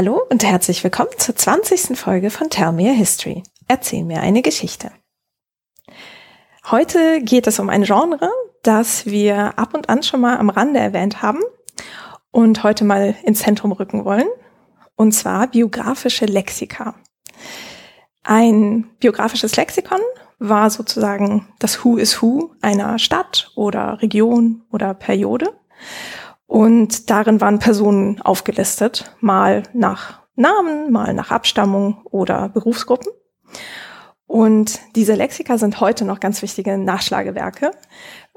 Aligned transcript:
Hallo 0.00 0.22
und 0.30 0.44
herzlich 0.44 0.84
willkommen 0.84 1.10
zur 1.18 1.34
20. 1.34 1.98
Folge 1.98 2.30
von 2.30 2.50
Tell 2.50 2.70
Me 2.70 2.88
a 2.88 2.92
History. 2.92 3.42
Erzähl 3.66 4.04
mir 4.04 4.20
eine 4.20 4.42
Geschichte. 4.42 4.92
Heute 6.70 7.20
geht 7.20 7.48
es 7.48 7.58
um 7.58 7.68
ein 7.68 7.82
Genre, 7.82 8.30
das 8.62 9.06
wir 9.06 9.58
ab 9.58 9.74
und 9.74 9.88
an 9.88 10.04
schon 10.04 10.20
mal 10.20 10.36
am 10.36 10.50
Rande 10.50 10.78
erwähnt 10.78 11.20
haben 11.20 11.40
und 12.30 12.62
heute 12.62 12.84
mal 12.84 13.16
ins 13.24 13.40
Zentrum 13.40 13.72
rücken 13.72 14.04
wollen, 14.04 14.28
und 14.94 15.10
zwar 15.10 15.48
biografische 15.48 16.26
Lexika. 16.26 16.94
Ein 18.22 18.88
biografisches 19.00 19.56
Lexikon 19.56 20.00
war 20.38 20.70
sozusagen 20.70 21.48
das 21.58 21.84
Who 21.84 21.96
is 21.96 22.22
Who 22.22 22.54
einer 22.62 23.00
Stadt 23.00 23.50
oder 23.56 24.00
Region 24.00 24.62
oder 24.70 24.94
Periode. 24.94 25.58
Und 26.48 27.10
darin 27.10 27.42
waren 27.42 27.58
Personen 27.58 28.22
aufgelistet, 28.22 29.14
mal 29.20 29.64
nach 29.74 30.22
Namen, 30.34 30.90
mal 30.90 31.12
nach 31.12 31.30
Abstammung 31.30 32.00
oder 32.10 32.48
Berufsgruppen. 32.48 33.12
Und 34.26 34.80
diese 34.96 35.14
Lexika 35.14 35.58
sind 35.58 35.80
heute 35.80 36.06
noch 36.06 36.20
ganz 36.20 36.40
wichtige 36.40 36.78
Nachschlagewerke, 36.78 37.72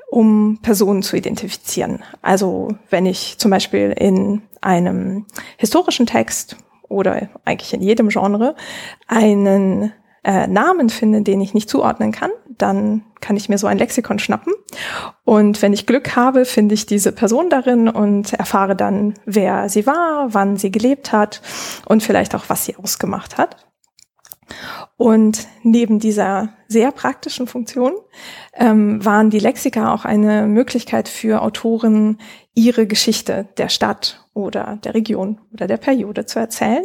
um 0.09 0.59
Personen 0.61 1.03
zu 1.03 1.15
identifizieren. 1.15 2.03
Also 2.21 2.75
wenn 2.89 3.05
ich 3.05 3.37
zum 3.37 3.49
Beispiel 3.49 3.93
in 3.97 4.41
einem 4.59 5.25
historischen 5.57 6.05
Text 6.05 6.57
oder 6.89 7.29
eigentlich 7.45 7.73
in 7.73 7.81
jedem 7.81 8.09
Genre 8.09 8.57
einen 9.07 9.93
äh, 10.23 10.47
Namen 10.47 10.89
finde, 10.89 11.21
den 11.21 11.41
ich 11.41 11.53
nicht 11.53 11.69
zuordnen 11.69 12.11
kann, 12.11 12.31
dann 12.57 13.03
kann 13.21 13.37
ich 13.37 13.49
mir 13.49 13.57
so 13.57 13.67
ein 13.67 13.77
Lexikon 13.77 14.19
schnappen. 14.19 14.53
Und 15.23 15.61
wenn 15.61 15.73
ich 15.73 15.87
Glück 15.87 16.15
habe, 16.15 16.45
finde 16.45 16.75
ich 16.75 16.85
diese 16.85 17.11
Person 17.11 17.49
darin 17.49 17.87
und 17.89 18.33
erfahre 18.33 18.75
dann, 18.75 19.15
wer 19.25 19.69
sie 19.69 19.85
war, 19.87 20.33
wann 20.33 20.57
sie 20.57 20.71
gelebt 20.71 21.11
hat 21.11 21.41
und 21.85 22.03
vielleicht 22.03 22.35
auch, 22.35 22.45
was 22.47 22.65
sie 22.65 22.75
ausgemacht 22.75 23.37
hat. 23.37 23.57
Und 24.97 25.47
neben 25.63 25.99
dieser 25.99 26.49
sehr 26.67 26.91
praktischen 26.91 27.47
Funktion 27.47 27.93
ähm, 28.53 29.03
waren 29.03 29.29
die 29.29 29.39
Lexika 29.39 29.93
auch 29.93 30.05
eine 30.05 30.45
Möglichkeit 30.45 31.07
für 31.07 31.41
Autoren, 31.41 32.19
ihre 32.53 32.85
Geschichte 32.85 33.47
der 33.57 33.69
Stadt 33.69 34.27
oder 34.33 34.77
der 34.83 34.93
Region 34.93 35.39
oder 35.53 35.67
der 35.67 35.77
Periode 35.77 36.25
zu 36.25 36.39
erzählen. 36.39 36.83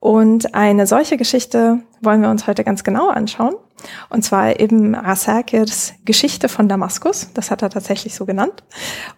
Und 0.00 0.54
eine 0.54 0.86
solche 0.86 1.18
Geschichte 1.18 1.82
wollen 2.00 2.22
wir 2.22 2.30
uns 2.30 2.46
heute 2.46 2.64
ganz 2.64 2.84
genau 2.84 3.08
anschauen. 3.08 3.54
Und 4.08 4.24
zwar 4.24 4.58
eben 4.58 4.94
Rasakirs 4.94 5.92
Geschichte 6.04 6.48
von 6.48 6.68
Damaskus. 6.68 7.30
Das 7.34 7.50
hat 7.50 7.62
er 7.62 7.70
tatsächlich 7.70 8.14
so 8.14 8.24
genannt. 8.24 8.64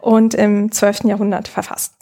Und 0.00 0.34
im 0.34 0.72
12. 0.72 1.04
Jahrhundert 1.04 1.46
verfasst. 1.46 1.94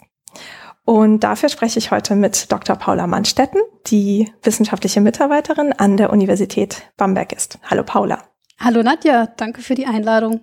Und 0.83 1.23
dafür 1.23 1.49
spreche 1.49 1.77
ich 1.77 1.91
heute 1.91 2.15
mit 2.15 2.51
Dr. 2.51 2.75
Paula 2.75 3.05
Mannstetten, 3.05 3.61
die 3.87 4.31
wissenschaftliche 4.41 4.99
Mitarbeiterin 4.99 5.73
an 5.73 5.95
der 5.95 6.11
Universität 6.11 6.91
Bamberg 6.97 7.33
ist. 7.33 7.59
Hallo 7.69 7.83
Paula. 7.83 8.23
Hallo 8.59 8.81
Nadja, 8.81 9.27
danke 9.37 9.61
für 9.61 9.75
die 9.75 9.85
Einladung. 9.85 10.41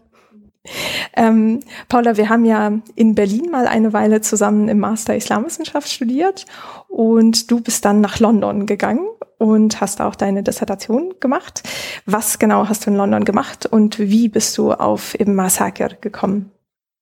Ähm, 1.17 1.61
Paula, 1.89 2.17
wir 2.17 2.29
haben 2.29 2.45
ja 2.45 2.73
in 2.95 3.15
Berlin 3.15 3.51
mal 3.51 3.67
eine 3.67 3.93
Weile 3.93 4.21
zusammen 4.21 4.69
im 4.69 4.79
Master 4.79 5.17
Islamwissenschaft 5.17 5.89
studiert 5.89 6.47
und 6.89 7.51
du 7.51 7.61
bist 7.61 7.85
dann 7.85 8.01
nach 8.01 8.19
London 8.19 8.67
gegangen 8.67 9.07
und 9.39 9.81
hast 9.81 10.01
auch 10.01 10.15
deine 10.15 10.43
Dissertation 10.43 11.15
gemacht. 11.21 11.63
Was 12.07 12.39
genau 12.39 12.69
hast 12.69 12.87
du 12.87 12.91
in 12.91 12.97
London 12.97 13.25
gemacht 13.25 13.67
und 13.67 13.99
wie 13.99 14.29
bist 14.29 14.57
du 14.59 14.73
auf 14.73 15.15
eben 15.15 15.35
Massaker 15.35 15.91
gekommen? 16.01 16.51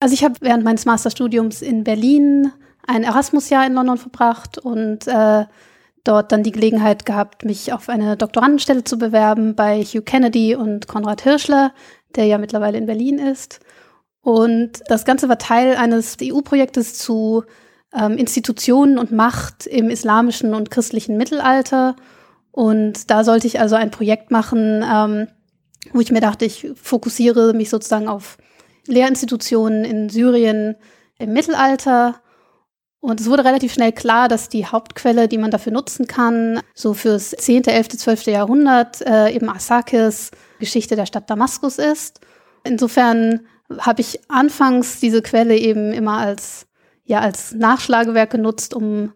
Also 0.00 0.12
ich 0.12 0.24
habe 0.24 0.34
während 0.40 0.64
meines 0.64 0.84
Masterstudiums 0.84 1.62
in 1.62 1.84
Berlin 1.84 2.52
ein 2.86 3.02
Erasmus-Jahr 3.02 3.66
in 3.66 3.72
London 3.72 3.96
verbracht 3.96 4.58
und 4.58 5.06
äh, 5.08 5.44
dort 6.08 6.32
dann 6.32 6.42
die 6.42 6.52
Gelegenheit 6.52 7.06
gehabt, 7.06 7.44
mich 7.44 7.72
auf 7.72 7.88
eine 7.88 8.16
Doktorandenstelle 8.16 8.84
zu 8.84 8.98
bewerben 8.98 9.54
bei 9.54 9.82
Hugh 9.82 10.02
Kennedy 10.02 10.54
und 10.54 10.88
Konrad 10.88 11.22
Hirschler, 11.22 11.72
der 12.14 12.26
ja 12.26 12.38
mittlerweile 12.38 12.78
in 12.78 12.86
Berlin 12.86 13.18
ist. 13.18 13.60
Und 14.22 14.82
das 14.88 15.04
Ganze 15.04 15.28
war 15.28 15.38
Teil 15.38 15.76
eines 15.76 16.16
EU-Projektes 16.20 16.94
zu 16.94 17.44
ähm, 17.94 18.18
Institutionen 18.18 18.98
und 18.98 19.12
Macht 19.12 19.66
im 19.66 19.90
islamischen 19.90 20.54
und 20.54 20.70
christlichen 20.70 21.16
Mittelalter. 21.16 21.96
Und 22.50 23.10
da 23.10 23.22
sollte 23.22 23.46
ich 23.46 23.60
also 23.60 23.76
ein 23.76 23.90
Projekt 23.90 24.30
machen, 24.30 24.82
ähm, 24.82 25.28
wo 25.92 26.00
ich 26.00 26.10
mir 26.10 26.20
dachte, 26.20 26.44
ich 26.44 26.68
fokussiere 26.74 27.52
mich 27.52 27.70
sozusagen 27.70 28.08
auf 28.08 28.38
Lehrinstitutionen 28.86 29.84
in 29.84 30.08
Syrien 30.08 30.76
im 31.18 31.32
Mittelalter. 31.32 32.20
Und 33.00 33.20
es 33.20 33.28
wurde 33.28 33.44
relativ 33.44 33.72
schnell 33.72 33.92
klar, 33.92 34.28
dass 34.28 34.48
die 34.48 34.66
Hauptquelle, 34.66 35.28
die 35.28 35.38
man 35.38 35.50
dafür 35.50 35.72
nutzen 35.72 36.06
kann, 36.06 36.60
so 36.74 36.94
fürs 36.94 37.30
10., 37.30 37.64
11., 37.64 37.88
12. 37.88 38.26
Jahrhundert 38.26 39.00
äh, 39.02 39.30
eben 39.32 39.48
Asakis 39.48 40.30
Geschichte 40.58 40.96
der 40.96 41.06
Stadt 41.06 41.30
Damaskus 41.30 41.78
ist. 41.78 42.20
Insofern 42.64 43.46
habe 43.78 44.00
ich 44.00 44.20
anfangs 44.28 45.00
diese 45.00 45.22
Quelle 45.22 45.56
eben 45.56 45.92
immer 45.92 46.18
als, 46.18 46.66
ja, 47.04 47.20
als 47.20 47.52
Nachschlagewerk 47.52 48.30
genutzt, 48.30 48.74
um 48.74 49.12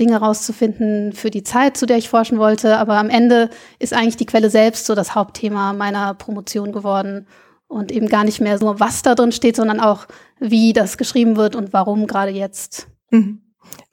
Dinge 0.00 0.16
rauszufinden 0.16 1.12
für 1.12 1.30
die 1.30 1.44
Zeit, 1.44 1.76
zu 1.76 1.86
der 1.86 1.98
ich 1.98 2.08
forschen 2.08 2.38
wollte. 2.38 2.78
Aber 2.78 2.96
am 2.96 3.10
Ende 3.10 3.50
ist 3.78 3.92
eigentlich 3.92 4.16
die 4.16 4.26
Quelle 4.26 4.50
selbst 4.50 4.86
so 4.86 4.94
das 4.94 5.14
Hauptthema 5.14 5.72
meiner 5.72 6.14
Promotion 6.14 6.72
geworden 6.72 7.26
und 7.68 7.92
eben 7.92 8.08
gar 8.08 8.24
nicht 8.24 8.40
mehr 8.40 8.58
nur, 8.58 8.80
was 8.80 9.02
da 9.02 9.14
drin 9.14 9.32
steht, 9.32 9.56
sondern 9.56 9.80
auch, 9.80 10.06
wie 10.40 10.72
das 10.72 10.98
geschrieben 10.98 11.36
wird 11.36 11.56
und 11.56 11.72
warum 11.72 12.06
gerade 12.06 12.32
jetzt. 12.32 12.88
Mhm. 13.14 13.40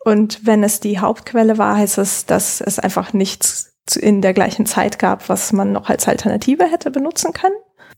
Und 0.03 0.45
wenn 0.45 0.63
es 0.63 0.79
die 0.79 0.99
Hauptquelle 0.99 1.57
war, 1.57 1.77
heißt 1.77 1.97
es, 1.97 2.25
dass 2.25 2.61
es 2.61 2.79
einfach 2.79 3.13
nichts 3.13 3.73
in 3.95 4.21
der 4.21 4.33
gleichen 4.33 4.65
Zeit 4.65 4.99
gab, 4.99 5.29
was 5.29 5.53
man 5.53 5.71
noch 5.71 5.89
als 5.89 6.07
Alternative 6.07 6.65
hätte 6.65 6.91
benutzen 6.91 7.33
können? 7.33 7.55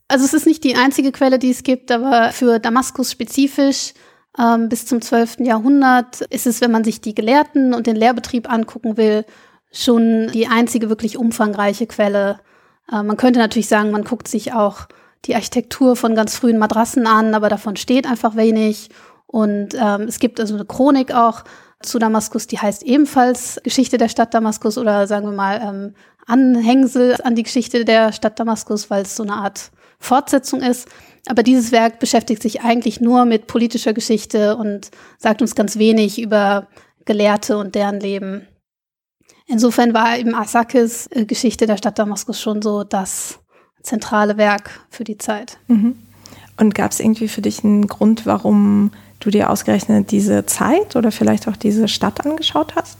Also 0.08 0.24
es 0.24 0.34
ist 0.34 0.46
nicht 0.46 0.64
die 0.64 0.76
einzige 0.76 1.12
Quelle, 1.12 1.38
die 1.38 1.50
es 1.50 1.62
gibt, 1.62 1.90
aber 1.90 2.30
für 2.32 2.58
Damaskus 2.58 3.10
spezifisch 3.10 3.94
ähm, 4.38 4.68
bis 4.68 4.86
zum 4.86 5.00
12. 5.00 5.40
Jahrhundert 5.40 6.22
ist 6.22 6.46
es, 6.46 6.60
wenn 6.60 6.72
man 6.72 6.84
sich 6.84 7.00
die 7.00 7.14
Gelehrten 7.14 7.72
und 7.72 7.86
den 7.86 7.96
Lehrbetrieb 7.96 8.50
angucken 8.50 8.96
will, 8.96 9.24
schon 9.72 10.30
die 10.32 10.46
einzige 10.46 10.88
wirklich 10.88 11.16
umfangreiche 11.16 11.86
Quelle. 11.86 12.40
Äh, 12.90 13.02
man 13.02 13.16
könnte 13.16 13.38
natürlich 13.38 13.68
sagen, 13.68 13.90
man 13.90 14.04
guckt 14.04 14.28
sich 14.28 14.52
auch 14.52 14.86
die 15.24 15.34
Architektur 15.34 15.96
von 15.96 16.14
ganz 16.14 16.36
frühen 16.36 16.58
Madrassen 16.58 17.06
an, 17.06 17.34
aber 17.34 17.48
davon 17.48 17.76
steht 17.76 18.06
einfach 18.06 18.36
wenig. 18.36 18.90
Und 19.34 19.70
ähm, 19.74 20.02
es 20.02 20.20
gibt 20.20 20.38
also 20.38 20.54
eine 20.54 20.64
Chronik 20.64 21.12
auch 21.12 21.42
zu 21.82 21.98
Damaskus, 21.98 22.46
die 22.46 22.56
heißt 22.56 22.84
ebenfalls 22.84 23.60
Geschichte 23.64 23.98
der 23.98 24.08
Stadt 24.08 24.32
Damaskus 24.32 24.78
oder 24.78 25.08
sagen 25.08 25.26
wir 25.26 25.32
mal 25.32 25.60
ähm, 25.60 25.94
Anhängsel 26.24 27.16
an 27.20 27.34
die 27.34 27.42
Geschichte 27.42 27.84
der 27.84 28.12
Stadt 28.12 28.38
Damaskus, 28.38 28.90
weil 28.90 29.02
es 29.02 29.16
so 29.16 29.24
eine 29.24 29.32
Art 29.32 29.72
Fortsetzung 29.98 30.62
ist. 30.62 30.88
Aber 31.26 31.42
dieses 31.42 31.72
Werk 31.72 31.98
beschäftigt 31.98 32.42
sich 32.42 32.60
eigentlich 32.62 33.00
nur 33.00 33.24
mit 33.24 33.48
politischer 33.48 33.92
Geschichte 33.92 34.56
und 34.56 34.92
sagt 35.18 35.42
uns 35.42 35.56
ganz 35.56 35.78
wenig 35.78 36.22
über 36.22 36.68
Gelehrte 37.04 37.58
und 37.58 37.74
deren 37.74 37.98
Leben. 37.98 38.46
Insofern 39.48 39.94
war 39.94 40.16
eben 40.16 40.36
Asakis 40.36 41.08
äh, 41.08 41.24
Geschichte 41.26 41.66
der 41.66 41.76
Stadt 41.76 41.98
Damaskus 41.98 42.40
schon 42.40 42.62
so 42.62 42.84
das 42.84 43.40
zentrale 43.82 44.36
Werk 44.36 44.70
für 44.90 45.02
die 45.02 45.18
Zeit. 45.18 45.58
Mhm. 45.66 45.98
Und 46.56 46.76
gab 46.76 46.92
es 46.92 47.00
irgendwie 47.00 47.26
für 47.26 47.42
dich 47.42 47.64
einen 47.64 47.88
Grund, 47.88 48.26
warum 48.26 48.92
du 49.24 49.30
dir 49.30 49.50
ausgerechnet 49.50 50.10
diese 50.10 50.46
Zeit 50.46 50.96
oder 50.96 51.10
vielleicht 51.10 51.48
auch 51.48 51.56
diese 51.56 51.88
Stadt 51.88 52.24
angeschaut 52.24 52.76
hast? 52.76 52.98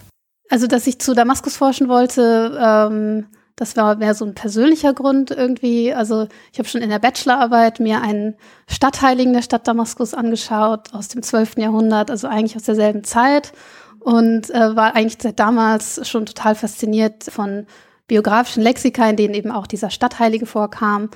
Also, 0.50 0.66
dass 0.66 0.86
ich 0.86 0.98
zu 0.98 1.14
Damaskus 1.14 1.56
forschen 1.56 1.88
wollte, 1.88 2.58
ähm, 2.60 3.26
das 3.56 3.76
war 3.76 3.96
mehr 3.96 4.14
so 4.14 4.24
ein 4.24 4.34
persönlicher 4.34 4.94
Grund 4.94 5.30
irgendwie. 5.30 5.94
Also 5.94 6.26
ich 6.52 6.58
habe 6.58 6.68
schon 6.68 6.82
in 6.82 6.90
der 6.90 6.98
Bachelorarbeit 6.98 7.78
mir 7.78 8.02
einen 8.02 8.34
Stadtheiligen 8.68 9.32
der 9.32 9.42
Stadt 9.42 9.68
Damaskus 9.68 10.12
angeschaut 10.12 10.92
aus 10.92 11.08
dem 11.08 11.22
12. 11.22 11.58
Jahrhundert, 11.58 12.10
also 12.10 12.26
eigentlich 12.26 12.56
aus 12.56 12.64
derselben 12.64 13.04
Zeit 13.04 13.52
und 14.00 14.50
äh, 14.50 14.74
war 14.74 14.96
eigentlich 14.96 15.18
seit 15.20 15.38
damals 15.38 16.06
schon 16.08 16.26
total 16.26 16.56
fasziniert 16.56 17.24
von 17.24 17.66
biografischen 18.08 18.62
Lexika, 18.62 19.08
in 19.08 19.16
denen 19.16 19.34
eben 19.34 19.52
auch 19.52 19.66
dieser 19.66 19.90
Stadtheilige 19.90 20.46
vorkam. 20.46 21.10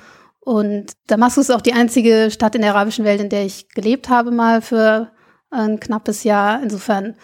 Und 0.49 0.93
Damaskus 1.05 1.49
ist 1.49 1.55
auch 1.55 1.61
die 1.61 1.73
einzige 1.73 2.31
Stadt 2.31 2.55
in 2.55 2.63
der 2.63 2.73
arabischen 2.73 3.05
Welt, 3.05 3.21
in 3.21 3.29
der 3.29 3.45
ich 3.45 3.69
gelebt 3.69 4.09
habe, 4.09 4.31
mal 4.31 4.63
für 4.63 5.11
ein 5.51 5.79
knappes 5.79 6.23
Jahr. 6.23 6.63
Insofern 6.63 7.17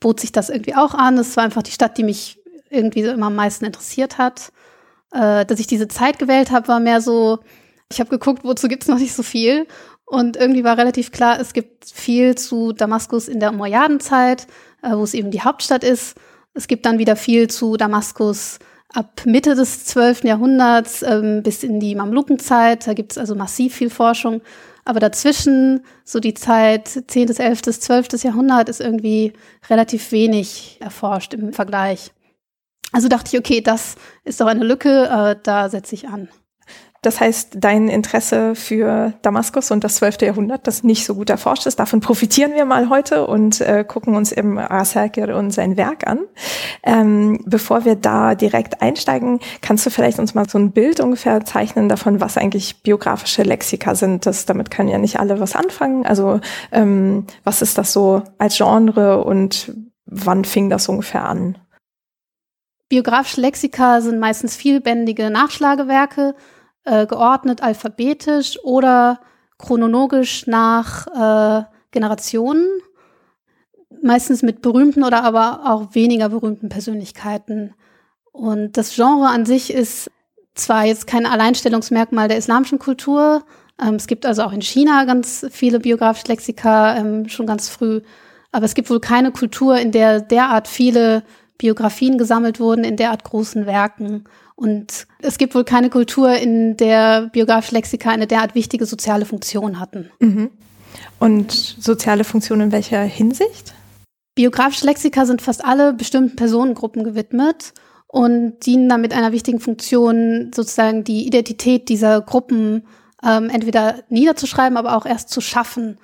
bot 0.00 0.18
sich 0.18 0.32
das 0.32 0.50
irgendwie 0.50 0.74
auch 0.74 0.92
an. 0.92 1.16
Es 1.16 1.36
war 1.36 1.44
einfach 1.44 1.62
die 1.62 1.70
Stadt, 1.70 1.96
die 1.96 2.02
mich 2.02 2.40
irgendwie 2.70 3.02
immer 3.02 3.26
am 3.26 3.36
meisten 3.36 3.64
interessiert 3.64 4.18
hat. 4.18 4.50
Äh, 5.12 5.46
dass 5.46 5.60
ich 5.60 5.68
diese 5.68 5.86
Zeit 5.86 6.18
gewählt 6.18 6.50
habe, 6.50 6.66
war 6.66 6.80
mehr 6.80 7.00
so, 7.00 7.38
ich 7.88 8.00
habe 8.00 8.10
geguckt, 8.10 8.42
wozu 8.42 8.66
gibt 8.66 8.82
es 8.82 8.88
noch 8.88 8.98
nicht 8.98 9.14
so 9.14 9.22
viel. 9.22 9.68
Und 10.04 10.36
irgendwie 10.36 10.64
war 10.64 10.76
relativ 10.76 11.12
klar, 11.12 11.38
es 11.38 11.52
gibt 11.52 11.88
viel 11.88 12.34
zu 12.34 12.72
Damaskus 12.72 13.28
in 13.28 13.38
der 13.38 13.50
Umayyadenzeit, 13.50 14.48
äh, 14.82 14.90
wo 14.90 15.04
es 15.04 15.14
eben 15.14 15.30
die 15.30 15.42
Hauptstadt 15.42 15.84
ist. 15.84 16.16
Es 16.52 16.66
gibt 16.66 16.84
dann 16.84 16.98
wieder 16.98 17.14
viel 17.14 17.46
zu 17.46 17.76
Damaskus 17.76 18.58
ab 18.94 19.22
Mitte 19.24 19.54
des 19.54 19.84
12. 19.86 20.24
Jahrhunderts 20.24 21.02
ähm, 21.02 21.42
bis 21.42 21.62
in 21.62 21.80
die 21.80 21.94
Mamlukenzeit. 21.94 22.86
Da 22.86 22.94
gibt 22.94 23.12
es 23.12 23.18
also 23.18 23.34
massiv 23.34 23.74
viel 23.74 23.90
Forschung. 23.90 24.42
Aber 24.84 25.00
dazwischen, 25.00 25.84
so 26.04 26.18
die 26.18 26.34
Zeit 26.34 26.88
10., 27.06 27.36
11., 27.36 27.62
12. 27.62 28.24
Jahrhundert, 28.24 28.68
ist 28.68 28.80
irgendwie 28.80 29.32
relativ 29.70 30.10
wenig 30.12 30.78
erforscht 30.80 31.34
im 31.34 31.52
Vergleich. 31.52 32.12
Also 32.90 33.08
dachte 33.08 33.30
ich, 33.32 33.38
okay, 33.38 33.60
das 33.60 33.94
ist 34.24 34.40
doch 34.40 34.46
eine 34.46 34.64
Lücke, 34.64 35.08
äh, 35.08 35.36
da 35.42 35.68
setze 35.68 35.94
ich 35.94 36.08
an. 36.08 36.28
Das 37.02 37.20
heißt, 37.20 37.56
dein 37.56 37.88
Interesse 37.88 38.54
für 38.54 39.12
Damaskus 39.22 39.72
und 39.72 39.82
das 39.82 39.96
12. 39.96 40.22
Jahrhundert, 40.22 40.68
das 40.68 40.84
nicht 40.84 41.04
so 41.04 41.16
gut 41.16 41.30
erforscht 41.30 41.66
ist, 41.66 41.80
davon 41.80 41.98
profitieren 41.98 42.54
wir 42.54 42.64
mal 42.64 42.88
heute 42.90 43.26
und 43.26 43.60
äh, 43.60 43.84
gucken 43.86 44.14
uns 44.14 44.30
eben 44.30 44.56
Asakir 44.56 45.36
und 45.36 45.50
sein 45.50 45.76
Werk 45.76 46.06
an. 46.06 46.20
Ähm, 46.84 47.40
bevor 47.44 47.84
wir 47.84 47.96
da 47.96 48.36
direkt 48.36 48.82
einsteigen, 48.82 49.40
kannst 49.62 49.84
du 49.84 49.90
vielleicht 49.90 50.20
uns 50.20 50.34
mal 50.34 50.48
so 50.48 50.58
ein 50.58 50.70
Bild 50.70 51.00
ungefähr 51.00 51.44
zeichnen 51.44 51.88
davon, 51.88 52.20
was 52.20 52.38
eigentlich 52.38 52.84
biografische 52.84 53.42
Lexika 53.42 53.96
sind. 53.96 54.24
Das, 54.24 54.46
damit 54.46 54.70
können 54.70 54.88
ja 54.88 54.98
nicht 54.98 55.18
alle 55.18 55.40
was 55.40 55.56
anfangen. 55.56 56.06
Also 56.06 56.40
ähm, 56.70 57.26
was 57.42 57.62
ist 57.62 57.78
das 57.78 57.92
so 57.92 58.22
als 58.38 58.56
Genre 58.56 59.24
und 59.24 59.74
wann 60.06 60.44
fing 60.44 60.70
das 60.70 60.88
ungefähr 60.88 61.24
an? 61.24 61.58
Biografische 62.88 63.40
Lexika 63.40 64.00
sind 64.02 64.20
meistens 64.20 64.54
vielbändige 64.54 65.30
Nachschlagewerke, 65.30 66.34
äh, 66.84 67.06
geordnet 67.06 67.62
alphabetisch 67.62 68.58
oder 68.64 69.20
chronologisch 69.58 70.46
nach 70.46 71.06
äh, 71.06 71.64
Generationen, 71.90 72.66
meistens 74.02 74.42
mit 74.42 74.62
berühmten 74.62 75.04
oder 75.04 75.22
aber 75.22 75.62
auch 75.64 75.94
weniger 75.94 76.30
berühmten 76.30 76.68
Persönlichkeiten. 76.68 77.74
Und 78.32 78.76
das 78.76 78.94
Genre 78.94 79.28
an 79.28 79.46
sich 79.46 79.72
ist 79.72 80.10
zwar 80.54 80.84
jetzt 80.84 81.06
kein 81.06 81.26
Alleinstellungsmerkmal 81.26 82.28
der 82.28 82.38
islamischen 82.38 82.78
Kultur, 82.78 83.44
ähm, 83.80 83.94
es 83.94 84.06
gibt 84.06 84.26
also 84.26 84.42
auch 84.42 84.52
in 84.52 84.62
China 84.62 85.04
ganz 85.04 85.46
viele 85.50 85.80
biografische 85.80 86.28
Lexika, 86.28 86.96
ähm, 86.96 87.28
schon 87.28 87.46
ganz 87.46 87.68
früh, 87.68 88.00
aber 88.50 88.64
es 88.64 88.74
gibt 88.74 88.90
wohl 88.90 89.00
keine 89.00 89.32
Kultur, 89.32 89.78
in 89.78 89.92
der 89.92 90.20
derart 90.20 90.68
viele 90.68 91.22
Biografien 91.58 92.18
gesammelt 92.18 92.60
wurden 92.60 92.84
in 92.84 92.96
derart 92.96 93.24
großen 93.24 93.66
Werken. 93.66 94.24
Und 94.54 95.06
es 95.20 95.38
gibt 95.38 95.54
wohl 95.54 95.64
keine 95.64 95.90
Kultur, 95.90 96.34
in 96.34 96.76
der 96.76 97.28
biografische 97.32 97.74
Lexika 97.74 98.10
eine 98.10 98.26
derart 98.26 98.54
wichtige 98.54 98.86
soziale 98.86 99.24
Funktion 99.24 99.80
hatten. 99.80 100.10
Mhm. 100.20 100.50
Und 101.18 101.52
soziale 101.52 102.24
Funktion 102.24 102.60
in 102.60 102.72
welcher 102.72 103.02
Hinsicht? 103.02 103.74
Biografische 104.34 104.86
Lexika 104.86 105.26
sind 105.26 105.42
fast 105.42 105.64
alle 105.64 105.92
bestimmten 105.92 106.36
Personengruppen 106.36 107.04
gewidmet 107.04 107.72
und 108.06 108.60
dienen 108.66 108.88
damit 108.88 109.12
einer 109.12 109.32
wichtigen 109.32 109.60
Funktion, 109.60 110.50
sozusagen 110.54 111.04
die 111.04 111.26
Identität 111.26 111.88
dieser 111.88 112.20
Gruppen 112.20 112.86
ähm, 113.24 113.48
entweder 113.50 114.02
niederzuschreiben, 114.08 114.76
aber 114.76 114.96
auch 114.96 115.06
erst 115.06 115.30
zu 115.30 115.40
schaffen. 115.40 115.98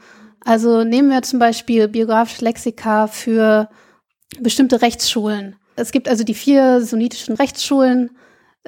Also 0.44 0.84
nehmen 0.84 1.10
wir 1.10 1.22
zum 1.22 1.38
Beispiel 1.38 1.88
biografische 1.88 2.44
Lexika 2.44 3.06
für 3.06 3.68
bestimmte 4.40 4.82
Rechtsschulen. 4.82 5.56
Es 5.76 5.92
gibt 5.92 6.08
also 6.08 6.24
die 6.24 6.34
vier 6.34 6.82
sunnitischen 6.82 7.34
Rechtsschulen, 7.34 8.10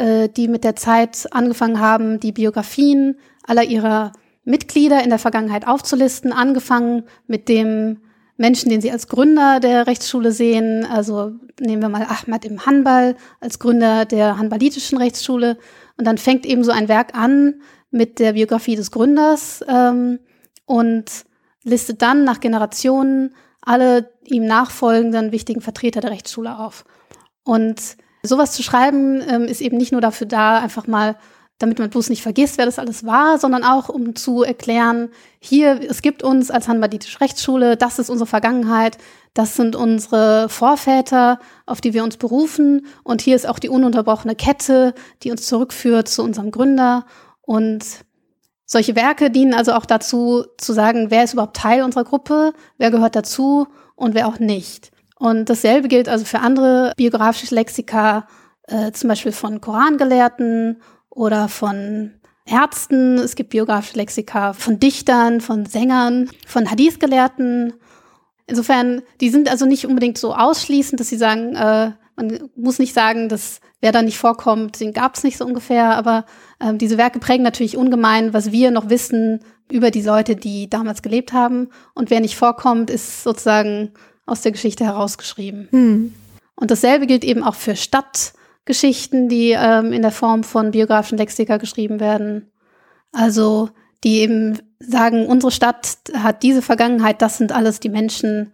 äh, 0.00 0.28
die 0.28 0.48
mit 0.48 0.64
der 0.64 0.76
Zeit 0.76 1.28
angefangen 1.30 1.78
haben, 1.78 2.20
die 2.20 2.32
Biografien 2.32 3.16
aller 3.46 3.64
ihrer 3.64 4.12
Mitglieder 4.44 5.02
in 5.04 5.10
der 5.10 5.18
Vergangenheit 5.18 5.66
aufzulisten, 5.66 6.32
angefangen 6.32 7.04
mit 7.26 7.48
dem 7.50 7.98
Menschen, 8.38 8.70
den 8.70 8.80
sie 8.80 8.90
als 8.90 9.08
Gründer 9.08 9.60
der 9.60 9.86
Rechtsschule 9.86 10.32
sehen. 10.32 10.86
Also 10.86 11.32
nehmen 11.60 11.82
wir 11.82 11.90
mal 11.90 12.06
Ahmad 12.08 12.46
im 12.46 12.64
Hanbal 12.64 13.14
als 13.40 13.58
Gründer 13.58 14.06
der 14.06 14.38
hanbalitischen 14.38 14.96
Rechtsschule. 14.96 15.58
Und 15.98 16.06
dann 16.06 16.16
fängt 16.16 16.46
eben 16.46 16.64
so 16.64 16.72
ein 16.72 16.88
Werk 16.88 17.14
an 17.14 17.60
mit 17.90 18.18
der 18.18 18.32
Biografie 18.32 18.76
des 18.76 18.90
Gründers 18.90 19.62
ähm, 19.68 20.18
und 20.64 21.26
listet 21.62 22.00
dann 22.00 22.24
nach 22.24 22.40
Generationen 22.40 23.34
alle 23.60 24.10
ihm 24.24 24.46
nachfolgenden 24.46 25.30
wichtigen 25.30 25.60
Vertreter 25.60 26.00
der 26.00 26.10
Rechtsschule 26.10 26.58
auf. 26.58 26.86
Und 27.44 27.98
sowas 28.22 28.52
zu 28.52 28.62
schreiben 28.62 29.22
ähm, 29.28 29.44
ist 29.44 29.60
eben 29.60 29.76
nicht 29.76 29.92
nur 29.92 30.00
dafür 30.00 30.26
da, 30.26 30.58
einfach 30.58 30.86
mal, 30.86 31.16
damit 31.58 31.78
man 31.78 31.90
bloß 31.90 32.08
nicht 32.08 32.22
vergisst, 32.22 32.58
wer 32.58 32.66
das 32.66 32.78
alles 32.78 33.04
war, 33.04 33.38
sondern 33.38 33.64
auch 33.64 33.88
um 33.88 34.16
zu 34.16 34.42
erklären, 34.42 35.10
hier, 35.40 35.80
es 35.88 36.00
gibt 36.00 36.22
uns 36.22 36.50
als 36.50 36.68
Hanbaditische 36.68 37.20
Rechtsschule, 37.20 37.76
das 37.76 37.98
ist 37.98 38.08
unsere 38.08 38.26
Vergangenheit, 38.26 38.96
das 39.34 39.56
sind 39.56 39.76
unsere 39.76 40.48
Vorväter, 40.48 41.38
auf 41.66 41.80
die 41.80 41.92
wir 41.92 42.02
uns 42.02 42.16
berufen 42.16 42.86
und 43.04 43.20
hier 43.20 43.36
ist 43.36 43.46
auch 43.46 43.58
die 43.58 43.68
ununterbrochene 43.68 44.34
Kette, 44.34 44.94
die 45.22 45.30
uns 45.30 45.46
zurückführt 45.46 46.08
zu 46.08 46.22
unserem 46.22 46.50
Gründer 46.50 47.04
und 47.42 47.84
solche 48.64 48.96
Werke 48.96 49.30
dienen 49.30 49.52
also 49.52 49.72
auch 49.72 49.84
dazu, 49.84 50.44
zu 50.56 50.72
sagen, 50.72 51.10
wer 51.10 51.24
ist 51.24 51.32
überhaupt 51.32 51.56
Teil 51.56 51.82
unserer 51.82 52.04
Gruppe, 52.04 52.52
wer 52.78 52.90
gehört 52.90 53.16
dazu 53.16 53.66
und 53.96 54.14
wer 54.14 54.28
auch 54.28 54.38
nicht. 54.38 54.92
Und 55.20 55.50
dasselbe 55.50 55.88
gilt 55.88 56.08
also 56.08 56.24
für 56.24 56.38
andere 56.40 56.94
biografische 56.96 57.54
Lexika, 57.54 58.26
äh, 58.66 58.90
zum 58.92 59.08
Beispiel 59.08 59.32
von 59.32 59.60
Korangelehrten 59.60 60.80
oder 61.10 61.48
von 61.48 62.12
Ärzten. 62.46 63.18
Es 63.18 63.34
gibt 63.34 63.50
biografische 63.50 63.98
Lexika 63.98 64.54
von 64.54 64.80
Dichtern, 64.80 65.42
von 65.42 65.66
Sängern, 65.66 66.30
von 66.46 66.70
Hadith-Gelehrten. 66.70 67.74
Insofern, 68.46 69.02
die 69.20 69.28
sind 69.28 69.50
also 69.50 69.66
nicht 69.66 69.86
unbedingt 69.86 70.16
so 70.16 70.34
ausschließend, 70.34 70.98
dass 70.98 71.10
sie 71.10 71.18
sagen, 71.18 71.54
äh, 71.54 71.92
man 72.16 72.50
muss 72.56 72.78
nicht 72.78 72.94
sagen, 72.94 73.28
dass 73.28 73.60
wer 73.82 73.92
da 73.92 74.00
nicht 74.00 74.16
vorkommt, 74.16 74.80
den 74.80 74.94
gab 74.94 75.16
es 75.16 75.22
nicht 75.22 75.36
so 75.36 75.44
ungefähr, 75.44 75.96
aber 75.96 76.24
ähm, 76.60 76.78
diese 76.78 76.96
Werke 76.96 77.18
prägen 77.18 77.44
natürlich 77.44 77.76
ungemein, 77.76 78.32
was 78.32 78.52
wir 78.52 78.70
noch 78.70 78.88
wissen 78.88 79.40
über 79.70 79.90
die 79.90 80.02
Leute, 80.02 80.34
die 80.34 80.70
damals 80.70 81.02
gelebt 81.02 81.34
haben. 81.34 81.68
Und 81.94 82.08
wer 82.08 82.20
nicht 82.20 82.36
vorkommt, 82.36 82.88
ist 82.88 83.22
sozusagen 83.22 83.92
aus 84.26 84.42
der 84.42 84.52
Geschichte 84.52 84.84
herausgeschrieben. 84.84 85.68
Hm. 85.70 86.14
Und 86.54 86.70
dasselbe 86.70 87.06
gilt 87.06 87.24
eben 87.24 87.42
auch 87.42 87.54
für 87.54 87.74
Stadtgeschichten, 87.74 89.28
die 89.28 89.56
ähm, 89.58 89.92
in 89.92 90.02
der 90.02 90.12
Form 90.12 90.44
von 90.44 90.70
biografischen 90.70 91.18
Lexika 91.18 91.56
geschrieben 91.56 92.00
werden. 92.00 92.50
Also 93.12 93.70
die 94.04 94.20
eben 94.20 94.58
sagen, 94.78 95.26
unsere 95.26 95.50
Stadt 95.50 95.98
hat 96.14 96.42
diese 96.42 96.62
Vergangenheit, 96.62 97.22
das 97.22 97.38
sind 97.38 97.52
alles 97.52 97.80
die 97.80 97.88
Menschen, 97.88 98.52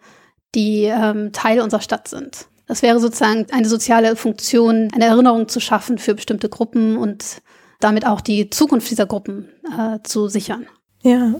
die 0.54 0.84
ähm, 0.84 1.32
Teil 1.32 1.60
unserer 1.60 1.80
Stadt 1.80 2.08
sind. 2.08 2.46
Das 2.66 2.82
wäre 2.82 2.98
sozusagen 2.98 3.46
eine 3.52 3.68
soziale 3.68 4.16
Funktion, 4.16 4.90
eine 4.92 5.04
Erinnerung 5.04 5.48
zu 5.48 5.60
schaffen 5.60 5.98
für 5.98 6.14
bestimmte 6.14 6.48
Gruppen 6.48 6.96
und 6.96 7.42
damit 7.78 8.06
auch 8.06 8.20
die 8.20 8.50
Zukunft 8.50 8.90
dieser 8.90 9.06
Gruppen 9.06 9.48
äh, 9.78 9.98
zu 10.02 10.28
sichern. 10.28 10.66
Ja. 11.02 11.34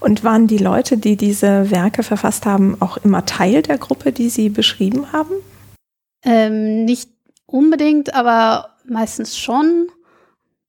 Und 0.00 0.24
waren 0.24 0.46
die 0.46 0.58
Leute, 0.58 0.96
die 0.96 1.16
diese 1.16 1.70
Werke 1.70 2.02
verfasst 2.02 2.46
haben, 2.46 2.76
auch 2.80 2.96
immer 2.98 3.26
Teil 3.26 3.62
der 3.62 3.78
Gruppe, 3.78 4.12
die 4.12 4.28
Sie 4.28 4.48
beschrieben 4.48 5.12
haben? 5.12 5.34
Ähm, 6.24 6.84
nicht 6.84 7.10
unbedingt, 7.46 8.14
aber 8.14 8.70
meistens 8.86 9.38
schon 9.38 9.88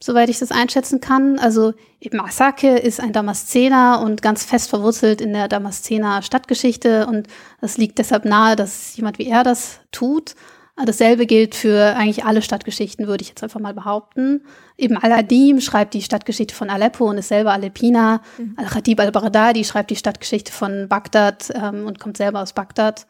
soweit 0.05 0.29
ich 0.29 0.39
das 0.39 0.51
einschätzen 0.51 1.01
kann. 1.01 1.39
Also 1.39 1.73
eben 1.99 2.19
Asake 2.19 2.77
ist 2.77 2.99
ein 2.99 3.13
Damaszener 3.13 4.01
und 4.03 4.21
ganz 4.21 4.43
fest 4.43 4.69
verwurzelt 4.69 5.19
in 5.19 5.33
der 5.33 5.47
Damaszener 5.47 6.21
Stadtgeschichte 6.21 7.07
und 7.07 7.27
es 7.61 7.77
liegt 7.77 7.97
deshalb 7.97 8.25
nahe, 8.25 8.55
dass 8.55 8.95
jemand 8.97 9.17
wie 9.17 9.27
er 9.27 9.43
das 9.43 9.79
tut. 9.91 10.35
Dasselbe 10.83 11.25
gilt 11.25 11.55
für 11.55 11.95
eigentlich 11.95 12.25
alle 12.25 12.41
Stadtgeschichten, 12.41 13.07
würde 13.07 13.21
ich 13.21 13.29
jetzt 13.29 13.43
einfach 13.43 13.61
mal 13.61 13.73
behaupten. 13.73 14.43
Eben 14.77 14.97
Al-Adim 14.97 15.61
schreibt 15.61 15.93
die 15.93 16.01
Stadtgeschichte 16.01 16.53
von 16.53 16.69
Aleppo 16.69 17.09
und 17.09 17.17
ist 17.17 17.29
selber 17.29 17.53
Aleppiner. 17.53 18.21
Mhm. 18.37 18.55
Al-Khatib 18.57 18.99
al-Baghdadi 18.99 19.63
schreibt 19.63 19.89
die 19.89 19.95
Stadtgeschichte 19.95 20.51
von 20.51 20.89
Bagdad 20.89 21.49
ähm, 21.55 21.85
und 21.85 21.99
kommt 21.99 22.17
selber 22.17 22.41
aus 22.41 22.51
Bagdad. 22.51 23.07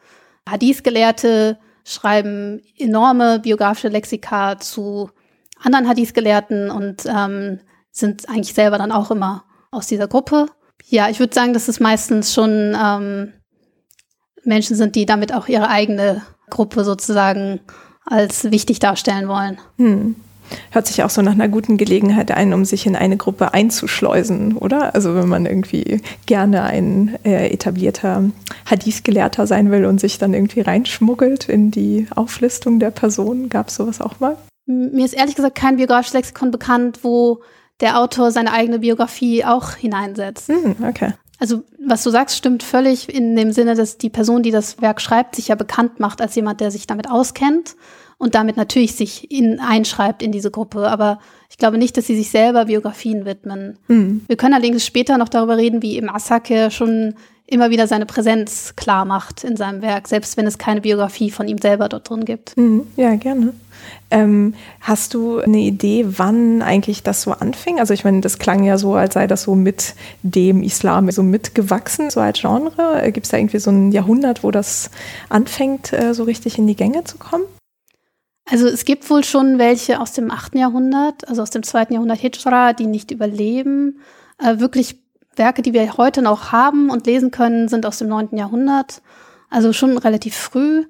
Hadith-Gelehrte 0.48 1.58
schreiben 1.84 2.62
enorme 2.78 3.40
biografische 3.40 3.88
Lexika 3.88 4.58
zu 4.60 5.10
anderen 5.60 5.88
Hadith-Gelehrten 5.88 6.70
und 6.70 7.04
ähm, 7.06 7.58
sind 7.90 8.28
eigentlich 8.28 8.54
selber 8.54 8.78
dann 8.78 8.92
auch 8.92 9.10
immer 9.10 9.44
aus 9.72 9.88
dieser 9.88 10.06
Gruppe. 10.06 10.46
Ja, 10.84 11.08
ich 11.08 11.18
würde 11.18 11.34
sagen, 11.34 11.52
dass 11.52 11.66
es 11.66 11.80
meistens 11.80 12.32
schon 12.32 12.76
ähm, 12.80 13.32
Menschen 14.44 14.76
sind, 14.76 14.94
die 14.94 15.06
damit 15.06 15.34
auch 15.34 15.48
ihre 15.48 15.68
eigene 15.68 16.22
Gruppe 16.50 16.84
sozusagen 16.84 17.60
als 18.04 18.50
wichtig 18.50 18.78
darstellen 18.78 19.28
wollen. 19.28 19.58
Hm. 19.78 20.16
Hört 20.70 20.86
sich 20.86 21.02
auch 21.02 21.10
so 21.10 21.22
nach 21.22 21.32
einer 21.32 21.48
guten 21.48 21.76
Gelegenheit 21.76 22.30
ein, 22.30 22.52
um 22.52 22.64
sich 22.64 22.86
in 22.86 22.94
eine 22.94 23.16
Gruppe 23.16 23.52
einzuschleusen, 23.52 24.56
oder? 24.56 24.94
Also 24.94 25.14
wenn 25.14 25.28
man 25.28 25.44
irgendwie 25.44 26.00
gerne 26.26 26.62
ein 26.62 27.18
äh, 27.24 27.48
etablierter 27.50 28.24
Hadith-Gelehrter 28.66 29.46
sein 29.46 29.70
will 29.70 29.86
und 29.86 30.00
sich 30.00 30.18
dann 30.18 30.34
irgendwie 30.34 30.60
reinschmuggelt 30.60 31.48
in 31.48 31.72
die 31.72 32.06
Auflistung 32.14 32.78
der 32.78 32.92
Person, 32.92 33.48
gab 33.48 33.68
es 33.68 33.74
sowas 33.74 34.00
auch 34.00 34.20
mal? 34.20 34.36
Mir 34.66 35.04
ist 35.04 35.14
ehrlich 35.14 35.34
gesagt 35.34 35.56
kein 35.56 35.76
biografisches 35.76 36.14
Lexikon 36.14 36.50
bekannt, 36.50 37.00
wo 37.02 37.42
der 37.80 37.98
Autor 38.00 38.30
seine 38.30 38.52
eigene 38.52 38.78
Biografie 38.78 39.44
auch 39.44 39.74
hineinsetzt. 39.74 40.48
Hm, 40.48 40.76
okay. 40.88 41.12
Also, 41.38 41.64
was 41.78 42.02
du 42.02 42.10
sagst, 42.10 42.36
stimmt 42.36 42.62
völlig 42.62 43.12
in 43.12 43.36
dem 43.36 43.52
Sinne, 43.52 43.74
dass 43.74 43.98
die 43.98 44.10
Person, 44.10 44.42
die 44.42 44.50
das 44.50 44.80
Werk 44.80 45.00
schreibt, 45.00 45.36
sich 45.36 45.48
ja 45.48 45.54
bekannt 45.54 46.00
macht 46.00 46.20
als 46.20 46.34
jemand, 46.34 46.60
der 46.60 46.70
sich 46.70 46.86
damit 46.86 47.10
auskennt 47.10 47.76
und 48.18 48.34
damit 48.34 48.56
natürlich 48.56 48.94
sich 48.94 49.30
in, 49.30 49.60
einschreibt 49.60 50.22
in 50.22 50.32
diese 50.32 50.50
Gruppe. 50.50 50.88
Aber 50.88 51.18
ich 51.50 51.58
glaube 51.58 51.78
nicht, 51.78 51.96
dass 51.96 52.06
sie 52.06 52.16
sich 52.16 52.30
selber 52.30 52.64
Biografien 52.66 53.26
widmen. 53.26 53.78
Mhm. 53.88 54.22
Wir 54.26 54.36
können 54.36 54.54
allerdings 54.54 54.86
später 54.86 55.18
noch 55.18 55.28
darüber 55.28 55.56
reden, 55.58 55.82
wie 55.82 55.96
eben 55.96 56.08
Asake 56.08 56.70
schon 56.70 57.14
immer 57.46 57.70
wieder 57.70 57.86
seine 57.86 58.06
Präsenz 58.06 58.74
klar 58.76 59.04
macht 59.04 59.44
in 59.44 59.56
seinem 59.56 59.80
Werk, 59.82 60.08
selbst 60.08 60.36
wenn 60.36 60.46
es 60.46 60.58
keine 60.58 60.80
Biografie 60.80 61.30
von 61.30 61.46
ihm 61.46 61.58
selber 61.58 61.88
dort 61.88 62.10
drin 62.10 62.24
gibt. 62.24 62.56
Mhm. 62.56 62.86
Ja, 62.96 63.14
gerne. 63.14 63.54
Ähm, 64.10 64.54
hast 64.80 65.14
du 65.14 65.38
eine 65.38 65.58
Idee, 65.58 66.06
wann 66.08 66.62
eigentlich 66.62 67.02
das 67.02 67.22
so 67.22 67.32
anfing? 67.32 67.78
Also 67.78 67.94
ich 67.94 68.04
meine, 68.04 68.20
das 68.20 68.38
klang 68.38 68.64
ja 68.64 68.78
so, 68.78 68.94
als 68.94 69.14
sei 69.14 69.26
das 69.26 69.42
so 69.42 69.54
mit 69.54 69.94
dem 70.22 70.62
Islam 70.62 71.10
so 71.10 71.22
mitgewachsen, 71.22 72.10
so 72.10 72.20
als 72.20 72.40
Genre. 72.40 73.02
Äh, 73.02 73.12
Gibt 73.12 73.26
es 73.26 73.30
da 73.30 73.36
irgendwie 73.36 73.58
so 73.58 73.70
ein 73.70 73.92
Jahrhundert, 73.92 74.42
wo 74.42 74.50
das 74.50 74.90
anfängt, 75.28 75.92
äh, 75.92 76.14
so 76.14 76.24
richtig 76.24 76.58
in 76.58 76.66
die 76.66 76.76
Gänge 76.76 77.04
zu 77.04 77.18
kommen? 77.18 77.44
Also 78.48 78.66
es 78.68 78.84
gibt 78.84 79.08
wohl 79.10 79.24
schon 79.24 79.58
welche 79.58 80.00
aus 80.00 80.12
dem 80.12 80.30
8. 80.30 80.54
Jahrhundert, 80.54 81.28
also 81.28 81.42
aus 81.42 81.50
dem 81.50 81.64
2. 81.64 81.88
Jahrhundert 81.90 82.20
Hijra, 82.20 82.72
die 82.72 82.86
nicht 82.86 83.10
überleben. 83.10 84.00
Äh, 84.38 84.60
wirklich 84.60 85.05
Werke, 85.36 85.62
die 85.62 85.72
wir 85.72 85.96
heute 85.96 86.22
noch 86.22 86.52
haben 86.52 86.90
und 86.90 87.06
lesen 87.06 87.30
können, 87.30 87.68
sind 87.68 87.86
aus 87.86 87.98
dem 87.98 88.08
9. 88.08 88.36
Jahrhundert, 88.36 89.02
also 89.50 89.72
schon 89.72 89.98
relativ 89.98 90.34
früh. 90.34 90.84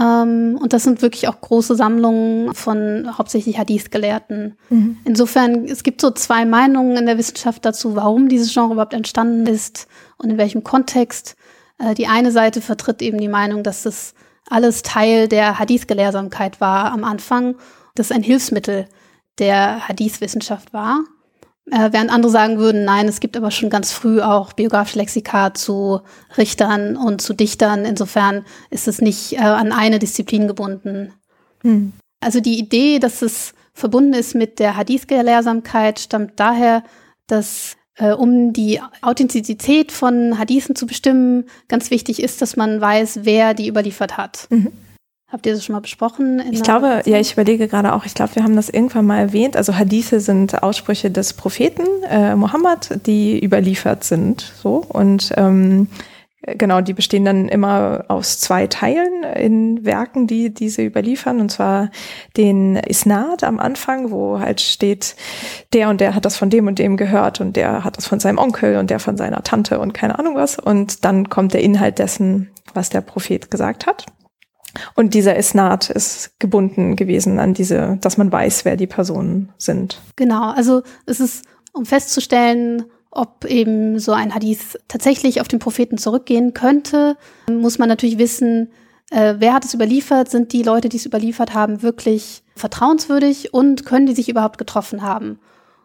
Ähm, 0.00 0.58
und 0.60 0.72
das 0.72 0.84
sind 0.84 1.02
wirklich 1.02 1.28
auch 1.28 1.40
große 1.40 1.74
Sammlungen 1.74 2.54
von 2.54 3.18
hauptsächlich 3.18 3.58
Hadith-Gelehrten. 3.58 4.56
Mhm. 4.70 4.98
Insofern, 5.04 5.64
es 5.64 5.82
gibt 5.82 6.00
so 6.00 6.10
zwei 6.10 6.44
Meinungen 6.44 6.96
in 6.96 7.06
der 7.06 7.18
Wissenschaft 7.18 7.64
dazu, 7.64 7.96
warum 7.96 8.28
dieses 8.28 8.52
Genre 8.52 8.72
überhaupt 8.72 8.94
entstanden 8.94 9.46
ist 9.46 9.88
und 10.18 10.30
in 10.30 10.38
welchem 10.38 10.62
Kontext. 10.62 11.36
Äh, 11.78 11.94
die 11.94 12.06
eine 12.06 12.30
Seite 12.30 12.60
vertritt 12.60 13.02
eben 13.02 13.18
die 13.18 13.28
Meinung, 13.28 13.62
dass 13.62 13.82
das 13.82 14.14
alles 14.48 14.82
Teil 14.82 15.28
der 15.28 15.58
Hadith-Gelehrsamkeit 15.58 16.60
war 16.60 16.92
am 16.92 17.04
Anfang, 17.04 17.56
das 17.94 18.12
ein 18.12 18.22
Hilfsmittel 18.22 18.86
der 19.38 19.88
Hadith-Wissenschaft 19.88 20.72
war. 20.72 21.00
Äh, 21.70 21.92
während 21.92 22.10
andere 22.10 22.30
sagen 22.30 22.58
würden, 22.58 22.84
nein, 22.84 23.08
es 23.08 23.20
gibt 23.20 23.36
aber 23.36 23.50
schon 23.50 23.70
ganz 23.70 23.92
früh 23.92 24.20
auch 24.20 24.52
biografische 24.52 24.98
Lexika 24.98 25.54
zu 25.54 26.00
Richtern 26.36 26.96
und 26.96 27.20
zu 27.20 27.34
Dichtern. 27.34 27.84
Insofern 27.84 28.44
ist 28.70 28.88
es 28.88 29.00
nicht 29.00 29.34
äh, 29.34 29.38
an 29.38 29.72
eine 29.72 29.98
Disziplin 29.98 30.48
gebunden. 30.48 31.12
Hm. 31.62 31.92
Also 32.20 32.40
die 32.40 32.58
Idee, 32.58 32.98
dass 32.98 33.22
es 33.22 33.52
verbunden 33.74 34.14
ist 34.14 34.34
mit 34.34 34.58
der 34.58 34.76
Hadith-Gelehrsamkeit, 34.76 36.00
stammt 36.00 36.32
daher, 36.36 36.82
dass 37.26 37.76
äh, 37.96 38.12
um 38.12 38.52
die 38.52 38.80
Authentizität 39.02 39.92
von 39.92 40.38
Hadithen 40.38 40.74
zu 40.74 40.86
bestimmen, 40.86 41.44
ganz 41.68 41.90
wichtig 41.90 42.22
ist, 42.22 42.40
dass 42.40 42.56
man 42.56 42.80
weiß, 42.80 43.20
wer 43.22 43.54
die 43.54 43.68
überliefert 43.68 44.16
hat. 44.16 44.46
Mhm. 44.50 44.72
Habt 45.30 45.44
ihr 45.44 45.52
das 45.52 45.62
schon 45.62 45.74
mal 45.74 45.80
besprochen? 45.80 46.42
Ich 46.50 46.62
glaube, 46.62 47.02
ja, 47.04 47.18
ich 47.18 47.34
überlege 47.34 47.68
gerade 47.68 47.92
auch, 47.92 48.06
ich 48.06 48.14
glaube, 48.14 48.34
wir 48.36 48.44
haben 48.44 48.56
das 48.56 48.70
irgendwann 48.70 49.04
mal 49.04 49.18
erwähnt. 49.18 49.58
Also 49.58 49.76
Hadithe 49.76 50.20
sind 50.20 50.62
Aussprüche 50.62 51.10
des 51.10 51.34
Propheten 51.34 51.86
äh, 52.08 52.34
Mohammed, 52.34 53.06
die 53.06 53.38
überliefert 53.38 54.04
sind. 54.04 54.40
So 54.62 54.76
und 54.88 55.30
ähm, 55.36 55.88
genau, 56.56 56.80
die 56.80 56.94
bestehen 56.94 57.26
dann 57.26 57.50
immer 57.50 58.06
aus 58.08 58.38
zwei 58.40 58.68
Teilen 58.68 59.22
in 59.22 59.84
Werken, 59.84 60.26
die 60.26 60.54
diese 60.54 60.82
überliefern. 60.82 61.40
Und 61.40 61.50
zwar 61.50 61.90
den 62.38 62.76
Isnad 62.76 63.44
am 63.44 63.58
Anfang, 63.58 64.10
wo 64.10 64.40
halt 64.40 64.62
steht, 64.62 65.14
der 65.74 65.90
und 65.90 66.00
der 66.00 66.14
hat 66.14 66.24
das 66.24 66.38
von 66.38 66.48
dem 66.48 66.66
und 66.68 66.78
dem 66.78 66.96
gehört 66.96 67.42
und 67.42 67.54
der 67.54 67.84
hat 67.84 67.98
das 67.98 68.06
von 68.06 68.18
seinem 68.18 68.38
Onkel 68.38 68.78
und 68.78 68.88
der 68.88 68.98
von 68.98 69.18
seiner 69.18 69.42
Tante 69.42 69.78
und 69.78 69.92
keine 69.92 70.18
Ahnung 70.18 70.36
was. 70.36 70.58
Und 70.58 71.04
dann 71.04 71.28
kommt 71.28 71.52
der 71.52 71.62
Inhalt 71.62 71.98
dessen, 71.98 72.48
was 72.72 72.88
der 72.88 73.02
Prophet 73.02 73.50
gesagt 73.50 73.86
hat. 73.86 74.06
Und 74.94 75.14
dieser 75.14 75.36
Isnad 75.36 75.90
ist 75.90 76.38
gebunden 76.38 76.96
gewesen 76.96 77.38
an 77.38 77.54
diese, 77.54 77.98
dass 78.00 78.16
man 78.18 78.30
weiß, 78.30 78.64
wer 78.64 78.76
die 78.76 78.86
Personen 78.86 79.52
sind. 79.58 80.00
Genau, 80.16 80.50
also 80.50 80.82
es 81.06 81.20
ist, 81.20 81.44
um 81.72 81.86
festzustellen, 81.86 82.84
ob 83.10 83.44
eben 83.44 83.98
so 83.98 84.12
ein 84.12 84.34
Hadith 84.34 84.78
tatsächlich 84.88 85.40
auf 85.40 85.48
den 85.48 85.58
Propheten 85.58 85.98
zurückgehen 85.98 86.54
könnte, 86.54 87.16
muss 87.50 87.78
man 87.78 87.88
natürlich 87.88 88.18
wissen, 88.18 88.70
äh, 89.10 89.36
wer 89.38 89.54
hat 89.54 89.64
es 89.64 89.74
überliefert, 89.74 90.30
sind 90.30 90.52
die 90.52 90.62
Leute, 90.62 90.88
die 90.88 90.98
es 90.98 91.06
überliefert 91.06 91.54
haben, 91.54 91.82
wirklich 91.82 92.42
vertrauenswürdig 92.54 93.54
und 93.54 93.86
können 93.86 94.06
die 94.06 94.14
sich 94.14 94.28
überhaupt 94.28 94.58
getroffen 94.58 95.02
haben. 95.02 95.38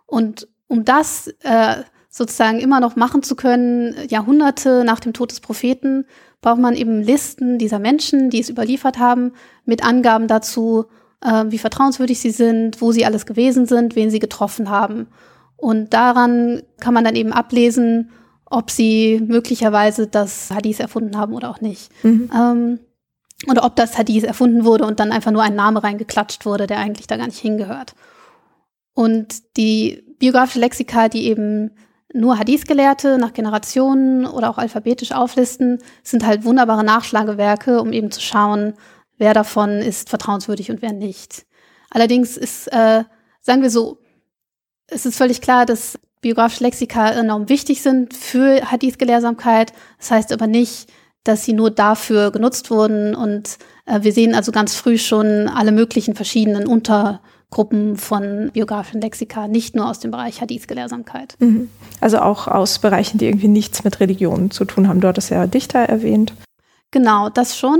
Und 0.06 0.48
um 0.68 0.84
das 0.84 1.34
äh, 1.42 1.84
sozusagen 2.10 2.60
immer 2.60 2.80
noch 2.80 2.96
machen 2.96 3.24
zu 3.24 3.36
können, 3.36 3.96
Jahrhunderte 4.10 4.84
nach 4.84 5.00
dem 5.00 5.14
Tod 5.14 5.32
des 5.32 5.40
Propheten, 5.40 6.06
braucht 6.44 6.60
man 6.60 6.76
eben 6.76 7.02
Listen 7.02 7.58
dieser 7.58 7.80
Menschen, 7.80 8.30
die 8.30 8.40
es 8.40 8.50
überliefert 8.50 9.00
haben, 9.00 9.32
mit 9.66 9.84
Angaben 9.84 10.28
dazu, 10.28 10.86
äh, 11.22 11.46
wie 11.48 11.58
vertrauenswürdig 11.58 12.20
sie 12.20 12.30
sind, 12.30 12.82
wo 12.82 12.92
sie 12.92 13.06
alles 13.06 13.26
gewesen 13.26 13.66
sind, 13.66 13.96
wen 13.96 14.12
sie 14.12 14.20
getroffen 14.20 14.70
haben. 14.70 15.08
Und 15.56 15.94
daran 15.94 16.62
kann 16.80 16.94
man 16.94 17.06
dann 17.06 17.16
eben 17.16 17.32
ablesen, 17.32 18.12
ob 18.46 18.70
sie 18.70 19.24
möglicherweise 19.26 20.06
das 20.06 20.52
Hadith 20.52 20.82
erfunden 20.82 21.18
haben 21.18 21.34
oder 21.34 21.50
auch 21.50 21.62
nicht. 21.62 21.90
Mhm. 22.04 22.30
Ähm, 22.36 22.80
oder 23.50 23.64
ob 23.64 23.76
das 23.78 23.98
Hadith 23.98 24.24
erfunden 24.24 24.66
wurde 24.66 24.86
und 24.86 25.00
dann 25.00 25.12
einfach 25.12 25.32
nur 25.32 25.44
ein 25.44 25.56
Name 25.56 25.82
reingeklatscht 25.82 26.46
wurde, 26.46 26.68
der 26.68 26.80
eigentlich 26.80 27.08
da 27.08 27.18
gar 27.18 27.26
nicht 27.26 27.40
hingehört. 27.40 27.96
Und 28.94 29.56
die 29.58 30.04
biografische 30.20 30.60
Lexika, 30.60 31.08
die 31.08 31.26
eben 31.26 31.72
nur 32.14 32.38
Hadith-Gelehrte 32.38 33.18
nach 33.18 33.34
Generationen 33.34 34.26
oder 34.26 34.50
auch 34.50 34.58
alphabetisch 34.58 35.12
auflisten, 35.12 35.80
sind 36.04 36.26
halt 36.26 36.46
wunderbare 36.46 36.84
Nachschlagewerke, 36.84 37.82
um 37.82 37.92
eben 37.92 38.12
zu 38.12 38.22
schauen, 38.22 38.74
wer 39.18 39.34
davon 39.34 39.80
ist 39.80 40.10
vertrauenswürdig 40.10 40.70
und 40.70 40.82
wer 40.82 40.94
nicht. 40.94 41.46
Allerdings 41.90 42.38
ist, 42.38 42.68
äh, 42.68 43.04
sagen 43.42 43.62
wir 43.62 43.70
so, 43.70 44.00
es 44.88 45.06
ist 45.06 45.18
völlig 45.18 45.42
klar, 45.42 45.66
dass 45.66 46.00
biografische 46.22 46.64
Lexika 46.64 47.10
enorm 47.10 47.50
wichtig 47.50 47.82
sind 47.82 48.14
für 48.14 48.72
Hadith-Gelehrsamkeit. 48.72 49.74
Das 49.98 50.12
heißt 50.12 50.32
aber 50.32 50.48
nicht, 50.48 50.92
dass 51.24 51.46
sie 51.46 51.54
nur 51.54 51.72
dafür 51.72 52.32
genutzt 52.32 52.70
wurden. 52.70 53.16
Und 53.16 53.58
äh, 53.86 54.02
wir 54.02 54.14
sehen 54.14 54.36
also 54.36 54.52
ganz 54.52 54.76
früh 54.76 54.98
schon 54.98 55.48
alle 55.48 55.72
möglichen 55.72 56.16
verschiedenen 56.16 56.68
Unter- 56.68 57.22
Gruppen 57.54 57.98
von 57.98 58.50
biografischen 58.52 59.00
Lexika, 59.00 59.48
nicht 59.48 59.76
nur 59.76 59.88
aus 59.88 60.00
dem 60.00 60.10
Bereich 60.10 60.42
Hadith-Gelehrsamkeit. 60.42 61.36
Mhm. 61.40 61.70
Also 62.02 62.18
auch 62.20 62.48
aus 62.48 62.80
Bereichen, 62.80 63.20
die 63.20 63.28
irgendwie 63.28 63.48
nichts 63.48 63.84
mit 63.84 64.00
Religion 64.00 64.50
zu 64.50 64.66
tun 64.66 64.88
haben. 64.88 65.02
Du 65.02 65.08
hattest 65.08 65.30
ja 65.30 65.46
Dichter 65.46 65.80
erwähnt. 65.80 66.34
Genau, 66.90 67.30
das 67.30 67.56
schon. 67.56 67.80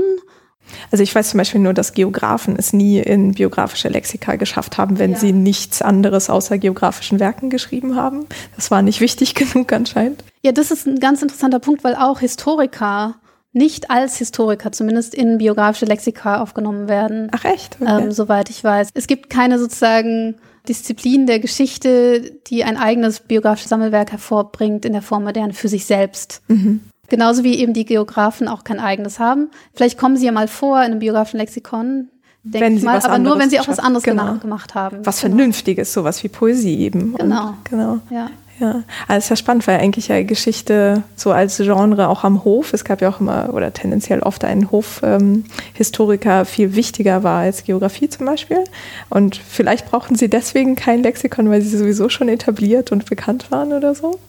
Also 0.92 1.04
ich 1.04 1.14
weiß 1.14 1.32
zum 1.32 1.40
Beispiel 1.40 1.60
nur, 1.60 1.74
dass 1.74 1.94
Geografen 1.94 2.56
es 2.58 2.72
nie 2.72 3.00
in 3.00 3.34
biografische 3.34 3.90
Lexika 3.90 4.36
geschafft 4.36 4.78
haben, 4.78 5.00
wenn 5.00 5.14
ja. 5.14 5.18
sie 5.18 5.34
nichts 5.34 5.82
anderes 5.82 6.30
außer 6.30 6.58
geografischen 6.60 7.20
Werken 7.20 7.50
geschrieben 7.50 7.96
haben. 7.96 8.28
Das 8.56 8.70
war 8.70 8.82
nicht 8.82 9.02
wichtig 9.02 9.34
genug 9.36 9.74
anscheinend. 9.74 10.24
Ja, 10.44 10.52
das 10.52 10.72
ist 10.72 10.86
ein 10.86 11.00
ganz 11.00 11.22
interessanter 11.22 11.60
Punkt, 11.60 11.84
weil 11.84 11.96
auch 11.96 12.20
Historiker 12.20 13.16
nicht 13.54 13.92
als 13.92 14.18
Historiker, 14.18 14.72
zumindest 14.72 15.14
in 15.14 15.38
biografische 15.38 15.86
Lexika 15.86 16.42
aufgenommen 16.42 16.88
werden. 16.88 17.30
Ach 17.32 17.46
echt? 17.46 17.78
Okay. 17.80 18.04
Ähm, 18.04 18.12
soweit 18.12 18.50
ich 18.50 18.64
weiß. 18.64 18.90
Es 18.94 19.08
gibt 19.08 19.30
keine 19.30 19.60
sozusagen 19.60 20.36
Disziplin 20.68 21.28
der 21.28 21.40
Geschichte, 21.40 22.32
die 22.48 22.64
ein 22.64 22.78
eigenes 22.78 23.20
biografisches 23.20 23.70
Sammelwerk 23.70 24.12
hervorbringt 24.12 24.86
in 24.86 24.94
der 24.94 25.02
Form 25.02 25.24
modern 25.24 25.54
für 25.54 25.68
sich 25.68 25.86
selbst. 25.86 26.42
Mhm. 26.48 26.82
Genauso 27.10 27.44
wie 27.44 27.56
eben 27.56 27.74
die 27.74 27.86
Geografen 27.86 28.48
auch 28.48 28.64
kein 28.64 28.80
eigenes 28.80 29.20
haben. 29.20 29.50
Vielleicht 29.74 29.98
kommen 29.98 30.18
sie 30.18 30.26
ja 30.26 30.32
mal 30.32 30.48
vor 30.48 30.80
in 30.80 30.92
einem 30.92 31.00
biografischen 31.00 31.40
Lexikon, 31.40 32.08
denke 32.44 32.78
ich 32.78 32.84
mal, 32.84 33.00
aber 33.00 33.20
nur 33.20 33.38
wenn 33.38 33.50
sie 33.50 33.60
auch 33.60 33.68
was 33.68 33.80
anderes 33.80 34.04
genau. 34.04 34.36
gemacht 34.36 34.74
haben. 34.74 35.06
Was 35.06 35.22
genau. 35.22 35.36
Vernünftiges, 35.36 35.94
sowas 35.94 36.24
wie 36.24 36.30
Poesie 36.30 36.80
eben. 36.80 37.14
Genau. 37.16 37.50
Und, 37.50 37.66
genau. 37.66 38.00
Ja. 38.10 38.30
Ja, 38.60 38.84
also 39.08 39.18
ist 39.18 39.30
ja 39.30 39.36
spannend, 39.36 39.66
weil 39.66 39.80
eigentlich 39.80 40.10
ja 40.10 40.22
Geschichte 40.22 41.04
so 41.16 41.32
als 41.32 41.58
Genre 41.58 42.08
auch 42.08 42.24
am 42.24 42.44
Hof, 42.44 42.74
es 42.74 42.86
gab 42.86 43.02
ja 43.02 43.10
auch 43.10 43.20
immer 43.20 43.52
oder 43.54 43.74
tendenziell 43.74 44.20
oft 44.20 44.44
einen 44.44 44.70
Hofhistoriker 44.70 46.40
ähm, 46.40 46.46
viel 46.46 46.76
wichtiger 46.76 47.24
war 47.24 47.40
als 47.40 47.64
Geografie 47.64 48.10
zum 48.10 48.28
Beispiel. 48.28 48.64
Und 49.10 49.36
vielleicht 49.36 49.90
brauchten 49.90 50.16
sie 50.16 50.30
deswegen 50.30 50.76
kein 50.76 51.02
Lexikon, 51.02 51.50
weil 51.50 51.62
sie 51.62 51.78
sowieso 51.78 52.10
schon 52.10 52.30
etabliert 52.30 52.92
und 52.92 53.10
bekannt 53.10 53.50
waren 53.50 53.74
oder 53.74 53.96
so. 53.96 54.20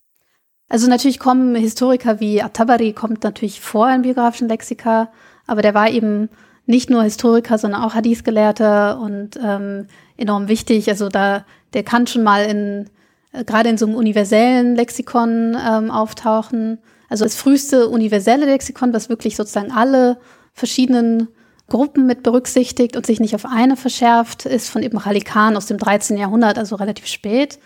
Also 0.70 0.88
natürlich 0.88 1.18
kommen 1.18 1.54
Historiker 1.54 2.20
wie 2.20 2.42
Atabari 2.42 2.94
kommt 2.94 3.22
natürlich 3.22 3.60
vor 3.60 3.92
in 3.92 4.02
biografischen 4.02 4.48
Lexika, 4.48 5.10
aber 5.46 5.60
der 5.60 5.74
war 5.74 5.90
eben 5.90 6.30
nicht 6.66 6.88
nur 6.88 7.02
Historiker, 7.02 7.58
sondern 7.58 7.82
auch 7.82 7.94
Hadith-Gelehrter 7.94 8.98
und 8.98 9.38
ähm, 9.42 9.86
enorm 10.16 10.48
wichtig. 10.48 10.88
Also 10.88 11.10
da, 11.10 11.44
der 11.74 11.82
kann 11.82 12.06
schon 12.06 12.22
mal 12.22 12.46
in 12.46 12.88
äh, 13.34 13.44
gerade 13.44 13.68
in 13.68 13.78
so 13.78 13.86
einem 13.86 13.96
universellen 13.96 14.74
Lexikon 14.74 15.56
ähm, 15.60 15.90
auftauchen. 15.90 16.78
Also 17.08 17.24
das 17.24 17.36
früheste 17.36 17.88
universelle 17.88 18.46
Lexikon, 18.46 18.92
was 18.92 19.08
wirklich 19.08 19.36
sozusagen 19.36 19.72
alle 19.72 20.18
verschiedenen 20.52 21.28
Gruppen 21.68 22.06
mit 22.06 22.22
berücksichtigt 22.22 22.96
und 22.96 23.06
sich 23.06 23.20
nicht 23.20 23.34
auf 23.34 23.46
eine 23.46 23.76
verschärft, 23.76 24.46
ist 24.46 24.68
von 24.68 24.82
Ibn 24.82 24.98
Khalikan 24.98 25.56
aus 25.56 25.66
dem 25.66 25.78
13. 25.78 26.16
Jahrhundert, 26.16 26.58
also 26.58 26.76
relativ 26.76 27.06
spät. 27.06 27.58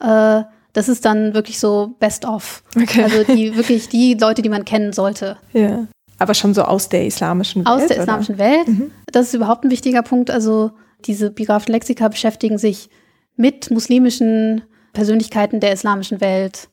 Äh, 0.00 0.42
das 0.72 0.88
ist 0.88 1.04
dann 1.04 1.34
wirklich 1.34 1.58
so 1.58 1.96
Best 1.98 2.24
of. 2.24 2.62
Okay. 2.76 3.02
Also 3.02 3.24
die 3.24 3.56
wirklich 3.56 3.88
die 3.88 4.14
Leute, 4.14 4.42
die 4.42 4.48
man 4.48 4.64
kennen 4.64 4.92
sollte. 4.92 5.36
Ja. 5.52 5.86
Aber 6.18 6.34
schon 6.34 6.54
so 6.54 6.62
aus 6.62 6.88
der 6.88 7.06
islamischen 7.06 7.64
Welt? 7.64 7.74
Aus 7.74 7.86
der 7.86 7.96
islamischen 7.98 8.34
oder? 8.36 8.44
Welt. 8.44 8.68
Mhm. 8.68 8.90
Das 9.10 9.28
ist 9.28 9.34
überhaupt 9.34 9.64
ein 9.64 9.70
wichtiger 9.70 10.02
Punkt. 10.02 10.30
Also 10.30 10.72
diese 11.06 11.30
biografischen 11.30 11.72
Lexika 11.72 12.08
beschäftigen 12.08 12.58
sich 12.58 12.88
mit 13.36 13.70
muslimischen 13.70 14.62
Persönlichkeiten 14.92 15.60
der 15.60 15.72
islamischen 15.72 16.20
Welt. 16.20 16.68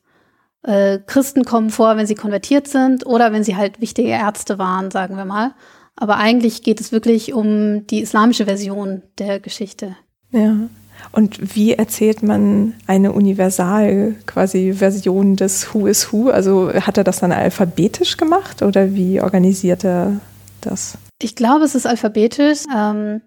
Äh, 0.62 0.98
Christen 1.06 1.44
kommen 1.44 1.70
vor, 1.70 1.96
wenn 1.96 2.06
sie 2.06 2.14
konvertiert 2.14 2.68
sind 2.68 3.06
oder 3.06 3.32
wenn 3.32 3.44
sie 3.44 3.56
halt 3.56 3.80
wichtige 3.80 4.10
Ärzte 4.10 4.58
waren, 4.58 4.90
sagen 4.90 5.16
wir 5.16 5.24
mal. 5.24 5.54
Aber 5.96 6.16
eigentlich 6.16 6.62
geht 6.62 6.80
es 6.80 6.92
wirklich 6.92 7.32
um 7.32 7.86
die 7.86 8.00
islamische 8.00 8.44
Version 8.44 9.02
der 9.18 9.40
Geschichte. 9.40 9.96
Ja. 10.30 10.56
Und 11.12 11.54
wie 11.54 11.72
erzählt 11.72 12.22
man 12.22 12.74
eine 12.86 13.12
universal 13.12 14.16
quasi 14.26 14.72
Version 14.72 15.36
des 15.36 15.72
Who 15.72 15.86
is 15.86 16.12
Who? 16.12 16.30
Also 16.30 16.72
hat 16.72 16.98
er 16.98 17.04
das 17.04 17.20
dann 17.20 17.32
alphabetisch 17.32 18.16
gemacht 18.16 18.62
oder 18.62 18.94
wie 18.94 19.20
organisiert 19.20 19.84
er 19.84 20.20
das? 20.60 20.98
Ich 21.20 21.34
glaube, 21.34 21.64
es 21.64 21.74
ist 21.74 21.86
alphabetisch. 21.86 22.64
Ähm, 22.74 23.20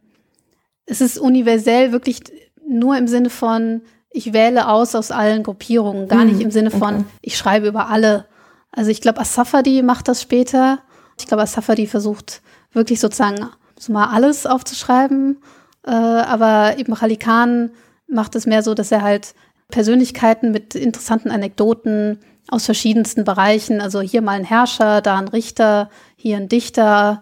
es 0.86 1.02
ist 1.02 1.18
universell 1.18 1.92
wirklich 1.92 2.22
nur 2.68 2.98
im 2.98 3.08
Sinne 3.08 3.30
von, 3.30 3.82
ich 4.12 4.34
wähle 4.34 4.68
aus 4.68 4.96
aus 4.96 5.12
allen 5.12 5.44
Gruppierungen, 5.44 6.08
gar 6.08 6.26
nicht 6.26 6.42
im 6.42 6.52
Sinne 6.52 6.72
von, 6.72 6.96
okay. 6.96 7.06
ich 7.22 7.38
schreibe 7.38 7.68
über 7.68 7.90
alle. 7.90 8.26
Also 8.72 8.92
ich 8.92 9.02
glaube, 9.02 9.20
Asafadi 9.20 9.82
macht 9.84 10.08
das 10.08 10.22
später. 10.22 10.80
Ich 11.18 11.28
glaube, 11.28 11.44
Asafadi 11.44 11.88
versucht 11.88 12.42
wirklich 12.74 13.00
sozusagen 13.00 13.50
so 13.80 13.94
mal 13.94 14.08
alles 14.08 14.46
aufzuschreiben. 14.46 15.38
Äh, 15.86 15.92
aber 15.92 16.78
eben 16.78 16.94
Khalikan 16.94 17.72
macht 18.08 18.36
es 18.36 18.46
mehr 18.46 18.64
so, 18.64 18.74
dass 18.74 18.92
er 18.92 19.02
halt 19.02 19.34
Persönlichkeiten 19.70 20.52
mit 20.52 20.76
interessanten 20.76 21.32
Anekdoten 21.32 22.20
aus 22.50 22.66
verschiedensten 22.66 23.24
Bereichen, 23.24 23.82
also 23.82 24.02
hier 24.02 24.22
mal 24.22 24.34
ein 24.34 24.44
Herrscher, 24.44 25.02
da 25.02 25.18
ein 25.18 25.30
Richter, 25.30 25.90
hier 26.18 26.38
ein 26.38 26.50
Dichter, 26.50 27.22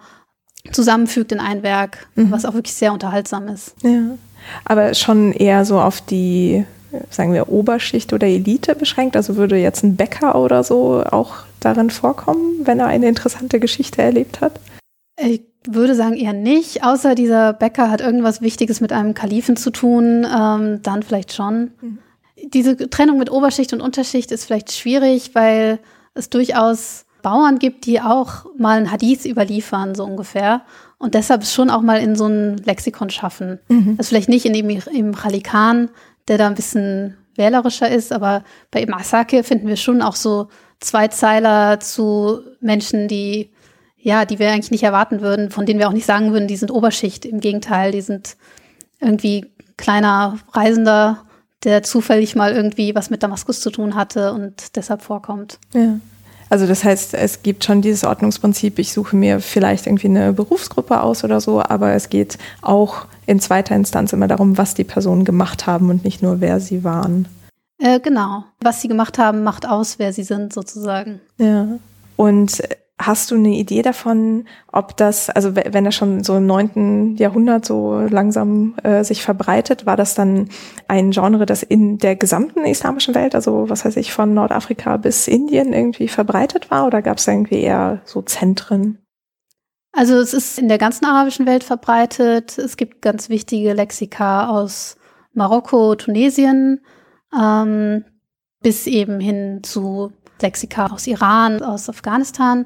zusammenfügt 0.72 1.32
in 1.32 1.40
ein 1.40 1.64
Werk, 1.64 2.08
mhm. 2.16 2.32
was 2.32 2.46
auch 2.46 2.54
wirklich 2.54 2.76
sehr 2.76 2.94
unterhaltsam 2.94 3.48
ist. 3.48 3.76
Ja, 3.84 4.18
aber 4.66 4.94
schon 4.94 5.32
eher 5.32 5.66
so 5.66 5.80
auf 5.80 6.02
die, 6.02 6.66
sagen 7.10 7.34
wir, 7.34 7.50
Oberschicht 7.50 8.14
oder 8.14 8.28
Elite 8.28 8.76
beschränkt. 8.76 9.16
Also 9.16 9.36
würde 9.36 9.58
jetzt 9.58 9.84
ein 9.84 9.96
Bäcker 9.96 10.36
oder 10.36 10.64
so 10.64 11.04
auch 11.04 11.38
darin 11.60 11.90
vorkommen, 11.90 12.62
wenn 12.64 12.80
er 12.80 12.88
eine 12.88 13.08
interessante 13.08 13.60
Geschichte 13.60 14.02
erlebt 14.02 14.42
hat? 14.42 14.60
Ich 15.18 15.42
würde 15.68 15.96
sagen 15.96 16.16
eher 16.16 16.34
nicht, 16.34 16.84
außer 16.84 17.16
dieser 17.16 17.54
Bäcker 17.54 17.92
hat 17.92 18.02
irgendwas 18.02 18.42
Wichtiges 18.42 18.80
mit 18.82 18.94
einem 18.94 19.14
Kalifen 19.14 19.58
zu 19.58 19.72
tun, 19.72 20.26
ähm, 20.26 20.82
dann 20.84 21.04
vielleicht 21.04 21.34
schon. 21.34 21.72
Mhm. 21.82 21.98
Diese 22.54 22.90
Trennung 22.90 23.18
mit 23.18 23.30
Oberschicht 23.30 23.74
und 23.74 23.82
Unterschicht 23.82 24.32
ist 24.32 24.46
vielleicht 24.46 24.72
schwierig, 24.72 25.32
weil 25.36 25.80
es 26.14 26.30
durchaus 26.30 27.06
Bauern 27.22 27.60
gibt, 27.60 27.86
die 27.86 28.00
auch 28.00 28.46
mal 28.58 28.78
ein 28.78 28.92
Hadith 28.92 29.26
überliefern, 29.26 29.94
so 29.96 30.06
ungefähr. 30.06 30.62
Und 30.98 31.14
deshalb 31.14 31.46
schon 31.46 31.70
auch 31.70 31.82
mal 31.82 32.02
in 32.02 32.16
so 32.16 32.28
ein 32.28 32.58
Lexikon 32.58 33.10
schaffen. 33.10 33.60
Mhm. 33.68 33.96
Also 33.98 34.10
vielleicht 34.10 34.30
nicht 34.30 34.46
in 34.46 34.54
dem, 34.54 34.70
im 34.70 35.16
Khalikan, 35.16 35.90
der 36.30 36.38
da 36.38 36.48
ein 36.48 36.56
bisschen 36.56 37.18
wählerischer 37.36 37.90
ist, 37.90 38.14
aber 38.14 38.44
bei 38.72 38.82
Ibn 38.82 38.94
Asake 38.94 39.44
finden 39.44 39.68
wir 39.68 39.76
schon 39.76 40.02
auch 40.02 40.16
so 40.16 40.48
Zweizeiler 40.80 41.80
zu 41.80 42.42
Menschen, 42.62 43.08
die 43.08 43.52
ja, 44.02 44.26
die 44.26 44.40
wir 44.40 44.50
eigentlich 44.50 44.72
nicht 44.72 44.84
erwarten 44.84 45.22
würden, 45.22 45.52
von 45.52 45.66
denen 45.66 45.80
wir 45.80 45.90
auch 45.90 45.94
nicht 45.94 46.06
sagen 46.06 46.32
würden, 46.32 46.48
die 46.48 46.56
sind 46.56 46.72
Oberschicht. 46.72 47.26
Im 47.26 47.42
Gegenteil, 47.42 47.92
die 47.92 48.02
sind 48.02 48.38
irgendwie 49.02 49.52
kleiner 49.78 50.40
Reisender, 50.54 51.26
der 51.64 51.84
zufällig 51.84 52.36
mal 52.36 52.54
irgendwie 52.54 52.96
was 52.96 53.10
mit 53.10 53.24
Damaskus 53.24 53.60
zu 53.60 53.70
tun 53.70 53.96
hatte 53.96 54.34
und 54.34 54.78
deshalb 54.78 55.02
vorkommt. 55.02 55.60
Ja. 55.74 56.00
Also 56.50 56.66
das 56.66 56.84
heißt, 56.84 57.14
es 57.14 57.44
gibt 57.44 57.64
schon 57.64 57.82
dieses 57.82 58.04
Ordnungsprinzip, 58.04 58.80
ich 58.80 58.92
suche 58.92 59.16
mir 59.16 59.40
vielleicht 59.40 59.86
irgendwie 59.86 60.08
eine 60.08 60.34
Berufsgruppe 60.34 61.02
aus 61.02 61.24
oder 61.24 61.40
so, 61.42 61.62
aber 61.62 61.94
es 61.94 62.10
geht 62.10 62.38
auch 62.62 63.06
in 63.28 63.40
zweiter 63.40 63.76
Instanz 63.76 64.14
immer 64.14 64.28
darum, 64.28 64.58
was 64.58 64.74
die 64.74 64.84
Personen 64.84 65.26
gemacht 65.26 65.68
haben 65.68 65.90
und 65.90 66.04
nicht 66.04 66.24
nur, 66.24 66.42
wer 66.42 66.60
sie 66.60 66.84
waren. 66.84 67.28
Äh, 67.78 68.00
genau. 68.00 68.44
Was 68.62 68.82
sie 68.82 68.88
gemacht 68.88 69.20
haben, 69.20 69.44
macht 69.44 69.68
aus, 69.68 70.00
wer 70.00 70.12
sie 70.12 70.24
sind, 70.24 70.52
sozusagen. 70.52 71.22
Ja. 71.38 71.68
Und 72.16 72.62
Hast 73.02 73.32
du 73.32 73.36
eine 73.36 73.56
Idee 73.56 73.82
davon, 73.82 74.46
ob 74.74 74.98
das, 74.98 75.30
also 75.30 75.56
wenn 75.56 75.86
er 75.86 75.94
schon 75.94 76.22
so 76.22 76.36
im 76.36 76.46
neunten 76.46 77.16
Jahrhundert 77.16 77.66
so 77.66 77.98
langsam 78.02 78.76
äh, 78.84 79.06
sich 79.06 79.24
verbreitet, 79.24 79.86
war 79.86 79.96
das 79.96 80.16
dann 80.16 80.50
ein 80.90 81.12
Genre, 81.12 81.46
das 81.46 81.64
in 81.64 81.98
der 81.98 82.18
gesamten 82.18 82.66
islamischen 82.66 83.16
Welt, 83.16 83.36
also 83.36 83.70
was 83.70 83.86
weiß 83.86 83.96
ich, 83.96 84.12
von 84.12 84.34
Nordafrika 84.34 84.98
bis 84.98 85.30
Indien 85.30 85.72
irgendwie 85.72 86.10
verbreitet 86.10 86.72
war 86.72 86.88
oder 86.88 87.02
gab 87.02 87.20
es 87.20 87.28
irgendwie 87.28 87.62
eher 87.62 88.02
so 88.04 88.22
Zentren? 88.22 88.98
Also 89.94 90.16
es 90.18 90.34
ist 90.34 90.60
in 90.60 90.68
der 90.68 90.78
ganzen 90.78 91.06
arabischen 91.06 91.46
Welt 91.46 91.64
verbreitet. 91.64 92.58
Es 92.58 92.76
gibt 92.76 93.02
ganz 93.02 93.30
wichtige 93.30 93.74
Lexika 93.74 94.50
aus 94.50 94.98
Marokko, 95.34 95.96
Tunesien, 95.96 96.82
ähm, 97.34 98.04
bis 98.62 98.88
eben 98.88 99.22
hin 99.22 99.62
zu 99.64 100.12
Lexika 100.42 100.88
aus 100.88 101.08
Iran, 101.08 101.64
aus 101.64 101.90
Afghanistan. 101.90 102.66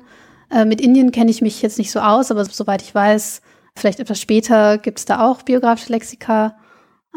Äh, 0.53 0.65
mit 0.65 0.79
Indien 0.79 1.11
kenne 1.11 1.31
ich 1.31 1.41
mich 1.41 1.61
jetzt 1.61 1.79
nicht 1.79 1.91
so 1.91 1.99
aus, 1.99 2.29
aber 2.29 2.45
soweit 2.45 2.81
ich 2.81 2.93
weiß, 2.93 3.41
vielleicht 3.75 3.99
etwas 3.99 4.21
später 4.21 4.77
gibt 4.77 4.99
es 4.99 5.05
da 5.05 5.25
auch 5.25 5.41
biografische 5.41 5.91
Lexika. 5.91 6.55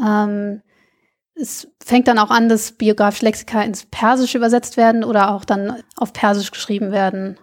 Ähm, 0.03 0.63
es 1.35 1.69
fängt 1.85 2.09
dann 2.09 2.19
auch 2.19 2.31
an, 2.31 2.49
dass 2.49 2.73
biografische 2.73 3.27
Lexika 3.27 3.63
ins 3.63 3.85
Persische 3.85 4.39
übersetzt 4.39 4.79
werden 4.79 5.05
oder 5.05 5.35
auch 5.35 5.45
dann 5.45 5.83
auf 5.97 6.15
Persisch 6.15 6.51
geschrieben 6.51 6.93
werden. 6.93 7.37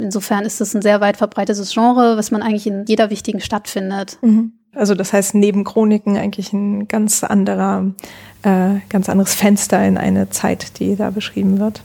Insofern 0.00 0.44
ist 0.44 0.60
es 0.60 0.74
ein 0.74 0.80
sehr 0.80 1.00
weit 1.00 1.18
verbreitetes 1.18 1.74
Genre, 1.74 2.16
was 2.16 2.30
man 2.30 2.40
eigentlich 2.40 2.66
in 2.66 2.86
jeder 2.86 3.10
wichtigen 3.10 3.40
Stadt 3.40 3.68
findet. 3.68 4.18
Mhm. 4.22 4.52
Also 4.74 4.94
das 4.94 5.12
heißt 5.12 5.34
neben 5.34 5.64
Chroniken 5.64 6.16
eigentlich 6.16 6.52
ein 6.52 6.88
ganz 6.88 7.24
anderer, 7.24 7.92
äh, 8.42 8.76
ganz 8.88 9.08
anderes 9.08 9.34
Fenster 9.34 9.84
in 9.84 9.98
eine 9.98 10.30
Zeit, 10.30 10.78
die 10.78 10.96
da 10.96 11.10
beschrieben 11.10 11.58
wird. 11.58 11.82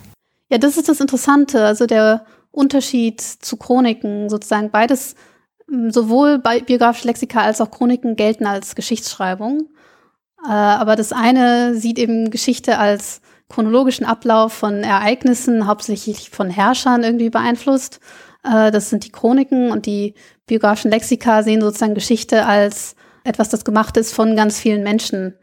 Ja, 0.50 0.60
das 0.60 0.78
ist 0.78 0.88
das 0.88 1.00
Interessante. 1.00 1.66
Also 1.66 1.88
der 1.88 2.26
Unterschied 2.54 3.20
zu 3.20 3.58
Chroniken 3.58 4.30
sozusagen 4.30 4.70
beides, 4.70 5.16
ähm, 5.70 5.92
sowohl 5.92 6.38
bei 6.38 6.62
biografische 6.62 7.08
Lexika 7.08 7.42
als 7.42 7.60
auch 7.60 7.72
Chroniken 7.72 8.16
gelten 8.16 8.46
als 8.46 8.76
Geschichtsschreibung. 8.76 9.70
Äh, 10.46 10.52
aber 10.52 10.96
das 10.96 11.12
eine 11.12 11.76
sieht 11.76 11.98
eben 11.98 12.30
Geschichte 12.30 12.78
als 12.78 13.22
chronologischen 13.50 14.06
Ablauf 14.06 14.54
von 14.54 14.84
Ereignissen, 14.84 15.68
hauptsächlich 15.68 16.30
von 16.30 16.50
Herrschern 16.50 17.04
irgendwie 17.04 17.32
beeinflusst. 17.32 18.00
Äh, 18.44 18.70
das 18.72 18.92
sind 18.92 19.04
die 19.06 19.12
Chroniken 19.12 19.72
und 19.72 19.88
die 19.88 20.14
biografischen 20.46 20.92
Lexika 20.92 21.42
sehen 21.42 21.62
sozusagen 21.62 21.96
Geschichte 21.96 22.46
als 22.46 22.96
etwas, 23.24 23.50
das 23.50 23.66
gemacht 23.66 23.98
ist 23.98 24.14
von 24.14 24.36
ganz 24.36 24.60
vielen 24.60 24.84
Menschen. 24.84 25.36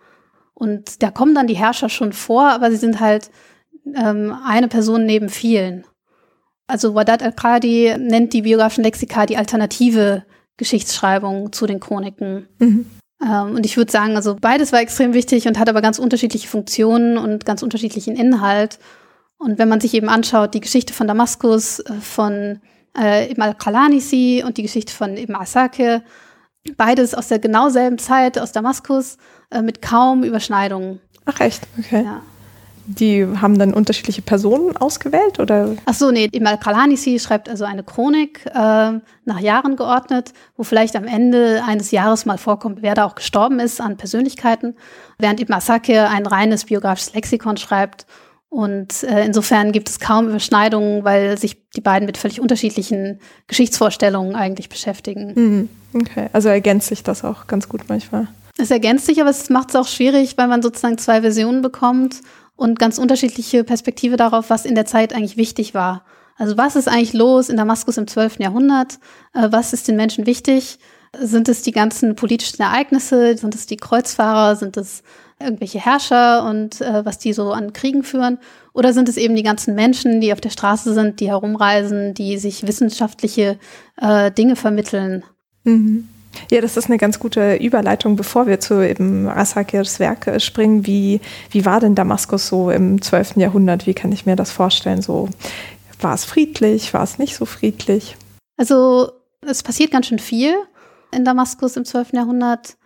Und 0.55 1.03
da 1.03 1.11
kommen 1.11 1.35
dann 1.35 1.49
die 1.49 1.57
Herrscher 1.57 1.89
schon 1.89 2.13
vor, 2.13 2.45
aber 2.51 2.71
sie 2.71 2.77
sind 2.77 3.01
halt 3.01 3.31
ähm, 3.97 4.37
eine 4.47 4.69
Person 4.69 5.07
neben 5.07 5.29
vielen. 5.29 5.85
Also 6.71 6.95
Wadat 6.95 7.23
al-Qadi 7.23 7.97
nennt 7.99 8.33
die 8.33 8.43
biografischen 8.43 8.85
Lexika 8.85 9.27
die 9.27 9.37
alternative 9.37 10.25
Geschichtsschreibung 10.57 11.53
zu 11.53 11.67
den 11.67 11.81
Chroniken. 11.81 12.49
Mhm. 12.59 12.87
Ähm, 13.23 13.55
und 13.55 13.67
ich 13.67 13.77
würde 13.77 13.93
sagen, 13.93 14.17
also 14.17 14.37
beides 14.41 14.73
war 14.73 14.81
extrem 14.81 15.13
wichtig 15.13 15.47
und 15.47 15.59
hat 15.59 15.69
aber 15.69 15.83
ganz 15.83 15.99
unterschiedliche 15.99 16.49
Funktionen 16.49 17.19
und 17.19 17.45
ganz 17.45 17.63
unterschiedlichen 17.63 18.17
Inhalt. 18.17 18.79
Und 19.39 19.59
wenn 19.59 19.69
man 19.69 19.81
sich 19.81 19.95
eben 19.95 20.09
anschaut, 20.09 20.55
die 20.55 20.61
Geschichte 20.61 20.93
von 20.93 21.07
Damaskus, 21.07 21.81
äh, 21.81 21.95
von 22.01 22.61
äh, 22.99 23.31
Ibn 23.31 23.43
al-Qalanisi 23.43 24.43
und 24.47 24.59
die 24.59 24.63
Geschichte 24.63 24.93
von 24.93 25.17
Ibn 25.17 25.35
Asake, 25.35 26.03
beides 26.77 27.15
aus 27.15 27.29
der 27.29 27.39
genau 27.39 27.69
selben 27.69 27.99
Zeit 27.99 28.39
aus 28.39 28.53
Damaskus, 28.53 29.17
äh, 29.51 29.63
mit 29.63 29.83
kaum 29.83 30.25
Überschneidungen. 30.25 31.01
Ach 31.25 31.41
echt, 31.41 31.67
okay. 31.79 32.05
Ja. 32.05 32.23
Die 32.99 33.25
haben 33.41 33.59
dann 33.59 33.73
unterschiedliche 33.73 34.21
Personen 34.21 34.77
ausgewählt, 34.77 35.39
oder? 35.39 35.77
Ach 35.85 35.95
so, 35.95 36.11
nee, 36.11 36.29
Imal 36.33 36.59
Kalanisi 36.59 37.19
schreibt 37.21 37.49
also 37.49 37.65
eine 37.65 37.85
Chronik 37.85 38.45
äh, 38.47 38.53
nach 39.25 39.41
Jahren 39.41 39.77
geordnet, 39.77 40.33
wo 40.57 40.65
vielleicht 40.65 40.97
am 40.97 41.05
Ende 41.05 41.63
eines 41.65 41.93
Jahres 41.93 42.27
mal 42.27 42.39
vorkommt, 42.39 42.83
wer 42.83 42.95
da 42.95 43.05
auch 43.05 43.15
gestorben 43.15 43.61
ist 43.61 43.81
an 43.81 43.97
Persönlichkeiten, 43.97 44.75
während 45.19 45.41
Ibn 45.41 45.53
Asakir 45.55 46.11
ein 46.11 46.27
reines 46.27 46.65
biografisches 46.65 47.15
Lexikon 47.15 47.57
schreibt. 47.57 48.07
Und 48.49 49.05
äh, 49.05 49.25
insofern 49.25 49.71
gibt 49.71 49.89
es 49.89 50.01
kaum 50.01 50.29
Überschneidungen, 50.29 51.05
weil 51.05 51.39
sich 51.39 51.59
die 51.77 51.81
beiden 51.81 52.07
mit 52.07 52.19
völlig 52.19 52.41
unterschiedlichen 52.41 53.21
Geschichtsvorstellungen 53.47 54.35
eigentlich 54.35 54.69
beschäftigen. 54.69 55.33
Mhm. 55.37 55.69
Okay, 55.95 56.29
also 56.33 56.49
ergänzt 56.49 56.89
sich 56.89 57.05
das 57.05 57.25
auch 57.25 57.47
ganz 57.47 57.69
gut 57.69 57.83
manchmal. 57.89 58.27
Es 58.59 58.71
ergänzt 58.71 59.07
sich, 59.07 59.21
aber 59.21 59.31
es 59.31 59.49
macht 59.49 59.71
es 59.71 59.77
auch 59.77 59.87
schwierig, 59.87 60.37
weil 60.37 60.49
man 60.49 60.63
sozusagen 60.63 60.99
zwei 60.99 61.21
Versionen 61.21 61.63
bekommt 61.63 62.17
und 62.61 62.79
ganz 62.79 62.99
unterschiedliche 62.99 63.65
Perspektive 63.65 64.19
darauf, 64.19 64.51
was 64.51 64.67
in 64.67 64.75
der 64.75 64.85
Zeit 64.85 65.15
eigentlich 65.15 65.39
wichtig 65.39 65.73
war. 65.73 66.05
Also 66.37 66.59
was 66.59 66.77
ist 66.77 66.89
eigentlich 66.89 67.15
los 67.15 67.49
in 67.49 67.57
Damaskus 67.57 67.97
im 67.97 68.07
12. 68.07 68.39
Jahrhundert? 68.39 68.99
Äh, 69.33 69.49
was 69.51 69.73
ist 69.73 69.89
den 69.89 69.97
Menschen 69.97 70.27
wichtig? 70.27 70.79
Sind 71.19 71.49
es 71.49 71.63
die 71.63 71.73
ganzen 71.73 72.17
politischen 72.17 72.61
Ereignisse? 72.61 73.35
Sind 73.39 73.55
es 73.55 73.65
die 73.65 73.79
Kreuzfahrer? 73.79 74.57
Sind 74.57 74.77
es 74.77 75.03
irgendwelche 75.41 75.81
Herrscher 75.81 76.45
und 76.45 76.83
äh, 76.83 77.03
was 77.03 77.17
die 77.17 77.33
so 77.33 77.51
an 77.53 77.73
Kriegen 77.73 78.03
führen? 78.03 78.37
Oder 78.75 78.93
sind 78.93 79.09
es 79.09 79.17
eben 79.17 79.37
die 79.37 79.43
ganzen 79.43 79.75
Menschen, 79.75 80.21
die 80.21 80.35
auf 80.35 80.43
der 80.43 80.51
Straße 80.51 80.93
sind, 80.93 81.21
die 81.21 81.29
herumreisen, 81.29 82.13
die 82.13 82.37
sich 82.37 82.67
wissenschaftliche 82.67 83.59
äh, 83.97 84.31
Dinge 84.31 84.55
vermitteln? 84.55 85.25
Mhm. 85.65 86.09
Ja, 86.51 86.61
das 86.61 86.77
ist 86.77 86.87
eine 86.87 86.99
ganz 86.99 87.19
gute 87.19 87.57
Überleitung, 87.57 88.17
bevor 88.17 88.47
wir 88.47 88.61
zu 88.61 88.87
eben 88.87 89.29
Asakirs 89.29 90.01
Werk 90.01 90.27
äh, 90.27 90.41
springen. 90.41 90.87
Wie, 90.87 91.21
wie 91.51 91.65
war 91.65 91.81
denn 91.81 91.95
Damaskus 91.95 92.47
so 92.47 92.71
im 92.71 93.01
12. 93.03 93.37
Jahrhundert? 93.37 93.87
Wie 93.87 93.95
kann 93.95 94.13
ich 94.13 94.27
mir 94.27 94.37
das 94.37 94.51
vorstellen? 94.51 95.03
So, 95.03 95.29
war 96.01 96.15
es 96.15 96.25
friedlich? 96.25 96.93
War 96.95 97.03
es 97.03 97.19
nicht 97.19 97.37
so 97.37 97.45
friedlich? 97.45 98.17
Also, 98.57 99.13
es 99.47 99.63
passiert 99.63 99.91
ganz 99.91 100.07
schön 100.07 100.19
viel 100.19 100.55
in 101.13 101.25
Damaskus 101.25 101.77
im 101.77 101.85
12. 101.85 102.13
Jahrhundert. 102.13 102.77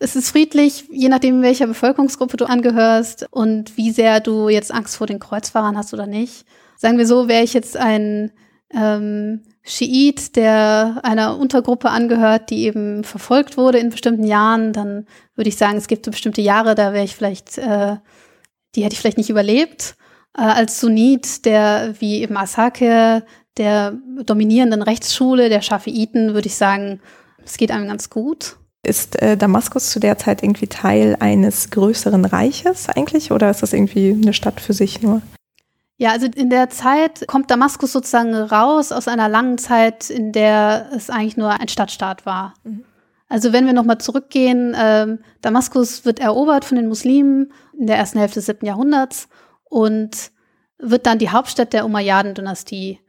Es 0.00 0.14
ist 0.14 0.30
friedlich, 0.30 0.84
je 0.90 1.08
nachdem, 1.08 1.42
welcher 1.42 1.66
Bevölkerungsgruppe 1.66 2.36
du 2.36 2.44
angehörst 2.44 3.26
und 3.30 3.76
wie 3.76 3.90
sehr 3.90 4.20
du 4.20 4.48
jetzt 4.48 4.72
Angst 4.72 4.96
vor 4.96 5.08
den 5.08 5.18
Kreuzfahrern 5.18 5.76
hast 5.76 5.92
oder 5.92 6.06
nicht. 6.06 6.44
Sagen 6.76 6.98
wir 6.98 7.06
so, 7.06 7.26
wäre 7.26 7.42
ich 7.42 7.52
jetzt 7.52 7.76
ein 7.76 8.30
ähm, 8.72 9.42
Schiit, 9.62 10.36
der 10.36 11.00
einer 11.02 11.38
Untergruppe 11.38 11.90
angehört, 11.90 12.50
die 12.50 12.64
eben 12.64 13.04
verfolgt 13.04 13.56
wurde 13.56 13.78
in 13.78 13.90
bestimmten 13.90 14.24
Jahren, 14.24 14.72
dann 14.72 15.06
würde 15.34 15.48
ich 15.48 15.56
sagen, 15.56 15.76
es 15.76 15.88
gibt 15.88 16.04
so 16.04 16.10
bestimmte 16.10 16.40
Jahre, 16.40 16.74
da 16.74 16.92
wäre 16.92 17.04
ich 17.04 17.14
vielleicht, 17.14 17.58
äh, 17.58 17.96
die 18.74 18.82
hätte 18.82 18.94
ich 18.94 19.00
vielleicht 19.00 19.18
nicht 19.18 19.30
überlebt. 19.30 19.96
Äh, 20.36 20.42
als 20.42 20.80
Sunnit, 20.80 21.44
der 21.44 21.94
wie 21.98 22.22
eben 22.22 22.36
Asake, 22.36 23.24
der 23.56 23.98
dominierenden 24.24 24.82
Rechtsschule 24.82 25.48
der 25.48 25.62
Schafiiten, 25.62 26.34
würde 26.34 26.46
ich 26.46 26.54
sagen, 26.54 27.00
es 27.44 27.56
geht 27.56 27.70
einem 27.70 27.88
ganz 27.88 28.08
gut. 28.08 28.56
Ist 28.86 29.20
äh, 29.20 29.36
Damaskus 29.36 29.90
zu 29.90 30.00
der 30.00 30.18
Zeit 30.18 30.42
irgendwie 30.42 30.68
Teil 30.68 31.16
eines 31.18 31.70
größeren 31.70 32.24
Reiches 32.24 32.88
eigentlich 32.88 33.32
oder 33.32 33.50
ist 33.50 33.62
das 33.62 33.72
irgendwie 33.72 34.12
eine 34.12 34.32
Stadt 34.32 34.60
für 34.60 34.72
sich 34.72 35.02
nur? 35.02 35.20
Ja, 36.00 36.12
also 36.12 36.26
in 36.26 36.48
der 36.48 36.70
Zeit 36.70 37.26
kommt 37.26 37.50
Damaskus 37.50 37.92
sozusagen 37.92 38.32
raus 38.32 38.92
aus 38.92 39.08
einer 39.08 39.28
langen 39.28 39.58
Zeit, 39.58 40.10
in 40.10 40.30
der 40.30 40.90
es 40.94 41.10
eigentlich 41.10 41.36
nur 41.36 41.50
ein 41.50 41.68
Stadtstaat 41.68 42.24
war. 42.24 42.54
Mhm. 42.62 42.84
Also 43.28 43.52
wenn 43.52 43.66
wir 43.66 43.72
nochmal 43.72 43.98
zurückgehen, 43.98 44.74
äh, 44.74 45.18
Damaskus 45.42 46.04
wird 46.04 46.20
erobert 46.20 46.64
von 46.64 46.76
den 46.76 46.88
Muslimen 46.88 47.52
in 47.78 47.86
der 47.86 47.96
ersten 47.96 48.18
Hälfte 48.18 48.36
des 48.38 48.46
siebten 48.46 48.66
Jahrhunderts 48.66 49.28
und 49.64 50.30
wird 50.78 51.04
dann 51.04 51.18
die 51.18 51.30
Hauptstadt 51.30 51.72
der 51.72 51.84
Umayyaden-Dynastie. 51.84 53.00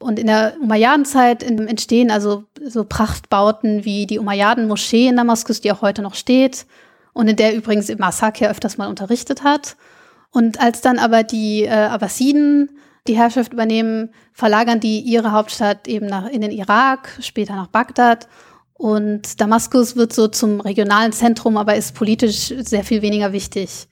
Und 0.00 0.18
in 0.18 0.26
der 0.26 0.54
Umayyadenzeit 0.60 1.44
entstehen 1.44 2.10
also 2.10 2.44
so 2.60 2.84
Prachtbauten 2.84 3.84
wie 3.84 4.06
die 4.06 4.18
Umayyaden-Moschee 4.18 5.06
in 5.06 5.16
Damaskus, 5.16 5.60
die 5.60 5.70
auch 5.70 5.80
heute 5.80 6.02
noch 6.02 6.16
steht 6.16 6.66
und 7.12 7.28
in 7.28 7.36
der 7.36 7.54
übrigens 7.54 7.88
Ibn 7.88 8.02
Asakir 8.02 8.50
öfters 8.50 8.78
mal 8.78 8.88
unterrichtet 8.88 9.44
hat. 9.44 9.76
Und 10.32 10.60
als 10.60 10.80
dann 10.80 10.98
aber 10.98 11.22
die 11.22 11.64
äh, 11.64 11.70
Abbasiden 11.70 12.70
die 13.06 13.16
Herrschaft 13.16 13.52
übernehmen, 13.52 14.10
verlagern 14.32 14.80
die 14.80 15.00
ihre 15.00 15.32
Hauptstadt 15.32 15.88
eben 15.88 16.06
nach, 16.06 16.28
in 16.28 16.40
den 16.40 16.52
Irak, 16.52 17.18
später 17.20 17.56
nach 17.56 17.66
Bagdad. 17.66 18.28
Und 18.74 19.40
Damaskus 19.40 19.96
wird 19.96 20.12
so 20.12 20.28
zum 20.28 20.60
regionalen 20.60 21.12
Zentrum, 21.12 21.56
aber 21.56 21.76
ist 21.76 21.94
politisch 21.94 22.52
sehr 22.58 22.84
viel 22.84 23.02
weniger 23.02 23.32
wichtig. 23.32 23.88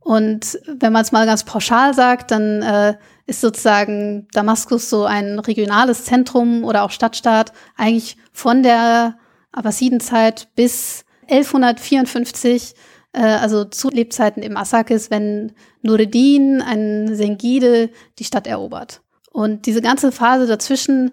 Und 0.00 0.58
wenn 0.66 0.92
man 0.92 1.02
es 1.02 1.12
mal 1.12 1.26
ganz 1.26 1.44
pauschal 1.44 1.94
sagt, 1.94 2.32
dann 2.32 2.62
äh, 2.62 2.94
ist 3.26 3.40
sozusagen 3.40 4.26
Damaskus 4.32 4.90
so 4.90 5.04
ein 5.04 5.38
regionales 5.38 6.04
Zentrum 6.04 6.64
oder 6.64 6.82
auch 6.82 6.90
Stadtstaat 6.90 7.52
eigentlich 7.76 8.16
von 8.32 8.64
der 8.64 9.16
Abbasidenzeit 9.52 10.48
bis 10.56 11.04
1154 11.30 12.74
äh, 13.12 13.20
also 13.20 13.64
zu 13.64 13.90
Lebzeiten 13.90 14.42
im 14.42 14.56
Asakis, 14.56 15.10
wenn 15.10 15.52
Nureddin, 15.82 16.62
ein 16.62 17.14
Sengide, 17.14 17.90
die 18.18 18.24
Stadt 18.24 18.46
erobert. 18.46 19.00
Und 19.30 19.66
diese 19.66 19.82
ganze 19.82 20.12
Phase 20.12 20.46
dazwischen, 20.46 21.12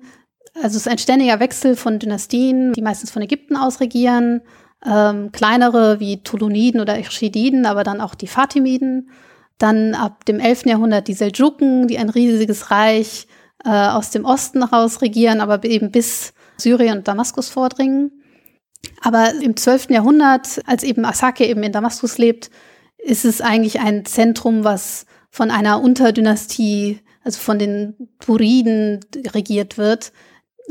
also 0.56 0.78
es 0.78 0.86
ist 0.86 0.88
ein 0.88 0.98
ständiger 0.98 1.40
Wechsel 1.40 1.76
von 1.76 2.00
Dynastien, 2.00 2.74
die 2.74 2.82
meistens 2.82 3.12
von 3.12 3.22
Ägypten 3.22 3.56
aus 3.56 3.80
regieren, 3.80 4.42
ähm, 4.86 5.32
kleinere 5.32 6.00
wie 6.00 6.24
Tuluniden 6.24 6.82
oder 6.82 6.98
Irschididen, 6.98 7.66
aber 7.66 7.84
dann 7.84 8.02
auch 8.02 8.16
die 8.16 8.28
Fatimiden. 8.28 9.10
Dann 9.58 9.94
ab 9.94 10.26
dem 10.26 10.40
11. 10.40 10.68
Jahrhundert 10.68 11.08
die 11.10 11.14
Seldschuken, 11.14 11.88
die 11.88 11.98
ein 11.98 12.10
riesiges 12.10 12.72
Reich 12.72 13.28
äh, 13.66 13.70
aus 13.70 14.10
dem 14.10 14.24
Osten 14.24 14.70
heraus 14.70 15.02
regieren, 15.02 15.42
aber 15.42 15.64
eben 15.66 15.92
bis 15.92 16.34
Syrien 16.58 17.00
und 17.00 17.08
Damaskus 17.08 17.50
vordringen. 17.50 18.19
Aber 19.02 19.34
im 19.42 19.56
12. 19.56 19.90
Jahrhundert, 19.90 20.62
als 20.66 20.84
eben 20.84 21.06
Asake 21.06 21.46
eben 21.46 21.64
in 21.64 21.72
Damaskus 21.72 22.18
lebt, 22.18 22.50
ist 22.98 23.26
es 23.26 23.42
eigentlich 23.42 23.80
ein 23.80 24.06
Zentrum, 24.06 24.64
was 24.64 25.06
von 25.30 25.52
einer 25.52 25.82
Unterdynastie, 25.82 27.00
also 27.24 27.40
von 27.40 27.60
den 27.60 28.10
Buriden 28.26 29.00
regiert 29.34 29.78
wird. 29.78 30.12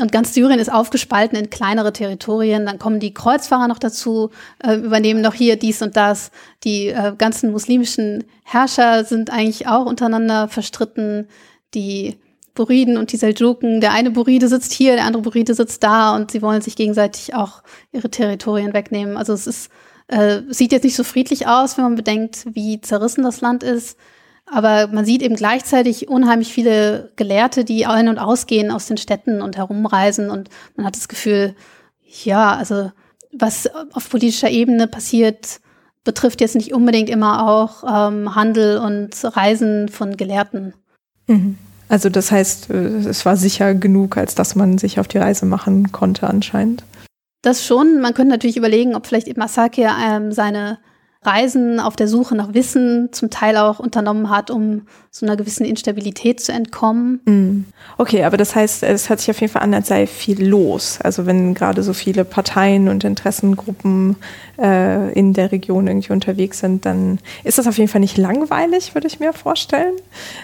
Und 0.01 0.12
ganz 0.12 0.33
Syrien 0.33 0.61
ist 0.61 0.73
aufgespalten 0.73 1.37
in 1.37 1.51
kleinere 1.51 1.92
Territorien. 1.92 2.66
Dann 2.66 2.79
kommen 2.79 3.01
die 3.01 3.14
Kreuzfahrer 3.14 3.66
noch 3.66 3.81
dazu, 3.81 4.31
äh, 4.62 4.75
übernehmen 4.75 5.21
noch 5.21 5.35
hier 5.35 5.57
dies 5.57 5.83
und 5.83 5.97
das. 5.97 6.31
Die 6.62 6.88
äh, 6.88 7.14
ganzen 7.16 7.51
muslimischen 7.51 8.25
Herrscher 8.44 9.05
sind 9.05 9.31
eigentlich 9.31 9.66
auch 9.66 9.87
untereinander 9.87 10.49
verstritten. 10.49 11.29
Die 11.75 12.21
Buriden 12.59 12.99
und 12.99 13.12
die 13.12 13.16
Seldschuken. 13.16 13.81
Der 13.81 13.92
eine 13.92 14.11
Buride 14.11 14.49
sitzt 14.49 14.73
hier, 14.73 14.97
der 14.97 15.05
andere 15.05 15.23
Buride 15.23 15.55
sitzt 15.55 15.85
da 15.85 16.14
und 16.16 16.33
sie 16.33 16.42
wollen 16.42 16.61
sich 16.61 16.75
gegenseitig 16.75 17.35
auch 17.35 17.62
ihre 17.92 18.11
Territorien 18.11 18.75
wegnehmen. 18.75 19.16
Also 19.16 19.33
es 19.33 19.47
ist, 19.47 19.71
äh, 20.09 20.40
sieht 20.49 20.73
jetzt 20.73 20.83
nicht 20.83 20.97
so 20.97 21.05
friedlich 21.05 21.47
aus, 21.47 21.77
wenn 21.77 21.85
man 21.85 21.94
bedenkt, 21.94 22.47
wie 22.53 22.81
zerrissen 22.81 23.23
das 23.23 23.40
Land 23.40 23.62
ist. 23.62 23.97
Aber 24.44 24.88
man 24.88 25.05
sieht 25.05 25.23
eben 25.23 25.37
gleichzeitig 25.37 26.09
unheimlich 26.09 26.53
viele 26.53 27.12
Gelehrte, 27.14 27.64
die 27.64 27.87
ein- 27.87 28.09
und 28.09 28.18
ausgehen 28.18 28.73
aus 28.73 28.87
den 28.87 28.97
Städten 28.97 29.40
und 29.40 29.57
herumreisen. 29.57 30.29
Und 30.29 30.49
man 30.75 30.85
hat 30.85 30.97
das 30.97 31.07
Gefühl, 31.07 31.55
ja, 32.25 32.57
also 32.57 32.90
was 33.33 33.71
auf 33.92 34.11
politischer 34.11 34.51
Ebene 34.51 34.88
passiert, 34.88 35.61
betrifft 36.03 36.40
jetzt 36.40 36.57
nicht 36.57 36.73
unbedingt 36.75 37.09
immer 37.09 37.49
auch 37.49 37.85
ähm, 37.85 38.35
Handel 38.35 38.79
und 38.79 39.11
Reisen 39.23 39.88
von 39.88 40.16
Gelehrten. 40.16 40.75
Mhm. 41.29 41.57
Also 41.88 42.11
das 42.11 42.31
heißt, 42.31 42.70
äh, 42.70 42.74
es 42.74 43.24
war 43.24 43.37
sicher 43.37 43.74
genug, 43.74 44.16
als 44.16 44.35
dass 44.35 44.55
man 44.55 44.79
sich 44.79 45.01
auf 45.01 45.09
die 45.09 45.18
Reise 45.18 45.46
machen 45.46 45.92
konnte 45.92 46.27
anscheinend. 46.27 46.85
Das 47.42 47.64
schon. 47.64 48.01
Man 48.01 48.14
könnte 48.14 48.33
natürlich 48.33 48.57
überlegen, 48.57 48.94
ob 48.94 49.07
vielleicht 49.07 49.29
Ibn 49.29 49.42
Asakir 49.42 49.90
ähm, 50.05 50.33
seine 50.33 50.79
Reisen 51.22 51.81
auf 51.81 51.96
der 51.96 52.07
Suche 52.07 52.37
nach 52.37 52.54
Wissen 52.54 53.09
zum 53.12 53.28
Teil 53.28 53.57
auch 53.57 53.81
unternommen 53.81 54.31
hat, 54.31 54.50
um 54.50 54.83
so 55.11 55.26
einer 55.26 55.37
gewissen 55.37 55.66
Instabilität 55.66 56.40
zu 56.40 56.52
entkommen. 56.52 57.20
Mm. 57.24 57.64
Okay, 57.96 58.22
aber 58.22 58.37
das 58.37 58.54
heißt, 58.54 58.85
es 58.85 59.09
hört 59.09 59.18
sich 59.18 59.31
auf 59.31 59.40
jeden 59.40 59.52
Fall 59.52 59.62
an, 59.62 59.74
als 59.74 59.88
sei 59.88 60.07
viel 60.07 60.46
los. 60.46 61.00
Also 61.02 61.26
wenn 61.26 61.54
gerade 61.54 61.83
so 61.83 61.92
viele 61.92 62.24
Parteien 62.24 62.88
und 62.88 63.02
Interessengruppen 63.02 64.14
äh, 64.61 65.12
in 65.12 65.33
der 65.33 65.50
Region 65.50 65.88
irgendwie 65.88 66.12
unterwegs 66.12 66.61
sind, 66.61 66.87
dann 66.87 67.18
ist 67.42 67.59
das 67.59 67.66
auf 67.66 67.78
jeden 67.78 67.90
Fall 67.90 68.00
nicht 68.00 68.16
langweilig, 68.16 68.94
würde 68.94 69.09
ich 69.09 69.18
mir 69.18 69.33
vorstellen. 69.33 69.94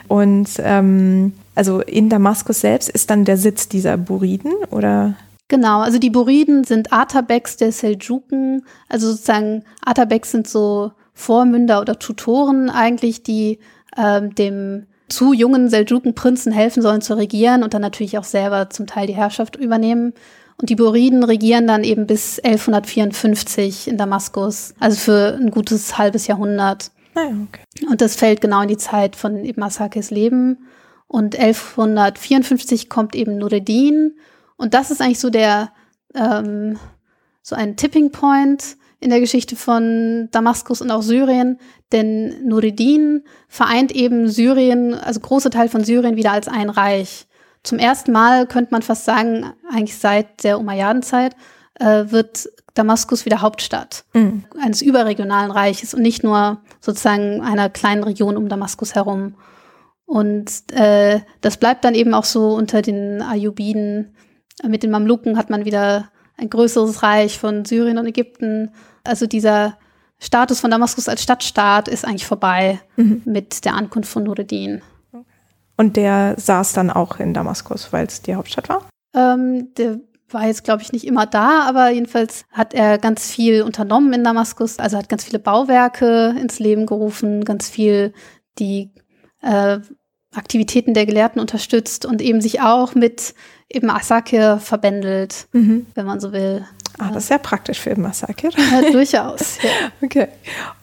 Und 0.09 0.51
ähm, 0.59 1.35
also 1.55 1.83
in 1.83 2.09
Damaskus 2.09 2.61
selbst 2.61 2.89
ist 2.89 3.11
dann 3.11 3.25
der 3.25 3.37
Sitz 3.37 3.69
dieser 3.69 3.97
Buriden 3.97 4.53
oder? 4.71 5.15
Genau, 5.49 5.81
also 5.81 5.99
die 5.99 6.11
Buriden 6.11 6.65
sind 6.65 6.93
Atabeks 6.93 7.57
der 7.57 7.73
Seldschuken. 7.73 8.65
Also 8.89 9.11
sozusagen 9.11 9.65
Atabeks 9.85 10.31
sind 10.31 10.49
so 10.49 10.93
Vormünder 11.13 11.81
oder 11.81 11.99
Tutoren 11.99 12.71
eigentlich, 12.71 13.23
die 13.23 13.59
ähm, 13.97 14.35
dem 14.35 14.87
zu 15.09 15.33
jungen 15.33 15.69
Seldschuken-Prinzen 15.69 16.51
helfen 16.51 16.83
sollen 16.83 17.03
zu 17.03 17.17
regieren 17.17 17.63
und 17.63 17.75
dann 17.75 17.83
natürlich 17.83 18.17
auch 18.19 18.25
selber 18.25 18.71
zum 18.71 18.87
Teil 18.87 19.07
die 19.07 19.15
Herrschaft 19.15 19.57
übernehmen. 19.57 20.15
Und 20.57 20.71
die 20.71 20.77
Buriden 20.77 21.25
regieren 21.25 21.67
dann 21.67 21.85
eben 21.85 22.07
bis 22.07 22.39
1154 22.39 23.89
in 23.89 23.99
Damaskus, 23.99 24.75
also 24.79 24.97
für 24.97 25.39
ein 25.39 25.51
gutes 25.51 25.99
halbes 25.99 26.27
Jahrhundert. 26.27 26.91
Ah 27.15 27.23
ja, 27.23 27.37
okay. 27.49 27.87
Und 27.91 28.01
das 28.01 28.17
fällt 28.17 28.41
genau 28.41 28.63
in 28.63 28.69
die 28.69 28.77
Zeit 28.77 29.15
von 29.15 29.45
Ibn 29.45 29.63
Asakis 29.63 30.11
Leben. 30.11 30.67
Und 31.07 31.39
1154 31.39 32.89
kommt 32.89 33.15
eben 33.15 33.37
Nureddin 33.39 34.15
und 34.57 34.75
das 34.75 34.91
ist 34.91 35.01
eigentlich 35.01 35.21
so 35.21 35.31
der, 35.31 35.73
ähm, 36.15 36.79
so 37.43 37.57
ein 37.57 37.77
Tipping 37.77 38.11
Point 38.11 38.77
in 39.01 39.11
der 39.11 39.21
Geschichte 39.21 39.57
von 39.57 40.29
Damaskus 40.31 40.81
und 40.81 40.91
auch 40.91 41.03
Syrien, 41.03 41.59
denn 41.93 42.47
Nureddin 42.47 43.25
vereint 43.49 43.93
eben 43.93 44.29
Syrien, 44.29 44.95
also 44.95 45.21
große 45.21 45.51
Teil 45.51 45.69
von 45.69 45.85
Syrien 45.85 46.17
wieder 46.17 46.33
als 46.33 46.49
ein 46.49 46.71
Reich. 46.71 47.27
Zum 47.63 47.79
ersten 47.79 48.13
Mal 48.13 48.47
könnte 48.47 48.73
man 48.73 48.83
fast 48.83 49.05
sagen, 49.05 49.53
eigentlich 49.71 49.99
seit 49.99 50.43
der 50.45 50.59
Umayyadenzeit, 50.59 51.37
äh, 51.75 52.05
wird 52.09 52.49
Damaskus 52.75 53.25
wieder 53.25 53.41
Hauptstadt 53.41 54.05
mhm. 54.15 54.45
eines 54.61 54.83
überregionalen 54.83 55.51
Reiches 55.51 55.95
und 55.95 56.03
nicht 56.03 56.25
nur 56.25 56.63
sozusagen 56.81 57.41
einer 57.41 57.71
kleinen 57.71 58.03
Region 58.03 58.37
um 58.37 58.49
Damaskus 58.49 58.95
herum. 58.95 59.35
Und 60.07 60.51
äh, 60.73 61.21
das 61.41 61.57
bleibt 61.57 61.85
dann 61.85 61.95
eben 61.95 62.15
auch 62.15 62.25
so 62.25 62.55
unter 62.55 62.83
den 62.83 63.23
Ayyubiden 63.23 64.15
mit 64.63 64.83
den 64.83 64.91
Mamluken 64.91 65.37
hat 65.37 65.51
man 65.51 65.65
wieder 65.65 66.11
ein 66.37 66.51
größeres 66.51 67.03
Reich 67.03 67.39
von 67.39 67.65
Syrien 67.65 67.99
und 67.99 68.07
Ägypten. 68.07 68.71
Also 69.05 69.27
dieser 69.27 69.77
Status 70.19 70.61
von 70.61 70.71
Damaskus 70.71 71.09
als 71.09 71.23
Stadtstaat 71.23 71.89
ist 71.89 72.05
eigentlich 72.05 72.27
vorbei 72.27 72.81
mhm. 72.97 73.23
mit 73.25 73.65
der 73.65 73.75
Ankunft 73.75 74.11
von 74.11 74.25
Nureddin. 74.25 74.83
Und 75.77 75.97
der 75.97 76.35
saß 76.39 76.73
dann 76.73 76.91
auch 76.91 77.19
in 77.19 77.35
Damaskus, 77.35 77.93
weil 77.93 78.07
es 78.07 78.23
die 78.23 78.35
Hauptstadt 78.35 78.69
war? 78.69 78.89
Ähm, 79.15 79.75
der 79.77 80.01
war 80.31 80.47
jetzt, 80.47 80.65
glaube 80.65 80.83
ich, 80.83 80.93
nicht 80.93 81.07
immer 81.07 81.27
da, 81.27 81.63
aber 81.69 81.91
jedenfalls 81.91 82.45
hat 82.53 82.75
er 82.75 82.99
ganz 82.99 83.31
viel 83.31 83.63
unternommen 83.63 84.13
in 84.13 84.25
Damaskus. 84.25 84.79
Also 84.79 84.97
hat 84.97 85.09
ganz 85.09 85.25
viele 85.25 85.39
Bauwerke 85.39 86.35
ins 86.41 86.59
Leben 86.59 86.87
gerufen, 86.87 87.45
ganz 87.45 87.69
viel 87.69 88.13
die 88.59 88.93
äh, 89.43 89.79
Aktivitäten 90.35 90.95
der 90.95 91.07
Gelehrten 91.07 91.41
unterstützt 91.41 92.07
und 92.07 92.23
eben 92.23 92.41
sich 92.41 92.61
auch 92.61 92.95
mit 92.95 93.35
eben 93.69 93.91
Asakir 93.91 94.59
verbändelt, 94.59 95.47
mhm. 95.53 95.87
wenn 95.95 96.07
man 96.07 96.21
so 96.21 96.33
will. 96.33 96.65
Ah, 96.99 97.11
das 97.13 97.25
ist 97.25 97.31
ja 97.31 97.39
praktisch 97.39 97.81
für 97.81 97.91
Ibn 97.91 98.07
Asakir. 98.07 98.51
Ja, 98.57 98.91
durchaus. 98.91 99.59
Ja. 99.63 99.71
Okay. 100.03 100.29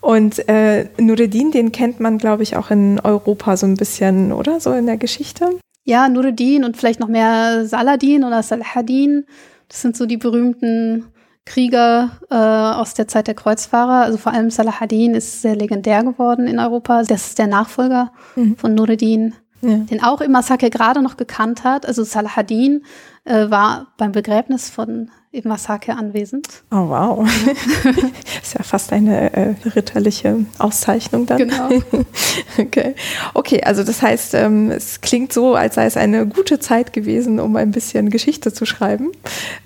Und 0.02 0.48
äh, 0.50 0.90
Nureddin, 0.98 1.52
den 1.52 1.72
kennt 1.72 2.00
man, 2.00 2.18
glaube 2.18 2.44
ich, 2.44 2.58
auch 2.58 2.70
in 2.72 3.00
Europa 3.00 3.56
so 3.56 3.66
ein 3.66 3.76
bisschen, 3.76 4.34
oder? 4.34 4.60
So 4.60 4.74
in 4.74 4.88
der 4.88 4.98
Geschichte? 4.98 5.50
Ja, 5.84 6.10
Nureddin 6.10 6.64
und 6.64 6.76
vielleicht 6.76 7.00
noch 7.00 7.08
mehr 7.08 7.66
Saladin 7.66 8.24
oder 8.24 8.44
Salahadin. 8.44 9.26
Das 9.70 9.82
sind 9.82 9.96
so 9.96 10.06
die 10.06 10.18
berühmten 10.18 11.06
Krieger 11.46 12.12
äh, 12.30 12.36
aus 12.36 12.94
der 12.94 13.08
Zeit 13.08 13.28
der 13.28 13.36
Kreuzfahrer. 13.36 14.04
Also 14.04 14.18
vor 14.18 14.34
allem 14.34 14.50
Salahadin 14.50 15.16
ist 15.16 15.42
sehr 15.42 15.56
legendär 15.56 16.04
geworden 16.04 16.48
in 16.48 16.60
Europa. 16.60 17.04
Das 17.04 17.28
ist 17.28 17.40
der 17.40 17.48
Nachfolger 17.48 18.12
mhm. 18.36 18.58
von 18.58 18.76
Nureddin 18.76 19.36
ja. 19.62 19.78
den 19.78 20.04
auch 20.04 20.22
Ibn 20.22 20.32
Massaker 20.32 20.70
gerade 20.70 21.02
noch 21.02 21.18
gekannt 21.18 21.64
hat. 21.64 21.86
Also 21.86 22.04
Salahadin 22.04 22.84
äh, 23.26 23.50
war 23.50 23.88
beim 23.98 24.12
Begräbnis 24.12 24.70
von 24.70 25.10
Ibn 25.34 25.48
Massaker 25.48 25.98
anwesend. 25.98 26.48
Oh 26.72 26.90
wow. 26.90 27.26
ist 28.42 28.54
ja 28.54 28.64
fast 28.64 28.92
eine 28.92 29.32
äh, 29.34 29.56
ritterliche 29.76 30.46
Auszeichnung 30.58 31.26
dann. 31.26 31.38
Genau. 31.38 31.70
okay. 32.58 32.96
okay, 33.34 33.62
also 33.64 33.84
das 33.84 34.02
heißt, 34.02 34.34
ähm, 34.34 34.72
es 34.72 35.00
klingt 35.00 35.32
so, 35.32 35.56
als 35.56 35.76
sei 35.76 35.86
es 35.86 35.96
eine 35.96 36.28
gute 36.28 36.60
Zeit 36.60 36.92
gewesen, 36.92 37.40
um 37.40 37.56
ein 37.56 37.72
bisschen 37.72 38.10
Geschichte 38.10 38.52
zu 38.52 38.66
schreiben. 38.66 39.12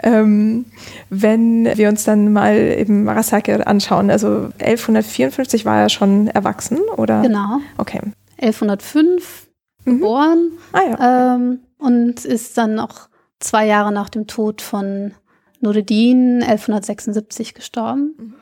Ähm, 0.04 0.66
wenn 1.10 1.66
wir 1.78 1.90
uns 1.90 2.04
dann 2.04 2.32
mal 2.32 2.56
eben 2.56 3.04
Massaker 3.06 3.66
anschauen, 3.66 4.12
also 4.12 4.50
1154 4.60 5.66
war 5.66 5.82
er 5.82 5.90
schon 5.90 6.28
erwachsen, 6.28 6.78
oder? 6.98 7.24
Genau. 7.24 7.60
Okay. 7.78 8.02
1105 8.40 9.45
mhm. 9.86 10.00
geboren 10.00 10.52
ah, 10.74 10.82
ja. 10.82 11.36
ähm, 11.36 11.60
und 11.78 12.26
ist 12.26 12.58
dann 12.58 12.76
noch 12.76 13.10
zwei 13.40 13.66
Jahre 13.66 13.92
nach 13.92 14.10
dem 14.10 14.28
Tod 14.28 14.62
von 14.62 15.14
Nureddin 15.62 16.44
1176 16.44 17.54
gestorben. 17.54 18.14
Mhm. 18.18 18.34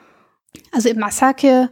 Also 0.71 0.89
Ibn 0.89 0.99
Masakir 0.99 1.69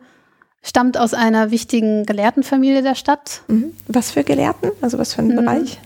stammt 0.63 0.97
aus 0.97 1.13
einer 1.13 1.51
wichtigen 1.51 2.05
Gelehrtenfamilie 2.05 2.81
der 2.81 2.95
Stadt. 2.95 3.41
Mhm. 3.47 3.73
Was 3.88 4.12
für 4.12 4.23
Gelehrten? 4.23 4.71
Also 4.81 4.97
was 4.97 5.13
für 5.13 5.21
ein 5.21 5.29
mhm. 5.29 5.38
Bereich? 5.38 5.79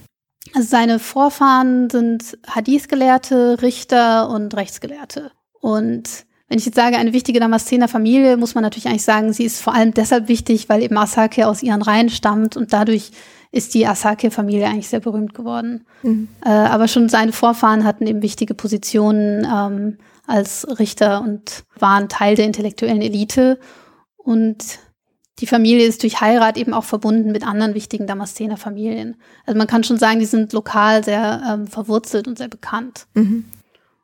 Also 0.53 0.67
seine 0.67 0.99
Vorfahren 0.99 1.89
sind 1.89 2.37
Hadith-Gelehrte, 2.47 3.61
Richter 3.61 4.29
und 4.29 4.55
Rechtsgelehrte. 4.55 5.31
Und 5.59 6.25
wenn 6.47 6.59
ich 6.59 6.65
jetzt 6.65 6.75
sage, 6.75 6.97
eine 6.97 7.13
wichtige 7.13 7.39
Damaszener 7.39 7.87
Familie, 7.87 8.37
muss 8.37 8.53
man 8.53 8.61
natürlich 8.61 8.87
eigentlich 8.87 9.03
sagen, 9.03 9.33
sie 9.33 9.45
ist 9.45 9.61
vor 9.61 9.73
allem 9.73 9.93
deshalb 9.93 10.27
wichtig, 10.27 10.69
weil 10.69 10.83
eben 10.83 10.97
Asakir 10.97 11.49
aus 11.49 11.63
ihren 11.63 11.81
Reihen 11.81 12.09
stammt 12.09 12.55
und 12.55 12.71
dadurch 12.71 13.11
ist 13.55 13.73
die 13.73 13.87
Asake-Familie 13.87 14.67
eigentlich 14.67 14.89
sehr 14.89 14.99
berühmt 14.99 15.33
geworden. 15.33 15.85
Mhm. 16.03 16.27
Äh, 16.43 16.49
aber 16.49 16.89
schon 16.89 17.07
seine 17.07 17.31
Vorfahren 17.31 17.85
hatten 17.85 18.05
eben 18.05 18.21
wichtige 18.21 18.53
Positionen 18.53 19.47
ähm, 19.49 19.97
als 20.27 20.67
Richter 20.77 21.21
und 21.21 21.63
waren 21.79 22.09
Teil 22.09 22.35
der 22.35 22.45
intellektuellen 22.45 23.01
Elite. 23.01 23.57
Und 24.17 24.79
die 25.39 25.47
Familie 25.47 25.87
ist 25.87 26.03
durch 26.03 26.19
Heirat 26.19 26.57
eben 26.57 26.73
auch 26.73 26.83
verbunden 26.83 27.31
mit 27.31 27.47
anderen 27.47 27.75
wichtigen 27.75 28.07
Damaszener 28.07 28.57
Familien. 28.57 29.15
Also 29.45 29.57
man 29.57 29.67
kann 29.67 29.85
schon 29.85 29.99
sagen, 29.99 30.19
die 30.19 30.25
sind 30.25 30.51
lokal 30.51 31.05
sehr 31.05 31.41
ähm, 31.49 31.67
verwurzelt 31.67 32.27
und 32.27 32.37
sehr 32.37 32.49
bekannt. 32.49 33.07
Mhm. 33.13 33.45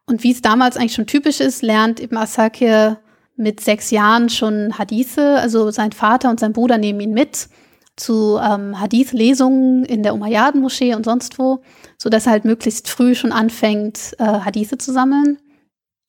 Und 0.05 0.23
wie 0.23 0.31
es 0.31 0.41
damals 0.41 0.77
eigentlich 0.77 0.93
schon 0.93 1.07
typisch 1.07 1.41
ist, 1.41 1.61
lernt 1.61 1.99
eben 1.99 2.15
Asakir 2.15 2.99
mit 3.35 3.59
sechs 3.59 3.91
Jahren 3.91 4.29
schon 4.29 4.77
Hadithe. 4.77 5.39
Also 5.39 5.71
sein 5.71 5.91
Vater 5.91 6.29
und 6.29 6.39
sein 6.39 6.53
Bruder 6.53 6.77
nehmen 6.77 7.01
ihn 7.01 7.13
mit 7.13 7.49
zu 7.95 8.39
ähm, 8.41 8.79
Hadith-Lesungen 8.79 9.85
in 9.85 10.03
der 10.03 10.13
Umayyaden-Moschee 10.13 10.95
und 10.95 11.05
sonst 11.05 11.37
wo, 11.39 11.61
sodass 11.97 12.25
er 12.25 12.33
halt 12.33 12.45
möglichst 12.45 12.89
früh 12.89 13.15
schon 13.15 13.31
anfängt, 13.31 14.15
äh, 14.17 14.23
Hadithe 14.23 14.77
zu 14.77 14.91
sammeln. 14.91 15.37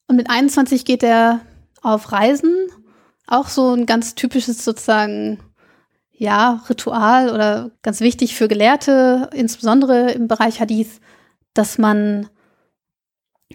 Und 0.09 0.17
mit 0.17 0.31
21 0.31 0.85
geht 0.85 1.03
er 1.03 1.41
auf 1.83 2.13
Reisen, 2.13 2.55
auch 3.27 3.49
so 3.49 3.73
ein 3.73 3.87
ganz 3.87 4.15
typisches 4.15 4.65
sozusagen, 4.65 5.41
ja, 6.13 6.63
Ritual 6.69 7.31
oder 7.31 7.71
ganz 7.83 8.01
wichtig 8.01 8.37
für 8.37 8.47
Gelehrte, 8.47 9.31
insbesondere 9.35 10.13
im 10.13 10.29
Bereich 10.29 10.61
Hadith, 10.61 11.01
dass 11.55 11.79
man 11.79 12.29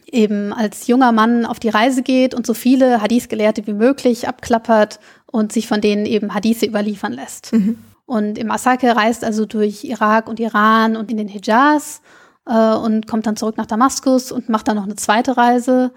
eben 0.05 0.53
als 0.53 0.87
junger 0.87 1.11
Mann 1.11 1.45
auf 1.45 1.59
die 1.59 1.69
Reise 1.69 2.03
geht 2.03 2.33
und 2.33 2.45
so 2.45 2.53
viele 2.53 3.01
Hadith-Gelehrte 3.01 3.65
wie 3.67 3.73
möglich 3.73 4.27
abklappert 4.27 4.99
und 5.25 5.51
sich 5.51 5.67
von 5.67 5.81
denen 5.81 6.05
eben 6.05 6.33
Hadithe 6.33 6.65
überliefern 6.65 7.13
lässt. 7.13 7.53
Mhm. 7.53 7.77
Und 8.07 8.37
im 8.37 8.47
Massaker 8.47 8.95
reist 8.95 9.23
also 9.25 9.45
durch 9.45 9.83
Irak 9.83 10.29
und 10.29 10.39
Iran 10.39 10.95
und 10.95 11.11
in 11.11 11.17
den 11.17 11.27
Hijaz 11.27 12.01
äh, 12.47 12.73
und 12.73 13.05
kommt 13.05 13.27
dann 13.27 13.35
zurück 13.35 13.57
nach 13.57 13.65
Damaskus 13.65 14.31
und 14.31 14.47
macht 14.47 14.69
dann 14.69 14.77
noch 14.77 14.85
eine 14.85 14.95
zweite 14.95 15.35
Reise 15.35 15.91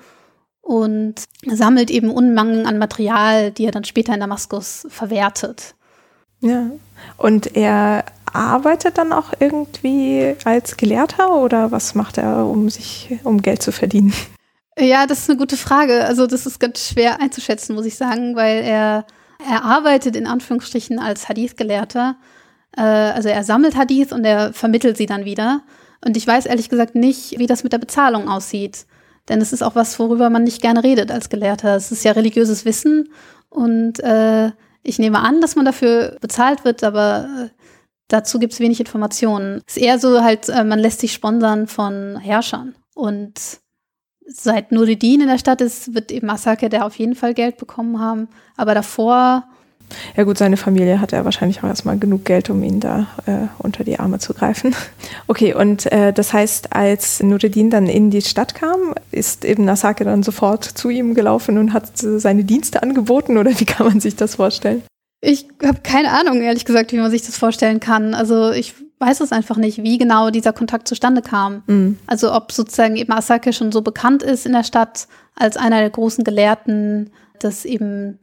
und 0.60 1.14
sammelt 1.46 1.88
eben 1.88 2.10
Unmengen 2.10 2.66
an 2.66 2.78
Material, 2.78 3.52
die 3.52 3.64
er 3.64 3.70
dann 3.70 3.84
später 3.84 4.12
in 4.12 4.20
Damaskus 4.20 4.88
verwertet. 4.90 5.76
Ja. 6.40 6.70
Und 7.16 7.56
er 7.56 8.04
arbeitet 8.32 8.98
dann 8.98 9.12
auch 9.12 9.32
irgendwie 9.38 10.34
als 10.44 10.76
Gelehrter 10.76 11.36
oder 11.36 11.70
was 11.70 11.94
macht 11.94 12.18
er, 12.18 12.44
um 12.44 12.70
sich, 12.70 13.20
um 13.22 13.40
Geld 13.40 13.62
zu 13.62 13.70
verdienen? 13.70 14.12
Ja, 14.76 15.06
das 15.06 15.20
ist 15.20 15.30
eine 15.30 15.38
gute 15.38 15.56
Frage. 15.56 16.04
Also 16.04 16.26
das 16.26 16.44
ist 16.44 16.58
ganz 16.58 16.88
schwer 16.88 17.20
einzuschätzen, 17.20 17.74
muss 17.76 17.84
ich 17.84 17.96
sagen, 17.96 18.34
weil 18.34 18.64
er 18.64 19.04
er 19.48 19.64
arbeitet 19.64 20.16
in 20.16 20.26
Anführungsstrichen 20.26 20.98
als 20.98 21.28
Hadith-Gelehrter. 21.28 22.16
Äh, 22.76 22.82
also 22.82 23.28
er 23.28 23.44
sammelt 23.44 23.76
Hadith 23.76 24.12
und 24.12 24.24
er 24.24 24.52
vermittelt 24.52 24.96
sie 24.96 25.06
dann 25.06 25.24
wieder. 25.24 25.62
Und 26.04 26.16
ich 26.16 26.26
weiß 26.26 26.46
ehrlich 26.46 26.68
gesagt 26.68 26.94
nicht, 26.94 27.38
wie 27.38 27.46
das 27.46 27.62
mit 27.62 27.72
der 27.72 27.78
Bezahlung 27.78 28.28
aussieht. 28.28 28.86
Denn 29.28 29.40
es 29.40 29.52
ist 29.52 29.62
auch 29.62 29.74
was, 29.74 29.98
worüber 29.98 30.30
man 30.30 30.44
nicht 30.44 30.62
gerne 30.62 30.82
redet 30.82 31.10
als 31.10 31.28
Gelehrter. 31.28 31.76
Es 31.76 31.92
ist 31.92 32.04
ja 32.04 32.12
religiöses 32.12 32.64
Wissen 32.64 33.10
und 33.48 34.00
äh, 34.00 34.50
ich 34.82 34.98
nehme 34.98 35.20
an, 35.20 35.40
dass 35.40 35.56
man 35.56 35.64
dafür 35.64 36.16
bezahlt 36.20 36.64
wird, 36.64 36.82
aber 36.82 37.28
äh, 37.38 37.48
dazu 38.08 38.38
gibt 38.38 38.54
es 38.54 38.60
wenig 38.60 38.80
Informationen. 38.80 39.62
Es 39.66 39.76
ist 39.76 39.82
eher 39.82 39.98
so 39.98 40.22
halt, 40.22 40.48
äh, 40.48 40.64
man 40.64 40.78
lässt 40.78 41.00
sich 41.00 41.12
sponsern 41.12 41.66
von 41.66 42.16
Herrschern. 42.16 42.74
Und 42.94 43.60
seit 44.32 44.72
Nureddin 44.72 45.20
in 45.20 45.28
der 45.28 45.38
Stadt 45.38 45.60
ist, 45.60 45.94
wird 45.94 46.10
eben 46.12 46.26
Massaker 46.26 46.68
der 46.68 46.86
auf 46.86 46.96
jeden 46.96 47.14
Fall 47.14 47.34
Geld 47.34 47.56
bekommen 47.56 48.00
haben. 48.00 48.28
Aber 48.56 48.74
davor. 48.74 49.44
Ja 50.16 50.22
gut, 50.22 50.38
seine 50.38 50.56
Familie 50.56 51.00
hatte 51.00 51.16
ja 51.16 51.24
wahrscheinlich 51.24 51.58
auch 51.64 51.68
erstmal 51.68 51.98
genug 51.98 52.24
Geld, 52.24 52.48
um 52.48 52.62
ihn 52.62 52.78
da 52.78 53.08
äh, 53.26 53.48
unter 53.58 53.82
die 53.82 53.98
Arme 53.98 54.18
zu 54.18 54.34
greifen. 54.34 54.74
Okay, 55.26 55.54
und 55.54 55.90
äh, 55.92 56.12
das 56.12 56.32
heißt, 56.32 56.72
als 56.74 57.22
Nureddin 57.22 57.70
dann 57.70 57.86
in 57.86 58.10
die 58.10 58.22
Stadt 58.22 58.56
kam, 58.56 58.94
ist 59.12 59.44
eben 59.44 59.64
Nasake 59.64 60.04
dann 60.04 60.24
sofort 60.24 60.64
zu 60.64 60.90
ihm 60.90 61.14
gelaufen 61.14 61.56
und 61.56 61.72
hat 61.72 61.90
seine 61.94 62.42
Dienste 62.42 62.82
angeboten 62.82 63.38
oder 63.38 63.52
wie 63.60 63.64
kann 63.64 63.86
man 63.86 64.00
sich 64.00 64.16
das 64.16 64.36
vorstellen? 64.36 64.82
Ich 65.20 65.46
habe 65.64 65.80
keine 65.82 66.10
Ahnung, 66.10 66.40
ehrlich 66.42 66.64
gesagt, 66.64 66.92
wie 66.92 66.96
man 66.96 67.10
sich 67.12 67.22
das 67.22 67.36
vorstellen 67.36 67.78
kann. 67.78 68.14
Also 68.14 68.50
ich 68.50 68.74
weiß 69.00 69.20
es 69.20 69.32
einfach 69.32 69.56
nicht, 69.56 69.82
wie 69.82 69.98
genau 69.98 70.30
dieser 70.30 70.52
Kontakt 70.52 70.86
zustande 70.86 71.22
kam. 71.22 71.62
Mhm. 71.66 71.98
Also 72.06 72.32
ob 72.32 72.52
sozusagen 72.52 72.96
eben 72.96 73.12
Asake 73.12 73.52
schon 73.52 73.72
so 73.72 73.80
bekannt 73.80 74.22
ist 74.22 74.46
in 74.46 74.52
der 74.52 74.64
Stadt 74.64 75.08
als 75.34 75.56
einer 75.56 75.80
der 75.80 75.90
großen 75.90 76.22
Gelehrten, 76.22 77.10
dass 77.38 77.64
eben 77.64 78.18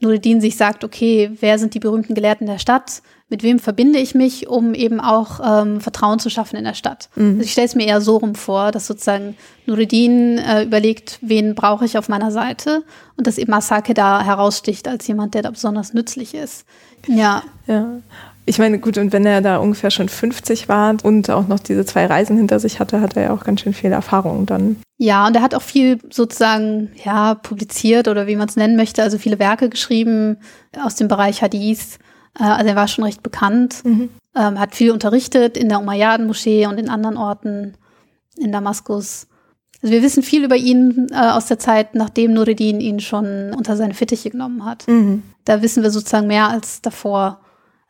Nureddin 0.00 0.40
sich 0.40 0.56
sagt, 0.56 0.84
okay, 0.84 1.32
wer 1.40 1.58
sind 1.58 1.74
die 1.74 1.80
berühmten 1.80 2.14
Gelehrten 2.14 2.46
der 2.46 2.58
Stadt? 2.58 3.02
Mit 3.28 3.42
wem 3.42 3.58
verbinde 3.58 3.98
ich 3.98 4.14
mich, 4.14 4.48
um 4.48 4.72
eben 4.72 5.00
auch 5.00 5.40
ähm, 5.44 5.80
Vertrauen 5.82 6.18
zu 6.20 6.30
schaffen 6.30 6.56
in 6.56 6.64
der 6.64 6.74
Stadt? 6.74 7.10
Mhm. 7.16 7.32
Also 7.32 7.42
ich 7.42 7.52
stelle 7.52 7.66
es 7.66 7.74
mir 7.74 7.86
eher 7.86 8.00
so 8.00 8.16
rum 8.16 8.34
vor, 8.34 8.70
dass 8.70 8.86
sozusagen 8.86 9.36
Nureddin 9.66 10.38
äh, 10.38 10.62
überlegt, 10.62 11.18
wen 11.20 11.54
brauche 11.54 11.84
ich 11.84 11.98
auf 11.98 12.08
meiner 12.08 12.30
Seite 12.30 12.84
und 13.16 13.26
dass 13.26 13.36
eben 13.36 13.52
Asake 13.52 13.92
da 13.92 14.24
heraussticht 14.24 14.88
als 14.88 15.06
jemand, 15.06 15.34
der 15.34 15.42
da 15.42 15.50
besonders 15.50 15.92
nützlich 15.92 16.32
ist. 16.32 16.64
Ja. 17.06 17.42
Ja. 17.66 17.98
Ich 18.48 18.58
meine, 18.58 18.78
gut, 18.78 18.96
und 18.96 19.12
wenn 19.12 19.26
er 19.26 19.42
da 19.42 19.58
ungefähr 19.58 19.90
schon 19.90 20.08
50 20.08 20.70
war 20.70 20.96
und 21.02 21.28
auch 21.28 21.48
noch 21.48 21.60
diese 21.60 21.84
zwei 21.84 22.06
Reisen 22.06 22.38
hinter 22.38 22.58
sich 22.58 22.80
hatte, 22.80 23.02
hat 23.02 23.14
er 23.14 23.24
ja 23.24 23.32
auch 23.34 23.44
ganz 23.44 23.60
schön 23.60 23.74
viel 23.74 23.92
Erfahrung 23.92 24.46
dann. 24.46 24.76
Ja, 24.96 25.26
und 25.26 25.36
er 25.36 25.42
hat 25.42 25.54
auch 25.54 25.60
viel 25.60 25.98
sozusagen, 26.10 26.90
ja, 27.04 27.34
publiziert 27.34 28.08
oder 28.08 28.26
wie 28.26 28.36
man 28.36 28.48
es 28.48 28.56
nennen 28.56 28.76
möchte, 28.76 29.02
also 29.02 29.18
viele 29.18 29.38
Werke 29.38 29.68
geschrieben 29.68 30.38
aus 30.82 30.94
dem 30.94 31.08
Bereich 31.08 31.42
Hadith. 31.42 31.98
Äh, 32.40 32.44
also 32.44 32.70
er 32.70 32.74
war 32.74 32.88
schon 32.88 33.04
recht 33.04 33.22
bekannt, 33.22 33.84
mhm. 33.84 34.08
ähm, 34.34 34.58
hat 34.58 34.74
viel 34.74 34.92
unterrichtet 34.92 35.58
in 35.58 35.68
der 35.68 35.80
Umayyaden-Moschee 35.80 36.66
und 36.66 36.78
in 36.78 36.88
anderen 36.88 37.18
Orten 37.18 37.74
in 38.38 38.50
Damaskus. 38.50 39.26
Also 39.82 39.92
wir 39.92 40.02
wissen 40.02 40.22
viel 40.22 40.42
über 40.42 40.56
ihn 40.56 41.08
äh, 41.10 41.16
aus 41.16 41.46
der 41.46 41.58
Zeit, 41.58 41.94
nachdem 41.94 42.32
Nureddin 42.32 42.80
ihn 42.80 43.00
schon 43.00 43.52
unter 43.54 43.76
seine 43.76 43.92
Fittiche 43.92 44.30
genommen 44.30 44.64
hat. 44.64 44.88
Mhm. 44.88 45.22
Da 45.44 45.60
wissen 45.60 45.82
wir 45.82 45.90
sozusagen 45.90 46.28
mehr 46.28 46.48
als 46.48 46.80
davor. 46.80 47.40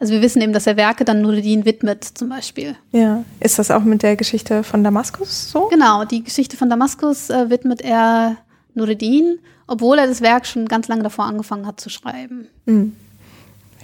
Also 0.00 0.12
wir 0.12 0.22
wissen 0.22 0.40
eben, 0.40 0.52
dass 0.52 0.66
er 0.66 0.76
Werke 0.76 1.04
dann 1.04 1.22
Nureddin 1.22 1.64
widmet, 1.64 2.04
zum 2.04 2.28
Beispiel. 2.28 2.76
Ja. 2.92 3.24
Ist 3.40 3.58
das 3.58 3.70
auch 3.70 3.82
mit 3.82 4.02
der 4.02 4.16
Geschichte 4.16 4.62
von 4.62 4.84
Damaskus 4.84 5.50
so? 5.50 5.66
Genau, 5.68 6.04
die 6.04 6.22
Geschichte 6.22 6.56
von 6.56 6.70
Damaskus 6.70 7.30
äh, 7.30 7.50
widmet 7.50 7.82
er 7.82 8.36
Nureddin, 8.74 9.40
obwohl 9.66 9.98
er 9.98 10.06
das 10.06 10.20
Werk 10.20 10.46
schon 10.46 10.66
ganz 10.66 10.86
lange 10.86 11.02
davor 11.02 11.24
angefangen 11.24 11.66
hat 11.66 11.80
zu 11.80 11.90
schreiben. 11.90 12.46
Mhm. 12.66 12.94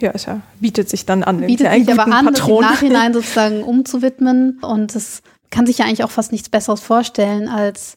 Ja, 0.01 0.11
es 0.15 0.27
ja, 0.27 0.41
bietet 0.61 0.89
sich 0.89 1.07
dann 1.07 1.23
an. 1.25 1.41
Bietet 1.41 1.73
sich 1.73 1.93
aber 1.93 2.13
an, 2.13 2.27
das 2.27 2.47
im 2.47 2.61
Nachhinein 2.61 3.13
sozusagen 3.13 3.63
umzuwidmen. 3.63 4.61
Und 4.61 4.95
es 4.95 5.23
kann 5.51 5.67
sich 5.67 5.79
ja 5.79 5.85
eigentlich 5.85 6.05
auch 6.05 6.11
fast 6.11 6.33
nichts 6.33 6.49
Besseres 6.49 6.81
vorstellen, 6.81 7.49
als 7.49 7.97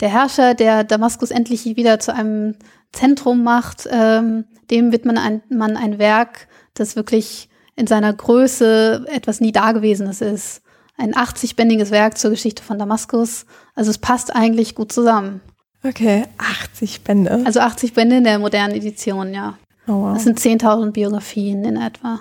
der 0.00 0.08
Herrscher, 0.08 0.54
der 0.54 0.84
Damaskus 0.84 1.30
endlich 1.30 1.64
wieder 1.64 1.98
zu 1.98 2.14
einem 2.14 2.56
Zentrum 2.92 3.42
macht, 3.42 3.88
ähm, 3.90 4.44
dem 4.70 4.92
widmet 4.92 5.18
ein, 5.18 5.42
man 5.48 5.76
ein 5.76 5.98
Werk, 5.98 6.48
das 6.74 6.96
wirklich 6.96 7.48
in 7.76 7.86
seiner 7.86 8.12
Größe 8.12 9.06
etwas 9.08 9.40
nie 9.40 9.52
Dagewesenes 9.52 10.20
ist. 10.20 10.62
Ein 10.96 11.12
80-bändiges 11.12 11.90
Werk 11.90 12.16
zur 12.16 12.30
Geschichte 12.30 12.62
von 12.62 12.78
Damaskus. 12.78 13.44
Also 13.74 13.90
es 13.90 13.98
passt 13.98 14.34
eigentlich 14.34 14.74
gut 14.74 14.92
zusammen. 14.92 15.42
Okay, 15.84 16.24
80 16.38 17.04
Bände. 17.04 17.42
Also 17.44 17.60
80 17.60 17.92
Bände 17.92 18.16
in 18.16 18.24
der 18.24 18.38
modernen 18.38 18.74
Edition, 18.74 19.32
ja. 19.34 19.58
Oh, 19.86 19.92
wow. 19.92 20.14
Das 20.14 20.24
sind 20.24 20.40
10.000 20.40 20.90
Biografien 20.90 21.64
in 21.64 21.76
etwa. 21.76 22.20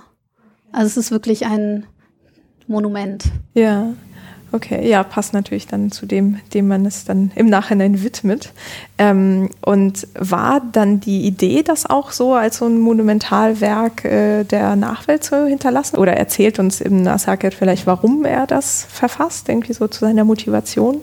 Also 0.71 0.87
es 0.87 0.97
ist 0.97 1.11
wirklich 1.11 1.45
ein 1.45 1.87
Monument. 2.67 3.23
Ja. 3.53 3.93
Okay, 4.51 4.87
ja, 4.87 5.03
passt 5.03 5.33
natürlich 5.33 5.67
dann 5.67 5.91
zu 5.91 6.05
dem, 6.05 6.39
dem 6.53 6.67
man 6.67 6.85
es 6.85 7.03
dann 7.03 7.31
im 7.35 7.47
Nachhinein 7.47 8.03
widmet. 8.03 8.53
Ähm, 8.97 9.49
und 9.61 10.07
war 10.13 10.61
dann 10.71 10.99
die 10.99 11.25
Idee, 11.25 11.63
das 11.63 11.85
auch 11.89 12.11
so 12.11 12.33
als 12.33 12.57
so 12.57 12.65
ein 12.65 12.79
Monumentalwerk 12.79 14.05
äh, 14.05 14.43
der 14.43 14.75
Nachwelt 14.75 15.23
zu 15.23 15.45
hinterlassen? 15.45 15.97
Oder 15.97 16.13
erzählt 16.13 16.59
uns 16.59 16.79
im 16.79 17.01
Nasaket 17.03 17.53
vielleicht, 17.53 17.85
warum 17.87 18.23
er 18.23 18.47
das 18.47 18.85
verfasst, 18.89 19.49
irgendwie 19.49 19.73
so 19.73 19.87
zu 19.87 20.01
seiner 20.01 20.23
Motivation? 20.23 21.01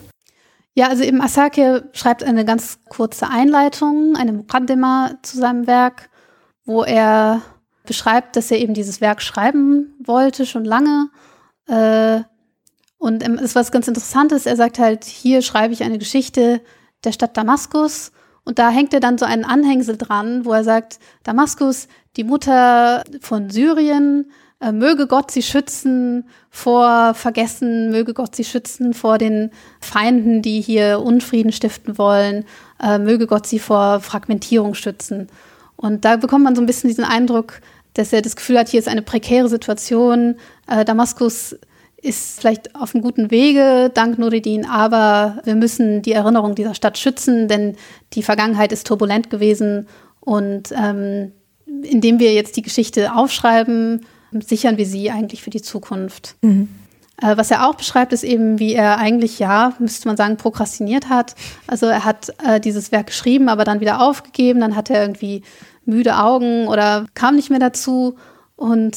Ja, 0.74 0.88
also 0.88 1.02
eben 1.02 1.20
Asake 1.20 1.90
schreibt 1.92 2.24
eine 2.24 2.44
ganz 2.46 2.78
kurze 2.88 3.28
Einleitung, 3.28 4.16
eine 4.16 4.32
Mukaddima 4.32 5.10
zu 5.22 5.36
seinem 5.36 5.66
Werk, 5.66 6.08
wo 6.64 6.82
er 6.82 7.42
beschreibt, 7.84 8.36
dass 8.36 8.50
er 8.50 8.58
eben 8.58 8.72
dieses 8.72 9.00
Werk 9.00 9.20
schreiben 9.20 9.94
wollte, 10.02 10.46
schon 10.46 10.64
lange. 10.64 11.10
Äh, 11.66 12.22
und 13.02 13.24
ähm, 13.24 13.34
ist 13.34 13.56
was 13.56 13.72
ganz 13.72 13.88
Interessantes. 13.88 14.46
Er 14.46 14.54
sagt 14.54 14.78
halt, 14.78 15.04
hier 15.04 15.42
schreibe 15.42 15.74
ich 15.74 15.82
eine 15.82 15.98
Geschichte 15.98 16.60
der 17.02 17.10
Stadt 17.10 17.36
Damaskus. 17.36 18.12
Und 18.44 18.60
da 18.60 18.70
hängt 18.70 18.94
er 18.94 19.00
dann 19.00 19.18
so 19.18 19.24
einen 19.24 19.44
Anhängsel 19.44 19.96
dran, 19.96 20.44
wo 20.44 20.52
er 20.52 20.62
sagt, 20.62 21.00
Damaskus, 21.24 21.88
die 22.16 22.22
Mutter 22.22 23.02
von 23.20 23.50
Syrien, 23.50 24.30
äh, 24.60 24.70
möge 24.70 25.08
Gott 25.08 25.32
sie 25.32 25.42
schützen 25.42 26.28
vor 26.48 27.14
Vergessen, 27.14 27.90
möge 27.90 28.14
Gott 28.14 28.36
sie 28.36 28.44
schützen 28.44 28.94
vor 28.94 29.18
den 29.18 29.50
Feinden, 29.80 30.40
die 30.40 30.60
hier 30.60 31.00
Unfrieden 31.00 31.50
stiften 31.50 31.98
wollen, 31.98 32.44
äh, 32.80 32.98
möge 32.98 33.26
Gott 33.26 33.48
sie 33.48 33.58
vor 33.58 33.98
Fragmentierung 33.98 34.74
schützen. 34.74 35.26
Und 35.74 36.04
da 36.04 36.14
bekommt 36.16 36.44
man 36.44 36.54
so 36.54 36.62
ein 36.62 36.66
bisschen 36.66 36.86
diesen 36.86 37.04
Eindruck, 37.04 37.60
dass 37.94 38.12
er 38.12 38.22
das 38.22 38.36
Gefühl 38.36 38.60
hat, 38.60 38.68
hier 38.68 38.78
ist 38.78 38.88
eine 38.88 39.02
prekäre 39.02 39.48
Situation. 39.48 40.36
Äh, 40.68 40.84
Damaskus 40.84 41.56
ist 42.02 42.40
vielleicht 42.40 42.74
auf 42.74 42.94
einem 42.94 43.02
guten 43.02 43.30
Wege, 43.30 43.90
dank 43.94 44.18
Nureddin, 44.18 44.66
aber 44.66 45.38
wir 45.44 45.54
müssen 45.54 46.02
die 46.02 46.12
Erinnerung 46.12 46.54
dieser 46.54 46.74
Stadt 46.74 46.98
schützen, 46.98 47.46
denn 47.48 47.76
die 48.12 48.24
Vergangenheit 48.24 48.72
ist 48.72 48.86
turbulent 48.86 49.30
gewesen 49.30 49.86
und 50.20 50.72
ähm, 50.72 51.32
indem 51.82 52.18
wir 52.18 52.34
jetzt 52.34 52.56
die 52.56 52.62
Geschichte 52.62 53.14
aufschreiben, 53.14 54.04
sichern 54.32 54.78
wir 54.78 54.86
sie 54.86 55.10
eigentlich 55.10 55.42
für 55.42 55.50
die 55.50 55.62
Zukunft. 55.62 56.36
Mhm. 56.42 56.68
Äh, 57.20 57.36
was 57.36 57.50
er 57.50 57.68
auch 57.68 57.76
beschreibt, 57.76 58.12
ist 58.12 58.24
eben, 58.24 58.58
wie 58.58 58.74
er 58.74 58.98
eigentlich, 58.98 59.38
ja, 59.38 59.74
müsste 59.78 60.08
man 60.08 60.16
sagen, 60.16 60.36
prokrastiniert 60.36 61.08
hat. 61.08 61.36
Also 61.68 61.86
er 61.86 62.04
hat 62.04 62.32
äh, 62.44 62.60
dieses 62.60 62.90
Werk 62.90 63.08
geschrieben, 63.08 63.48
aber 63.48 63.64
dann 63.64 63.80
wieder 63.80 64.02
aufgegeben, 64.02 64.60
dann 64.60 64.74
hat 64.74 64.90
er 64.90 65.02
irgendwie 65.02 65.42
müde 65.84 66.18
Augen 66.18 66.66
oder 66.66 67.06
kam 67.14 67.36
nicht 67.36 67.50
mehr 67.50 67.58
dazu 67.58 68.16
und 68.56 68.96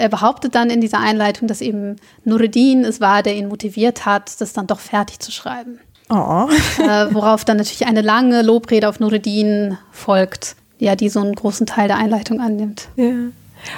er 0.00 0.08
behauptet 0.08 0.54
dann 0.54 0.70
in 0.70 0.80
dieser 0.80 0.98
Einleitung, 0.98 1.46
dass 1.48 1.60
eben 1.60 1.96
Nureddin 2.24 2.84
es 2.84 3.00
war, 3.00 3.22
der 3.22 3.36
ihn 3.36 3.48
motiviert 3.48 4.06
hat, 4.06 4.40
das 4.40 4.52
dann 4.52 4.66
doch 4.66 4.80
fertig 4.80 5.20
zu 5.20 5.30
schreiben. 5.30 5.78
Oh. 6.08 6.48
Äh, 6.78 7.14
worauf 7.14 7.44
dann 7.44 7.58
natürlich 7.58 7.86
eine 7.86 8.00
lange 8.00 8.42
Lobrede 8.42 8.88
auf 8.88 8.98
Nureddin 8.98 9.78
folgt, 9.92 10.56
ja, 10.78 10.96
die 10.96 11.08
so 11.08 11.20
einen 11.20 11.34
großen 11.34 11.66
Teil 11.66 11.86
der 11.86 11.98
Einleitung 11.98 12.40
annimmt. 12.40 12.88
Ja. 12.96 13.12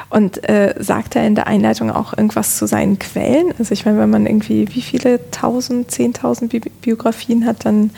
Und 0.09 0.49
äh, 0.49 0.75
sagt 0.79 1.17
er 1.17 1.27
in 1.27 1.35
der 1.35 1.47
Einleitung 1.47 1.91
auch 1.91 2.17
irgendwas 2.17 2.57
zu 2.57 2.67
seinen 2.67 2.99
Quellen? 2.99 3.53
Also 3.59 3.73
ich 3.73 3.85
meine, 3.85 3.99
wenn 3.99 4.11
man 4.11 4.27
irgendwie 4.27 4.69
wie 4.75 4.81
viele 4.81 5.31
tausend, 5.31 5.91
zehntausend 5.91 6.53
Bi 6.53 6.61
Biografien 6.61 7.45
hat, 7.45 7.65
dann 7.65 7.91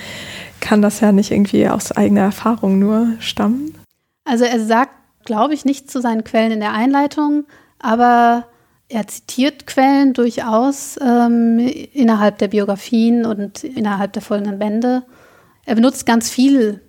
kann 0.60 0.82
das 0.82 1.00
ja 1.00 1.12
nicht 1.12 1.30
irgendwie 1.30 1.68
aus 1.68 1.92
eigener 1.92 2.22
Erfahrung 2.22 2.78
nur 2.78 3.08
stammen. 3.20 3.74
Also 4.24 4.44
er 4.44 4.58
sagt, 4.60 4.92
glaube 5.24 5.54
ich, 5.54 5.64
nicht 5.64 5.90
zu 5.90 6.00
seinen 6.00 6.24
Quellen 6.24 6.52
in 6.52 6.60
der 6.60 6.72
Einleitung, 6.72 7.44
aber 7.84 8.46
er 8.88 9.06
zitiert 9.06 9.66
Quellen 9.66 10.14
durchaus 10.14 10.98
ähm, 11.02 11.58
innerhalb 11.92 12.38
der 12.38 12.48
Biografien 12.48 13.26
und 13.26 13.62
innerhalb 13.62 14.14
der 14.14 14.22
folgenden 14.22 14.58
Bände. 14.58 15.02
Er 15.66 15.74
benutzt 15.74 16.06
ganz 16.06 16.30
viel 16.30 16.80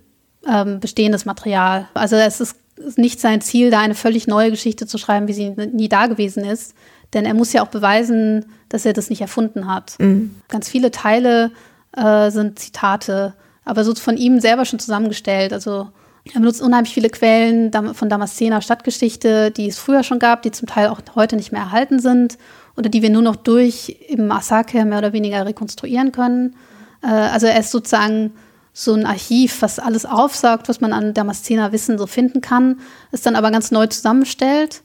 ähm, 0.48 0.80
bestehendes 0.80 1.26
Material. 1.26 1.86
Also 1.92 2.16
es 2.16 2.40
ist 2.40 2.56
nicht 2.96 3.20
sein 3.20 3.42
Ziel, 3.42 3.70
da 3.70 3.80
eine 3.80 3.94
völlig 3.94 4.26
neue 4.26 4.50
Geschichte 4.50 4.86
zu 4.86 4.96
schreiben, 4.96 5.28
wie 5.28 5.34
sie 5.34 5.50
nie 5.50 5.90
da 5.90 6.06
gewesen 6.06 6.44
ist. 6.44 6.74
Denn 7.12 7.26
er 7.26 7.34
muss 7.34 7.52
ja 7.52 7.62
auch 7.62 7.68
beweisen, 7.68 8.46
dass 8.70 8.86
er 8.86 8.94
das 8.94 9.10
nicht 9.10 9.20
erfunden 9.20 9.66
hat. 9.66 9.96
Mhm. 9.98 10.34
Ganz 10.48 10.68
viele 10.70 10.90
Teile 10.90 11.52
äh, 11.94 12.30
sind 12.30 12.58
Zitate, 12.58 13.34
aber 13.66 13.84
so 13.84 13.94
von 13.94 14.16
ihm 14.16 14.40
selber 14.40 14.64
schon 14.64 14.78
zusammengestellt. 14.78 15.52
Also 15.52 15.88
er 16.34 16.40
benutzt 16.40 16.62
unheimlich 16.62 16.92
viele 16.92 17.10
Quellen 17.10 17.70
von 17.94 18.08
Damaszener 18.08 18.60
Stadtgeschichte, 18.60 19.50
die 19.50 19.68
es 19.68 19.78
früher 19.78 20.02
schon 20.02 20.18
gab, 20.18 20.42
die 20.42 20.50
zum 20.50 20.66
Teil 20.66 20.88
auch 20.88 21.00
heute 21.14 21.36
nicht 21.36 21.52
mehr 21.52 21.62
erhalten 21.62 22.00
sind 22.00 22.38
oder 22.76 22.88
die 22.88 23.02
wir 23.02 23.10
nur 23.10 23.22
noch 23.22 23.36
durch 23.36 23.96
im 24.08 24.30
Asake 24.30 24.84
mehr 24.84 24.98
oder 24.98 25.12
weniger 25.12 25.46
rekonstruieren 25.46 26.12
können. 26.12 26.56
Äh, 27.02 27.08
also 27.08 27.46
er 27.46 27.60
ist 27.60 27.70
sozusagen 27.70 28.32
so 28.72 28.92
ein 28.92 29.06
Archiv, 29.06 29.62
was 29.62 29.78
alles 29.78 30.04
aufsaugt, 30.04 30.68
was 30.68 30.80
man 30.80 30.92
an 30.92 31.14
Damaszener 31.14 31.72
Wissen 31.72 31.96
so 31.96 32.06
finden 32.06 32.42
kann, 32.42 32.80
es 33.10 33.22
dann 33.22 33.36
aber 33.36 33.50
ganz 33.50 33.70
neu 33.70 33.86
zusammenstellt. 33.86 34.82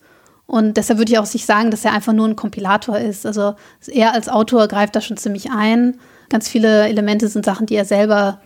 Und 0.48 0.78
deshalb 0.78 1.00
würde 1.00 1.12
ich 1.12 1.20
auch 1.20 1.34
nicht 1.34 1.46
sagen, 1.46 1.72
dass 1.72 1.86
er 1.86 1.94
einfach 1.94 2.14
nur 2.14 2.28
ein 2.28 2.36
Kompilator 2.36 2.98
ist. 2.98 3.26
Also 3.26 3.56
er 3.88 4.14
als 4.14 4.30
Autor 4.30 4.68
greift 4.68 4.96
da 4.96 5.02
schon 5.02 5.18
ziemlich 5.18 5.52
ein. 5.52 6.00
Ganz 6.30 6.48
viele 6.48 6.88
Elemente 6.88 7.28
sind 7.28 7.46
Sachen, 7.46 7.66
die 7.66 7.76
er 7.76 7.86
selber 7.86 8.40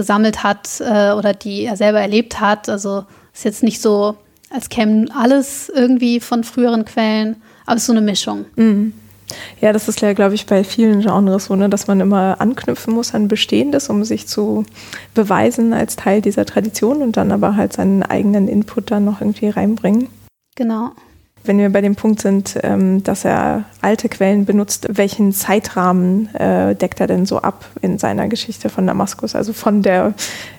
gesammelt 0.00 0.42
hat 0.42 0.80
äh, 0.80 1.12
oder 1.12 1.34
die 1.34 1.64
er 1.64 1.76
selber 1.76 2.00
erlebt 2.00 2.40
hat. 2.40 2.70
Also 2.70 3.04
ist 3.34 3.44
jetzt 3.44 3.62
nicht 3.62 3.82
so, 3.82 4.16
als 4.48 4.70
käme 4.70 5.08
alles 5.14 5.68
irgendwie 5.68 6.20
von 6.20 6.42
früheren 6.42 6.86
Quellen, 6.86 7.36
aber 7.66 7.76
es 7.76 7.82
ist 7.82 7.86
so 7.88 7.92
eine 7.92 8.00
Mischung. 8.00 8.46
Mhm. 8.56 8.94
Ja, 9.60 9.74
das 9.74 9.88
ist 9.88 10.00
ja, 10.00 10.14
glaube 10.14 10.34
ich, 10.34 10.46
bei 10.46 10.64
vielen 10.64 11.02
Genres 11.02 11.44
so, 11.44 11.54
ne, 11.54 11.68
dass 11.68 11.86
man 11.86 12.00
immer 12.00 12.40
anknüpfen 12.40 12.94
muss 12.94 13.14
an 13.14 13.28
Bestehendes, 13.28 13.90
um 13.90 14.04
sich 14.04 14.26
zu 14.26 14.64
beweisen 15.12 15.74
als 15.74 15.96
Teil 15.96 16.22
dieser 16.22 16.46
Tradition 16.46 17.02
und 17.02 17.18
dann 17.18 17.30
aber 17.30 17.56
halt 17.56 17.74
seinen 17.74 18.02
eigenen 18.02 18.48
Input 18.48 18.90
dann 18.90 19.04
noch 19.04 19.20
irgendwie 19.20 19.50
reinbringen. 19.50 20.08
Genau. 20.56 20.92
Wenn 21.44 21.58
wir 21.58 21.70
bei 21.70 21.80
dem 21.80 21.96
Punkt 21.96 22.20
sind, 22.20 22.58
ähm, 22.62 23.02
dass 23.02 23.24
er 23.24 23.64
alte 23.80 24.08
Quellen 24.08 24.44
benutzt, 24.44 24.86
welchen 24.90 25.32
Zeitrahmen 25.32 26.34
äh, 26.34 26.74
deckt 26.74 27.00
er 27.00 27.06
denn 27.06 27.24
so 27.24 27.38
ab 27.38 27.64
in 27.80 27.98
seiner 27.98 28.28
Geschichte 28.28 28.68
von 28.68 28.86
Damaskus? 28.86 29.34
Also 29.34 29.52
von 29.52 29.82
der 29.82 30.14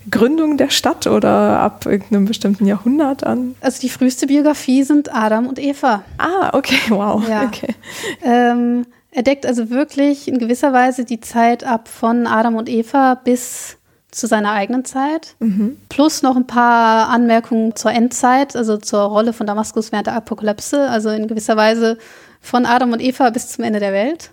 Gründung 0.09 0.57
der 0.57 0.69
Stadt 0.69 1.05
oder 1.07 1.59
ab 1.59 1.85
irgendeinem 1.85 2.25
bestimmten 2.25 2.65
Jahrhundert 2.65 3.23
an? 3.23 3.55
Also 3.61 3.81
die 3.81 3.89
früheste 3.89 4.27
Biografie 4.27 4.83
sind 4.83 5.13
Adam 5.13 5.47
und 5.47 5.59
Eva. 5.59 6.03
Ah, 6.17 6.49
okay, 6.53 6.79
wow. 6.89 7.21
Ja. 7.27 7.43
Okay. 7.43 7.75
Ähm, 8.23 8.85
er 9.11 9.23
deckt 9.23 9.45
also 9.45 9.69
wirklich 9.69 10.27
in 10.27 10.39
gewisser 10.39 10.71
Weise 10.73 11.03
die 11.05 11.19
Zeit 11.19 11.63
ab 11.63 11.89
von 11.89 12.27
Adam 12.27 12.55
und 12.55 12.69
Eva 12.69 13.15
bis 13.15 13.77
zu 14.11 14.27
seiner 14.27 14.51
eigenen 14.51 14.85
Zeit. 14.85 15.35
Mhm. 15.39 15.77
Plus 15.89 16.21
noch 16.21 16.35
ein 16.35 16.47
paar 16.47 17.09
Anmerkungen 17.09 17.75
zur 17.75 17.91
Endzeit, 17.91 18.55
also 18.55 18.77
zur 18.77 19.01
Rolle 19.01 19.33
von 19.33 19.47
Damaskus 19.47 19.91
während 19.91 20.07
der 20.07 20.15
Apokalypse. 20.15 20.89
Also 20.89 21.09
in 21.09 21.27
gewisser 21.27 21.57
Weise 21.57 21.97
von 22.41 22.65
Adam 22.65 22.91
und 22.91 23.01
Eva 23.01 23.29
bis 23.29 23.49
zum 23.49 23.63
Ende 23.63 23.79
der 23.79 23.93
Welt. 23.93 24.31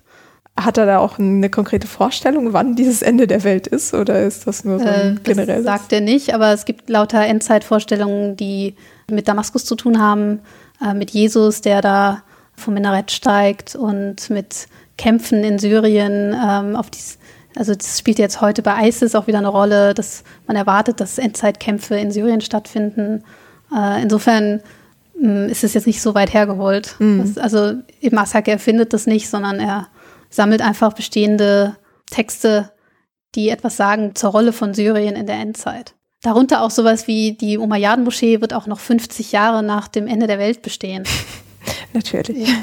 Hat 0.56 0.76
er 0.76 0.86
da 0.86 0.98
auch 0.98 1.20
eine 1.20 1.50
konkrete 1.50 1.86
Vorstellung, 1.86 2.52
wann 2.52 2.74
dieses 2.74 3.02
Ende 3.02 3.28
der 3.28 3.44
Welt 3.44 3.68
ist? 3.68 3.94
Oder 3.94 4.24
ist 4.24 4.48
das 4.48 4.64
nur 4.64 4.80
so 4.80 4.86
ein 4.86 5.16
äh, 5.16 5.20
generelles? 5.22 5.64
Das 5.64 5.80
sagt 5.80 5.92
er 5.92 6.00
nicht, 6.00 6.34
aber 6.34 6.52
es 6.52 6.64
gibt 6.64 6.90
lauter 6.90 7.24
Endzeitvorstellungen, 7.24 8.36
die 8.36 8.74
mit 9.08 9.28
Damaskus 9.28 9.64
zu 9.64 9.76
tun 9.76 10.00
haben, 10.00 10.40
äh, 10.84 10.94
mit 10.94 11.10
Jesus, 11.10 11.60
der 11.60 11.80
da 11.80 12.22
vom 12.56 12.74
Minarett 12.74 13.12
steigt 13.12 13.76
und 13.76 14.30
mit 14.30 14.66
Kämpfen 14.96 15.44
in 15.44 15.60
Syrien 15.60 16.34
ähm, 16.34 16.74
auf 16.74 16.90
dies, 16.90 17.18
Also 17.54 17.74
das 17.74 17.98
spielt 17.98 18.18
jetzt 18.18 18.40
heute 18.40 18.62
bei 18.62 18.88
ISIS 18.88 19.14
auch 19.14 19.26
wieder 19.26 19.38
eine 19.38 19.48
Rolle, 19.48 19.94
dass 19.94 20.22
man 20.46 20.56
erwartet, 20.56 21.00
dass 21.00 21.18
Endzeitkämpfe 21.18 21.96
in 21.96 22.10
Syrien 22.10 22.40
stattfinden. 22.40 23.24
Äh, 23.74 24.02
insofern 24.02 24.60
mh, 25.18 25.46
mm, 25.46 25.48
ist 25.48 25.64
es 25.64 25.74
jetzt 25.74 25.86
nicht 25.86 26.02
so 26.02 26.14
weit 26.14 26.32
hergeholt. 26.32 26.96
Mhm. 26.98 27.20
Das, 27.20 27.38
also 27.38 27.80
Ibn 28.00 28.18
Asakir 28.18 28.54
erfindet 28.54 28.92
das 28.92 29.06
nicht, 29.06 29.28
sondern 29.28 29.60
er 29.60 29.88
sammelt 30.30 30.62
einfach 30.62 30.92
bestehende 30.92 31.76
Texte, 32.10 32.70
die 33.34 33.48
etwas 33.48 33.76
sagen 33.76 34.14
zur 34.14 34.30
Rolle 34.30 34.52
von 34.52 34.74
Syrien 34.74 35.16
in 35.16 35.26
der 35.26 35.36
Endzeit. 35.36 35.94
Darunter 36.22 36.62
auch 36.62 36.70
sowas 36.70 37.06
wie 37.06 37.32
die 37.32 37.58
Umayyaden-Moschee 37.58 38.40
wird 38.40 38.52
auch 38.52 38.66
noch 38.66 38.80
50 38.80 39.32
Jahre 39.32 39.62
nach 39.62 39.88
dem 39.88 40.06
Ende 40.06 40.26
der 40.26 40.38
Welt 40.38 40.62
bestehen. 40.62 41.04
Natürlich. 41.92 42.48
Ja. 42.48 42.54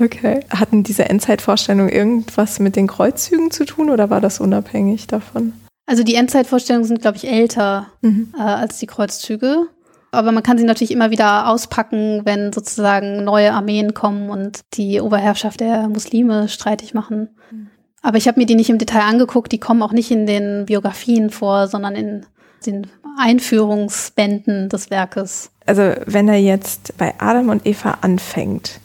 okay. 0.04 0.40
Hatten 0.50 0.82
diese 0.82 1.08
Endzeitvorstellungen 1.08 1.90
irgendwas 1.90 2.58
mit 2.58 2.76
den 2.76 2.86
Kreuzzügen 2.86 3.50
zu 3.50 3.64
tun 3.64 3.90
oder 3.90 4.10
war 4.10 4.20
das 4.20 4.40
unabhängig 4.40 5.06
davon? 5.06 5.52
Also 5.86 6.04
die 6.04 6.14
Endzeitvorstellungen 6.14 6.86
sind, 6.86 7.02
glaube 7.02 7.16
ich, 7.16 7.28
älter 7.28 7.88
mhm. 8.02 8.32
äh, 8.36 8.42
als 8.42 8.78
die 8.78 8.86
Kreuzzüge. 8.86 9.66
Aber 10.10 10.30
man 10.30 10.42
kann 10.42 10.58
sie 10.58 10.64
natürlich 10.64 10.90
immer 10.90 11.10
wieder 11.10 11.48
auspacken, 11.48 12.22
wenn 12.24 12.52
sozusagen 12.52 13.24
neue 13.24 13.52
Armeen 13.52 13.94
kommen 13.94 14.28
und 14.28 14.60
die 14.74 15.00
Oberherrschaft 15.00 15.60
der 15.60 15.88
Muslime 15.88 16.48
streitig 16.48 16.92
machen. 16.92 17.30
Mhm. 17.50 17.68
Aber 18.02 18.18
ich 18.18 18.28
habe 18.28 18.38
mir 18.38 18.46
die 18.46 18.56
nicht 18.56 18.68
im 18.68 18.78
Detail 18.78 19.04
angeguckt. 19.04 19.52
Die 19.52 19.60
kommen 19.60 19.82
auch 19.82 19.92
nicht 19.92 20.10
in 20.10 20.26
den 20.26 20.66
Biografien 20.66 21.30
vor, 21.30 21.68
sondern 21.68 21.94
in 21.94 22.26
den 22.62 22.86
Einführungsbänden 23.18 24.68
des 24.68 24.90
Werkes. 24.90 25.50
Also 25.66 25.94
wenn 26.06 26.28
er 26.28 26.38
jetzt 26.38 26.96
bei 26.96 27.14
Adam 27.18 27.50
und 27.50 27.66
Eva 27.66 27.98
anfängt, 28.00 28.80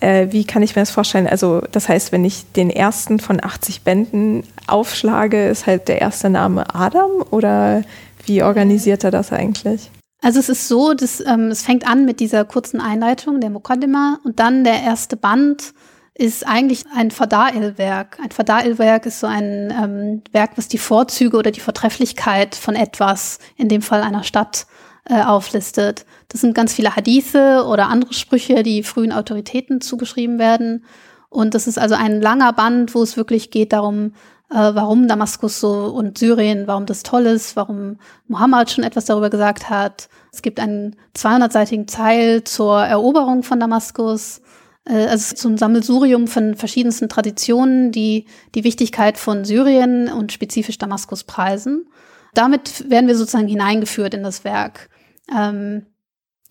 äh, 0.00 0.28
wie 0.30 0.44
kann 0.44 0.62
ich 0.62 0.76
mir 0.76 0.82
das 0.82 0.90
vorstellen? 0.90 1.26
Also 1.26 1.62
das 1.72 1.88
heißt, 1.88 2.12
wenn 2.12 2.24
ich 2.24 2.52
den 2.52 2.70
ersten 2.70 3.18
von 3.18 3.42
80 3.42 3.82
Bänden 3.82 4.44
aufschlage, 4.66 5.48
ist 5.48 5.66
halt 5.66 5.88
der 5.88 6.00
erste 6.00 6.30
Name 6.30 6.74
Adam 6.74 7.24
oder 7.30 7.82
wie 8.26 8.42
organisiert 8.42 9.04
er 9.04 9.10
das 9.10 9.32
eigentlich? 9.32 9.90
Also 10.20 10.40
es 10.40 10.48
ist 10.48 10.68
so, 10.68 10.94
dass, 10.94 11.20
ähm, 11.20 11.50
es 11.50 11.62
fängt 11.62 11.88
an 11.88 12.04
mit 12.04 12.20
dieser 12.20 12.44
kurzen 12.44 12.80
Einleitung, 12.80 13.40
der 13.40 13.50
Mukaddima, 13.50 14.18
und 14.24 14.40
dann 14.40 14.64
der 14.64 14.82
erste 14.82 15.16
Band 15.16 15.72
ist 16.18 16.46
eigentlich 16.46 16.84
ein 16.94 17.10
Fada'il-Werk. 17.10 18.18
Ein 18.20 18.30
Fada'il-Werk 18.30 19.06
ist 19.06 19.20
so 19.20 19.28
ein 19.28 19.70
ähm, 19.70 20.22
Werk, 20.32 20.52
was 20.56 20.66
die 20.66 20.78
Vorzüge 20.78 21.36
oder 21.36 21.52
die 21.52 21.60
Vortrefflichkeit 21.60 22.56
von 22.56 22.74
etwas, 22.74 23.38
in 23.56 23.68
dem 23.68 23.82
Fall 23.82 24.02
einer 24.02 24.24
Stadt, 24.24 24.66
äh, 25.08 25.22
auflistet. 25.22 26.04
Das 26.28 26.40
sind 26.40 26.54
ganz 26.54 26.74
viele 26.74 26.96
Hadithe 26.96 27.64
oder 27.66 27.88
andere 27.88 28.12
Sprüche, 28.12 28.64
die 28.64 28.82
frühen 28.82 29.12
Autoritäten 29.12 29.80
zugeschrieben 29.80 30.40
werden. 30.40 30.84
Und 31.30 31.54
das 31.54 31.66
ist 31.68 31.78
also 31.78 31.94
ein 31.94 32.20
langer 32.20 32.52
Band, 32.52 32.94
wo 32.96 33.02
es 33.02 33.16
wirklich 33.16 33.50
geht 33.50 33.72
darum, 33.72 34.12
äh, 34.50 34.56
warum 34.56 35.06
Damaskus 35.06 35.60
so 35.60 35.86
und 35.86 36.18
Syrien, 36.18 36.66
warum 36.66 36.84
das 36.84 37.04
toll 37.04 37.26
ist, 37.26 37.54
warum 37.54 37.98
Mohammed 38.26 38.70
schon 38.70 38.84
etwas 38.84 39.04
darüber 39.04 39.30
gesagt 39.30 39.70
hat. 39.70 40.08
Es 40.32 40.42
gibt 40.42 40.58
einen 40.58 40.96
200-seitigen 41.16 41.86
Teil 41.86 42.42
zur 42.42 42.82
Eroberung 42.82 43.44
von 43.44 43.60
Damaskus. 43.60 44.42
Äh, 44.88 45.06
also 45.06 45.36
so 45.36 45.48
ein 45.48 45.58
Sammelsurium 45.58 46.26
von 46.26 46.54
verschiedensten 46.54 47.08
Traditionen, 47.08 47.92
die 47.92 48.26
die 48.54 48.64
Wichtigkeit 48.64 49.18
von 49.18 49.44
Syrien 49.44 50.08
und 50.10 50.32
spezifisch 50.32 50.78
Damaskus 50.78 51.24
preisen. 51.24 51.88
Damit 52.34 52.88
werden 52.90 53.08
wir 53.08 53.16
sozusagen 53.16 53.48
hineingeführt 53.48 54.14
in 54.14 54.22
das 54.22 54.44
Werk. 54.44 54.88
Ähm, 55.34 55.86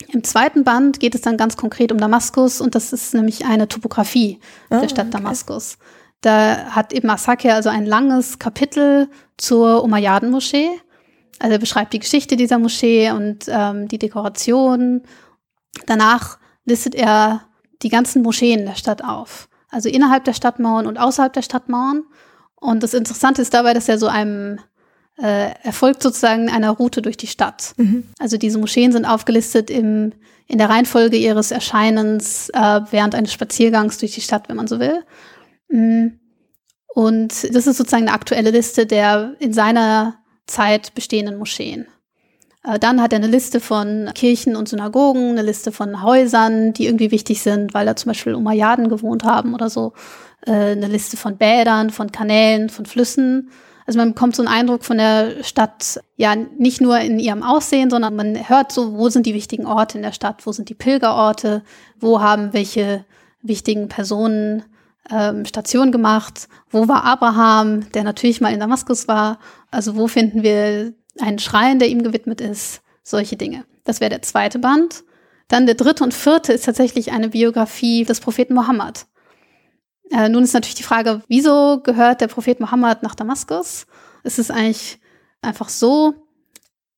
Im 0.09 0.23
zweiten 0.23 0.63
Band 0.63 0.99
geht 0.99 1.15
es 1.15 1.21
dann 1.21 1.37
ganz 1.37 1.57
konkret 1.57 1.91
um 1.91 1.97
Damaskus 1.97 2.61
und 2.61 2.75
das 2.75 2.93
ist 2.93 3.13
nämlich 3.13 3.45
eine 3.45 3.67
Topographie 3.67 4.39
oh, 4.69 4.79
der 4.79 4.89
Stadt 4.89 5.07
okay. 5.07 5.17
Damaskus. 5.17 5.77
Da 6.21 6.71
hat 6.71 6.93
Ibn 6.93 7.09
Asakir 7.11 7.53
also 7.53 7.69
ein 7.69 7.85
langes 7.85 8.39
Kapitel 8.39 9.07
zur 9.37 9.83
Umayyaden-Moschee. 9.83 10.69
Also 11.39 11.53
er 11.53 11.59
beschreibt 11.59 11.93
die 11.93 11.99
Geschichte 11.99 12.35
dieser 12.35 12.57
Moschee 12.57 13.11
und 13.11 13.45
ähm, 13.47 13.87
die 13.87 13.99
Dekoration. 13.99 15.03
Danach 15.85 16.39
listet 16.65 16.95
er 16.95 17.46
die 17.81 17.89
ganzen 17.89 18.21
Moscheen 18.21 18.65
der 18.65 18.75
Stadt 18.75 19.03
auf. 19.03 19.49
Also 19.69 19.89
innerhalb 19.89 20.23
der 20.23 20.33
Stadtmauern 20.33 20.87
und 20.87 20.97
außerhalb 20.97 21.33
der 21.33 21.41
Stadtmauern. 21.41 22.03
Und 22.55 22.83
das 22.83 22.93
Interessante 22.93 23.41
ist 23.41 23.53
dabei, 23.53 23.73
dass 23.73 23.89
er 23.89 23.97
so 23.97 24.07
einem 24.07 24.59
äh, 25.21 25.51
erfolgt 25.63 26.03
sozusagen 26.03 26.49
einer 26.49 26.71
Route 26.71 27.01
durch 27.01 27.17
die 27.17 27.27
Stadt. 27.27 27.73
Mhm. 27.77 28.03
Also 28.19 28.37
diese 28.37 28.59
Moscheen 28.59 28.91
sind 28.91 29.05
aufgelistet 29.05 29.69
im, 29.69 30.13
in 30.47 30.57
der 30.57 30.69
Reihenfolge 30.69 31.17
ihres 31.17 31.51
Erscheinens 31.51 32.49
äh, 32.49 32.81
während 32.91 33.15
eines 33.15 33.33
Spaziergangs 33.33 33.97
durch 33.97 34.13
die 34.13 34.21
Stadt, 34.21 34.47
wenn 34.47 34.55
man 34.55 34.67
so 34.67 34.79
will. 34.79 35.03
Mhm. 35.69 36.19
Und 36.87 37.55
das 37.55 37.67
ist 37.67 37.77
sozusagen 37.77 38.03
eine 38.03 38.13
aktuelle 38.13 38.51
Liste 38.51 38.85
der 38.85 39.35
in 39.39 39.53
seiner 39.53 40.15
Zeit 40.47 40.95
bestehenden 40.95 41.37
Moscheen. 41.37 41.87
Äh, 42.67 42.79
dann 42.79 43.01
hat 43.01 43.13
er 43.13 43.17
eine 43.17 43.27
Liste 43.27 43.59
von 43.59 44.11
Kirchen 44.13 44.55
und 44.55 44.69
Synagogen, 44.69 45.31
eine 45.31 45.41
Liste 45.41 45.71
von 45.71 46.03
Häusern, 46.03 46.73
die 46.73 46.85
irgendwie 46.85 47.11
wichtig 47.11 47.41
sind, 47.41 47.73
weil 47.73 47.85
da 47.85 47.95
zum 47.95 48.09
Beispiel 48.09 48.35
Umayyaden 48.35 48.89
gewohnt 48.89 49.23
haben 49.23 49.53
oder 49.53 49.69
so. 49.69 49.93
Äh, 50.45 50.51
eine 50.51 50.87
Liste 50.87 51.17
von 51.17 51.37
Bädern, 51.37 51.89
von 51.89 52.11
Kanälen, 52.11 52.69
von 52.69 52.85
Flüssen. 52.85 53.49
Also 53.85 53.99
man 53.99 54.13
bekommt 54.13 54.35
so 54.35 54.43
einen 54.43 54.53
Eindruck 54.53 54.83
von 54.83 54.97
der 54.97 55.43
Stadt, 55.43 56.01
ja, 56.17 56.35
nicht 56.35 56.81
nur 56.81 56.99
in 56.99 57.19
ihrem 57.19 57.41
Aussehen, 57.41 57.89
sondern 57.89 58.17
man 58.17 58.49
hört 58.49 58.73
so, 58.73 58.97
wo 58.97 59.07
sind 59.07 59.25
die 59.25 59.33
wichtigen 59.33 59.65
Orte 59.65 59.97
in 59.97 60.03
der 60.03 60.11
Stadt, 60.11 60.45
wo 60.45 60.51
sind 60.51 60.67
die 60.67 60.75
Pilgerorte, 60.75 61.63
wo 61.97 62.19
haben 62.19 62.51
welche 62.51 63.05
wichtigen 63.41 63.87
Personen 63.87 64.63
ähm, 65.09 65.45
Station 65.45 65.93
gemacht, 65.93 66.49
wo 66.69 66.89
war 66.89 67.05
Abraham, 67.05 67.89
der 67.91 68.03
natürlich 68.03 68.41
mal 68.41 68.51
in 68.51 68.59
Damaskus 68.59 69.07
war, 69.07 69.39
also 69.71 69.95
wo 69.95 70.09
finden 70.09 70.43
wir 70.43 70.93
einen 71.19 71.39
Schrein, 71.39 71.79
der 71.79 71.89
ihm 71.89 72.03
gewidmet 72.03 72.41
ist, 72.41 72.81
solche 73.03 73.37
Dinge. 73.37 73.65
Das 73.83 73.99
wäre 73.99 74.09
der 74.09 74.21
zweite 74.21 74.59
Band. 74.59 75.03
Dann 75.47 75.65
der 75.65 75.75
dritte 75.75 76.03
und 76.03 76.13
vierte 76.13 76.53
ist 76.53 76.65
tatsächlich 76.65 77.11
eine 77.11 77.29
Biografie 77.29 78.03
des 78.03 78.19
Propheten 78.19 78.53
Mohammed. 78.53 79.05
Äh, 80.11 80.29
nun 80.29 80.43
ist 80.43 80.53
natürlich 80.53 80.75
die 80.75 80.83
Frage, 80.83 81.21
wieso 81.27 81.81
gehört 81.81 82.21
der 82.21 82.27
Prophet 82.27 82.59
Mohammed 82.59 83.03
nach 83.03 83.15
Damaskus? 83.15 83.87
Es 84.23 84.39
ist 84.39 84.51
eigentlich 84.51 84.99
einfach 85.41 85.69
so, 85.69 86.13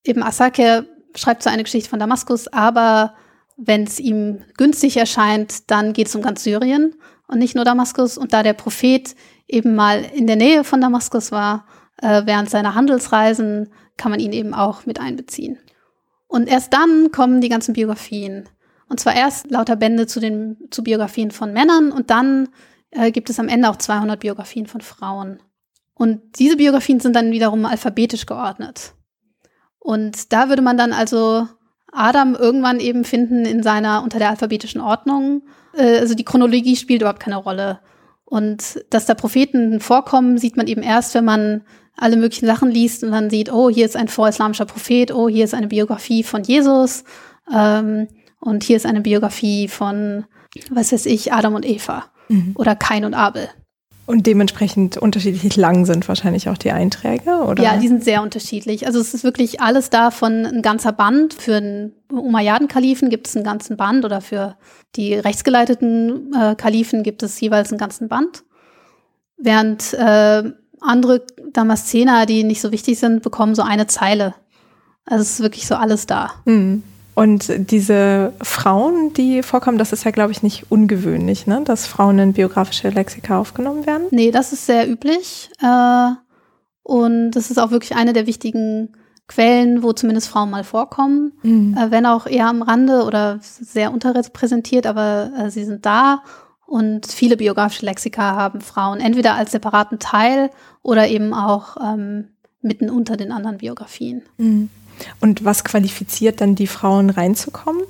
eben 0.03 0.23
Asakir 0.23 0.85
schreibt 1.15 1.43
so 1.43 1.49
eine 1.49 1.63
Geschichte 1.63 1.89
von 1.89 1.99
Damaskus, 1.99 2.47
aber 2.47 3.13
wenn 3.57 3.83
es 3.83 3.99
ihm 3.99 4.41
günstig 4.57 4.97
erscheint, 4.97 5.69
dann 5.69 5.93
geht 5.93 6.07
es 6.07 6.15
um 6.15 6.21
ganz 6.21 6.43
Syrien 6.43 6.95
und 7.27 7.39
nicht 7.39 7.55
nur 7.55 7.65
Damaskus. 7.65 8.17
Und 8.17 8.31
da 8.33 8.41
der 8.41 8.53
Prophet 8.53 9.15
eben 9.47 9.75
mal 9.75 10.05
in 10.13 10.27
der 10.27 10.37
Nähe 10.37 10.63
von 10.63 10.79
Damaskus 10.79 11.31
war, 11.31 11.65
äh, 12.01 12.21
während 12.25 12.49
seiner 12.49 12.75
Handelsreisen, 12.75 13.69
kann 13.99 14.09
man 14.09 14.19
ihn 14.19 14.33
eben 14.33 14.55
auch 14.55 14.87
mit 14.87 14.99
einbeziehen. 14.99 15.59
Und 16.27 16.47
erst 16.47 16.73
dann 16.73 17.11
kommen 17.11 17.41
die 17.41 17.49
ganzen 17.49 17.73
Biografien. 17.73 18.49
Und 18.87 18.99
zwar 18.99 19.15
erst 19.15 19.51
lauter 19.51 19.75
Bände 19.75 20.07
zu 20.07 20.19
den 20.19 20.57
zu 20.71 20.83
Biografien 20.83 21.29
von 21.29 21.53
Männern 21.53 21.91
und 21.91 22.09
dann 22.09 22.49
äh, 22.89 23.11
gibt 23.11 23.29
es 23.29 23.39
am 23.39 23.47
Ende 23.47 23.69
auch 23.69 23.75
200 23.75 24.19
Biografien 24.19 24.65
von 24.65 24.81
Frauen. 24.81 25.39
Und 25.93 26.39
diese 26.39 26.57
Biografien 26.57 26.99
sind 26.99 27.15
dann 27.15 27.31
wiederum 27.31 27.65
alphabetisch 27.65 28.25
geordnet. 28.25 28.93
Und 29.77 30.33
da 30.33 30.49
würde 30.49 30.61
man 30.61 30.77
dann 30.77 30.93
also 30.93 31.47
Adam 31.91 32.35
irgendwann 32.35 32.79
eben 32.79 33.03
finden 33.03 33.45
in 33.45 33.63
seiner 33.63 34.03
unter 34.03 34.19
der 34.19 34.29
alphabetischen 34.29 34.81
Ordnung. 34.81 35.43
Äh, 35.73 35.99
also 35.99 36.15
die 36.15 36.25
Chronologie 36.25 36.75
spielt 36.75 37.01
überhaupt 37.01 37.19
keine 37.19 37.37
Rolle. 37.37 37.79
Und 38.25 38.85
dass 38.91 39.07
da 39.07 39.15
Propheten 39.15 39.79
vorkommen, 39.79 40.37
sieht 40.37 40.55
man 40.55 40.67
eben 40.67 40.83
erst, 40.83 41.15
wenn 41.15 41.25
man 41.25 41.63
alle 41.99 42.17
möglichen 42.17 42.45
Sachen 42.45 42.71
liest 42.71 43.03
und 43.03 43.11
dann 43.11 43.29
sieht, 43.29 43.51
oh, 43.51 43.69
hier 43.69 43.85
ist 43.85 43.95
ein 43.95 44.07
vorislamischer 44.07 44.65
Prophet, 44.65 45.13
oh, 45.13 45.29
hier 45.29 45.45
ist 45.45 45.53
eine 45.53 45.67
Biografie 45.67 46.23
von 46.23 46.43
Jesus 46.43 47.03
ähm, 47.53 48.07
und 48.39 48.63
hier 48.63 48.77
ist 48.77 48.85
eine 48.85 49.01
Biografie 49.01 49.67
von, 49.67 50.25
was 50.69 50.91
weiß 50.91 51.05
ich, 51.05 51.33
Adam 51.33 51.55
und 51.55 51.65
Eva 51.65 52.05
mhm. 52.29 52.53
oder 52.55 52.75
Kain 52.75 53.05
und 53.05 53.13
Abel. 53.13 53.49
Und 54.09 54.25
dementsprechend 54.25 54.97
unterschiedlich 54.97 55.55
lang 55.55 55.85
sind 55.85 56.07
wahrscheinlich 56.07 56.49
auch 56.49 56.57
die 56.57 56.71
Einträge, 56.71 57.43
oder? 57.43 57.63
Ja, 57.63 57.77
die 57.77 57.87
sind 57.87 58.03
sehr 58.03 58.23
unterschiedlich. 58.23 58.87
Also 58.87 58.99
es 58.99 59.13
ist 59.13 59.23
wirklich 59.23 59.61
alles 59.61 59.91
davon 59.91 60.47
ein 60.47 60.63
ganzer 60.63 60.91
Band. 60.91 61.35
Für 61.35 61.57
einen 61.57 61.93
Umayyaden-Kalifen 62.11 63.11
gibt 63.11 63.27
es 63.27 63.35
einen 63.35 63.45
ganzen 63.45 63.77
Band 63.77 64.05
oder 64.05 64.19
für 64.19 64.57
die 64.95 65.13
rechtsgeleiteten 65.13 66.33
äh, 66.33 66.55
Kalifen 66.55 67.03
gibt 67.03 67.21
es 67.21 67.39
jeweils 67.39 67.69
einen 67.69 67.77
ganzen 67.77 68.07
Band. 68.07 68.45
Während 69.37 69.93
äh, 69.93 70.53
andere 70.81 71.25
Damaszener, 71.51 72.25
die 72.25 72.43
nicht 72.43 72.61
so 72.61 72.71
wichtig 72.71 72.99
sind, 72.99 73.21
bekommen 73.23 73.55
so 73.55 73.61
eine 73.61 73.87
Zeile. 73.87 74.35
Also 75.05 75.21
es 75.23 75.31
ist 75.31 75.39
wirklich 75.41 75.67
so 75.67 75.75
alles 75.75 76.05
da. 76.05 76.31
Mhm. 76.45 76.83
Und 77.15 77.51
diese 77.69 78.31
Frauen, 78.41 79.11
die 79.13 79.43
vorkommen, 79.43 79.77
das 79.77 79.91
ist 79.91 80.05
ja, 80.05 80.11
glaube 80.11 80.31
ich, 80.31 80.41
nicht 80.41 80.71
ungewöhnlich, 80.71 81.47
ne? 81.47 81.61
dass 81.65 81.85
Frauen 81.85 82.17
in 82.17 82.33
biografische 82.33 82.89
Lexika 82.89 83.37
aufgenommen 83.39 83.85
werden. 83.85 84.07
Nee, 84.11 84.31
das 84.31 84.53
ist 84.53 84.65
sehr 84.65 84.89
üblich. 84.89 85.49
Äh, 85.61 86.11
und 86.83 87.31
das 87.31 87.51
ist 87.51 87.57
auch 87.57 87.71
wirklich 87.71 87.95
eine 87.97 88.13
der 88.13 88.25
wichtigen 88.25 88.93
Quellen, 89.27 89.83
wo 89.83 89.93
zumindest 89.93 90.27
Frauen 90.27 90.49
mal 90.49 90.63
vorkommen, 90.63 91.33
mhm. 91.43 91.77
Äh, 91.77 91.91
wenn 91.91 92.05
auch 92.05 92.25
eher 92.25 92.47
am 92.47 92.61
Rande 92.61 93.03
oder 93.03 93.39
sehr 93.41 93.91
unterrepräsentiert, 93.91 94.87
aber 94.87 95.31
äh, 95.37 95.51
sie 95.51 95.65
sind 95.65 95.85
da. 95.85 96.23
Und 96.69 97.07
viele 97.07 97.35
biografische 97.35 97.85
Lexika 97.87 98.35
haben 98.35 98.61
Frauen 98.61 98.99
entweder 98.99 99.33
als 99.33 99.51
separaten 99.51 99.97
Teil 99.97 100.51
oder 100.83 101.07
eben 101.07 101.33
auch 101.33 101.77
ähm, 101.83 102.27
mitten 102.61 102.91
unter 102.91 103.17
den 103.17 103.31
anderen 103.31 103.57
Biografien. 103.57 104.21
Mhm. 104.37 104.69
Und 105.19 105.43
was 105.43 105.63
qualifiziert 105.63 106.41
dann 106.41 106.53
die 106.53 106.67
Frauen 106.67 107.09
reinzukommen? 107.09 107.81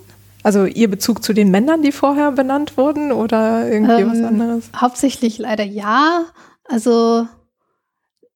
Also 0.44 0.64
ihr 0.64 0.90
Bezug 0.90 1.24
zu 1.24 1.34
den 1.34 1.52
Männern, 1.52 1.82
die 1.82 1.92
vorher 1.92 2.32
benannt 2.32 2.78
wurden 2.78 3.12
oder 3.12 3.70
irgendwie 3.70 4.02
ähm, 4.02 4.12
was 4.12 4.24
anderes? 4.24 4.70
Hauptsächlich 4.74 5.40
leider 5.40 5.66
ja. 5.66 6.24
Also, 6.64 7.28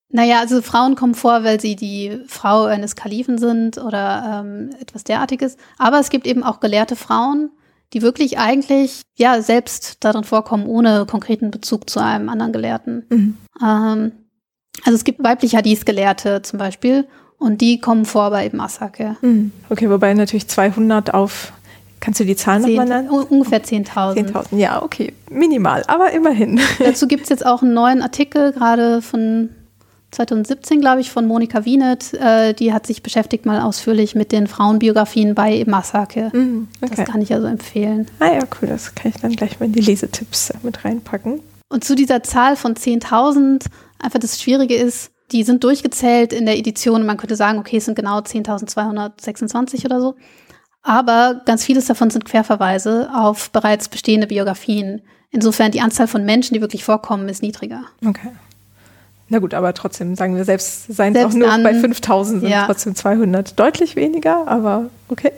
naja, 0.10 0.42
also 0.42 0.62
Frauen 0.62 0.96
kommen 0.96 1.16
vor, 1.16 1.46
weil 1.46 1.62
sie 1.62 1.78
die 1.78 2.20
Frau 2.28 2.66
eines 2.66 2.98
Kalifen 2.98 3.38
sind 3.38 3.78
oder 3.78 4.44
ähm, 4.44 4.72
etwas 4.82 5.06
derartiges. 5.06 5.56
Aber 5.78 6.02
es 6.02 6.10
gibt 6.10 6.28
eben 6.28 6.44
auch 6.44 6.60
gelehrte 6.60 6.98
Frauen, 6.98 7.52
die 7.94 8.02
wirklich 8.02 8.38
eigentlich 8.38 9.02
ja 9.16 9.42
selbst 9.42 9.98
darin 10.04 10.24
vorkommen, 10.24 10.66
ohne 10.66 11.06
konkreten 11.06 11.52
Bezug 11.52 11.90
zu 11.90 12.00
einem 12.00 12.30
anderen 12.30 12.52
Gelehrten. 12.52 13.06
Mhm. 13.10 13.38
Ähm, 13.62 14.12
also 14.84 14.96
es 14.96 15.04
gibt 15.04 15.24
weibliche 15.24 15.58
Hadith-Gelehrte 15.58 16.42
zum 16.42 16.60
Beispiel 16.60 17.08
und 17.38 17.62
die 17.62 17.80
kommen 17.80 18.06
vor 18.06 18.32
bei 18.32 18.46
eben 18.46 18.60
Asake. 18.60 19.16
Mhm. 19.22 19.52
Okay, 19.70 19.90
wobei 19.90 20.14
natürlich 20.14 20.48
200 20.48 21.14
auf 21.14 21.54
Kannst 22.00 22.20
du 22.20 22.26
die 22.26 22.36
Zahlen 22.36 22.64
nochmal 22.64 22.86
nennen? 22.86 23.10
Ungefähr 23.10 23.64
10.000. 23.64 24.34
10.000, 24.34 24.58
ja, 24.58 24.84
okay. 24.84 25.14
Minimal, 25.30 25.84
aber 25.88 26.12
immerhin. 26.12 26.60
Dazu 26.80 27.08
gibt 27.08 27.24
es 27.24 27.30
jetzt 27.30 27.46
auch 27.46 27.62
einen 27.62 27.74
neuen 27.74 28.02
Artikel, 28.02 28.52
gerade 28.52 29.02
von 29.02 29.52
2017, 30.14 30.82
glaube 30.82 31.02
ich, 31.02 31.12
von 31.12 31.28
Monika 31.28 31.66
Wienet. 31.66 32.14
Äh, 32.14 32.54
die 32.54 32.74
hat 32.74 32.88
sich 32.88 33.04
beschäftigt 33.04 33.46
mal 33.46 33.62
ausführlich 33.62 34.16
mit 34.16 34.32
den 34.32 34.48
Frauenbiografien 34.48 35.36
bei 35.36 35.64
Masake. 35.68 36.30
Mm, 36.34 36.68
okay. 36.82 36.94
Das 36.96 37.06
kann 37.06 37.22
ich 37.22 37.34
also 37.34 37.48
empfehlen. 37.48 38.08
Ah 38.20 38.34
ja, 38.34 38.40
cool. 38.62 38.68
Das 38.68 38.96
kann 38.96 39.12
ich 39.14 39.22
dann 39.22 39.32
gleich 39.36 39.60
mal 39.60 39.66
in 39.66 39.74
die 39.74 39.82
Lesetipps 39.82 40.54
mit 40.64 40.86
reinpacken. 40.86 41.42
Und 41.70 41.84
zu 41.84 41.96
dieser 41.96 42.24
Zahl 42.24 42.56
von 42.56 42.76
10.000, 42.76 43.66
einfach 44.00 44.20
das 44.20 44.42
Schwierige 44.42 44.76
ist, 44.76 45.12
die 45.32 45.44
sind 45.44 45.64
durchgezählt 45.64 46.32
in 46.32 46.46
der 46.46 46.58
Edition. 46.58 47.06
Man 47.06 47.18
könnte 47.18 47.36
sagen, 47.36 47.58
okay, 47.58 47.78
es 47.78 47.86
sind 47.86 47.96
genau 47.96 48.20
10.226 48.20 49.86
oder 49.86 50.00
so. 50.00 50.16
Aber 50.84 51.42
ganz 51.46 51.64
vieles 51.66 51.86
davon 51.86 52.10
sind 52.10 52.26
Querverweise 52.26 53.10
auf 53.16 53.50
bereits 53.52 53.90
bestehende 53.90 54.28
Biografien. 54.28 55.02
Insofern 55.32 55.72
die 55.72 55.82
Anzahl 55.82 56.08
von 56.08 56.26
Menschen, 56.26 56.54
die 56.54 56.62
wirklich 56.62 56.84
vorkommen, 56.84 57.28
ist 57.30 57.42
niedriger. 57.42 57.86
Okay. 58.06 58.30
Na 59.30 59.40
gut, 59.40 59.54
aber 59.54 59.74
trotzdem 59.74 60.16
sagen 60.16 60.36
wir 60.36 60.46
selbst, 60.46 60.94
seien 60.94 61.16
es 61.16 61.26
auch 61.26 61.34
nur 61.34 61.52
an, 61.52 61.64
bei 61.64 61.74
5000 61.74 62.42
sind 62.42 62.50
ja. 62.50 62.66
trotzdem 62.66 62.96
200. 62.96 63.60
Deutlich 63.60 63.96
weniger, 63.96 64.48
aber 64.48 64.90
okay. 65.10 65.32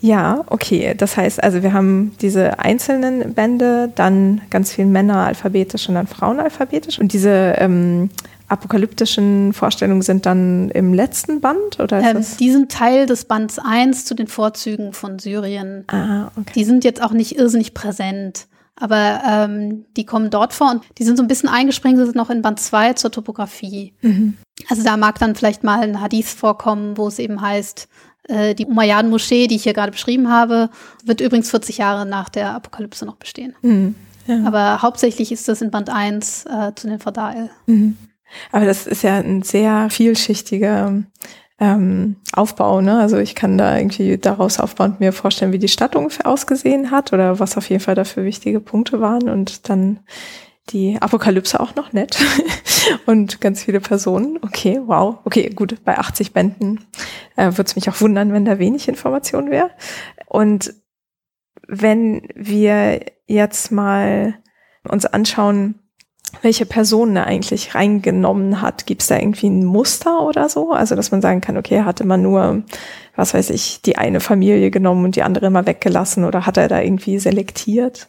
Ja, 0.00 0.44
okay. 0.46 0.94
Das 0.96 1.16
heißt, 1.16 1.42
also 1.42 1.62
wir 1.62 1.72
haben 1.72 2.14
diese 2.20 2.58
einzelnen 2.58 3.34
Bände, 3.34 3.90
dann 3.94 4.42
ganz 4.50 4.72
viel 4.72 4.86
Männer 4.86 5.26
alphabetisch 5.26 5.88
und 5.88 5.96
dann 5.96 6.06
Frauen 6.06 6.38
alphabetisch. 6.38 6.98
Und 6.98 7.12
diese 7.12 7.54
ähm, 7.58 8.10
apokalyptischen 8.48 9.52
Vorstellungen 9.52 10.02
sind 10.02 10.26
dann 10.26 10.70
im 10.70 10.94
letzten 10.94 11.40
Band? 11.40 11.80
Oder 11.80 12.00
ähm, 12.00 12.24
die 12.40 12.50
sind 12.50 12.72
Teil 12.72 13.06
des 13.06 13.26
Bands 13.26 13.58
1 13.58 14.04
zu 14.04 14.14
den 14.14 14.26
Vorzügen 14.26 14.92
von 14.92 15.18
Syrien. 15.18 15.84
Ah, 15.88 16.30
okay. 16.36 16.52
Die 16.54 16.64
sind 16.64 16.84
jetzt 16.84 17.02
auch 17.02 17.12
nicht 17.12 17.38
irrsinnig 17.38 17.74
präsent. 17.74 18.46
Aber 18.80 19.20
ähm, 19.26 19.84
die 19.96 20.04
kommen 20.04 20.30
dort 20.30 20.52
vor 20.52 20.70
und 20.70 20.84
die 20.98 21.04
sind 21.04 21.16
so 21.16 21.22
ein 21.22 21.28
bisschen 21.28 21.48
eingesprengelt 21.48 22.14
noch 22.14 22.30
in 22.30 22.42
Band 22.42 22.60
2 22.60 22.92
zur 22.94 23.10
Topografie. 23.10 23.92
Mhm. 24.02 24.36
Also 24.68 24.84
da 24.84 24.96
mag 24.96 25.18
dann 25.18 25.34
vielleicht 25.34 25.64
mal 25.64 25.80
ein 25.80 26.00
Hadith 26.00 26.32
vorkommen, 26.32 26.96
wo 26.96 27.08
es 27.08 27.18
eben 27.18 27.40
heißt, 27.40 27.88
äh, 28.28 28.54
die 28.54 28.66
Umayyaden-Moschee, 28.66 29.46
die 29.48 29.56
ich 29.56 29.64
hier 29.64 29.72
gerade 29.72 29.92
beschrieben 29.92 30.30
habe, 30.30 30.70
wird 31.04 31.20
übrigens 31.20 31.50
40 31.50 31.78
Jahre 31.78 32.06
nach 32.06 32.28
der 32.28 32.54
Apokalypse 32.54 33.04
noch 33.04 33.16
bestehen. 33.16 33.54
Mhm. 33.62 33.94
Ja. 34.26 34.44
Aber 34.44 34.82
hauptsächlich 34.82 35.32
ist 35.32 35.48
das 35.48 35.62
in 35.62 35.70
Band 35.70 35.90
1 35.90 36.44
äh, 36.46 36.72
zu 36.74 36.86
den 36.86 36.98
Fadail. 36.98 37.50
Mhm. 37.66 37.96
Aber 38.52 38.66
das 38.66 38.86
ist 38.86 39.02
ja 39.02 39.16
ein 39.16 39.42
sehr 39.42 39.88
vielschichtiger 39.90 41.02
ähm, 41.60 42.16
Aufbau. 42.32 42.80
Ne? 42.80 42.98
Also 42.98 43.18
ich 43.18 43.34
kann 43.34 43.58
da 43.58 43.76
irgendwie 43.76 44.16
daraus 44.18 44.60
aufbauend 44.60 45.00
mir 45.00 45.12
vorstellen, 45.12 45.52
wie 45.52 45.58
die 45.58 45.68
Stadt 45.68 45.96
ungefähr 45.96 46.26
ausgesehen 46.26 46.90
hat 46.90 47.12
oder 47.12 47.38
was 47.40 47.56
auf 47.56 47.68
jeden 47.68 47.82
Fall 47.82 47.94
dafür 47.94 48.24
wichtige 48.24 48.60
Punkte 48.60 49.00
waren 49.00 49.28
und 49.28 49.68
dann 49.68 50.00
die 50.70 51.00
Apokalypse 51.00 51.58
auch 51.60 51.74
noch 51.74 51.92
nett 51.92 52.18
und 53.06 53.40
ganz 53.40 53.62
viele 53.62 53.80
Personen. 53.80 54.38
Okay, 54.42 54.80
wow. 54.84 55.18
Okay, 55.24 55.48
gut, 55.50 55.82
bei 55.84 55.98
80 55.98 56.32
Bänden 56.32 56.84
äh, 57.36 57.46
würde 57.46 57.64
es 57.64 57.76
mich 57.76 57.88
auch 57.88 58.00
wundern, 58.00 58.32
wenn 58.32 58.44
da 58.44 58.58
wenig 58.58 58.88
Information 58.88 59.50
wäre. 59.50 59.70
Und 60.26 60.74
wenn 61.66 62.28
wir 62.34 63.00
jetzt 63.26 63.72
mal 63.72 64.34
uns 64.84 65.06
anschauen, 65.06 65.87
welche 66.42 66.66
Personen 66.66 67.16
er 67.16 67.26
eigentlich 67.26 67.74
reingenommen 67.74 68.60
hat. 68.60 68.86
Gibt 68.86 69.02
es 69.02 69.08
da 69.08 69.18
irgendwie 69.18 69.48
ein 69.48 69.64
Muster 69.64 70.22
oder 70.22 70.48
so? 70.48 70.72
Also, 70.72 70.94
dass 70.94 71.10
man 71.10 71.22
sagen 71.22 71.40
kann, 71.40 71.56
okay, 71.56 71.82
hatte 71.82 72.04
man 72.04 72.22
nur, 72.22 72.62
was 73.16 73.34
weiß 73.34 73.50
ich, 73.50 73.82
die 73.82 73.96
eine 73.96 74.20
Familie 74.20 74.70
genommen 74.70 75.04
und 75.04 75.16
die 75.16 75.22
andere 75.22 75.46
immer 75.46 75.66
weggelassen 75.66 76.24
oder 76.24 76.46
hat 76.46 76.56
er 76.56 76.68
da 76.68 76.80
irgendwie 76.80 77.18
selektiert? 77.18 78.08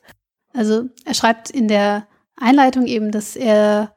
Also, 0.53 0.83
er 1.05 1.13
schreibt 1.13 1.49
in 1.49 1.67
der 1.67 2.07
Einleitung 2.35 2.85
eben, 2.85 3.11
dass 3.11 3.35
er 3.35 3.93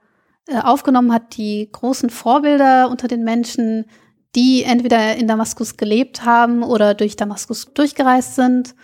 äh, 0.47 0.59
aufgenommen 0.59 1.13
hat, 1.13 1.37
die 1.37 1.69
großen 1.71 2.11
Vorbilder 2.11 2.91
unter 2.91 3.09
den 3.09 3.25
Menschen, 3.25 3.87
die 4.35 4.65
entweder 4.65 5.17
in 5.17 5.29
Damaskus 5.29 5.77
gelebt 5.77 6.25
haben 6.25 6.63
oder 6.63 6.95
durch 6.95 7.17
Damaskus 7.17 7.73
durchgereist 7.75 8.35
sind. 8.35 8.75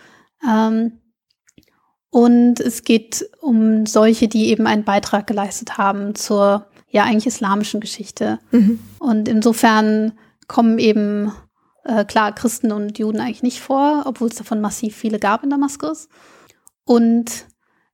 Ähm, 0.47 0.99
und 2.11 2.59
es 2.59 2.83
geht 2.83 3.29
um 3.39 3.85
solche, 3.85 4.27
die 4.27 4.47
eben 4.47 4.65
einen 4.65 4.83
Beitrag 4.83 5.27
geleistet 5.27 5.77
haben 5.77 6.15
zur 6.15 6.65
ja 6.89 7.03
eigentlich 7.03 7.27
islamischen 7.27 7.79
Geschichte. 7.79 8.39
Mhm. 8.51 8.79
Und 8.97 9.27
insofern 9.27 10.13
kommen 10.47 10.79
eben 10.79 11.31
äh, 11.83 12.05
klar 12.05 12.33
Christen 12.33 12.71
und 12.71 12.97
Juden 12.97 13.19
eigentlich 13.19 13.43
nicht 13.43 13.61
vor, 13.61 14.03
obwohl 14.05 14.29
es 14.29 14.35
davon 14.35 14.59
massiv 14.59 14.95
viele 14.95 15.19
gab 15.19 15.43
in 15.43 15.51
Damaskus. 15.51 16.09
Und 16.83 17.45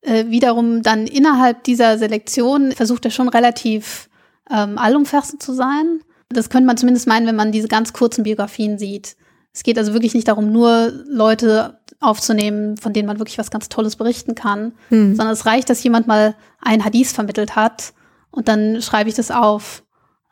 äh, 0.01 0.27
wiederum 0.27 0.81
dann 0.81 1.07
innerhalb 1.07 1.65
dieser 1.65 1.97
Selektion 1.97 2.71
versucht 2.71 3.03
er 3.03 3.11
schon 3.11 3.27
relativ 3.27 4.09
ähm, 4.49 4.77
allumfassend 4.77 5.43
zu 5.43 5.53
sein. 5.53 5.99
Das 6.29 6.49
könnte 6.49 6.67
man 6.67 6.77
zumindest 6.77 7.07
meinen, 7.07 7.27
wenn 7.27 7.35
man 7.35 7.51
diese 7.51 7.67
ganz 7.67 7.91
kurzen 7.91 8.23
Biografien 8.23 8.77
sieht. 8.77 9.17
Es 9.55 9.63
geht 9.63 9.77
also 9.77 9.93
wirklich 9.93 10.13
nicht 10.13 10.27
darum, 10.27 10.51
nur 10.51 10.91
Leute 11.07 11.79
aufzunehmen, 12.01 12.75
von 12.75 12.91
denen 12.91 13.07
man 13.07 13.19
wirklich 13.19 13.37
was 13.37 13.51
ganz 13.51 13.69
Tolles 13.69 13.95
berichten 13.95 14.35
kann, 14.35 14.73
hm. 14.89 15.15
sondern 15.15 15.33
es 15.33 15.45
reicht, 15.45 15.69
dass 15.69 15.81
jemand 15.81 16.07
mal 16.07 16.35
ein 16.59 16.83
Hadith 16.83 17.13
vermittelt 17.13 17.55
hat 17.55 17.93
und 18.31 18.49
dann 18.49 18.81
schreibe 18.81 19.07
ich 19.07 19.15
das 19.15 19.31
auf 19.31 19.83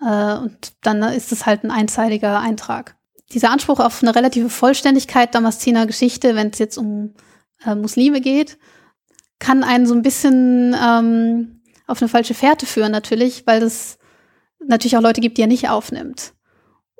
äh, 0.01 0.35
und 0.35 0.73
dann 0.81 1.01
ist 1.03 1.31
es 1.31 1.45
halt 1.45 1.63
ein 1.63 1.71
einzeiliger 1.71 2.41
Eintrag. 2.41 2.97
Dieser 3.31 3.49
Anspruch 3.49 3.79
auf 3.79 4.03
eine 4.03 4.13
relative 4.13 4.49
Vollständigkeit 4.49 5.33
Damaszener 5.33 5.87
Geschichte, 5.87 6.35
wenn 6.35 6.49
es 6.49 6.59
jetzt 6.59 6.77
um 6.77 7.13
äh, 7.65 7.75
Muslime 7.75 8.19
geht, 8.19 8.57
kann 9.39 9.63
einen 9.63 9.85
so 9.85 9.93
ein 9.93 10.01
bisschen 10.01 10.75
ähm, 10.77 11.61
auf 11.87 12.01
eine 12.01 12.09
falsche 12.09 12.33
Fährte 12.33 12.65
führen 12.65 12.91
natürlich, 12.91 13.47
weil 13.47 13.63
es 13.63 13.99
natürlich 14.59 14.97
auch 14.97 15.01
Leute 15.01 15.21
gibt, 15.21 15.37
die 15.37 15.43
er 15.43 15.47
nicht 15.47 15.69
aufnimmt. 15.69 16.33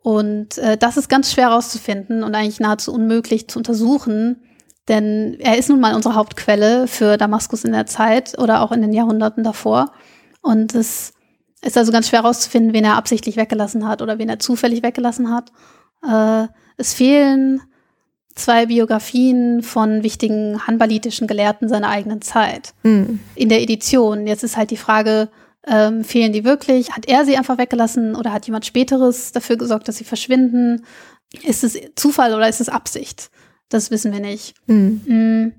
Und 0.04 0.58
äh, 0.58 0.78
das 0.78 0.98
ist 0.98 1.10
ganz 1.10 1.32
schwer 1.32 1.50
herauszufinden 1.50 2.24
und 2.24 2.36
eigentlich 2.36 2.60
nahezu 2.60 2.94
unmöglich 2.94 3.48
zu 3.48 3.58
untersuchen, 3.58 4.44
denn 4.90 5.38
er 5.40 5.58
ist 5.58 5.70
nun 5.70 5.80
mal 5.80 5.96
unsere 5.96 6.16
Hauptquelle 6.16 6.88
für 6.88 7.16
Damaskus 7.16 7.64
in 7.64 7.72
der 7.72 7.86
Zeit 7.86 8.38
oder 8.38 8.62
auch 8.62 8.74
in 8.74 8.82
den 8.82 8.92
Jahrhunderten 8.92 9.46
davor. 9.46 9.94
Und 10.42 10.76
es 10.76 11.14
ist 11.62 11.78
also 11.78 11.94
ganz 11.94 12.10
schwer 12.10 12.24
herauszufinden, 12.24 12.74
wen 12.74 12.84
er 12.84 12.98
absichtlich 12.98 13.38
weggelassen 13.38 13.88
hat 13.88 14.02
oder 14.02 14.20
wen 14.20 14.28
er 14.28 14.40
zufällig 14.40 14.84
weggelassen 14.84 15.34
hat. 15.34 15.54
Äh, 16.06 16.48
es 16.76 16.94
fehlen 16.94 17.62
zwei 18.36 18.66
Biografien 18.66 19.64
von 19.64 20.04
wichtigen 20.04 20.68
hanbalitischen 20.68 21.28
Gelehrten 21.28 21.70
seiner 21.70 21.88
eigenen 21.88 22.22
Zeit 22.22 22.74
mhm. 22.84 23.22
in 23.36 23.48
der 23.48 23.62
Edition. 23.62 24.28
Jetzt 24.28 24.44
ist 24.44 24.58
halt 24.58 24.72
die 24.72 24.78
Frage, 24.78 25.30
ähm, 25.68 26.04
fehlen 26.04 26.34
die 26.34 26.44
wirklich? 26.44 26.92
Hat 26.92 27.08
er 27.08 27.26
sie 27.26 27.38
einfach 27.38 27.58
weggelassen 27.58 28.16
oder 28.16 28.34
hat 28.34 28.46
jemand 28.46 28.66
Späteres 28.66 29.32
dafür 29.32 29.58
gesorgt, 29.58 29.88
dass 29.88 29.98
sie 29.98 30.04
verschwinden? 30.04 30.86
Ist 31.42 31.64
es 31.64 31.78
Zufall 31.96 32.34
oder 32.34 32.50
ist 32.50 32.62
es 32.62 32.70
Absicht? 32.70 33.30
Das 33.70 33.90
wissen 33.90 34.12
wir 34.12 34.20
nicht. 34.20 34.56
Mhm. 34.68 35.54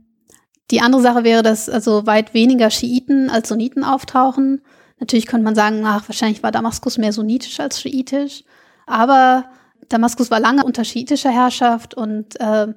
Die 0.71 0.81
andere 0.81 1.03
Sache 1.03 1.25
wäre, 1.25 1.43
dass 1.43 1.69
also 1.69 2.07
weit 2.07 2.33
weniger 2.35 2.71
Schiiten 2.71 3.29
als 3.31 3.49
Sunniten 3.49 3.85
auftauchen. 3.85 4.63
Natürlich 5.01 5.27
könnte 5.27 5.45
man 5.45 5.55
sagen, 5.55 5.83
ach, 5.85 6.09
wahrscheinlich 6.09 6.43
war 6.43 6.53
Damaskus 6.53 6.99
mehr 6.99 7.13
sunnitisch 7.13 7.59
als 7.61 7.81
schiitisch. 7.81 8.45
Aber 8.87 9.47
Damaskus 9.89 10.31
war 10.31 10.41
lange 10.41 10.65
unter 10.65 10.85
schiitischer 10.85 11.31
Herrschaft 11.31 11.95
und 11.95 12.41
äh, 12.41 12.69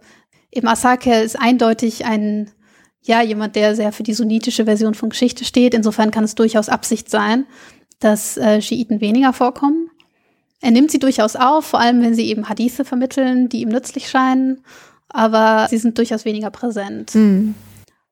eben 0.52 0.68
Asakir 0.68 1.22
ist 1.22 1.40
eindeutig 1.40 2.06
ein 2.06 2.52
ja, 3.08 3.22
jemand, 3.22 3.56
der 3.56 3.76
sehr 3.76 3.92
für 3.92 4.04
die 4.04 4.14
sunnitische 4.14 4.66
Version 4.66 4.94
von 4.94 5.10
Geschichte 5.10 5.46
steht. 5.46 5.74
Insofern 5.74 6.12
kann 6.12 6.24
es 6.24 6.36
durchaus 6.36 6.70
Absicht 6.70 7.10
sein, 7.10 7.46
dass 8.00 8.38
äh, 8.38 8.62
Schiiten 8.62 9.02
weniger 9.02 9.34
vorkommen. 9.34 9.90
Er 10.62 10.72
nimmt 10.72 10.92
sie 10.92 11.00
durchaus 11.00 11.36
auf, 11.36 11.66
vor 11.66 11.80
allem 11.80 12.02
wenn 12.02 12.16
sie 12.16 12.28
eben 12.28 12.50
Hadithe 12.50 12.84
vermitteln, 12.84 13.48
die 13.48 13.62
ihm 13.62 13.70
nützlich 13.70 14.10
scheinen, 14.10 14.64
aber 15.08 15.68
sie 15.70 15.78
sind 15.78 15.98
durchaus 15.98 16.26
weniger 16.26 16.52
präsent. 16.52 17.16
Mhm. 17.16 17.56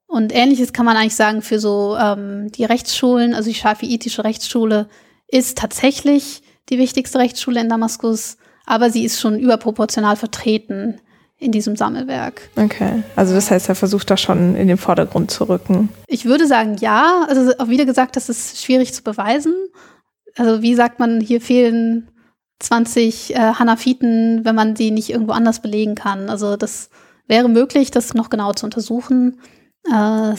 Und 0.07 0.33
ähnliches 0.33 0.71
kann 0.71 0.85
man 0.85 0.95
eigentlich 0.95 1.15
sagen 1.15 1.41
für 1.41 1.59
so 1.59 1.97
ähm, 1.99 2.51
die 2.51 2.63
Rechtsschulen, 2.63 3.33
also 3.33 3.49
die 3.49 3.55
schafiitische 3.55 4.23
Rechtsschule 4.23 4.87
ist 5.27 5.57
tatsächlich 5.57 6.43
die 6.69 6.77
wichtigste 6.77 7.19
Rechtsschule 7.19 7.59
in 7.59 7.69
Damaskus, 7.69 8.37
aber 8.65 8.89
sie 8.91 9.03
ist 9.03 9.19
schon 9.19 9.39
überproportional 9.39 10.15
vertreten 10.15 11.01
in 11.45 11.51
diesem 11.51 11.75
Sammelwerk. 11.75 12.49
Okay, 12.55 13.03
also 13.15 13.33
das 13.33 13.51
heißt, 13.51 13.69
er 13.69 13.75
versucht 13.75 14.09
da 14.09 14.17
schon 14.17 14.55
in 14.55 14.67
den 14.67 14.77
Vordergrund 14.77 15.31
zu 15.31 15.45
rücken. 15.45 15.89
Ich 16.07 16.25
würde 16.25 16.47
sagen, 16.47 16.75
ja. 16.79 17.25
Also 17.29 17.53
auch 17.59 17.69
wieder 17.69 17.85
gesagt, 17.85 18.15
das 18.15 18.29
ist 18.29 18.61
schwierig 18.61 18.93
zu 18.93 19.03
beweisen. 19.03 19.53
Also 20.35 20.61
wie 20.61 20.75
sagt 20.75 20.99
man, 20.99 21.21
hier 21.21 21.39
fehlen 21.39 22.09
20 22.59 23.35
äh, 23.35 23.37
Hanafiten, 23.37 24.43
wenn 24.43 24.55
man 24.55 24.75
sie 24.75 24.91
nicht 24.91 25.09
irgendwo 25.09 25.33
anders 25.33 25.61
belegen 25.61 25.95
kann. 25.95 26.29
Also 26.29 26.57
das 26.57 26.89
wäre 27.27 27.49
möglich, 27.49 27.91
das 27.91 28.13
noch 28.13 28.29
genau 28.29 28.53
zu 28.53 28.65
untersuchen. 28.65 29.39
Äh, 29.91 30.33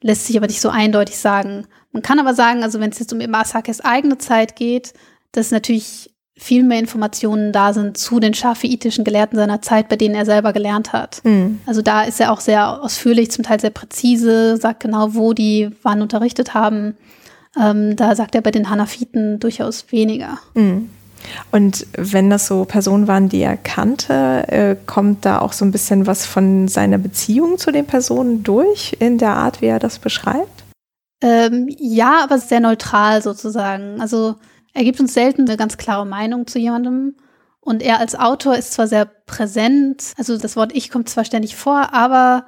lässt 0.00 0.26
sich 0.26 0.36
aber 0.36 0.46
nicht 0.46 0.60
so 0.60 0.68
eindeutig 0.68 1.18
sagen. 1.18 1.66
Man 1.92 2.02
kann 2.02 2.18
aber 2.18 2.34
sagen, 2.34 2.62
also 2.62 2.80
wenn 2.80 2.90
es 2.90 2.98
jetzt 2.98 3.12
um 3.12 3.20
Imasakes 3.20 3.80
eigene 3.80 4.18
Zeit 4.18 4.56
geht, 4.56 4.92
dass 5.32 5.50
natürlich 5.50 6.14
viel 6.38 6.62
mehr 6.62 6.78
Informationen 6.78 7.52
da 7.52 7.72
sind 7.72 7.96
zu 7.96 8.20
den 8.20 8.34
schafiitischen 8.34 9.04
Gelehrten 9.04 9.38
seiner 9.38 9.62
Zeit, 9.62 9.88
bei 9.88 9.96
denen 9.96 10.14
er 10.14 10.26
selber 10.26 10.52
gelernt 10.52 10.92
hat. 10.92 11.20
Mhm. 11.24 11.60
Also 11.64 11.80
da 11.80 12.02
ist 12.02 12.20
er 12.20 12.30
auch 12.30 12.40
sehr 12.40 12.82
ausführlich, 12.82 13.30
zum 13.30 13.42
Teil 13.42 13.58
sehr 13.58 13.70
präzise, 13.70 14.56
sagt 14.58 14.80
genau, 14.80 15.14
wo 15.14 15.32
die 15.32 15.70
wann 15.82 16.02
unterrichtet 16.02 16.52
haben. 16.52 16.96
Ähm, 17.58 17.96
da 17.96 18.14
sagt 18.14 18.34
er 18.34 18.42
bei 18.42 18.50
den 18.50 18.68
Hanafiten 18.68 19.40
durchaus 19.40 19.90
weniger. 19.90 20.38
Mhm. 20.54 20.90
Und 21.50 21.86
wenn 21.96 22.28
das 22.28 22.46
so 22.46 22.66
Personen 22.66 23.08
waren, 23.08 23.30
die 23.30 23.40
er 23.40 23.56
kannte, 23.56 24.44
äh, 24.48 24.76
kommt 24.86 25.24
da 25.24 25.40
auch 25.40 25.54
so 25.54 25.64
ein 25.64 25.72
bisschen 25.72 26.06
was 26.06 26.26
von 26.26 26.68
seiner 26.68 26.98
Beziehung 26.98 27.56
zu 27.56 27.72
den 27.72 27.86
Personen 27.86 28.42
durch 28.42 28.94
in 29.00 29.16
der 29.16 29.30
Art, 29.30 29.62
wie 29.62 29.66
er 29.66 29.78
das 29.78 29.98
beschreibt? 29.98 30.64
Ähm, 31.22 31.66
ja, 31.78 32.22
aber 32.22 32.38
sehr 32.38 32.60
neutral 32.60 33.22
sozusagen. 33.22 34.00
Also 34.02 34.36
er 34.76 34.84
gibt 34.84 35.00
uns 35.00 35.14
selten 35.14 35.48
eine 35.48 35.56
ganz 35.56 35.78
klare 35.78 36.06
Meinung 36.06 36.46
zu 36.46 36.58
jemandem. 36.58 37.16
Und 37.60 37.82
er 37.82 37.98
als 37.98 38.14
Autor 38.14 38.56
ist 38.56 38.74
zwar 38.74 38.86
sehr 38.86 39.06
präsent, 39.06 40.12
also 40.16 40.36
das 40.36 40.54
Wort 40.54 40.72
Ich 40.74 40.90
kommt 40.90 41.08
zwar 41.08 41.24
ständig 41.24 41.56
vor, 41.56 41.92
aber 41.94 42.46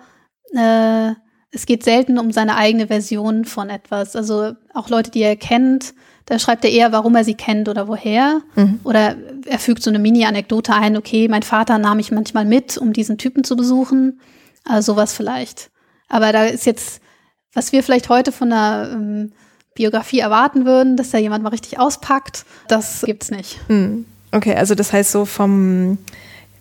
äh, 0.52 1.12
es 1.50 1.64
geht 1.64 1.82
selten 1.82 2.18
um 2.18 2.30
seine 2.30 2.56
eigene 2.56 2.88
Version 2.88 3.46
von 3.46 3.70
etwas. 3.70 4.14
Also 4.14 4.52
auch 4.74 4.90
Leute, 4.90 5.10
die 5.10 5.22
er 5.22 5.36
kennt, 5.36 5.94
da 6.26 6.38
schreibt 6.38 6.64
er 6.66 6.70
eher, 6.70 6.92
warum 6.92 7.16
er 7.16 7.24
sie 7.24 7.34
kennt 7.34 7.70
oder 7.70 7.88
woher. 7.88 8.42
Mhm. 8.54 8.80
Oder 8.84 9.16
er 9.46 9.58
fügt 9.58 9.82
so 9.82 9.88
eine 9.88 9.98
Mini-Anekdote 9.98 10.74
ein, 10.74 10.98
okay, 10.98 11.26
mein 11.28 11.42
Vater 11.42 11.78
nahm 11.78 11.96
mich 11.96 12.12
manchmal 12.12 12.44
mit, 12.44 12.76
um 12.76 12.92
diesen 12.92 13.16
Typen 13.16 13.42
zu 13.42 13.56
besuchen. 13.56 14.20
Also 14.64 14.92
sowas 14.92 15.14
vielleicht. 15.14 15.70
Aber 16.08 16.32
da 16.32 16.44
ist 16.44 16.66
jetzt, 16.66 17.00
was 17.54 17.72
wir 17.72 17.82
vielleicht 17.82 18.10
heute 18.10 18.32
von 18.32 18.52
einer 18.52 18.90
ähm, 18.92 19.32
Biografie 19.78 20.18
erwarten 20.18 20.66
würden, 20.66 20.96
dass 20.96 21.10
da 21.10 21.18
jemand 21.18 21.42
mal 21.42 21.50
richtig 21.50 21.78
auspackt, 21.78 22.44
das 22.68 23.02
gibt's 23.06 23.30
nicht. 23.30 23.58
Mhm. 23.68 24.04
Okay, 24.32 24.54
also 24.54 24.74
das 24.74 24.92
heißt 24.92 25.10
so 25.10 25.24
vom 25.24 25.96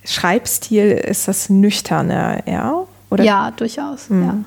Schreibstil 0.05 0.91
ist 0.91 1.27
das 1.27 1.49
nüchterner, 1.49 2.47
ja? 2.47 2.85
Oder? 3.09 3.23
Ja, 3.23 3.51
durchaus, 3.51 4.09
mhm. 4.09 4.23
ja 4.23 4.37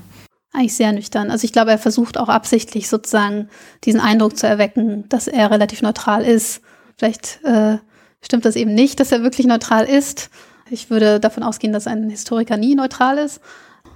eigentlich 0.52 0.74
sehr 0.74 0.92
nüchtern. 0.92 1.30
Also 1.30 1.44
ich 1.44 1.52
glaube, 1.52 1.70
er 1.70 1.78
versucht 1.78 2.18
auch 2.18 2.28
absichtlich 2.28 2.88
sozusagen 2.88 3.48
diesen 3.84 4.00
Eindruck 4.00 4.36
zu 4.36 4.46
erwecken, 4.46 5.08
dass 5.08 5.28
er 5.28 5.50
relativ 5.50 5.82
neutral 5.82 6.24
ist. 6.24 6.60
Vielleicht 6.96 7.40
äh, 7.44 7.78
stimmt 8.20 8.44
das 8.44 8.56
eben 8.56 8.74
nicht, 8.74 9.00
dass 9.00 9.12
er 9.12 9.22
wirklich 9.22 9.46
neutral 9.46 9.84
ist. 9.84 10.30
Ich 10.68 10.90
würde 10.90 11.20
davon 11.20 11.42
ausgehen, 11.42 11.72
dass 11.72 11.86
ein 11.86 12.10
Historiker 12.10 12.56
nie 12.56 12.74
neutral 12.74 13.18
ist. 13.18 13.40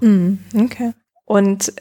Mm, 0.00 0.34
okay. 0.56 0.92
Und 1.24 1.72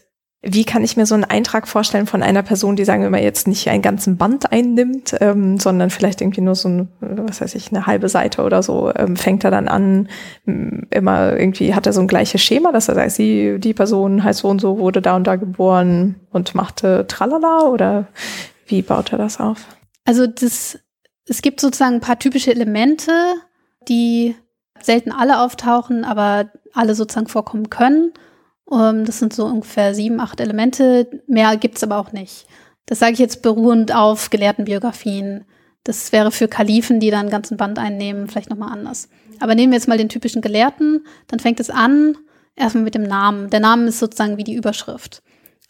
wie 0.45 0.65
kann 0.65 0.83
ich 0.83 0.97
mir 0.97 1.05
so 1.05 1.15
einen 1.15 1.23
Eintrag 1.23 1.69
vorstellen 1.69 2.05
von 2.05 2.21
einer 2.21 2.43
Person, 2.43 2.75
die 2.75 2.83
sagen 2.83 3.01
wir 3.01 3.09
mal 3.09 3.21
jetzt 3.21 3.47
nicht 3.47 3.69
einen 3.69 3.81
ganzen 3.81 4.17
Band 4.17 4.51
einnimmt, 4.51 5.15
ähm, 5.21 5.57
sondern 5.57 5.89
vielleicht 5.89 6.19
irgendwie 6.19 6.41
nur 6.41 6.55
so 6.55 6.67
ein, 6.67 6.89
was 6.99 7.39
weiß 7.39 7.55
ich, 7.55 7.71
eine 7.71 7.87
halbe 7.87 8.09
Seite 8.09 8.43
oder 8.43 8.61
so, 8.61 8.91
ähm, 8.93 9.15
fängt 9.15 9.45
er 9.45 9.51
dann 9.51 9.69
an, 9.69 10.09
immer 10.45 11.39
irgendwie 11.39 11.73
hat 11.73 11.87
er 11.87 11.93
so 11.93 12.01
ein 12.01 12.09
gleiches 12.09 12.41
Schema, 12.41 12.73
dass 12.73 12.89
er 12.89 12.95
sagt, 12.95 13.11
sie, 13.11 13.57
die 13.57 13.73
Person 13.73 14.21
heißt 14.21 14.39
so 14.39 14.49
und 14.49 14.59
so, 14.59 14.79
wurde 14.79 15.01
da 15.01 15.15
und 15.15 15.25
da 15.25 15.37
geboren 15.37 16.15
und 16.31 16.55
machte 16.55 17.07
Tralala 17.07 17.69
oder 17.69 18.07
wie 18.67 18.81
baut 18.81 19.13
er 19.13 19.19
das 19.19 19.39
auf? 19.39 19.65
Also 20.03 20.27
das, 20.27 20.77
es 21.25 21.41
gibt 21.41 21.61
sozusagen 21.61 21.95
ein 21.95 22.01
paar 22.01 22.19
typische 22.19 22.51
Elemente, 22.51 23.11
die 23.87 24.35
selten 24.81 25.13
alle 25.13 25.39
auftauchen, 25.39 26.03
aber 26.03 26.49
alle 26.73 26.95
sozusagen 26.95 27.27
vorkommen 27.27 27.69
können. 27.69 28.11
Um, 28.66 28.80
ähm, 28.80 29.05
das 29.05 29.20
sind 29.20 29.34
so 29.34 29.45
ungefähr 29.45 29.93
sieben, 29.93 30.20
acht 30.20 30.39
Elemente. 30.39 31.22
Mehr 31.28 31.57
gibt's 31.57 31.84
aber 31.84 31.97
auch 31.97 32.11
nicht. 32.11 32.47
Das 32.86 32.99
sage 32.99 33.14
ich 33.14 33.20
jetzt 33.20 33.41
beruhend 33.41 33.93
auf 33.93 34.30
gelehrten 34.30 34.66
Biografien. 34.66 35.45
Das 35.84 36.11
wäre 36.11 36.32
für 36.32 36.47
Kalifen, 36.47 36.99
die 36.99 37.11
dann 37.11 37.22
einen 37.22 37.30
ganzen 37.30 37.57
Band 37.57 37.78
einnehmen, 37.78 38.28
vielleicht 38.28 38.49
nochmal 38.49 38.72
anders. 38.72 39.09
Aber 39.39 39.55
nehmen 39.55 39.72
wir 39.72 39.78
jetzt 39.78 39.88
mal 39.88 39.97
den 39.97 40.09
typischen 40.09 40.41
Gelehrten, 40.41 41.05
dann 41.28 41.39
fängt 41.39 41.59
es 41.59 41.70
an, 41.70 42.18
erstmal 42.55 42.84
mit 42.84 42.95
dem 42.95 43.03
Namen. 43.03 43.49
Der 43.49 43.59
Name 43.59 43.88
ist 43.88 43.99
sozusagen 43.99 44.38
wie 44.38 44.43
die 44.43 44.55
Überschrift. 44.55 45.22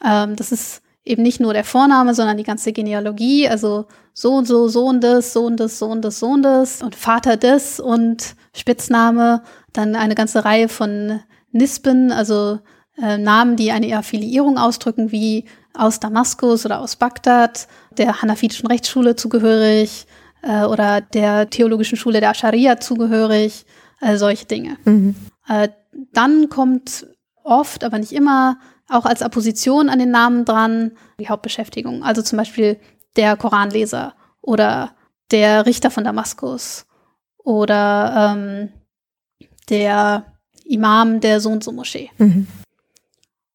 Ähm, 0.04 0.36
das 0.36 0.52
ist 0.52 0.82
eben 1.06 1.24
nicht 1.24 1.40
nur 1.40 1.54
der 1.54 1.64
Vorname, 1.64 2.14
sondern 2.14 2.38
die 2.38 2.44
ganze 2.44 2.72
Genealogie, 2.72 3.48
also 3.48 3.88
so 4.14 4.36
und 4.36 4.46
so, 4.46 4.68
Sohn 4.68 5.02
des, 5.02 5.34
Sohn 5.34 5.58
des, 5.58 5.80
Sohn 5.80 6.02
des, 6.02 6.20
Sohn 6.20 6.44
des 6.44 6.82
und 6.82 6.96
Vater 6.96 7.38
des 7.38 7.80
und 7.80 8.36
Spitzname, 8.56 9.44
dann 9.74 9.96
eine 9.96 10.16
ganze 10.16 10.46
Reihe 10.46 10.70
von 10.70 11.22
Nispen, 11.52 12.12
also 12.12 12.60
äh, 13.02 13.18
Namen, 13.18 13.56
die 13.56 13.72
eine 13.72 13.96
Affiliierung 13.98 14.58
ausdrücken, 14.58 15.12
wie 15.12 15.46
aus 15.74 16.00
Damaskus 16.00 16.66
oder 16.66 16.80
aus 16.80 16.96
Bagdad, 16.96 17.68
der 17.98 18.22
Hanafitischen 18.22 18.68
Rechtsschule 18.68 19.16
zugehörig 19.16 20.06
äh, 20.42 20.64
oder 20.64 21.02
der 21.02 21.50
Theologischen 21.50 21.98
Schule 21.98 22.20
der 22.20 22.30
Ascharia 22.30 22.80
zugehörig, 22.80 23.66
äh, 24.02 24.18
solche 24.18 24.46
Dinge. 24.46 24.78
Mhm. 24.86 25.16
Äh, 25.48 25.70
dann 26.12 26.50
kommt 26.50 27.08
oft, 27.44 27.84
aber 27.84 27.98
nicht 27.98 28.14
immer, 28.14 28.58
auch 28.90 29.06
als 29.06 29.22
Apposition 29.22 29.90
an 29.90 30.00
den 30.00 30.12
Namen 30.12 30.46
dran 30.46 30.92
die 31.20 31.30
Hauptbeschäftigung. 31.30 32.04
Also 32.04 32.22
zum 32.22 32.38
Beispiel 32.38 32.80
der 33.16 33.38
Koranleser 33.38 34.14
oder 34.42 34.92
der 35.32 35.66
Richter 35.66 35.90
von 35.90 36.04
Damaskus 36.04 36.86
oder 37.38 38.36
ähm, 38.36 38.70
der 39.70 40.26
Imam 40.66 41.20
der 41.20 41.40
Sohn 41.40 41.62
zur 41.62 41.74
Moschee. 41.74 42.10
Mhm. 42.18 42.48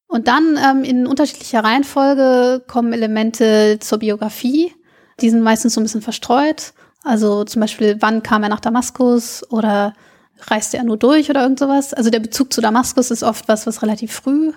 Und 0.08 0.26
dann 0.26 0.58
ähm, 0.58 0.84
in 0.84 1.06
unterschiedlicher 1.06 1.62
Reihenfolge 1.62 2.64
kommen 2.66 2.92
Elemente 2.92 3.78
zur 3.80 3.98
Biografie. 3.98 4.74
Die 5.20 5.30
sind 5.30 5.42
meistens 5.42 5.74
so 5.74 5.80
ein 5.80 5.84
bisschen 5.84 6.02
verstreut. 6.02 6.72
Also 7.04 7.44
zum 7.44 7.60
Beispiel, 7.60 7.96
wann 8.00 8.22
kam 8.22 8.42
er 8.42 8.48
nach 8.48 8.60
Damaskus 8.60 9.48
oder 9.50 9.92
reiste 10.40 10.78
er 10.78 10.84
nur 10.84 10.96
durch 10.96 11.28
oder 11.30 11.42
irgend 11.42 11.58
sowas. 11.58 11.94
Also 11.94 12.10
der 12.10 12.20
Bezug 12.20 12.52
zu 12.52 12.60
Damaskus 12.60 13.10
ist 13.10 13.22
oft 13.22 13.48
was, 13.48 13.66
was 13.66 13.82
relativ 13.82 14.12
früh 14.12 14.52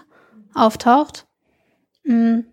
auftaucht. 0.54 1.28
Mhm. 2.04 2.46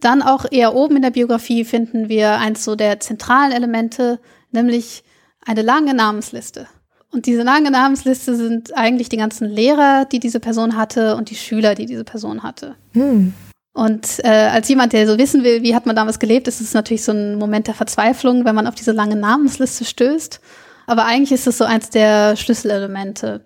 Dann 0.00 0.22
auch 0.22 0.46
eher 0.50 0.74
oben 0.74 0.96
in 0.96 1.02
der 1.02 1.10
Biografie 1.10 1.64
finden 1.64 2.08
wir 2.08 2.32
eins 2.38 2.64
so 2.64 2.74
der 2.74 3.00
zentralen 3.00 3.52
Elemente, 3.52 4.18
nämlich 4.50 5.04
eine 5.44 5.62
lange 5.62 5.94
Namensliste. 5.94 6.66
Und 7.12 7.26
diese 7.26 7.42
lange 7.42 7.70
Namensliste 7.70 8.36
sind 8.36 8.76
eigentlich 8.76 9.08
die 9.08 9.16
ganzen 9.16 9.48
Lehrer, 9.48 10.04
die 10.04 10.20
diese 10.20 10.38
Person 10.38 10.76
hatte 10.76 11.16
und 11.16 11.30
die 11.30 11.34
Schüler, 11.34 11.74
die 11.74 11.86
diese 11.86 12.04
Person 12.04 12.42
hatte. 12.42 12.76
Hm. 12.92 13.34
Und 13.72 14.20
äh, 14.24 14.28
als 14.28 14.68
jemand, 14.68 14.92
der 14.92 15.06
so 15.06 15.18
wissen 15.18 15.44
will, 15.44 15.62
wie 15.62 15.74
hat 15.74 15.86
man 15.86 15.96
damals 15.96 16.18
gelebt, 16.18 16.48
ist 16.48 16.60
es 16.60 16.74
natürlich 16.74 17.04
so 17.04 17.12
ein 17.12 17.36
Moment 17.36 17.66
der 17.66 17.74
Verzweiflung, 17.74 18.44
wenn 18.44 18.54
man 18.54 18.66
auf 18.66 18.74
diese 18.74 18.92
lange 18.92 19.16
Namensliste 19.16 19.84
stößt. 19.84 20.40
Aber 20.86 21.04
eigentlich 21.04 21.32
ist 21.32 21.46
es 21.46 21.58
so 21.58 21.64
eins 21.64 21.90
der 21.90 22.36
Schlüsselelemente. 22.36 23.44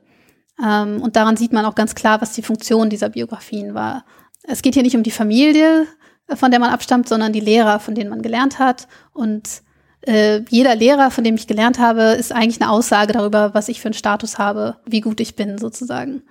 Ähm, 0.63 1.03
und 1.03 1.17
daran 1.17 1.37
sieht 1.37 1.53
man 1.53 1.65
auch 1.65 1.75
ganz 1.75 1.95
klar, 1.95 2.21
was 2.21 2.33
die 2.33 2.43
Funktion 2.43 2.91
dieser 2.91 3.11
Biografien 3.11 3.75
war. 3.75 4.05
Es 4.43 4.63
geht 4.63 4.75
hier 4.75 4.83
nicht 4.83 4.97
um 4.97 5.03
die 5.03 5.11
Familie, 5.11 5.87
von 6.35 6.51
der 6.51 6.61
man 6.61 6.71
abstammt, 6.71 7.09
sondern 7.09 7.33
die 7.33 7.41
Lehrer, 7.41 7.81
von 7.81 7.95
denen 7.95 8.11
man 8.11 8.23
gelernt 8.23 8.59
hat. 8.59 8.89
Und 9.13 9.63
äh, 10.07 10.43
jeder 10.51 10.75
Lehrer, 10.75 11.11
von 11.11 11.25
dem 11.25 11.35
ich 11.35 11.47
gelernt 11.47 11.79
habe, 11.79 12.03
ist 12.03 12.33
eigentlich 12.33 12.61
eine 12.61 12.71
Aussage 12.71 13.13
darüber, 13.13 13.55
was 13.55 13.69
ich 13.69 13.81
für 13.81 13.87
einen 13.89 13.95
Status 13.95 14.39
habe, 14.39 14.77
wie 14.85 15.01
gut 15.01 15.21
ich 15.21 15.35
bin 15.35 15.59
sozusagen. 15.59 16.23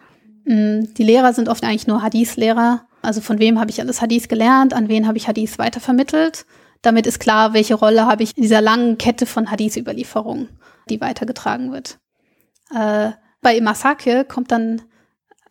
Mm, 0.45 0.93
die 0.95 1.03
Lehrer 1.03 1.33
sind 1.33 1.49
oft 1.49 1.63
eigentlich 1.63 1.87
nur 1.87 2.01
Hadith-Lehrer. 2.01 2.85
Also 3.01 3.21
von 3.21 3.39
wem 3.39 3.59
habe 3.59 3.71
ich 3.71 3.81
alles 3.81 4.01
Hadith 4.01 4.27
gelernt, 4.29 4.73
an 4.73 4.89
wen 4.89 5.07
habe 5.07 5.17
ich 5.17 5.27
Hadith 5.27 5.57
weitervermittelt. 5.57 6.45
Damit 6.81 7.07
ist 7.07 7.19
klar, 7.19 7.53
welche 7.53 7.75
Rolle 7.75 8.05
habe 8.05 8.23
ich 8.23 8.37
in 8.37 8.43
dieser 8.43 8.61
langen 8.61 8.97
Kette 8.97 9.25
von 9.25 9.49
Hadith-Überlieferungen, 9.49 10.49
die 10.89 11.01
weitergetragen 11.01 11.71
wird. 11.71 11.97
Äh, 12.73 13.11
bei 13.41 13.57
Imasake 13.57 14.25
kommt 14.25 14.51
dann 14.51 14.83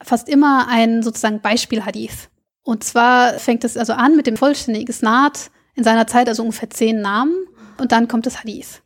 fast 0.00 0.28
immer 0.28 0.68
ein 0.68 1.02
sozusagen 1.02 1.40
Beispiel-Hadith. 1.40 2.28
Und 2.62 2.84
zwar 2.84 3.34
fängt 3.34 3.64
es 3.64 3.76
also 3.76 3.94
an 3.94 4.16
mit 4.16 4.26
dem 4.26 4.36
vollständigen 4.36 4.88
Isnad 4.88 5.50
in 5.74 5.84
seiner 5.84 6.06
Zeit, 6.06 6.28
also 6.28 6.42
ungefähr 6.42 6.70
zehn 6.70 7.00
Namen 7.00 7.34
und 7.82 7.92
dann 7.92 8.06
kommt 8.06 8.26
das 8.26 8.38
Hadith. 8.38 8.80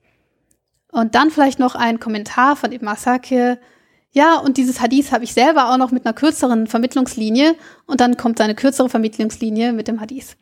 Und 0.90 1.14
dann 1.14 1.30
vielleicht 1.30 1.59
noch 1.59 1.74
ein 1.74 2.01
Kommentar 2.01 2.57
von 2.57 2.72
Ibn 2.72 2.88
Asakir, 2.88 3.59
ja, 4.12 4.38
und 4.38 4.57
dieses 4.57 4.80
Hadith 4.80 5.12
habe 5.12 5.24
ich 5.24 5.34
selber 5.34 5.70
auch 5.70 5.76
noch 5.76 5.90
mit 5.90 6.07
einer 6.07 6.14
kürzeren 6.14 6.66
Vermittlungslinie 6.66 7.55
und 7.84 8.01
dann 8.01 8.16
kommt 8.16 8.38
seine 8.38 8.55
kürzere 8.55 8.88
Vermittlungslinie 8.88 9.74
mit 9.74 9.88
dem 9.88 10.01
Hadith. 10.01 10.38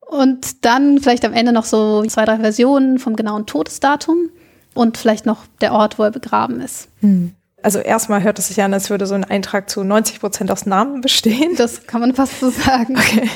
Und 0.00 0.64
dann 0.64 1.00
vielleicht 1.00 1.24
am 1.24 1.32
Ende 1.32 1.52
noch 1.52 1.64
so 1.64 2.04
zwei, 2.04 2.24
drei 2.24 2.38
Versionen 2.38 3.00
vom 3.00 3.16
genauen 3.16 3.46
Todesdatum 3.46 4.30
und 4.74 4.96
vielleicht 4.96 5.26
noch 5.26 5.44
der 5.60 5.72
Ort, 5.72 5.98
wo 5.98 6.04
er 6.04 6.12
begraben 6.12 6.60
ist. 6.60 6.86
Hm. 7.00 7.32
Also 7.64 7.80
erstmal 7.80 8.22
hört 8.22 8.38
es 8.38 8.46
sich 8.46 8.62
an, 8.62 8.72
als 8.72 8.90
würde 8.90 9.06
so 9.06 9.14
ein 9.14 9.24
Eintrag 9.24 9.68
zu 9.68 9.82
90 9.82 10.20
Prozent 10.20 10.52
aus 10.52 10.64
Namen 10.64 11.00
bestehen. 11.00 11.56
Das 11.56 11.88
kann 11.88 12.00
man 12.00 12.14
fast 12.14 12.38
so 12.38 12.50
sagen. 12.50 12.96
Okay. 12.96 13.28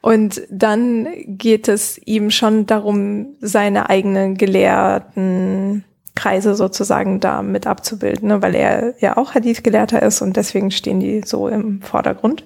Und 0.00 0.42
dann 0.50 1.08
geht 1.26 1.68
es 1.68 2.00
ihm 2.04 2.30
schon 2.30 2.66
darum, 2.66 3.36
seine 3.40 3.88
eigenen 3.88 4.36
Gelehrten 4.36 5.84
Kreise 6.14 6.54
sozusagen 6.54 7.20
da 7.20 7.42
mit 7.42 7.66
abzubilden, 7.66 8.28
ne? 8.28 8.42
weil 8.42 8.54
er 8.54 8.94
ja 9.00 9.16
auch 9.16 9.34
Hadith-Gelehrter 9.34 10.02
ist 10.02 10.22
und 10.22 10.36
deswegen 10.36 10.70
stehen 10.70 10.98
die 10.98 11.22
so 11.24 11.46
im 11.46 11.82
Vordergrund. 11.82 12.44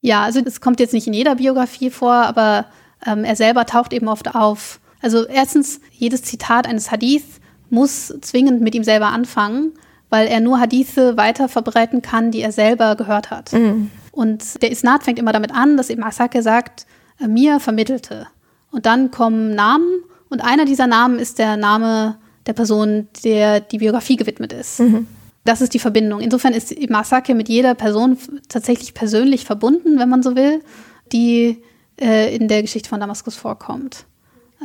Ja, 0.00 0.22
also 0.22 0.40
das 0.40 0.60
kommt 0.60 0.80
jetzt 0.80 0.94
nicht 0.94 1.06
in 1.06 1.12
jeder 1.12 1.36
Biografie 1.36 1.90
vor, 1.90 2.12
aber 2.12 2.66
ähm, 3.06 3.24
er 3.24 3.36
selber 3.36 3.66
taucht 3.66 3.92
eben 3.92 4.08
oft 4.08 4.34
auf. 4.34 4.80
Also 5.00 5.26
erstens, 5.26 5.80
jedes 5.92 6.22
Zitat 6.22 6.66
eines 6.66 6.90
Hadith 6.90 7.40
muss 7.70 8.14
zwingend 8.22 8.60
mit 8.62 8.74
ihm 8.74 8.84
selber 8.84 9.08
anfangen, 9.08 9.72
weil 10.08 10.26
er 10.26 10.40
nur 10.40 10.58
Hadithe 10.58 11.16
weiter 11.16 11.48
verbreiten 11.48 12.02
kann, 12.02 12.30
die 12.30 12.40
er 12.40 12.52
selber 12.52 12.96
gehört 12.96 13.30
hat. 13.30 13.52
Mhm. 13.52 13.90
Und 14.18 14.62
der 14.62 14.72
Isnad 14.72 15.04
fängt 15.04 15.20
immer 15.20 15.32
damit 15.32 15.54
an, 15.54 15.76
dass 15.76 15.90
eben 15.90 16.02
Asake 16.02 16.42
sagt, 16.42 16.86
äh, 17.20 17.28
mir 17.28 17.60
vermittelte. 17.60 18.26
Und 18.72 18.84
dann 18.84 19.12
kommen 19.12 19.54
Namen 19.54 20.02
und 20.28 20.42
einer 20.42 20.64
dieser 20.64 20.88
Namen 20.88 21.20
ist 21.20 21.38
der 21.38 21.56
Name 21.56 22.18
der 22.46 22.52
Person, 22.52 23.06
der 23.22 23.60
die 23.60 23.78
Biografie 23.78 24.16
gewidmet 24.16 24.52
ist. 24.52 24.80
Mhm. 24.80 25.06
Das 25.44 25.60
ist 25.60 25.72
die 25.72 25.78
Verbindung. 25.78 26.20
Insofern 26.20 26.52
ist 26.52 26.74
Masake 26.90 27.36
mit 27.36 27.48
jeder 27.48 27.76
Person 27.76 28.18
tatsächlich 28.48 28.92
persönlich 28.92 29.44
verbunden, 29.44 30.00
wenn 30.00 30.08
man 30.08 30.24
so 30.24 30.34
will, 30.34 30.64
die 31.12 31.62
äh, 32.00 32.34
in 32.34 32.48
der 32.48 32.62
Geschichte 32.62 32.88
von 32.88 32.98
Damaskus 32.98 33.36
vorkommt. 33.36 34.04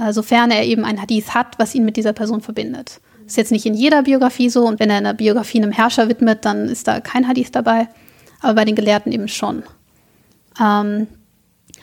Äh, 0.01 0.13
sofern 0.13 0.49
er 0.49 0.65
eben 0.65 0.83
ein 0.83 0.99
Hadith 0.99 1.35
hat, 1.35 1.59
was 1.59 1.75
ihn 1.75 1.85
mit 1.85 1.95
dieser 1.95 2.13
Person 2.13 2.41
verbindet. 2.41 3.01
Ist 3.27 3.37
jetzt 3.37 3.51
nicht 3.51 3.67
in 3.67 3.75
jeder 3.75 4.01
Biografie 4.01 4.49
so 4.49 4.65
und 4.65 4.79
wenn 4.79 4.89
er 4.89 4.97
einer 4.97 5.13
Biografie 5.13 5.61
einem 5.61 5.71
Herrscher 5.71 6.09
widmet, 6.09 6.43
dann 6.43 6.67
ist 6.67 6.87
da 6.87 7.01
kein 7.01 7.27
Hadith 7.27 7.51
dabei, 7.51 7.87
aber 8.43 8.55
bei 8.55 8.65
den 8.65 8.75
Gelehrten 8.75 9.11
eben 9.11 9.27
schon. 9.27 9.63
Ähm, 10.61 11.07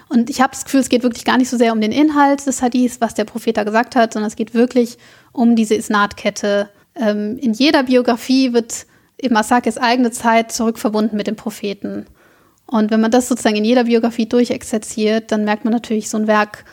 und 0.09 0.29
ich 0.29 0.41
habe 0.41 0.53
das 0.53 0.65
Gefühl, 0.65 0.81
es 0.81 0.89
geht 0.89 1.03
wirklich 1.03 1.25
gar 1.25 1.39
nicht 1.39 1.49
so 1.49 1.57
sehr 1.57 1.73
um 1.73 1.81
den 1.81 1.93
Inhalt 1.93 2.47
des 2.47 2.63
Hadiths, 2.63 3.01
was 3.01 3.15
der 3.15 3.25
Prophet 3.25 3.57
da 3.57 3.65
gesagt 3.65 3.97
hat, 3.97 4.13
sondern 4.13 4.29
es 4.29 4.37
geht 4.37 4.55
wirklich 4.55 4.99
um 5.33 5.57
diese 5.57 5.75
Isnadkette. 5.75 6.69
Ähm, 6.97 7.39
in 7.39 7.53
jeder 7.53 7.85
Biografie 7.85 8.53
wird 8.53 8.87
Ibn 9.23 9.37
Asakis 9.37 9.79
eigene 9.79 10.11
Zeit 10.11 10.53
zurückverbunden 10.53 11.17
mit 11.17 11.27
dem 11.27 11.37
Propheten. 11.37 12.07
Und 12.67 12.91
wenn 12.91 13.01
man 13.01 13.11
das 13.11 13.29
sozusagen 13.29 13.57
in 13.57 13.65
jeder 13.65 13.85
Biografie 13.85 14.27
durchexerziert, 14.27 15.33
dann 15.33 15.45
merkt 15.45 15.65
man 15.65 15.73
natürlich, 15.73 16.09
so 16.09 16.17
ein 16.17 16.27
Werk, 16.27 16.65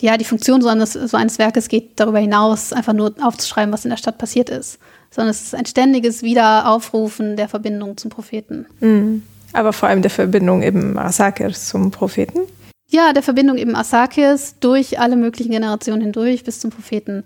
ja, 0.00 0.16
die 0.16 0.24
Funktion 0.24 0.62
so 0.62 0.68
eines, 0.68 0.92
so 0.92 1.16
eines 1.16 1.38
Werkes 1.38 1.68
geht 1.68 1.98
darüber 2.00 2.18
hinaus, 2.18 2.72
einfach 2.72 2.92
nur 2.92 3.14
aufzuschreiben, 3.20 3.72
was 3.72 3.84
in 3.84 3.90
der 3.90 3.96
Stadt 3.96 4.18
passiert 4.18 4.50
ist. 4.50 4.78
Sondern 5.16 5.30
es 5.30 5.42
ist 5.42 5.54
ein 5.54 5.64
ständiges 5.64 6.22
Wiederaufrufen 6.22 7.36
der 7.36 7.48
Verbindung 7.48 7.96
zum 7.96 8.10
Propheten. 8.10 8.66
Mhm. 8.80 9.22
Aber 9.54 9.72
vor 9.72 9.88
allem 9.88 10.02
der 10.02 10.10
Verbindung 10.10 10.62
eben 10.62 10.98
Asakis 10.98 11.68
zum 11.68 11.90
Propheten. 11.90 12.40
Ja, 12.88 13.14
der 13.14 13.22
Verbindung 13.22 13.56
eben 13.56 13.74
Asakis 13.74 14.56
durch 14.60 15.00
alle 15.00 15.16
möglichen 15.16 15.52
Generationen 15.52 16.02
hindurch 16.02 16.44
bis 16.44 16.60
zum 16.60 16.70
Propheten. 16.70 17.24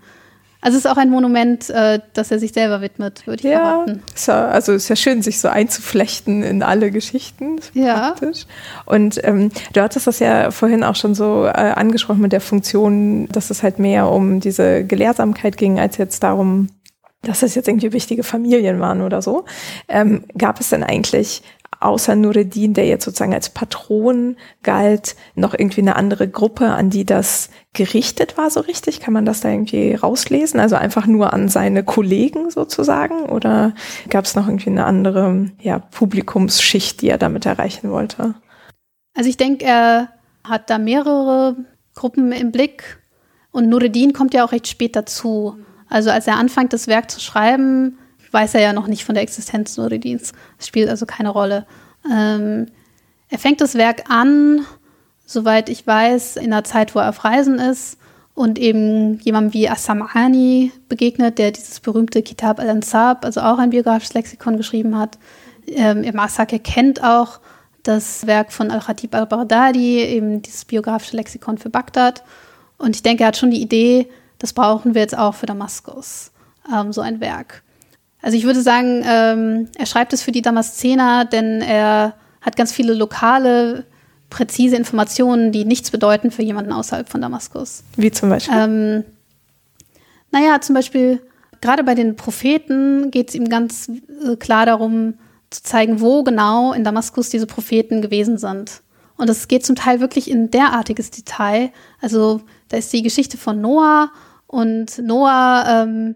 Also 0.61 0.77
es 0.77 0.85
ist 0.85 0.89
auch 0.89 0.95
ein 0.97 1.09
Monument, 1.09 1.69
äh, 1.69 1.99
das 2.13 2.31
er 2.31 2.39
sich 2.39 2.53
selber 2.53 2.79
widmet, 2.79 3.27
würde 3.27 3.39
ich 3.43 3.51
ja, 3.51 3.59
erwarten. 3.59 4.03
Ja, 4.25 4.47
also 4.47 4.71
es 4.71 4.83
ist 4.83 4.89
ja 4.89 4.95
schön, 4.95 5.21
sich 5.21 5.41
so 5.41 5.49
einzuflechten 5.49 6.43
in 6.43 6.63
alle 6.63 6.91
Geschichten. 6.91 7.59
Ja. 7.73 8.11
Praktisch. 8.11 8.45
Und 8.85 9.19
ähm, 9.25 9.51
du 9.73 9.81
hattest 9.81 10.07
das 10.07 10.19
ja 10.19 10.51
vorhin 10.51 10.85
auch 10.85 10.95
schon 10.95 11.13
so 11.13 11.45
äh, 11.45 11.49
angesprochen 11.49 12.21
mit 12.21 12.31
der 12.31 12.41
Funktion, 12.41 13.27
dass 13.29 13.49
es 13.49 13.63
halt 13.63 13.79
mehr 13.79 14.07
um 14.09 14.39
diese 14.39 14.85
Gelehrsamkeit 14.85 15.57
ging, 15.57 15.79
als 15.79 15.97
jetzt 15.97 16.23
darum, 16.23 16.69
dass 17.21 17.43
es 17.43 17.55
jetzt 17.55 17.67
irgendwie 17.67 17.93
wichtige 17.93 18.23
Familien 18.23 18.79
waren 18.79 19.01
oder 19.01 19.21
so. 19.21 19.45
Ähm, 19.87 20.25
gab 20.37 20.59
es 20.59 20.69
denn 20.69 20.83
eigentlich 20.83 21.43
außer 21.81 22.15
Nureddin, 22.15 22.73
der 22.73 22.85
jetzt 22.85 23.05
sozusagen 23.05 23.33
als 23.33 23.49
Patron 23.49 24.37
galt, 24.61 25.15
noch 25.35 25.53
irgendwie 25.53 25.81
eine 25.81 25.95
andere 25.95 26.27
Gruppe, 26.29 26.69
an 26.69 26.89
die 26.89 27.05
das 27.05 27.49
gerichtet 27.73 28.37
war 28.37 28.49
so 28.49 28.59
richtig? 28.59 28.99
Kann 28.99 29.13
man 29.13 29.25
das 29.25 29.41
da 29.41 29.49
irgendwie 29.49 29.95
rauslesen? 29.95 30.59
Also 30.59 30.75
einfach 30.75 31.07
nur 31.07 31.33
an 31.33 31.49
seine 31.49 31.83
Kollegen 31.83 32.51
sozusagen? 32.51 33.23
Oder 33.23 33.73
gab 34.09 34.25
es 34.25 34.35
noch 34.35 34.47
irgendwie 34.47 34.69
eine 34.69 34.85
andere 34.85 35.47
ja, 35.59 35.79
Publikumsschicht, 35.79 37.01
die 37.01 37.09
er 37.09 37.17
damit 37.17 37.45
erreichen 37.45 37.89
wollte? 37.89 38.35
Also 39.15 39.29
ich 39.29 39.37
denke, 39.37 39.65
er 39.65 40.09
hat 40.43 40.69
da 40.69 40.77
mehrere 40.77 41.55
Gruppen 41.95 42.31
im 42.31 42.51
Blick 42.51 43.01
und 43.51 43.69
Nureddin 43.69 44.13
kommt 44.13 44.33
ja 44.33 44.45
auch 44.45 44.51
recht 44.51 44.67
spät 44.67 44.95
dazu. 44.95 45.57
Also 45.91 46.09
als 46.09 46.25
er 46.25 46.37
anfängt, 46.37 46.71
das 46.71 46.87
Werk 46.87 47.11
zu 47.11 47.19
schreiben, 47.19 47.97
weiß 48.31 48.55
er 48.55 48.61
ja 48.61 48.71
noch 48.71 48.87
nicht 48.87 49.03
von 49.03 49.13
der 49.13 49.23
Existenz 49.23 49.75
Nureddins. 49.75 50.31
Das 50.57 50.67
spielt 50.67 50.89
also 50.89 51.05
keine 51.05 51.29
Rolle. 51.29 51.67
Ähm, 52.09 52.67
er 53.27 53.37
fängt 53.37 53.59
das 53.59 53.75
Werk 53.75 54.09
an, 54.09 54.65
soweit 55.25 55.67
ich 55.67 55.85
weiß, 55.85 56.37
in 56.37 56.45
einer 56.45 56.63
Zeit, 56.63 56.95
wo 56.95 56.99
er 56.99 57.09
auf 57.09 57.25
Reisen 57.25 57.59
ist 57.59 57.97
und 58.35 58.57
eben 58.57 59.19
jemandem 59.19 59.53
wie 59.53 59.69
As-Sam'ani 59.69 60.71
begegnet, 60.87 61.37
der 61.37 61.51
dieses 61.51 61.81
berühmte 61.81 62.21
Kitab 62.21 62.61
al-Ansab, 62.61 63.25
also 63.25 63.41
auch 63.41 63.57
ein 63.57 63.71
biografisches 63.71 64.13
Lexikon 64.13 64.55
geschrieben 64.55 64.97
hat. 64.97 65.17
Ähm, 65.67 66.05
Ibn 66.05 66.19
Asakir 66.19 66.59
kennt 66.59 67.03
auch 67.03 67.41
das 67.83 68.25
Werk 68.27 68.53
von 68.53 68.71
Al-Khatib 68.71 69.13
al-Baghdadi, 69.13 69.99
eben 69.99 70.41
dieses 70.41 70.63
biografische 70.63 71.17
Lexikon 71.17 71.57
für 71.57 71.69
Bagdad. 71.69 72.23
Und 72.77 72.95
ich 72.95 73.03
denke, 73.03 73.23
er 73.23 73.27
hat 73.27 73.37
schon 73.37 73.51
die 73.51 73.61
Idee, 73.61 74.07
das 74.41 74.53
brauchen 74.53 74.95
wir 74.95 75.01
jetzt 75.01 75.15
auch 75.15 75.35
für 75.35 75.45
Damaskus, 75.45 76.31
ähm, 76.73 76.91
so 76.91 77.01
ein 77.01 77.19
Werk. 77.19 77.61
Also 78.23 78.35
ich 78.35 78.43
würde 78.43 78.61
sagen, 78.61 79.03
ähm, 79.05 79.69
er 79.77 79.85
schreibt 79.85 80.13
es 80.13 80.23
für 80.23 80.31
die 80.31 80.41
Damaszener, 80.41 81.25
denn 81.25 81.61
er 81.61 82.15
hat 82.41 82.55
ganz 82.55 82.71
viele 82.71 82.95
lokale, 82.95 83.85
präzise 84.31 84.75
Informationen, 84.75 85.51
die 85.51 85.63
nichts 85.63 85.91
bedeuten 85.91 86.31
für 86.31 86.41
jemanden 86.41 86.71
außerhalb 86.71 87.07
von 87.07 87.21
Damaskus. 87.21 87.83
Wie 87.97 88.11
zum 88.11 88.29
Beispiel? 88.29 88.55
Ähm, 88.57 89.03
naja, 90.31 90.59
zum 90.59 90.73
Beispiel, 90.73 91.21
gerade 91.61 91.83
bei 91.83 91.93
den 91.93 92.15
Propheten 92.15 93.11
geht 93.11 93.29
es 93.29 93.35
ihm 93.35 93.47
ganz 93.47 93.91
äh, 94.25 94.35
klar 94.37 94.65
darum, 94.65 95.15
zu 95.51 95.61
zeigen, 95.61 95.99
wo 95.99 96.23
genau 96.23 96.73
in 96.73 96.83
Damaskus 96.83 97.29
diese 97.29 97.45
Propheten 97.45 98.01
gewesen 98.01 98.37
sind. 98.37 98.81
Und 99.17 99.29
es 99.29 99.47
geht 99.47 99.65
zum 99.65 99.75
Teil 99.75 99.99
wirklich 99.99 100.31
in 100.31 100.49
derartiges 100.49 101.11
Detail. 101.11 101.71
Also 102.01 102.41
da 102.69 102.77
ist 102.77 102.91
die 102.93 103.03
Geschichte 103.03 103.37
von 103.37 103.61
Noah 103.61 104.09
und 104.51 104.97
Noah 104.97 105.63
ähm, 105.65 106.15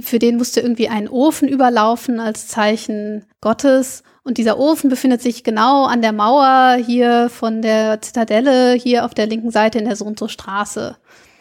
für 0.00 0.18
den 0.18 0.36
musste 0.36 0.60
irgendwie 0.60 0.88
ein 0.88 1.08
Ofen 1.08 1.48
überlaufen 1.48 2.18
als 2.18 2.48
Zeichen 2.48 3.24
Gottes. 3.40 4.02
Und 4.24 4.38
dieser 4.38 4.58
Ofen 4.58 4.90
befindet 4.90 5.22
sich 5.22 5.44
genau 5.44 5.84
an 5.84 6.02
der 6.02 6.12
Mauer 6.12 6.78
hier 6.84 7.28
von 7.30 7.62
der 7.62 8.00
Zitadelle, 8.00 8.74
hier 8.74 9.04
auf 9.04 9.14
der 9.14 9.28
linken 9.28 9.52
Seite 9.52 9.78
in 9.78 9.84
der 9.84 9.94
so 9.94 10.04
und 10.04 10.20
Straße. 10.28 10.96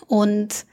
Und 0.06 0.66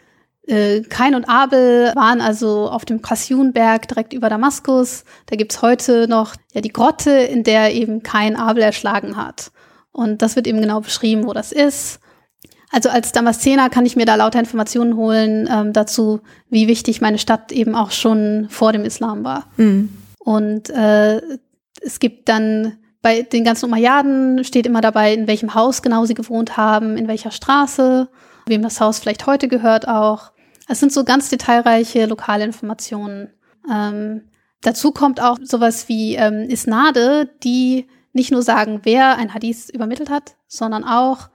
äh, 0.46 0.82
Kain 0.82 1.14
und 1.14 1.26
Abel 1.26 1.90
waren 1.94 2.20
also 2.20 2.68
auf 2.70 2.84
dem 2.84 3.00
Kassunberg 3.00 3.88
direkt 3.88 4.12
über 4.12 4.28
Damaskus. 4.28 5.04
Da 5.24 5.36
gibt's 5.36 5.62
heute 5.62 6.06
noch 6.06 6.36
ja, 6.52 6.60
die 6.60 6.72
Grotte, 6.72 7.12
in 7.12 7.44
der 7.44 7.74
eben 7.74 8.02
Kain 8.02 8.36
Abel 8.36 8.62
erschlagen 8.62 9.16
hat. 9.16 9.52
Und 9.90 10.20
das 10.20 10.36
wird 10.36 10.46
eben 10.46 10.60
genau 10.60 10.80
beschrieben, 10.80 11.26
wo 11.26 11.32
das 11.32 11.50
ist. 11.50 12.00
Also 12.70 12.88
als 12.88 13.12
Damaszener 13.12 13.70
kann 13.70 13.86
ich 13.86 13.96
mir 13.96 14.06
da 14.06 14.16
lauter 14.16 14.40
Informationen 14.40 14.96
holen 14.96 15.48
ähm, 15.50 15.72
dazu, 15.72 16.20
wie 16.50 16.68
wichtig 16.68 17.00
meine 17.00 17.18
Stadt 17.18 17.52
eben 17.52 17.74
auch 17.74 17.90
schon 17.90 18.48
vor 18.50 18.72
dem 18.72 18.84
Islam 18.84 19.24
war. 19.24 19.46
Mhm. 19.56 19.90
Und 20.18 20.70
äh, 20.70 21.20
es 21.80 22.00
gibt 22.00 22.28
dann 22.28 22.78
bei 23.02 23.22
den 23.22 23.44
ganzen 23.44 23.66
Umayyaden 23.66 24.42
steht 24.42 24.66
immer 24.66 24.80
dabei, 24.80 25.14
in 25.14 25.28
welchem 25.28 25.54
Haus 25.54 25.80
genau 25.80 26.06
sie 26.06 26.14
gewohnt 26.14 26.56
haben, 26.56 26.96
in 26.96 27.06
welcher 27.06 27.30
Straße, 27.30 28.08
wem 28.46 28.62
das 28.62 28.80
Haus 28.80 28.98
vielleicht 28.98 29.26
heute 29.26 29.46
gehört 29.46 29.86
auch. 29.86 30.32
Es 30.66 30.80
sind 30.80 30.92
so 30.92 31.04
ganz 31.04 31.28
detailreiche 31.28 32.06
lokale 32.06 32.42
Informationen. 32.42 33.30
Ähm, 33.72 34.22
dazu 34.62 34.90
kommt 34.90 35.20
auch 35.20 35.38
sowas 35.40 35.88
wie 35.88 36.16
ähm, 36.16 36.50
Isnade, 36.50 37.30
die 37.44 37.86
nicht 38.12 38.32
nur 38.32 38.42
sagen, 38.42 38.80
wer 38.82 39.16
ein 39.18 39.32
Hadith 39.32 39.70
übermittelt 39.70 40.10
hat, 40.10 40.34
sondern 40.48 40.82
auch, 40.82 41.28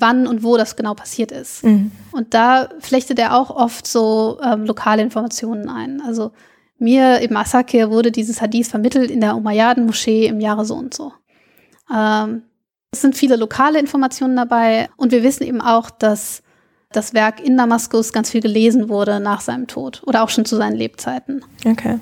wann 0.00 0.26
und 0.26 0.42
wo 0.42 0.56
das 0.56 0.76
genau 0.76 0.94
passiert 0.94 1.32
ist. 1.32 1.64
Mhm. 1.64 1.92
Und 2.12 2.34
da 2.34 2.68
flechtet 2.80 3.18
er 3.18 3.36
auch 3.36 3.50
oft 3.50 3.86
so 3.86 4.38
ähm, 4.42 4.64
lokale 4.64 5.02
Informationen 5.02 5.68
ein. 5.68 6.00
Also 6.00 6.32
mir 6.78 7.20
im 7.20 7.36
Asakir 7.36 7.90
wurde 7.90 8.10
dieses 8.10 8.40
Hadith 8.40 8.68
vermittelt 8.68 9.10
in 9.10 9.20
der 9.20 9.36
Umayyaden-Moschee 9.36 10.26
im 10.26 10.40
Jahre 10.40 10.64
so 10.64 10.74
und 10.74 10.94
so. 10.94 11.12
Ähm, 11.94 12.42
es 12.90 13.00
sind 13.00 13.16
viele 13.16 13.36
lokale 13.36 13.78
Informationen 13.78 14.36
dabei 14.36 14.88
und 14.96 15.12
wir 15.12 15.22
wissen 15.22 15.44
eben 15.44 15.60
auch, 15.60 15.90
dass 15.90 16.42
das 16.90 17.14
Werk 17.14 17.40
in 17.40 17.56
Damaskus 17.56 18.12
ganz 18.12 18.30
viel 18.30 18.42
gelesen 18.42 18.88
wurde 18.88 19.18
nach 19.20 19.40
seinem 19.40 19.66
Tod 19.66 20.02
oder 20.04 20.22
auch 20.22 20.28
schon 20.28 20.44
zu 20.44 20.56
seinen 20.56 20.76
Lebzeiten. 20.76 21.44
Okay. 21.64 21.98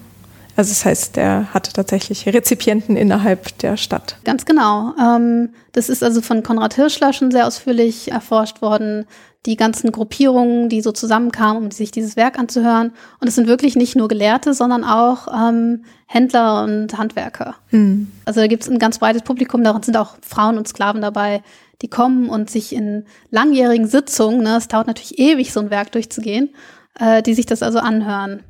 Also 0.57 0.71
das 0.71 0.85
heißt, 0.85 1.17
der 1.17 1.53
hatte 1.55 1.73
tatsächlich 1.73 2.27
Rezipienten 2.27 2.97
innerhalb 2.97 3.57
der 3.59 3.77
Stadt. 3.77 4.17
Ganz 4.25 4.45
genau. 4.45 4.95
Ähm, 5.01 5.51
das 5.73 5.89
ist 5.89 6.03
also 6.03 6.21
von 6.21 6.43
Konrad 6.43 6.75
Hirschler 6.75 7.13
schon 7.13 7.31
sehr 7.31 7.47
ausführlich 7.47 8.11
erforscht 8.11 8.63
worden. 8.63 9.07
Die 9.47 9.57
ganzen 9.57 9.91
Gruppierungen, 9.91 10.69
die 10.69 10.83
so 10.83 10.93
zusammenkamen, 10.93 11.63
um 11.63 11.71
sich 11.71 11.91
dieses 11.91 12.17
Werk 12.17 12.39
anzuhören. 12.39 12.93
Und 13.21 13.29
es 13.29 13.37
sind 13.37 13.47
wirklich 13.47 13.75
nicht 13.75 13.97
nur 13.97 14.09
Gelehrte, 14.09 14.53
sondern 14.53 14.85
auch 14.85 15.29
ähm, 15.35 15.85
Händler 16.07 16.65
und 16.65 16.99
Handwerker. 16.99 17.55
Mhm. 17.71 18.11
Also 18.27 18.41
da 18.41 18.47
gibt 18.49 18.65
es 18.65 18.69
ein 18.69 18.79
ganz 18.79 18.99
breites 18.99 19.23
Publikum, 19.23 19.65
darin 19.65 19.83
sind 19.83 19.97
auch 19.97 20.17
Frauen 20.21 20.59
und 20.59 20.69
Sklaven 20.69 21.01
dabei, 21.01 21.43
die 21.83 21.89
kommen 21.89 22.29
und 22.29 22.51
sich 22.51 22.75
in 22.75 23.05
langjährigen 23.31 23.87
Sitzungen, 23.87 24.43
ne, 24.43 24.57
es 24.57 24.69
dauert 24.69 24.87
natürlich 24.87 25.19
ewig, 25.19 25.53
so 25.53 25.61
ein 25.61 25.71
Werk 25.71 25.93
durchzugehen, 25.93 26.51
äh, 26.99 27.23
die 27.23 27.35
sich 27.35 27.47
das 27.47 27.63
also 27.63 27.79
anhören. 27.79 28.43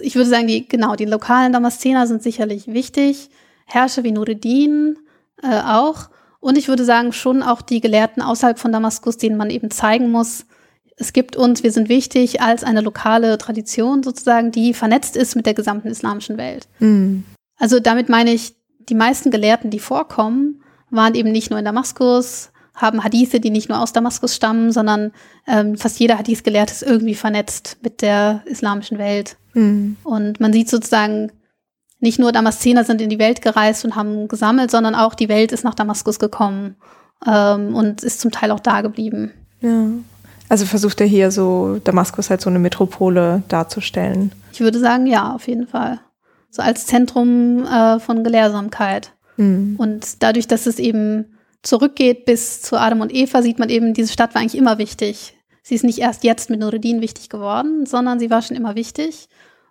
Ich 0.00 0.14
würde 0.16 0.30
sagen, 0.30 0.46
die, 0.46 0.68
genau, 0.68 0.94
die 0.96 1.04
lokalen 1.04 1.52
Damaszener 1.52 2.06
sind 2.06 2.22
sicherlich 2.22 2.66
wichtig. 2.68 3.30
Herrscher 3.66 4.04
wie 4.04 4.12
Nureddin 4.12 4.98
äh, 5.42 5.60
auch. 5.60 6.08
Und 6.40 6.56
ich 6.56 6.68
würde 6.68 6.84
sagen, 6.84 7.12
schon 7.12 7.42
auch 7.42 7.62
die 7.62 7.80
Gelehrten 7.80 8.22
außerhalb 8.22 8.58
von 8.58 8.72
Damaskus, 8.72 9.16
denen 9.16 9.36
man 9.36 9.50
eben 9.50 9.70
zeigen 9.70 10.10
muss, 10.10 10.46
es 10.98 11.12
gibt 11.12 11.36
uns, 11.36 11.62
wir 11.62 11.72
sind 11.72 11.88
wichtig 11.88 12.40
als 12.40 12.64
eine 12.64 12.80
lokale 12.80 13.38
Tradition 13.38 14.02
sozusagen, 14.02 14.50
die 14.50 14.74
vernetzt 14.74 15.16
ist 15.16 15.36
mit 15.36 15.46
der 15.46 15.54
gesamten 15.54 15.88
islamischen 15.88 16.36
Welt. 16.36 16.66
Mhm. 16.80 17.24
Also 17.56 17.80
damit 17.80 18.08
meine 18.08 18.32
ich, 18.32 18.54
die 18.88 18.94
meisten 18.94 19.30
Gelehrten, 19.30 19.70
die 19.70 19.78
vorkommen, 19.78 20.62
waren 20.90 21.14
eben 21.14 21.30
nicht 21.30 21.50
nur 21.50 21.58
in 21.58 21.64
Damaskus, 21.64 22.50
haben 22.74 23.04
Hadithe, 23.04 23.40
die 23.40 23.50
nicht 23.50 23.68
nur 23.68 23.80
aus 23.80 23.92
Damaskus 23.92 24.34
stammen, 24.34 24.72
sondern 24.72 25.12
ähm, 25.46 25.76
fast 25.76 25.98
jeder 26.00 26.18
Hadith-Gelehrte 26.18 26.72
ist 26.72 26.82
irgendwie 26.82 27.14
vernetzt 27.14 27.78
mit 27.82 28.02
der 28.02 28.42
islamischen 28.46 28.98
Welt. 28.98 29.36
Mhm. 29.58 29.96
Und 30.04 30.40
man 30.40 30.52
sieht 30.52 30.68
sozusagen, 30.68 31.32
nicht 32.00 32.18
nur 32.18 32.32
Damaszener 32.32 32.84
sind 32.84 33.00
in 33.00 33.10
die 33.10 33.18
Welt 33.18 33.42
gereist 33.42 33.84
und 33.84 33.96
haben 33.96 34.28
gesammelt, 34.28 34.70
sondern 34.70 34.94
auch 34.94 35.14
die 35.14 35.28
Welt 35.28 35.52
ist 35.52 35.64
nach 35.64 35.74
Damaskus 35.74 36.18
gekommen 36.18 36.76
ähm, 37.26 37.74
und 37.74 38.04
ist 38.04 38.20
zum 38.20 38.30
Teil 38.30 38.52
auch 38.52 38.60
da 38.60 38.82
geblieben. 38.82 39.32
Ja. 39.60 39.86
Also 40.48 40.64
versucht 40.64 41.00
er 41.00 41.06
hier 41.06 41.30
so 41.30 41.80
Damaskus 41.84 42.30
halt 42.30 42.40
so 42.40 42.48
eine 42.48 42.58
Metropole 42.58 43.42
darzustellen. 43.48 44.32
Ich 44.52 44.60
würde 44.60 44.78
sagen, 44.78 45.06
ja, 45.06 45.34
auf 45.34 45.46
jeden 45.48 45.66
Fall. 45.66 46.00
So 46.50 46.62
als 46.62 46.86
Zentrum 46.86 47.66
äh, 47.66 47.98
von 47.98 48.24
Gelehrsamkeit. 48.24 49.12
Mhm. 49.36 49.74
Und 49.76 50.22
dadurch, 50.22 50.46
dass 50.46 50.66
es 50.66 50.78
eben 50.78 51.36
zurückgeht 51.62 52.24
bis 52.24 52.62
zu 52.62 52.76
Adam 52.76 53.00
und 53.00 53.12
Eva, 53.12 53.42
sieht 53.42 53.58
man 53.58 53.68
eben, 53.68 53.92
diese 53.92 54.12
Stadt 54.12 54.34
war 54.34 54.40
eigentlich 54.40 54.56
immer 54.56 54.78
wichtig. 54.78 55.34
Sie 55.62 55.74
ist 55.74 55.84
nicht 55.84 55.98
erst 55.98 56.24
jetzt 56.24 56.48
mit 56.48 56.60
Nureddin 56.60 57.02
wichtig 57.02 57.28
geworden, 57.28 57.84
sondern 57.84 58.18
sie 58.18 58.30
war 58.30 58.40
schon 58.40 58.56
immer 58.56 58.74
wichtig. 58.74 59.28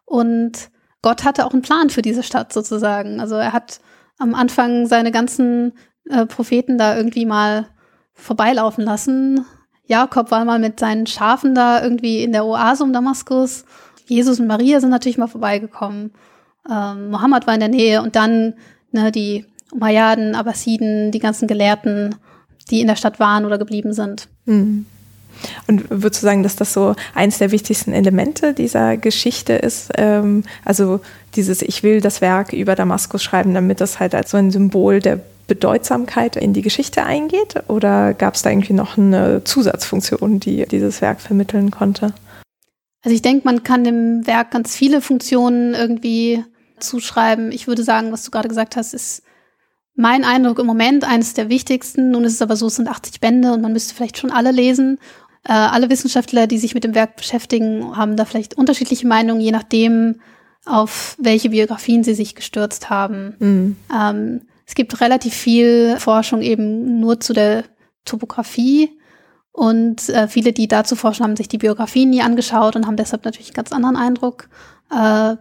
Und 0.08 0.70
Gott 1.02 1.24
hatte 1.24 1.46
auch 1.46 1.54
einen 1.54 1.62
Plan 1.62 1.90
für 1.90 2.02
diese 2.02 2.24
Stadt 2.24 2.52
sozusagen. 2.52 3.20
Also 3.20 3.36
er 3.36 3.54
hat 3.54 3.82
am 4.18 4.34
Anfang 4.34 4.88
seine 4.88 5.12
ganzen 5.12 5.74
äh, 6.10 6.26
Propheten 6.26 6.78
da 6.78 6.98
irgendwie 6.98 7.26
mal 7.26 7.68
vorbeilaufen 8.14 8.84
lassen. 8.84 9.46
Jakob 9.86 10.32
war 10.32 10.44
mal 10.46 10.60
mit 10.60 10.80
seinen 10.80 11.06
Schafen 11.08 11.54
da 11.54 11.84
irgendwie 11.84 12.24
in 12.24 12.32
der 12.32 12.46
Oase 12.46 12.84
um 12.84 12.94
Damaskus. 12.94 13.66
Jesus 14.06 14.40
und 14.40 14.48
Maria 14.48 14.80
sind 14.80 14.90
natürlich 14.90 15.18
mal 15.18 15.28
vorbeigekommen. 15.28 16.14
Ähm, 16.70 17.12
Mohammed 17.12 17.46
war 17.46 17.54
in 17.54 17.60
der 17.60 17.70
Nähe 17.70 18.02
und 18.02 18.16
dann 18.16 18.56
ne, 18.92 19.12
die 19.12 19.46
Umayyaden, 19.72 20.36
Abbasiden, 20.36 21.12
die 21.12 21.20
ganzen 21.20 21.48
Gelehrten, 21.48 22.16
die 22.72 22.80
in 22.80 22.88
der 22.88 22.96
Stadt 22.96 23.20
waren 23.20 23.46
oder 23.46 23.58
geblieben 23.58 23.94
sind. 23.94 24.30
Mhm. 24.46 24.86
Und 25.68 25.90
würdest 25.90 26.22
du 26.22 26.28
sagen, 26.28 26.44
dass 26.44 26.56
das 26.56 26.74
so 26.74 26.96
eins 27.14 27.38
der 27.38 27.52
wichtigsten 27.52 27.94
Elemente 27.94 28.54
dieser 28.54 28.98
Geschichte 28.98 29.54
ist? 29.54 29.92
Ähm, 29.98 30.44
also 30.66 31.02
dieses 31.36 31.62
Ich 31.62 31.84
will 31.84 32.02
das 32.02 32.22
Werk 32.22 32.54
über 32.54 32.76
Damaskus 32.76 33.24
schreiben, 33.24 33.54
damit 33.54 33.82
das 33.82 34.00
halt 34.00 34.16
als 34.16 34.32
so 34.32 34.38
ein 34.38 34.52
Symbol 34.52 35.00
der 35.00 35.20
Bedeutsamkeit 35.48 36.36
in 36.36 36.54
die 36.54 36.62
Geschichte 36.62 37.04
eingeht? 37.04 37.56
Oder 37.68 38.14
gab 38.14 38.36
es 38.36 38.42
da 38.42 38.50
irgendwie 38.50 38.74
noch 38.74 38.98
eine 38.98 39.44
Zusatzfunktion, 39.44 40.40
die 40.40 40.66
dieses 40.66 41.02
Werk 41.02 41.22
vermitteln 41.22 41.72
konnte? 41.72 42.14
Also 43.04 43.16
ich 43.16 43.22
denke, 43.22 43.46
man 43.46 43.64
kann 43.64 43.84
dem 43.84 44.28
Werk 44.28 44.52
ganz 44.52 44.76
viele 44.76 45.02
Funktionen 45.02 45.74
irgendwie 45.74 46.44
zuschreiben. 46.80 47.52
Ich 47.52 47.68
würde 47.68 47.84
sagen, 47.84 48.12
was 48.12 48.24
du 48.24 48.32
gerade 48.32 48.50
gesagt 48.50 48.76
hast, 48.76 48.94
ist 48.94 49.24
mein 49.96 50.24
Eindruck 50.24 50.60
im 50.60 50.66
Moment 50.66 51.04
eines 51.04 51.34
der 51.34 51.50
wichtigsten. 51.50 52.12
Nun 52.12 52.24
ist 52.24 52.34
es 52.34 52.42
aber 52.42 52.56
so, 52.56 52.68
es 52.68 52.76
sind 52.76 52.88
80 52.88 53.20
Bände 53.20 53.54
und 53.54 53.62
man 53.62 53.74
müsste 53.74 53.96
vielleicht 53.96 54.18
schon 54.18 54.32
alle 54.32 54.52
lesen. 54.52 55.00
Äh, 55.48 55.54
alle 55.54 55.90
Wissenschaftler, 55.90 56.46
die 56.46 56.58
sich 56.58 56.74
mit 56.74 56.84
dem 56.84 56.94
Werk 56.94 57.16
beschäftigen, 57.16 57.96
haben 57.96 58.18
da 58.18 58.26
vielleicht 58.26 58.58
unterschiedliche 58.58 59.08
Meinungen, 59.08 59.40
je 59.40 59.52
nachdem, 59.52 60.20
auf 60.66 61.16
welche 61.20 61.52
Biografien 61.52 62.04
sie 62.04 62.14
sich 62.14 62.36
gestürzt 62.36 62.90
haben. 62.90 63.36
Mhm. 63.40 63.76
Ähm, 63.96 64.42
es 64.66 64.76
gibt 64.76 65.00
relativ 65.00 65.34
viel 65.34 65.96
Forschung 66.00 66.42
eben 66.42 67.00
nur 67.00 67.22
zu 67.22 67.32
der 67.32 67.64
Topografie. 68.04 68.92
Und 69.54 70.10
äh, 70.10 70.28
viele, 70.28 70.52
die 70.52 70.68
dazu 70.68 70.96
forschen, 70.96 71.24
haben 71.24 71.38
sich 71.38 71.48
die 71.48 71.58
Biografien 71.58 72.10
nie 72.10 72.22
angeschaut 72.22 72.76
und 72.76 72.86
haben 72.86 72.98
deshalb 72.98 73.24
natürlich 73.24 73.48
einen 73.48 73.56
ganz 73.56 73.72
anderen 73.72 73.96
Eindruck. 73.96 74.50
Äh, 74.92 75.38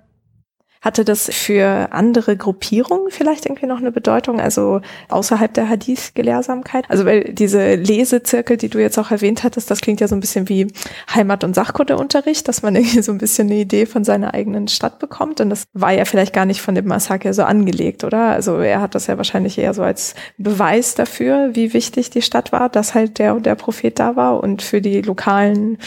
hatte 0.87 1.05
das 1.05 1.28
für 1.32 1.89
andere 1.91 2.37
Gruppierungen 2.37 3.11
vielleicht 3.11 3.45
irgendwie 3.45 3.66
noch 3.66 3.78
eine 3.78 3.91
Bedeutung, 3.91 4.41
also 4.41 4.82
außerhalb 5.09 5.53
der 5.53 5.68
Hadith-Gelehrsamkeit? 5.68 6.84
Also 6.89 7.05
weil 7.05 7.24
diese 7.24 7.74
Lesezirkel, 7.74 8.57
die 8.57 8.68
du 8.68 8.78
jetzt 8.78 8.97
auch 8.97 9.11
erwähnt 9.11 9.43
hattest, 9.43 9.68
das 9.68 9.80
klingt 9.80 10.01
ja 10.01 10.07
so 10.07 10.14
ein 10.14 10.20
bisschen 10.20 10.49
wie 10.49 10.68
Heimat- 11.12 11.43
und 11.43 11.57
Sachkundeunterricht, 11.57 12.47
dass 12.47 12.62
man 12.62 12.76
irgendwie 12.76 13.03
so 13.03 13.11
ein 13.11 13.18
bisschen 13.18 13.49
eine 13.49 13.57
Idee 13.57 13.87
von 13.87 14.05
seiner 14.05 14.32
eigenen 14.32 14.68
Stadt 14.68 15.01
bekommt. 15.01 15.41
Und 15.41 15.51
das 15.51 15.64
war 15.72 15.91
ja 15.91 16.05
vielleicht 16.05 16.32
gar 16.32 16.47
nicht 16.47 16.62
von 16.62 16.76
dem 16.76 16.87
Massaker 16.87 17.34
so 17.34 17.43
angelegt, 17.43 18.05
oder? 18.05 18.28
Also 18.28 18.59
er 18.59 18.80
hat 18.80 18.95
das 18.95 19.09
ja 19.09 19.16
wahrscheinlich 19.16 19.59
eher 19.59 19.74
so 19.74 19.82
als 19.82 20.14
Beweis 20.39 20.95
dafür, 20.95 21.51
wie 21.55 21.72
wichtig 21.72 22.11
die 22.11 22.22
Stadt 22.22 22.53
war, 22.53 22.68
dass 22.68 22.95
halt 22.95 23.18
der 23.18 23.34
und 23.34 23.45
der 23.45 23.57
Prophet 23.57 23.99
da 23.99 24.14
war. 24.14 24.41
Und 24.41 24.62
für 24.62 24.80
die 24.80 25.03
lokalen 25.03 25.78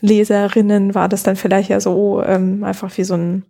Leserinnen 0.00 0.96
war 0.96 1.08
das 1.08 1.22
dann 1.22 1.36
vielleicht 1.36 1.70
ja 1.70 1.78
so 1.78 2.24
ähm, 2.24 2.64
einfach 2.64 2.98
wie 2.98 3.04
so 3.04 3.14
ein 3.14 3.44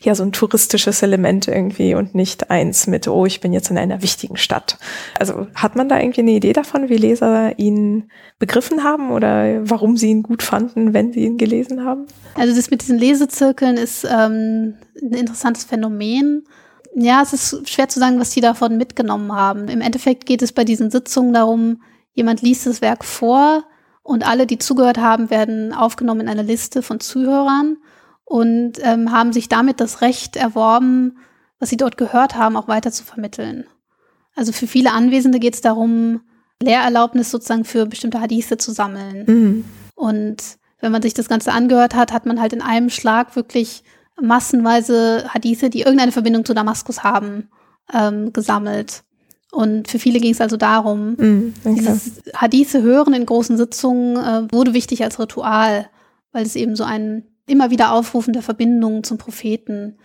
ja 0.00 0.14
so 0.14 0.22
ein 0.22 0.32
touristisches 0.32 1.02
Element 1.02 1.48
irgendwie 1.48 1.94
und 1.94 2.14
nicht 2.14 2.50
eins 2.50 2.86
mit, 2.86 3.08
oh, 3.08 3.26
ich 3.26 3.40
bin 3.40 3.52
jetzt 3.52 3.70
in 3.70 3.78
einer 3.78 4.02
wichtigen 4.02 4.36
Stadt. 4.36 4.78
Also 5.18 5.46
hat 5.54 5.76
man 5.76 5.88
da 5.88 5.98
irgendwie 5.98 6.20
eine 6.20 6.32
Idee 6.32 6.52
davon, 6.52 6.88
wie 6.88 6.96
Leser 6.96 7.58
ihn 7.58 8.10
begriffen 8.38 8.84
haben 8.84 9.10
oder 9.10 9.68
warum 9.68 9.96
sie 9.96 10.10
ihn 10.10 10.22
gut 10.22 10.42
fanden, 10.42 10.94
wenn 10.94 11.12
sie 11.12 11.20
ihn 11.20 11.38
gelesen 11.38 11.84
haben? 11.84 12.06
Also 12.34 12.54
das 12.54 12.70
mit 12.70 12.82
diesen 12.82 12.98
Lesezirkeln 12.98 13.76
ist 13.76 14.04
ähm, 14.04 14.74
ein 15.00 15.12
interessantes 15.12 15.64
Phänomen. 15.64 16.44
Ja, 16.94 17.22
es 17.22 17.32
ist 17.32 17.68
schwer 17.68 17.88
zu 17.88 18.00
sagen, 18.00 18.18
was 18.18 18.30
die 18.30 18.40
davon 18.40 18.76
mitgenommen 18.76 19.32
haben. 19.32 19.68
Im 19.68 19.80
Endeffekt 19.80 20.26
geht 20.26 20.42
es 20.42 20.52
bei 20.52 20.64
diesen 20.64 20.90
Sitzungen 20.90 21.32
darum, 21.32 21.82
jemand 22.14 22.42
liest 22.42 22.66
das 22.66 22.80
Werk 22.80 23.04
vor 23.04 23.64
und 24.02 24.26
alle, 24.26 24.46
die 24.46 24.58
zugehört 24.58 24.98
haben, 24.98 25.30
werden 25.30 25.72
aufgenommen 25.72 26.22
in 26.22 26.28
eine 26.28 26.42
Liste 26.42 26.82
von 26.82 26.98
Zuhörern 26.98 27.76
und 28.30 28.74
ähm, 28.82 29.10
haben 29.10 29.32
sich 29.32 29.48
damit 29.48 29.80
das 29.80 30.02
Recht 30.02 30.36
erworben, 30.36 31.18
was 31.58 31.68
sie 31.68 31.76
dort 31.76 31.96
gehört 31.96 32.36
haben, 32.36 32.56
auch 32.56 32.68
weiter 32.68 32.92
zu 32.92 33.02
vermitteln. 33.02 33.64
Also 34.36 34.52
für 34.52 34.68
viele 34.68 34.92
Anwesende 34.92 35.40
geht 35.40 35.54
es 35.54 35.62
darum, 35.62 36.20
Lehrerlaubnis 36.62 37.32
sozusagen 37.32 37.64
für 37.64 37.86
bestimmte 37.86 38.20
Hadithe 38.20 38.56
zu 38.56 38.70
sammeln. 38.70 39.24
Mhm. 39.26 39.64
Und 39.96 40.42
wenn 40.78 40.92
man 40.92 41.02
sich 41.02 41.12
das 41.12 41.28
Ganze 41.28 41.50
angehört 41.50 41.96
hat, 41.96 42.12
hat 42.12 42.24
man 42.24 42.40
halt 42.40 42.52
in 42.52 42.62
einem 42.62 42.88
Schlag 42.88 43.34
wirklich 43.34 43.82
massenweise 44.20 45.24
Hadithe, 45.34 45.68
die 45.68 45.80
irgendeine 45.80 46.12
Verbindung 46.12 46.44
zu 46.44 46.54
Damaskus 46.54 47.02
haben, 47.02 47.48
ähm, 47.92 48.32
gesammelt. 48.32 49.02
Und 49.50 49.88
für 49.88 49.98
viele 49.98 50.20
ging 50.20 50.30
es 50.30 50.40
also 50.40 50.56
darum, 50.56 51.14
okay. 51.64 51.74
dieses 51.74 52.22
Hadithe 52.32 52.80
hören 52.80 53.12
in 53.12 53.26
großen 53.26 53.56
Sitzungen 53.56 54.16
äh, 54.16 54.52
wurde 54.52 54.72
wichtig 54.72 55.02
als 55.02 55.18
Ritual, 55.18 55.90
weil 56.30 56.46
es 56.46 56.54
eben 56.54 56.76
so 56.76 56.84
ein 56.84 57.24
immer 57.50 57.70
wieder 57.70 57.92
Aufrufen 57.92 58.32
der 58.32 58.42
Verbindungen 58.42 59.04
zum 59.04 59.18
Propheten. 59.18 59.98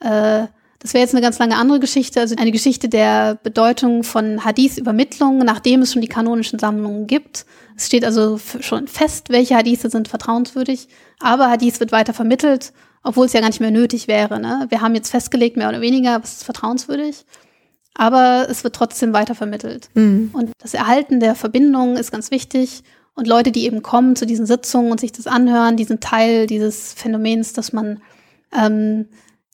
Äh, 0.00 0.46
das 0.82 0.94
wäre 0.94 1.02
jetzt 1.02 1.14
eine 1.14 1.22
ganz 1.22 1.38
lange 1.38 1.56
andere 1.56 1.78
Geschichte, 1.78 2.18
also 2.18 2.34
eine 2.36 2.50
Geschichte 2.50 2.88
der 2.88 3.36
Bedeutung 3.36 4.02
von 4.02 4.44
Hadith-Übermittlung, 4.44 5.38
nachdem 5.38 5.82
es 5.82 5.92
schon 5.92 6.02
die 6.02 6.08
kanonischen 6.08 6.58
Sammlungen 6.58 7.06
gibt. 7.06 7.46
Es 7.76 7.86
steht 7.86 8.04
also 8.04 8.38
schon 8.38 8.88
fest, 8.88 9.30
welche 9.30 9.54
Hadithe 9.54 9.90
sind 9.90 10.08
vertrauenswürdig, 10.08 10.88
aber 11.20 11.50
Hadith 11.50 11.78
wird 11.78 11.92
weiter 11.92 12.14
vermittelt, 12.14 12.72
obwohl 13.04 13.26
es 13.26 13.32
ja 13.32 13.40
gar 13.40 13.46
nicht 13.46 13.60
mehr 13.60 13.70
nötig 13.70 14.08
wäre. 14.08 14.40
Ne? 14.40 14.66
Wir 14.70 14.80
haben 14.80 14.96
jetzt 14.96 15.10
festgelegt, 15.10 15.56
mehr 15.56 15.68
oder 15.68 15.80
weniger, 15.80 16.20
was 16.20 16.32
ist 16.32 16.44
vertrauenswürdig, 16.44 17.26
aber 17.94 18.48
es 18.50 18.64
wird 18.64 18.74
trotzdem 18.74 19.12
weiter 19.12 19.36
vermittelt. 19.36 19.88
Mhm. 19.94 20.30
Und 20.32 20.50
das 20.58 20.74
Erhalten 20.74 21.20
der 21.20 21.36
Verbindung 21.36 21.96
ist 21.96 22.10
ganz 22.10 22.32
wichtig 22.32 22.82
und 23.14 23.26
Leute, 23.26 23.52
die 23.52 23.64
eben 23.64 23.82
kommen 23.82 24.16
zu 24.16 24.26
diesen 24.26 24.46
Sitzungen 24.46 24.90
und 24.90 25.00
sich 25.00 25.12
das 25.12 25.26
anhören, 25.26 25.76
die 25.76 25.84
sind 25.84 26.02
Teil 26.02 26.46
dieses 26.46 26.94
Phänomens, 26.94 27.52
dass 27.52 27.72
man 27.72 28.00
ähm, 28.56 29.06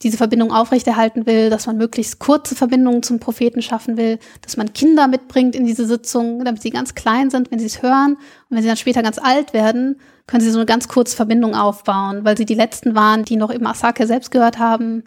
diese 0.03 0.17
Verbindung 0.17 0.53
aufrechterhalten 0.53 1.27
will, 1.27 1.51
dass 1.51 1.67
man 1.67 1.77
möglichst 1.77 2.21
kurze 2.21 2.55
Verbindungen 2.55 3.03
zum 3.03 3.19
Propheten 3.19 3.63
schaffen 3.63 3.97
will, 3.97 4.21
dass 4.43 4.57
man 4.57 4.73
Kinder 4.73 5.09
mitbringt 5.09 5.57
in 5.57 5.67
diese 5.67 5.87
Sitzungen, 5.87 6.45
damit 6.45 6.63
sie 6.63 6.71
ganz 6.71 6.95
klein 6.95 7.31
sind, 7.31 7.51
wenn 7.51 7.59
sie 7.59 7.67
es 7.67 7.83
hören. 7.83 8.13
Und 8.13 8.57
wenn 8.57 8.63
sie 8.63 8.69
dann 8.69 8.77
später 8.77 9.03
ganz 9.03 9.19
alt 9.19 9.53
werden, 9.55 10.01
können 10.29 10.43
sie 10.43 10.51
so 10.51 10.59
eine 10.59 10.67
ganz 10.67 10.87
kurze 10.87 11.17
Verbindung 11.17 11.57
aufbauen, 11.57 12.25
weil 12.25 12.37
sie 12.37 12.45
die 12.45 12.55
Letzten 12.55 12.95
waren, 12.95 13.25
die 13.25 13.37
noch 13.37 13.51
im 13.51 13.67
Asake 13.67 14.07
selbst 14.07 14.31
gehört 14.31 14.61
haben. 14.61 15.03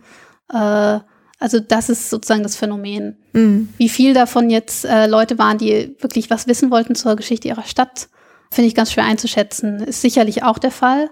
Äh, 0.51 0.99
also 1.39 1.59
das 1.59 1.89
ist 1.89 2.09
sozusagen 2.09 2.43
das 2.43 2.57
Phänomen. 2.57 3.17
Mhm. 3.31 3.69
Wie 3.77 3.89
viel 3.89 4.13
davon 4.13 4.49
jetzt 4.49 4.83
äh, 4.83 5.07
Leute 5.07 5.39
waren, 5.39 5.57
die 5.57 5.95
wirklich 5.99 6.29
was 6.29 6.47
wissen 6.47 6.69
wollten 6.69 6.95
zur 6.95 7.15
Geschichte 7.15 7.47
ihrer 7.47 7.63
Stadt, 7.63 8.09
finde 8.51 8.67
ich 8.67 8.75
ganz 8.75 8.91
schwer 8.91 9.05
einzuschätzen. 9.05 9.79
Ist 9.79 10.01
sicherlich 10.01 10.43
auch 10.43 10.59
der 10.59 10.71
Fall. 10.71 11.09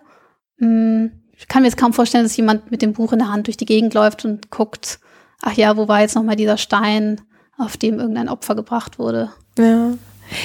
Hm, 0.57 1.11
ich 1.35 1.47
kann 1.47 1.61
mir 1.61 1.69
jetzt 1.69 1.77
kaum 1.77 1.93
vorstellen, 1.93 2.25
dass 2.25 2.37
jemand 2.37 2.69
mit 2.69 2.81
dem 2.81 2.93
Buch 2.93 3.13
in 3.13 3.19
der 3.19 3.31
Hand 3.31 3.47
durch 3.47 3.57
die 3.57 3.65
Gegend 3.65 3.93
läuft 3.93 4.25
und 4.25 4.51
guckt, 4.51 4.99
ach 5.41 5.53
ja, 5.53 5.77
wo 5.77 5.87
war 5.87 6.01
jetzt 6.01 6.15
nochmal 6.15 6.35
dieser 6.35 6.57
Stein, 6.57 7.21
auf 7.57 7.77
dem 7.77 7.97
irgendein 7.99 8.29
Opfer 8.29 8.55
gebracht 8.55 8.99
wurde. 8.99 9.31
Ja. 9.57 9.93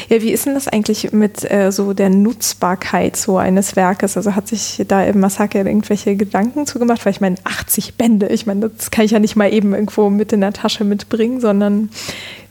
Ja, 0.08 0.22
wie 0.22 0.30
ist 0.30 0.46
denn 0.46 0.54
das 0.54 0.68
eigentlich 0.68 1.12
mit 1.12 1.50
äh, 1.50 1.70
so 1.70 1.92
der 1.92 2.10
Nutzbarkeit 2.10 3.16
so 3.16 3.36
eines 3.38 3.76
Werkes? 3.76 4.16
Also 4.16 4.34
hat 4.34 4.48
sich 4.48 4.82
da 4.88 5.02
im 5.04 5.20
Massaker 5.20 5.64
irgendwelche 5.64 6.16
Gedanken 6.16 6.66
zugemacht? 6.66 7.04
Weil 7.04 7.12
ich 7.12 7.20
meine, 7.20 7.36
80 7.44 7.96
Bände, 7.96 8.28
ich 8.28 8.46
meine, 8.46 8.70
das 8.70 8.90
kann 8.90 9.04
ich 9.04 9.10
ja 9.10 9.18
nicht 9.18 9.36
mal 9.36 9.52
eben 9.52 9.74
irgendwo 9.74 10.10
mit 10.10 10.32
in 10.32 10.40
der 10.40 10.52
Tasche 10.52 10.84
mitbringen, 10.84 11.40
sondern 11.40 11.90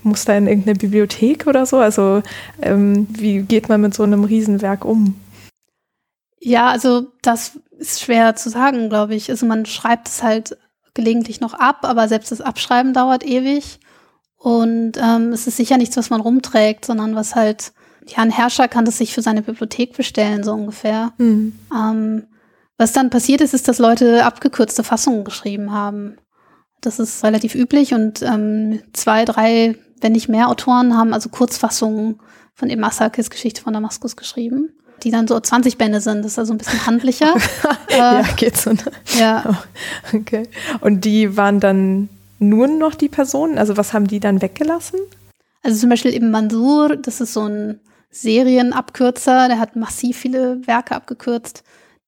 muss 0.03 0.25
da 0.25 0.37
in 0.37 0.47
irgendeine 0.47 0.77
Bibliothek 0.77 1.47
oder 1.47 1.65
so? 1.65 1.77
Also 1.77 2.21
ähm, 2.61 3.07
wie 3.09 3.41
geht 3.41 3.69
man 3.69 3.81
mit 3.81 3.93
so 3.93 4.03
einem 4.03 4.23
Riesenwerk 4.23 4.85
um? 4.85 5.15
Ja, 6.39 6.69
also 6.69 7.07
das 7.21 7.59
ist 7.79 8.01
schwer 8.01 8.35
zu 8.35 8.49
sagen, 8.49 8.89
glaube 8.89 9.15
ich. 9.15 9.29
Also 9.29 9.45
man 9.45 9.65
schreibt 9.65 10.07
es 10.09 10.23
halt 10.23 10.57
gelegentlich 10.93 11.41
noch 11.41 11.53
ab, 11.53 11.79
aber 11.83 12.07
selbst 12.07 12.31
das 12.31 12.41
Abschreiben 12.41 12.93
dauert 12.93 13.25
ewig. 13.25 13.79
Und 14.43 14.97
ähm, 15.01 15.31
es 15.31 15.47
ist 15.47 15.55
sicher 15.55 15.77
nichts, 15.77 15.95
was 15.95 16.09
man 16.09 16.19
rumträgt, 16.19 16.83
sondern 16.83 17.15
was 17.15 17.33
halt, 17.33 17.71
ja, 18.05 18.17
ein 18.17 18.29
Herrscher 18.29 18.67
kann 18.67 18.83
das 18.83 18.97
sich 18.97 19.13
für 19.13 19.21
seine 19.21 19.41
Bibliothek 19.41 19.95
bestellen, 19.95 20.43
so 20.43 20.51
ungefähr. 20.51 21.13
Mhm. 21.17 21.57
Ähm, 21.73 22.23
was 22.77 22.91
dann 22.91 23.09
passiert 23.09 23.39
ist, 23.39 23.53
ist, 23.53 23.69
dass 23.69 23.79
Leute 23.79 24.25
abgekürzte 24.25 24.83
Fassungen 24.83 25.23
geschrieben 25.23 25.71
haben. 25.71 26.17
Das 26.81 26.99
ist 26.99 27.23
relativ 27.23 27.55
üblich 27.55 27.93
und 27.93 28.21
ähm, 28.21 28.81
zwei, 28.91 29.23
drei, 29.23 29.77
wenn 30.01 30.11
nicht 30.11 30.27
mehr 30.27 30.49
Autoren 30.49 30.97
haben 30.97 31.13
also 31.13 31.29
Kurzfassungen 31.29 32.19
von 32.53 32.69
Ibn 32.69 32.83
Asakis 32.83 33.29
Geschichte 33.29 33.61
von 33.61 33.71
Damaskus 33.71 34.17
geschrieben, 34.17 34.73
die 35.03 35.11
dann 35.11 35.25
so 35.25 35.39
20 35.39 35.77
Bände 35.77 36.01
sind. 36.01 36.25
Das 36.25 36.33
ist 36.33 36.39
also 36.39 36.53
ein 36.53 36.57
bisschen 36.57 36.85
handlicher. 36.85 37.33
ja, 37.97 38.19
äh, 38.19 38.23
geht 38.35 38.57
so. 38.57 38.71
Ne? 38.71 38.83
Ja. 39.17 39.63
Okay. 40.13 40.49
Und 40.81 41.05
die 41.05 41.37
waren 41.37 41.61
dann 41.61 42.09
nur 42.49 42.67
noch 42.67 42.95
die 42.95 43.09
Personen? 43.09 43.57
Also 43.57 43.77
was 43.77 43.93
haben 43.93 44.07
die 44.07 44.19
dann 44.19 44.41
weggelassen? 44.41 44.99
Also 45.63 45.79
zum 45.79 45.89
Beispiel 45.89 46.13
eben 46.13 46.31
Mansur, 46.31 46.97
das 46.97 47.21
ist 47.21 47.33
so 47.33 47.47
ein 47.47 47.79
Serienabkürzer, 48.09 49.47
der 49.47 49.59
hat 49.59 49.75
massiv 49.75 50.17
viele 50.17 50.65
Werke 50.67 50.95
abgekürzt. 50.95 51.63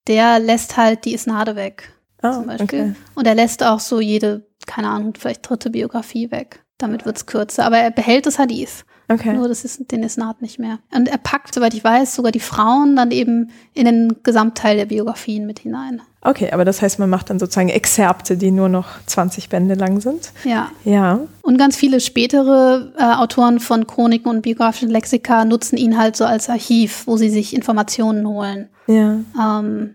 Der 0.08 0.40
lässt 0.40 0.78
halt 0.78 1.06
die 1.06 1.14
Isnade 1.14 1.56
weg. 1.56 1.92
Oh, 2.22 2.32
zum 2.32 2.48
Beispiel. 2.48 2.66
Okay. 2.66 2.96
Und 3.16 3.28
er 3.28 3.36
lässt 3.36 3.64
auch 3.64 3.80
so 3.80 4.00
jede, 4.00 4.46
keine 4.68 4.90
Ahnung, 4.90 5.14
vielleicht 5.18 5.50
dritte 5.50 5.70
Biografie 5.70 6.32
weg. 6.32 6.64
Damit 6.78 7.06
wird 7.06 7.18
es 7.18 7.26
kürzer. 7.26 7.66
Aber 7.66 7.78
er 7.78 7.92
behält 7.92 8.26
das 8.26 8.38
Hadith. 8.38 8.86
Okay. 9.08 9.34
Nur 9.34 9.48
das 9.48 9.64
ist 9.64 9.92
den 9.92 10.04
Isnad 10.04 10.42
nicht 10.42 10.60
mehr. 10.60 10.80
Und 10.94 11.08
er 11.08 11.18
packt, 11.18 11.54
soweit 11.54 11.74
ich 11.74 11.84
weiß, 11.84 12.16
sogar 12.16 12.32
die 12.32 12.40
Frauen 12.40 12.96
dann 12.96 13.12
eben 13.12 13.52
in 13.74 13.86
den 13.86 14.18
Gesamtteil 14.24 14.78
der 14.78 14.86
Biografien 14.86 15.46
mit 15.46 15.60
hinein. 15.60 16.02
Okay, 16.26 16.52
aber 16.52 16.66
das 16.66 16.82
heißt, 16.82 16.98
man 16.98 17.10
macht 17.10 17.30
dann 17.30 17.38
sozusagen 17.38 17.70
Exzerpte, 17.70 18.36
die 18.36 18.50
nur 18.50 18.68
noch 18.68 18.88
20 19.06 19.48
Bände 19.48 19.76
lang 19.76 20.02
sind. 20.02 20.32
Ja. 20.44 20.72
Ja. 20.84 21.20
Und 21.44 21.60
ganz 21.60 21.78
viele 21.78 22.00
spätere 22.00 22.92
äh, 22.98 23.04
Autoren 23.04 23.60
von 23.60 23.86
Chroniken 23.86 24.32
und 24.32 24.42
biografischen 24.42 24.90
Lexika 24.90 25.46
nutzen 25.46 25.78
ihn 25.78 26.00
halt 26.00 26.16
so 26.16 26.26
als 26.26 26.50
Archiv, 26.50 27.04
wo 27.06 27.16
sie 27.18 27.30
sich 27.30 27.56
Informationen 27.56 28.28
holen. 28.28 28.70
Ja. 28.88 29.20
Ähm, 29.40 29.94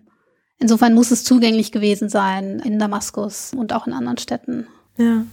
insofern 0.61 0.95
muss 0.95 1.11
es 1.11 1.25
zugänglich 1.25 1.73
gewesen 1.73 2.09
sein 2.09 2.61
in 2.61 2.79
Damaskus 2.79 3.53
und 3.57 3.73
auch 3.73 3.89
in 3.89 3.93
anderen 3.93 4.19
Städten. 4.19 4.69
Ja. 4.99 5.25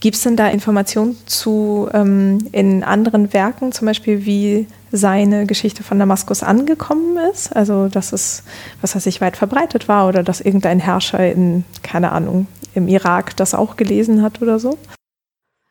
Gibt 0.00 0.16
es 0.16 0.22
denn 0.22 0.36
da 0.36 0.48
Informationen 0.48 1.16
zu 1.26 1.88
ähm, 1.92 2.38
in 2.52 2.82
anderen 2.82 3.32
Werken, 3.32 3.72
zum 3.72 3.86
Beispiel 3.86 4.26
wie 4.26 4.66
seine 4.92 5.46
Geschichte 5.46 5.82
von 5.82 5.98
Damaskus 5.98 6.42
angekommen 6.42 7.16
ist? 7.32 7.54
Also, 7.54 7.88
dass 7.88 8.12
es, 8.12 8.42
was 8.80 8.94
weiß 8.96 9.06
ich, 9.06 9.20
weit 9.20 9.36
verbreitet 9.36 9.88
war 9.88 10.08
oder 10.08 10.22
dass 10.22 10.40
irgendein 10.40 10.80
Herrscher 10.80 11.32
in, 11.32 11.64
keine 11.82 12.12
Ahnung, 12.12 12.46
im 12.74 12.88
Irak 12.88 13.36
das 13.36 13.54
auch 13.54 13.76
gelesen 13.76 14.22
hat 14.22 14.42
oder 14.42 14.58
so? 14.58 14.78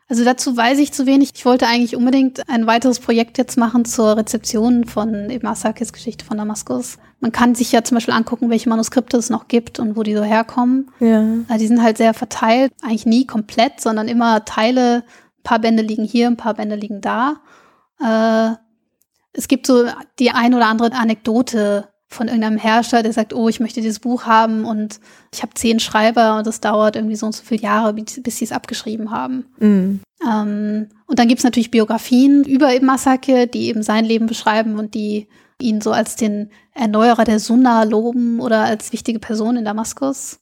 Also 0.09 0.25
dazu 0.25 0.57
weiß 0.57 0.79
ich 0.79 0.91
zu 0.91 1.05
wenig. 1.05 1.31
Ich 1.35 1.45
wollte 1.45 1.67
eigentlich 1.67 1.95
unbedingt 1.95 2.49
ein 2.49 2.65
weiteres 2.65 2.99
Projekt 2.99 3.37
jetzt 3.37 3.57
machen 3.57 3.85
zur 3.85 4.17
Rezeption 4.17 4.85
von 4.85 5.29
Ibn 5.29 5.45
Asakis 5.45 5.93
Geschichte 5.93 6.25
von 6.25 6.37
Damaskus. 6.37 6.97
Man 7.19 7.31
kann 7.31 7.53
sich 7.53 7.71
ja 7.71 7.83
zum 7.83 7.95
Beispiel 7.95 8.15
angucken, 8.15 8.49
welche 8.49 8.69
Manuskripte 8.69 9.17
es 9.17 9.29
noch 9.29 9.47
gibt 9.47 9.77
und 9.77 9.95
wo 9.95 10.01
die 10.01 10.15
so 10.15 10.23
herkommen. 10.23 10.89
Ja. 10.99 11.21
Die 11.57 11.67
sind 11.67 11.83
halt 11.83 11.97
sehr 11.97 12.15
verteilt, 12.15 12.73
eigentlich 12.81 13.05
nie 13.05 13.27
komplett, 13.27 13.81
sondern 13.81 14.07
immer 14.07 14.45
Teile. 14.45 15.03
Ein 15.03 15.43
paar 15.43 15.59
Bände 15.59 15.83
liegen 15.83 16.05
hier, 16.05 16.25
ein 16.25 16.37
paar 16.37 16.55
Bände 16.55 16.75
liegen 16.75 17.01
da. 17.01 17.37
Äh, 18.01 18.55
es 19.33 19.47
gibt 19.47 19.67
so 19.67 19.85
die 20.17 20.31
ein 20.31 20.55
oder 20.55 20.67
andere 20.67 20.91
Anekdote 20.93 21.87
von 22.09 22.27
irgendeinem 22.27 22.57
Herrscher, 22.57 23.03
der 23.03 23.13
sagt, 23.13 23.33
oh, 23.33 23.49
ich 23.49 23.59
möchte 23.59 23.81
dieses 23.81 23.99
Buch 23.99 24.25
haben 24.25 24.65
und 24.65 24.99
ich 25.31 25.43
habe 25.43 25.53
zehn 25.53 25.79
Schreiber 25.79 26.37
und 26.37 26.47
es 26.47 26.59
dauert 26.59 26.95
irgendwie 26.95 27.15
so 27.15 27.27
und 27.27 27.35
so 27.35 27.43
viele 27.43 27.61
Jahre, 27.61 27.93
bis 27.93 28.37
sie 28.37 28.45
es 28.45 28.51
abgeschrieben 28.51 29.11
haben. 29.11 29.45
Mm. 29.59 30.01
Ähm, 30.27 30.89
und 31.05 31.19
dann 31.19 31.27
gibt 31.27 31.39
es 31.39 31.43
natürlich 31.43 31.69
Biografien 31.69 32.43
über 32.43 32.75
Ibn 32.75 32.85
Masake, 32.85 33.45
die 33.47 33.67
eben 33.67 33.83
sein 33.83 34.05
Leben 34.05 34.25
beschreiben 34.25 34.79
und 34.79 34.95
die 34.95 35.27
ihn 35.61 35.81
so 35.81 35.91
als 35.91 36.15
den 36.15 36.49
Erneuerer 36.73 37.25
der 37.25 37.39
Sunna 37.39 37.83
loben 37.83 38.39
oder 38.39 38.63
als 38.63 38.91
wichtige 38.91 39.19
Person 39.19 39.57
in 39.57 39.65
Damaskus. 39.65 40.39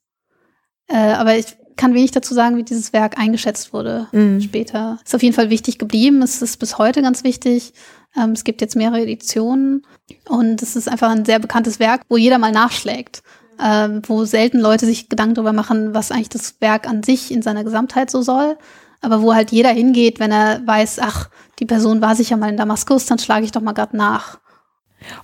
Äh, 0.88 0.96
aber 0.96 1.36
ich 1.36 1.58
kann 1.76 1.94
wenig 1.94 2.12
dazu 2.12 2.34
sagen, 2.34 2.58
wie 2.58 2.64
dieses 2.64 2.94
Werk 2.94 3.20
eingeschätzt 3.20 3.74
wurde 3.74 4.08
mm. 4.14 4.40
später. 4.40 5.00
Ist 5.04 5.16
auf 5.16 5.24
jeden 5.24 5.36
Fall 5.36 5.50
wichtig 5.50 5.78
geblieben. 5.78 6.22
Es 6.22 6.42
ist 6.42 6.58
bis 6.58 6.78
heute 6.78 7.02
ganz 7.02 7.26
wichtig. 7.26 7.74
Ähm, 8.16 8.32
es 8.32 8.44
gibt 8.44 8.62
jetzt 8.62 8.76
mehrere 8.76 9.02
Editionen 9.02 9.86
und 10.28 10.62
es 10.62 10.76
ist 10.76 10.90
einfach 10.90 11.10
ein 11.10 11.26
sehr 11.26 11.40
bekanntes 11.40 11.80
Werk, 11.80 12.02
wo 12.10 12.18
jeder 12.18 12.38
mal 12.38 12.52
nachschlägt. 12.52 13.24
Ähm, 13.60 14.04
wo 14.06 14.24
selten 14.24 14.60
Leute 14.60 14.86
sich 14.86 15.10
Gedanken 15.10 15.34
darüber 15.34 15.54
machen, 15.54 15.96
was 15.96 16.12
eigentlich 16.12 16.30
das 16.30 16.62
Werk 16.62 16.88
an 16.88 17.02
sich 17.02 17.32
in 17.32 17.42
seiner 17.42 17.64
Gesamtheit 17.64 18.12
so 18.12 18.22
soll. 18.22 18.56
Aber 19.02 19.24
wo 19.24 19.34
halt 19.34 19.52
jeder 19.52 19.70
hingeht, 19.70 20.20
wenn 20.20 20.32
er 20.32 20.62
weiß, 20.66 21.00
ach, 21.02 21.30
die 21.60 21.66
Person 21.66 22.02
war 22.02 22.16
sicher 22.16 22.38
mal 22.38 22.50
in 22.50 22.58
Damaskus, 22.58 23.08
dann 23.08 23.18
schlage 23.18 23.46
ich 23.46 23.52
doch 23.52 23.62
mal 23.62 23.74
gerade 23.74 23.98
nach. 23.98 24.40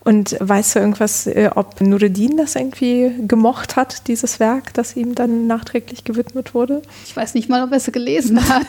Und 0.01 0.35
weißt 0.39 0.75
du 0.75 0.79
irgendwas, 0.79 1.27
äh, 1.27 1.49
ob 1.53 1.81
Nureddin 1.81 2.37
das 2.37 2.55
irgendwie 2.55 3.11
gemocht 3.27 3.75
hat, 3.75 4.07
dieses 4.07 4.39
Werk, 4.39 4.73
das 4.73 4.95
ihm 4.95 5.15
dann 5.15 5.47
nachträglich 5.47 6.03
gewidmet 6.03 6.53
wurde? 6.53 6.81
Ich 7.05 7.15
weiß 7.15 7.33
nicht 7.33 7.49
mal, 7.49 7.63
ob 7.63 7.71
er 7.71 7.77
es 7.77 7.91
gelesen 7.91 8.47
hat. 8.49 8.67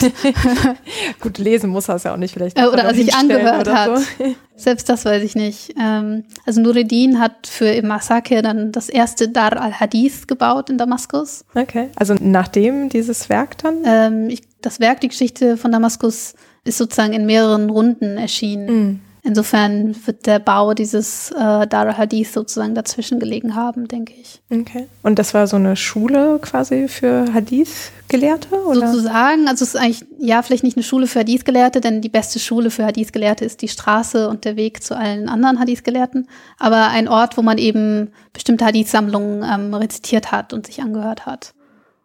Gut, 1.21 1.39
lesen 1.39 1.71
muss 1.71 1.89
er 1.89 1.97
es 1.97 2.05
ja 2.05 2.13
auch 2.13 2.17
nicht 2.17 2.35
vielleicht. 2.35 2.59
Äh, 2.59 2.67
oder 2.67 2.93
sich 2.95 3.15
angehört 3.15 3.69
hat. 3.69 3.99
So. 3.99 4.05
Selbst 4.57 4.89
das 4.89 5.05
weiß 5.05 5.23
ich 5.23 5.35
nicht. 5.35 5.75
Ähm, 5.81 6.25
also 6.47 6.61
Nureddin 6.61 7.19
hat 7.19 7.47
für 7.47 7.75
Ibn 7.75 7.89
Masake 7.89 8.41
dann 8.41 8.73
das 8.73 8.89
erste 8.89 9.29
Dar 9.29 9.61
al-Hadith 9.61 10.27
gebaut 10.27 10.71
in 10.71 10.79
Damaskus. 10.79 11.45
Okay, 11.55 11.91
also 11.97 12.15
nachdem 12.21 12.89
dieses 12.89 13.29
Werk 13.29 13.59
dann? 13.59 13.83
Ähm, 13.85 14.31
ich, 14.31 14.43
das 14.61 14.81
Werk, 14.81 15.01
die 15.01 15.09
Geschichte 15.09 15.57
von 15.57 15.73
Damaskus, 15.73 16.35
ist 16.65 16.79
sozusagen 16.79 17.13
in 17.13 17.27
mehreren 17.27 17.69
Runden 17.69 18.17
erschienen. 18.17 18.67
Mm. 18.67 19.01
Insofern 19.27 19.97
wird 20.05 20.27
der 20.27 20.39
Bau 20.39 20.75
dieses 20.75 21.31
äh, 21.31 21.66
Dar 21.66 21.97
Hadith 21.97 22.35
sozusagen 22.35 22.75
dazwischen 22.75 23.18
gelegen 23.18 23.55
haben, 23.55 23.89
denke 23.89 24.12
ich. 24.20 24.43
Okay. 24.53 24.87
Und 25.03 25.18
das 25.18 25.33
war 25.33 25.47
so 25.47 25.57
eine 25.57 25.77
Schule 25.77 26.39
quasi 26.43 26.89
für 26.89 27.33
Hadith-Gelehrte? 27.33 28.49
Sozusagen. 28.51 29.49
Also 29.49 29.64
es 29.64 29.75
ist 29.75 29.81
eigentlich, 29.81 30.05
ja, 30.18 30.43
vielleicht 30.43 30.62
nicht 30.62 30.77
eine 30.77 30.85
Schule 30.85 31.07
für 31.07 31.20
Hadith-Gelehrte, 31.20 31.81
denn 31.81 32.03
die 32.03 32.11
beste 32.11 32.39
Schule 32.39 32.68
für 32.68 32.85
Hadith-Gelehrte 32.85 33.47
ist 33.47 33.62
die 33.62 33.68
Straße 33.68 34.29
und 34.29 34.45
der 34.45 34.57
Weg 34.57 34.83
zu 34.83 34.95
allen 34.95 35.31
anderen 35.31 35.59
Hadith-Gelehrten. 35.59 36.29
Aber 36.59 36.89
ein 36.89 37.09
Ort, 37.09 37.39
wo 37.39 37.43
man 37.43 37.57
eben 37.57 38.12
bestimmte 38.35 38.66
Hadith-Sammlungen 38.66 39.43
ähm, 39.43 39.72
rezitiert 39.72 40.33
hat 40.33 40.53
und 40.53 40.66
sich 40.66 40.83
angehört 40.83 41.25
hat. 41.25 41.55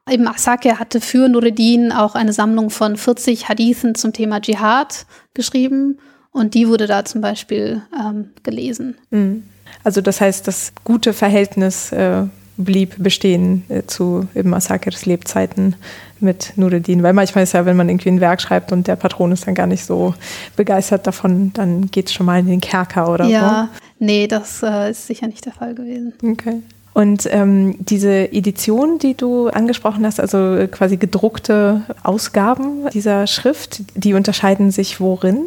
Eben 0.10 0.26
Asake 0.26 0.80
hatte 0.80 1.02
für 1.02 1.28
Nureddin 1.28 1.92
auch 1.92 2.16
eine 2.16 2.32
Sammlung 2.32 2.70
von 2.70 2.96
40 2.96 3.50
Hadithen 3.50 3.94
zum 3.94 4.14
Thema 4.14 4.40
Dschihad 4.40 5.06
geschrieben 5.34 6.00
und 6.32 6.54
die 6.54 6.68
wurde 6.68 6.88
da 6.88 7.06
zum 7.06 7.22
Beispiel 7.22 7.82
ähm, 7.94 8.30
gelesen. 8.44 8.96
Mhm. 9.10 9.44
Also 9.84 10.02
das 10.02 10.22
heißt, 10.22 10.48
das 10.48 10.74
gute 10.84 11.14
Verhältnis 11.14 11.92
äh, 11.92 12.24
blieb 12.58 13.02
bestehen 13.02 13.64
äh, 13.70 13.84
zu 13.84 14.28
Ibn 14.36 14.54
Asakirs 14.54 15.06
Lebzeiten 15.06 15.76
mit 16.20 16.54
Nureddin. 16.58 17.02
Weil 17.02 17.14
manchmal 17.14 17.46
ist 17.46 17.54
ja, 17.54 17.66
wenn 17.66 17.78
man 17.78 17.90
irgendwie 17.90 18.10
ein 18.10 18.20
Werk 18.20 18.42
schreibt 18.42 18.72
und 18.72 18.88
der 18.88 18.98
Patron 18.98 19.32
ist 19.32 19.48
dann 19.48 19.56
gar 19.56 19.68
nicht 19.68 19.86
so 19.86 20.14
begeistert 20.56 21.08
davon, 21.08 21.54
dann 21.54 21.90
geht 21.90 22.08
es 22.08 22.14
schon 22.14 22.26
mal 22.26 22.40
in 22.40 22.48
den 22.48 22.62
Kerker 22.62 23.12
oder 23.12 23.26
ja, 23.26 23.40
so. 23.40 23.46
Ja, 23.46 23.70
nee, 24.00 24.28
das 24.28 24.62
äh, 24.62 24.92
ist 24.92 25.08
sicher 25.08 25.28
nicht 25.28 25.46
der 25.46 25.54
Fall 25.54 25.74
gewesen. 25.74 26.14
Okay. 26.22 26.62
Und 26.94 27.30
ähm, 27.32 27.76
diese 27.80 28.34
Edition, 28.34 29.00
die 29.00 29.16
du 29.16 29.48
angesprochen 29.48 30.06
hast, 30.06 30.20
also 30.20 30.68
quasi 30.70 30.98
gedruckte 30.98 31.84
Ausgaben 32.04 32.90
dieser 32.94 33.26
Schrift, 33.26 33.82
die 33.96 34.14
unterscheiden 34.14 34.72
sich 34.72 35.00
worin? 35.00 35.46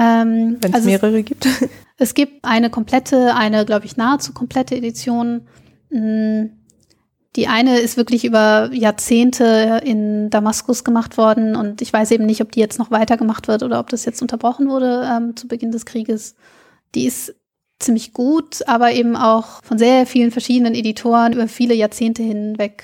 Ähm, 0.00 0.56
Wenn 0.60 0.70
es 0.70 0.76
also 0.76 0.88
mehrere 0.88 1.22
gibt? 1.22 1.46
Es 2.02 2.14
gibt 2.14 2.46
eine 2.46 2.70
komplette, 2.70 3.34
eine, 3.34 3.66
glaube 3.66 3.84
ich, 3.84 3.98
nahezu 3.98 4.32
komplette 4.32 4.74
Edition. 4.74 5.42
Mm, 5.90 6.46
Die 7.36 7.46
eine 7.46 7.78
ist 7.78 7.98
wirklich 7.98 8.24
über 8.24 8.70
Jahrzehnte 8.72 9.82
in 9.84 10.30
Damaskus 10.30 10.82
gemacht 10.82 11.18
worden 11.18 11.54
und 11.54 11.82
ich 11.82 11.92
weiß 11.92 12.10
eben 12.12 12.24
nicht, 12.24 12.40
ob 12.40 12.52
die 12.52 12.60
jetzt 12.60 12.78
noch 12.78 12.90
weitergemacht 12.90 13.48
wird 13.48 13.62
oder 13.62 13.78
ob 13.78 13.90
das 13.90 14.06
jetzt 14.06 14.22
unterbrochen 14.22 14.70
wurde 14.70 15.06
ähm, 15.14 15.36
zu 15.36 15.46
Beginn 15.46 15.72
des 15.72 15.84
Krieges. 15.84 16.36
Die 16.94 17.04
ist 17.04 17.34
ziemlich 17.78 18.14
gut, 18.14 18.66
aber 18.66 18.92
eben 18.92 19.14
auch 19.14 19.62
von 19.62 19.78
sehr 19.78 20.06
vielen 20.06 20.30
verschiedenen 20.30 20.74
Editoren 20.74 21.34
über 21.34 21.48
viele 21.48 21.74
Jahrzehnte 21.74 22.22
hinweg 22.22 22.82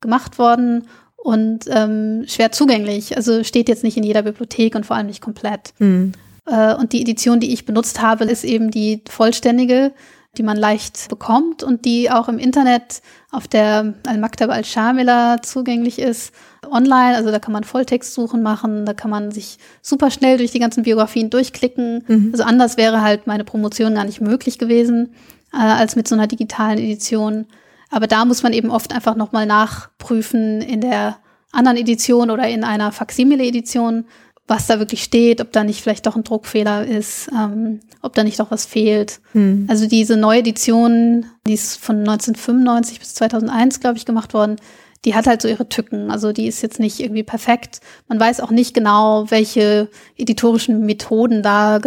gemacht 0.00 0.38
worden 0.38 0.86
und 1.16 1.64
ähm, 1.68 2.24
schwer 2.28 2.52
zugänglich. 2.52 3.16
Also 3.16 3.42
steht 3.42 3.70
jetzt 3.70 3.84
nicht 3.84 3.96
in 3.96 4.04
jeder 4.04 4.22
Bibliothek 4.22 4.74
und 4.74 4.84
vor 4.84 4.96
allem 4.96 5.06
nicht 5.06 5.22
komplett. 5.22 5.72
Mhm. 5.78 6.12
Äh, 6.46 6.74
und 6.74 6.92
die 6.92 7.02
Edition, 7.02 7.40
die 7.40 7.52
ich 7.52 7.64
benutzt 7.64 8.00
habe, 8.00 8.24
ist 8.24 8.44
eben 8.44 8.70
die 8.70 9.02
vollständige 9.08 9.92
die 10.36 10.42
man 10.42 10.56
leicht 10.56 11.08
bekommt 11.08 11.62
und 11.62 11.84
die 11.84 12.10
auch 12.10 12.28
im 12.28 12.38
Internet 12.38 13.02
auf 13.30 13.48
der 13.48 13.94
Al-Maktab 14.06 14.50
al-Shamila 14.50 15.42
zugänglich 15.42 15.98
ist, 15.98 16.32
online. 16.68 17.16
Also 17.16 17.30
da 17.30 17.38
kann 17.38 17.52
man 17.52 17.64
Volltextsuchen 17.64 18.42
machen, 18.42 18.86
da 18.86 18.94
kann 18.94 19.10
man 19.10 19.30
sich 19.30 19.58
super 19.82 20.10
schnell 20.10 20.38
durch 20.38 20.50
die 20.50 20.58
ganzen 20.58 20.82
Biografien 20.82 21.30
durchklicken. 21.30 22.04
Mhm. 22.06 22.28
Also 22.32 22.44
anders 22.44 22.76
wäre 22.76 23.00
halt 23.00 23.26
meine 23.26 23.44
Promotion 23.44 23.94
gar 23.94 24.04
nicht 24.04 24.20
möglich 24.20 24.58
gewesen 24.58 25.14
äh, 25.52 25.58
als 25.58 25.96
mit 25.96 26.08
so 26.08 26.14
einer 26.14 26.26
digitalen 26.26 26.78
Edition. 26.78 27.46
Aber 27.90 28.06
da 28.06 28.24
muss 28.24 28.42
man 28.42 28.52
eben 28.52 28.70
oft 28.70 28.92
einfach 28.92 29.14
nochmal 29.14 29.46
nachprüfen 29.46 30.60
in 30.62 30.80
der 30.80 31.18
anderen 31.52 31.76
Edition 31.76 32.30
oder 32.30 32.48
in 32.48 32.64
einer 32.64 32.90
Faksimile-Edition, 32.90 34.06
was 34.46 34.66
da 34.66 34.78
wirklich 34.78 35.02
steht, 35.02 35.40
ob 35.40 35.52
da 35.52 35.64
nicht 35.64 35.80
vielleicht 35.80 36.06
doch 36.06 36.16
ein 36.16 36.24
Druckfehler 36.24 36.86
ist, 36.86 37.30
ähm, 37.32 37.80
ob 38.02 38.14
da 38.14 38.24
nicht 38.24 38.38
doch 38.38 38.50
was 38.50 38.66
fehlt. 38.66 39.20
Hm. 39.32 39.66
Also 39.68 39.86
diese 39.88 40.16
neue 40.16 40.40
Edition, 40.40 41.26
die 41.46 41.54
ist 41.54 41.76
von 41.76 42.00
1995 42.00 42.98
bis 42.98 43.14
2001, 43.14 43.80
glaube 43.80 43.96
ich, 43.96 44.04
gemacht 44.04 44.34
worden, 44.34 44.56
die 45.04 45.14
hat 45.14 45.26
halt 45.26 45.42
so 45.42 45.48
ihre 45.48 45.68
Tücken. 45.68 46.10
Also 46.10 46.32
die 46.32 46.46
ist 46.46 46.62
jetzt 46.62 46.80
nicht 46.80 47.00
irgendwie 47.00 47.22
perfekt. 47.22 47.80
Man 48.08 48.18
weiß 48.18 48.40
auch 48.40 48.50
nicht 48.50 48.74
genau, 48.74 49.26
welche 49.30 49.88
editorischen 50.16 50.86
Methoden 50.86 51.42
da 51.42 51.78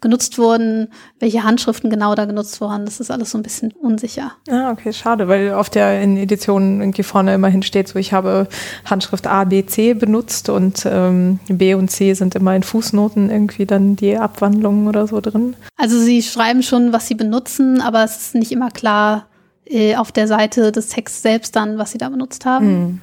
genutzt 0.00 0.38
wurden, 0.38 0.88
welche 1.20 1.42
Handschriften 1.42 1.90
genau 1.90 2.14
da 2.14 2.24
genutzt 2.24 2.60
wurden. 2.60 2.84
Das 2.84 3.00
ist 3.00 3.10
alles 3.10 3.30
so 3.30 3.38
ein 3.38 3.42
bisschen 3.42 3.72
unsicher. 3.72 4.32
Ah, 4.48 4.70
okay, 4.70 4.92
schade, 4.92 5.28
weil 5.28 5.52
auf 5.52 5.68
der 5.68 6.00
in 6.02 6.16
Editionen 6.16 6.80
irgendwie 6.80 7.02
vorne 7.02 7.34
immerhin 7.34 7.62
steht, 7.62 7.88
so 7.88 7.98
ich 7.98 8.12
habe 8.12 8.48
Handschrift 8.84 9.26
A, 9.26 9.44
B, 9.44 9.66
C 9.66 9.94
benutzt 9.94 10.48
und 10.48 10.84
ähm, 10.86 11.38
B 11.48 11.74
und 11.74 11.90
C 11.90 12.14
sind 12.14 12.34
immer 12.34 12.56
in 12.56 12.62
Fußnoten 12.62 13.30
irgendwie 13.30 13.66
dann 13.66 13.96
die 13.96 14.16
Abwandlungen 14.16 14.88
oder 14.88 15.06
so 15.06 15.20
drin. 15.20 15.56
Also 15.76 15.98
sie 15.98 16.22
schreiben 16.22 16.62
schon, 16.62 16.92
was 16.92 17.08
sie 17.08 17.14
benutzen, 17.14 17.80
aber 17.80 18.04
es 18.04 18.16
ist 18.16 18.34
nicht 18.34 18.52
immer 18.52 18.70
klar, 18.70 19.26
äh, 19.66 19.96
auf 19.96 20.12
der 20.12 20.28
Seite 20.28 20.72
des 20.72 20.88
Texts 20.88 21.22
selbst 21.22 21.56
dann, 21.56 21.78
was 21.78 21.92
sie 21.92 21.98
da 21.98 22.08
benutzt 22.08 22.44
haben. 22.44 22.66
Mhm. 22.66 23.00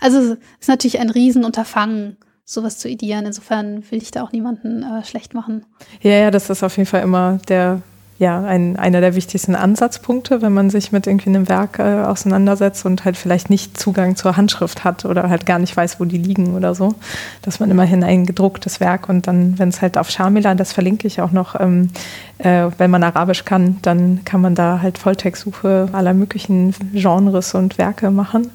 Also 0.00 0.18
es 0.18 0.38
ist 0.60 0.68
natürlich 0.68 0.98
ein 0.98 1.10
Riesenunterfangen, 1.10 2.16
sowas 2.44 2.78
zu 2.78 2.88
edieren. 2.88 3.26
Insofern 3.26 3.84
will 3.90 4.02
ich 4.02 4.10
da 4.10 4.22
auch 4.22 4.32
niemanden 4.32 4.82
äh, 4.82 5.04
schlecht 5.04 5.34
machen. 5.34 5.64
Ja, 6.00 6.12
ja, 6.12 6.30
das 6.30 6.50
ist 6.50 6.62
auf 6.62 6.76
jeden 6.76 6.88
Fall 6.88 7.02
immer 7.02 7.38
der 7.48 7.82
ja, 8.22 8.40
ein, 8.40 8.76
einer 8.76 9.00
der 9.00 9.16
wichtigsten 9.16 9.56
Ansatzpunkte, 9.56 10.42
wenn 10.42 10.52
man 10.52 10.70
sich 10.70 10.92
mit 10.92 11.08
irgendwie 11.08 11.30
einem 11.30 11.48
Werk 11.48 11.80
äh, 11.80 12.04
auseinandersetzt 12.04 12.86
und 12.86 13.04
halt 13.04 13.16
vielleicht 13.16 13.50
nicht 13.50 13.76
Zugang 13.76 14.14
zur 14.14 14.36
Handschrift 14.36 14.84
hat 14.84 15.04
oder 15.04 15.28
halt 15.28 15.44
gar 15.44 15.58
nicht 15.58 15.76
weiß, 15.76 15.98
wo 15.98 16.04
die 16.04 16.18
liegen 16.18 16.54
oder 16.54 16.76
so, 16.76 16.94
dass 17.42 17.58
man 17.58 17.68
immerhin 17.72 18.04
ein 18.04 18.24
gedrucktes 18.24 18.78
Werk 18.78 19.08
und 19.08 19.26
dann, 19.26 19.58
wenn 19.58 19.70
es 19.70 19.82
halt 19.82 19.98
auf 19.98 20.08
Shamila, 20.08 20.54
das 20.54 20.72
verlinke 20.72 21.08
ich 21.08 21.20
auch 21.20 21.32
noch, 21.32 21.58
ähm, 21.58 21.90
äh, 22.38 22.68
wenn 22.78 22.92
man 22.92 23.02
Arabisch 23.02 23.44
kann, 23.44 23.78
dann 23.82 24.20
kann 24.24 24.40
man 24.40 24.54
da 24.54 24.78
halt 24.80 24.98
Volltextsuche 24.98 25.88
aller 25.92 26.14
möglichen 26.14 26.76
Genres 26.92 27.54
und 27.54 27.76
Werke 27.76 28.12
machen. 28.12 28.52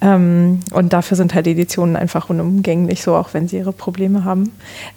Ähm, 0.00 0.58
und 0.72 0.92
dafür 0.92 1.16
sind 1.16 1.32
halt 1.32 1.46
Editionen 1.46 1.94
einfach 1.94 2.28
unumgänglich, 2.28 3.02
so 3.02 3.14
auch 3.14 3.34
wenn 3.34 3.46
sie 3.46 3.58
ihre 3.58 3.72
Probleme 3.72 4.24
haben. 4.24 4.50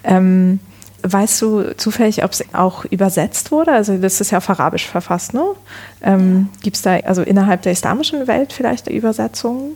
Ähm, 0.03 0.59
Weißt 1.01 1.41
du 1.41 1.75
zufällig, 1.77 2.23
ob 2.23 2.31
es 2.31 2.43
auch 2.53 2.85
übersetzt 2.85 3.51
wurde? 3.51 3.71
Also 3.71 3.97
das 3.97 4.21
ist 4.21 4.31
ja 4.31 4.39
auf 4.39 4.49
Arabisch 4.49 4.87
verfasst, 4.87 5.33
ne? 5.33 5.43
Ähm, 6.01 6.49
Gibt 6.61 6.75
es 6.75 6.81
da 6.81 6.97
also 6.97 7.21
innerhalb 7.21 7.61
der 7.61 7.71
islamischen 7.71 8.27
Welt 8.27 8.53
vielleicht 8.53 8.87
Übersetzungen? 8.87 9.75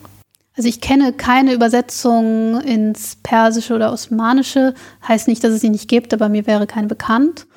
Also 0.55 0.69
ich 0.69 0.81
kenne 0.81 1.13
keine 1.13 1.53
Übersetzung 1.53 2.61
ins 2.61 3.17
Persische 3.23 3.73
oder 3.73 3.91
Osmanische. 3.91 4.73
Heißt 5.07 5.27
nicht, 5.27 5.43
dass 5.43 5.51
es 5.51 5.61
sie 5.61 5.69
nicht 5.69 5.87
gibt, 5.87 6.13
aber 6.13 6.29
mir 6.29 6.45
wäre 6.45 6.67
keine 6.67 6.87
bekannt. 6.87 7.47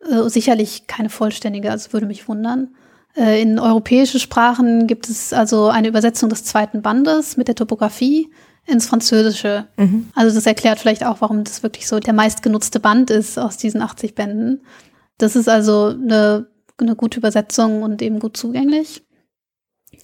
Äh, 0.00 0.28
sicherlich 0.28 0.86
keine 0.86 1.10
vollständige, 1.10 1.70
also 1.70 1.92
würde 1.92 2.06
mich 2.06 2.28
wundern. 2.28 2.68
Äh, 3.16 3.42
in 3.42 3.58
europäische 3.58 4.20
Sprachen 4.20 4.86
gibt 4.86 5.08
es 5.08 5.32
also 5.32 5.68
eine 5.68 5.88
Übersetzung 5.88 6.28
des 6.28 6.44
zweiten 6.44 6.82
Bandes 6.82 7.36
mit 7.36 7.48
der 7.48 7.54
Topografie 7.54 8.30
ins 8.66 8.86
Französische. 8.86 9.68
Mhm. 9.76 10.08
Also 10.14 10.34
das 10.34 10.46
erklärt 10.46 10.78
vielleicht 10.78 11.04
auch, 11.04 11.20
warum 11.20 11.44
das 11.44 11.62
wirklich 11.62 11.86
so 11.86 12.00
der 12.00 12.12
meistgenutzte 12.12 12.80
Band 12.80 13.10
ist 13.10 13.38
aus 13.38 13.56
diesen 13.56 13.80
80 13.80 14.14
Bänden. 14.14 14.62
Das 15.18 15.36
ist 15.36 15.48
also 15.48 15.88
eine, 15.88 16.48
eine 16.78 16.96
gute 16.96 17.18
Übersetzung 17.18 17.82
und 17.82 18.02
eben 18.02 18.18
gut 18.18 18.36
zugänglich. 18.36 19.06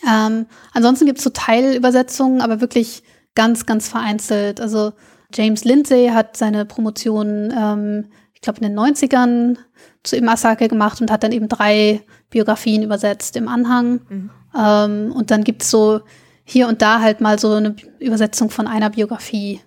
Ähm, 0.08 0.46
ansonsten 0.72 1.06
gibt 1.06 1.18
es 1.18 1.24
so 1.24 1.30
Teilübersetzungen, 1.30 2.40
aber 2.40 2.60
wirklich 2.60 3.02
ganz, 3.34 3.66
ganz 3.66 3.88
vereinzelt. 3.88 4.60
Also 4.60 4.92
James 5.34 5.64
Lindsay 5.64 6.08
hat 6.08 6.36
seine 6.36 6.64
Promotion, 6.64 7.52
ähm, 7.56 8.06
ich 8.32 8.40
glaube, 8.40 8.60
in 8.60 8.68
den 8.68 8.78
90ern 8.78 9.56
zu 10.02 10.16
Ibn 10.16 10.28
Asake 10.28 10.68
gemacht 10.68 11.00
und 11.00 11.10
hat 11.10 11.22
dann 11.22 11.32
eben 11.32 11.48
drei 11.48 12.02
Biografien 12.30 12.82
übersetzt 12.82 13.36
im 13.36 13.48
Anhang. 13.48 14.00
Mhm. 14.08 14.30
Ähm, 14.56 15.12
und 15.12 15.30
dann 15.30 15.44
gibt 15.44 15.62
es 15.62 15.70
so 15.70 16.00
hier 16.44 16.68
und 16.68 16.82
da 16.82 17.00
halt 17.00 17.20
mal 17.20 17.38
so 17.38 17.52
eine 17.52 17.76
Übersetzung 17.98 18.50
von 18.50 18.66
einer 18.66 18.90
Biografie. 18.90 19.60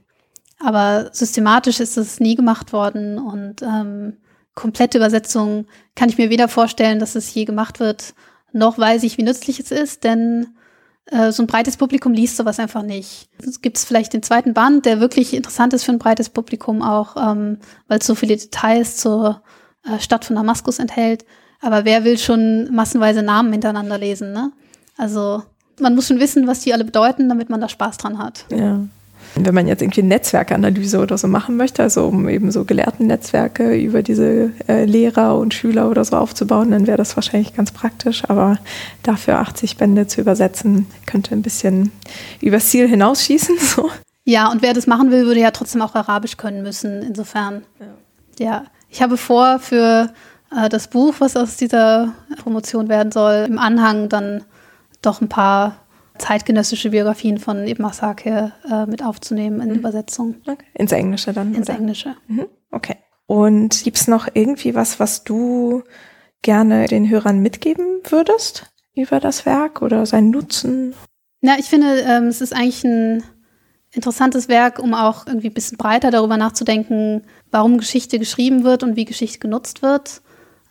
Aber 0.59 1.09
systematisch 1.11 1.80
ist 1.80 1.97
es 1.97 2.19
nie 2.19 2.36
gemacht 2.36 2.73
worden 2.73 3.17
und 3.17 3.61
ähm, 3.61 4.17
komplette 4.55 4.97
Übersetzung 4.97 5.65
kann 5.95 6.09
ich 6.09 6.17
mir 6.17 6.30
weder 6.30 6.47
vorstellen, 6.47 6.99
dass 6.99 7.15
es 7.15 7.34
je 7.34 7.45
gemacht 7.45 7.80
wird, 7.80 8.13
noch 8.53 8.78
weiß 8.78 9.03
ich, 9.03 9.17
wie 9.17 9.23
nützlich 9.23 9.59
es 9.59 9.71
ist, 9.71 10.05
denn 10.05 10.47
äh, 11.07 11.32
so 11.32 11.43
ein 11.43 11.47
breites 11.47 11.78
Publikum 11.78 12.13
liest 12.13 12.38
sowas 12.38 12.59
einfach 12.59 12.82
nicht. 12.82 13.30
Es 13.45 13.61
gibt 13.61 13.78
vielleicht 13.78 14.13
den 14.13 14.23
zweiten 14.23 14.53
Band, 14.53 14.86
der 14.86 14.99
wirklich 14.99 15.34
interessant 15.34 15.73
ist 15.73 15.84
für 15.84 15.91
ein 15.91 15.99
breites 15.99 16.30
Publikum 16.30 16.82
auch, 16.82 17.15
ähm, 17.17 17.59
weil 17.88 17.99
es 17.99 18.07
so 18.07 18.15
viele 18.15 18.38
Details 18.38 18.97
zur 18.97 19.43
äh, 19.84 19.99
Stadt 19.99 20.26
von 20.26 20.38
Damaskus 20.38 20.80
enthält. 20.80 21.26
Aber 21.61 21.86
wer 21.86 22.05
will 22.05 22.17
schon 22.17 22.73
massenweise 22.73 23.23
Namen 23.23 23.51
hintereinander 23.51 23.97
lesen, 23.97 24.32
ne? 24.32 24.51
Also 24.97 25.43
man 25.80 25.95
muss 25.95 26.07
schon 26.07 26.19
wissen, 26.19 26.47
was 26.47 26.61
die 26.61 26.73
alle 26.73 26.86
bedeuten, 26.86 27.30
damit 27.30 27.49
man 27.49 27.61
da 27.61 27.69
Spaß 27.69 27.97
dran 27.97 28.17
hat. 28.17 28.45
Ja. 28.49 28.80
Wenn 29.38 29.53
man 29.53 29.67
jetzt 29.67 29.82
irgendwie 29.82 30.03
Netzwerkanalyse 30.03 30.99
oder 30.99 31.17
so 31.17 31.28
machen 31.28 31.57
möchte, 31.57 31.84
also 31.84 32.07
um 32.07 32.30
eben 32.30 32.51
so 32.51 32.63
gelehrten 32.63 33.07
Netzwerke 33.07 33.76
über 33.76 34.01
diese 34.01 34.51
äh, 34.67 34.86
Lehrer 34.86 35.38
und 35.38 35.53
Schüler 35.53 35.89
oder 35.89 36.05
so 36.05 36.15
aufzubauen, 36.15 36.71
dann 36.71 36.88
wäre 36.88 36.97
das 36.97 37.17
wahrscheinlich 37.17 37.53
ganz 37.53 37.71
praktisch. 37.71 38.23
Aber 38.30 38.59
dafür 39.03 39.39
80 39.39 39.76
Bände 39.76 40.07
zu 40.07 40.21
übersetzen, 40.21 40.88
könnte 41.05 41.36
ein 41.36 41.41
bisschen 41.41 41.91
übers 42.41 42.69
Ziel 42.69 42.88
hinausschießen. 42.88 43.57
So. 43.65 43.89
Ja, 44.23 44.51
und 44.51 44.61
wer 44.61 44.73
das 44.73 44.88
machen 44.88 45.11
will, 45.11 45.26
würde 45.26 45.39
ja 45.41 45.51
trotzdem 45.51 45.82
auch 45.82 45.95
Arabisch 45.95 46.38
können 46.38 46.61
müssen. 46.61 47.01
Insofern, 47.01 47.63
ja. 48.39 48.45
ja. 48.45 48.63
Ich 48.89 49.01
habe 49.01 49.17
vor, 49.17 49.59
für 49.59 50.13
äh, 50.55 50.69
das 50.69 50.88
Buch, 50.88 51.15
was 51.19 51.36
aus 51.36 51.57
dieser 51.57 52.13
Promotion 52.41 52.87
werden 52.89 53.12
soll, 53.12 53.45
im 53.47 53.59
Anhang 53.59 54.08
dann 54.08 54.43
doch 55.05 55.21
ein 55.21 55.29
paar 55.29 55.86
zeitgenössische 56.17 56.91
Biografien 56.91 57.37
von 57.37 57.67
Ibn 57.67 57.82
Masake 57.82 58.53
äh, 58.69 58.86
mit 58.86 59.03
aufzunehmen 59.03 59.61
in 59.61 59.69
mhm. 59.69 59.75
Übersetzung. 59.75 60.36
Okay. 60.47 60.65
Ins 60.73 60.91
Englische 60.91 61.33
dann? 61.33 61.53
Ins 61.53 61.69
oder? 61.69 61.77
Englische. 61.77 62.15
Mhm. 62.27 62.45
Okay. 62.71 62.95
Und 63.27 63.83
gibt 63.83 63.97
es 63.97 64.07
noch 64.07 64.27
irgendwie 64.33 64.75
was, 64.75 64.99
was 64.99 65.23
du 65.23 65.83
gerne 66.41 66.86
den 66.87 67.09
Hörern 67.09 67.39
mitgeben 67.39 68.01
würdest 68.03 68.71
über 68.95 69.19
das 69.19 69.45
Werk 69.45 69.82
oder 69.82 70.05
seinen 70.05 70.29
Nutzen? 70.29 70.93
Na, 71.41 71.57
ich 71.59 71.65
finde, 71.65 72.01
ähm, 72.07 72.27
es 72.27 72.41
ist 72.41 72.53
eigentlich 72.53 72.83
ein 72.83 73.23
interessantes 73.91 74.47
Werk, 74.47 74.79
um 74.79 74.93
auch 74.93 75.25
irgendwie 75.25 75.47
ein 75.47 75.53
bisschen 75.53 75.77
breiter 75.77 76.11
darüber 76.11 76.37
nachzudenken, 76.37 77.23
warum 77.51 77.77
Geschichte 77.77 78.19
geschrieben 78.19 78.63
wird 78.63 78.83
und 78.83 78.95
wie 78.95 79.05
Geschichte 79.05 79.39
genutzt 79.39 79.82
wird. 79.82 80.21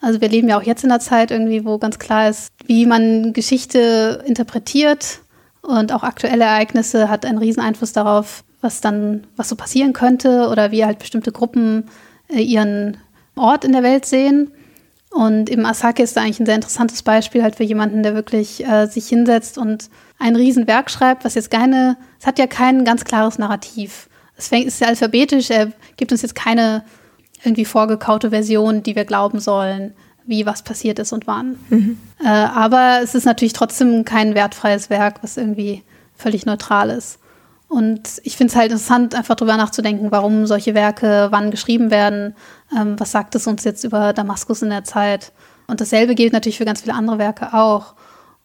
Also 0.04 0.20
wir 0.20 0.28
leben 0.28 0.48
ja 0.48 0.58
auch 0.58 0.62
jetzt 0.62 0.84
in 0.84 0.90
einer 0.90 1.00
Zeit 1.00 1.30
irgendwie, 1.30 1.64
wo 1.64 1.78
ganz 1.78 1.98
klar 1.98 2.28
ist, 2.28 2.52
wie 2.66 2.84
man 2.84 3.32
Geschichte 3.32 4.22
interpretiert 4.26 5.20
und 5.62 5.92
auch 5.92 6.02
aktuelle 6.02 6.44
Ereignisse 6.44 7.08
hat 7.08 7.24
einen 7.24 7.38
riesen 7.38 7.62
Einfluss 7.62 7.94
darauf, 7.94 8.44
was 8.60 8.82
dann, 8.82 9.26
was 9.36 9.48
so 9.48 9.56
passieren 9.56 9.94
könnte 9.94 10.48
oder 10.50 10.70
wie 10.72 10.84
halt 10.84 10.98
bestimmte 10.98 11.32
Gruppen 11.32 11.88
äh, 12.28 12.42
ihren 12.42 12.98
Ort 13.34 13.64
in 13.64 13.72
der 13.72 13.82
Welt 13.82 14.04
sehen. 14.04 14.52
Und 15.10 15.48
im 15.48 15.64
Asake 15.64 16.02
ist 16.02 16.18
da 16.18 16.20
eigentlich 16.20 16.40
ein 16.40 16.46
sehr 16.46 16.56
interessantes 16.56 17.02
Beispiel 17.02 17.42
halt 17.42 17.56
für 17.56 17.64
jemanden, 17.64 18.02
der 18.02 18.14
wirklich 18.14 18.66
äh, 18.66 18.86
sich 18.86 19.08
hinsetzt 19.08 19.56
und 19.56 19.88
ein 20.18 20.36
Riesenwerk 20.36 20.90
schreibt, 20.90 21.24
was 21.24 21.34
jetzt 21.34 21.50
keine, 21.50 21.96
es 22.20 22.26
hat 22.26 22.38
ja 22.38 22.46
kein 22.46 22.84
ganz 22.84 23.06
klares 23.06 23.38
Narrativ. 23.38 24.10
Es 24.36 24.48
fängt, 24.48 24.66
ist 24.66 24.80
ja 24.80 24.88
alphabetisch, 24.88 25.48
er 25.48 25.72
gibt 25.96 26.12
uns 26.12 26.20
jetzt 26.20 26.34
keine 26.34 26.84
irgendwie 27.44 27.64
vorgekaute 27.64 28.30
Version, 28.30 28.82
die 28.82 28.96
wir 28.96 29.04
glauben 29.04 29.40
sollen. 29.40 29.92
wie 30.26 30.46
was 30.46 30.62
passiert 30.62 30.98
ist 30.98 31.12
und 31.12 31.26
wann. 31.26 31.58
Mhm. 31.68 31.98
Äh, 32.24 32.28
aber 32.28 33.00
es 33.02 33.14
ist 33.14 33.26
natürlich 33.26 33.52
trotzdem 33.52 34.06
kein 34.06 34.34
wertfreies 34.34 34.88
Werk, 34.88 35.16
was 35.22 35.36
irgendwie 35.36 35.82
völlig 36.16 36.46
neutral 36.46 36.88
ist. 36.88 37.18
Und 37.68 38.20
ich 38.22 38.36
finde 38.36 38.52
es 38.52 38.56
halt 38.56 38.70
interessant, 38.70 39.14
einfach 39.14 39.34
darüber 39.34 39.56
nachzudenken, 39.56 40.10
warum 40.10 40.46
solche 40.46 40.74
Werke 40.74 41.28
wann 41.30 41.50
geschrieben 41.50 41.90
werden. 41.90 42.34
Ähm, 42.74 42.98
was 42.98 43.12
sagt 43.12 43.34
es 43.34 43.46
uns 43.46 43.64
jetzt 43.64 43.84
über 43.84 44.12
Damaskus 44.12 44.62
in 44.62 44.70
der 44.70 44.84
Zeit? 44.84 45.32
Und 45.66 45.80
dasselbe 45.80 46.14
gilt 46.14 46.32
natürlich 46.32 46.58
für 46.58 46.64
ganz 46.64 46.82
viele 46.82 46.94
andere 46.94 47.18
Werke 47.18 47.52
auch. 47.52 47.94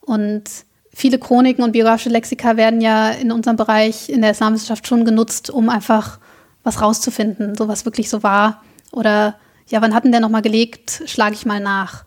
Und 0.01 0.43
viele 0.91 1.19
Chroniken 1.19 1.63
und 1.63 1.73
biografische 1.73 2.09
Lexika 2.09 2.57
werden 2.57 2.81
ja 2.81 3.09
in 3.09 3.31
unserem 3.31 3.55
Bereich 3.55 4.09
in 4.09 4.21
der 4.21 4.31
Islamwissenschaft 4.31 4.87
schon 4.87 5.05
genutzt, 5.05 5.49
um 5.49 5.69
einfach 5.69 6.19
was 6.63 6.81
rauszufinden, 6.81 7.55
so 7.55 7.67
was 7.67 7.85
wirklich 7.85 8.09
so 8.09 8.23
war. 8.23 8.61
Oder 8.91 9.37
ja, 9.67 9.81
wann 9.81 9.93
hatten 9.93 10.11
der 10.11 10.21
nochmal 10.21 10.41
gelegt, 10.41 11.03
schlage 11.05 11.35
ich 11.35 11.45
mal 11.45 11.59
nach. 11.59 12.05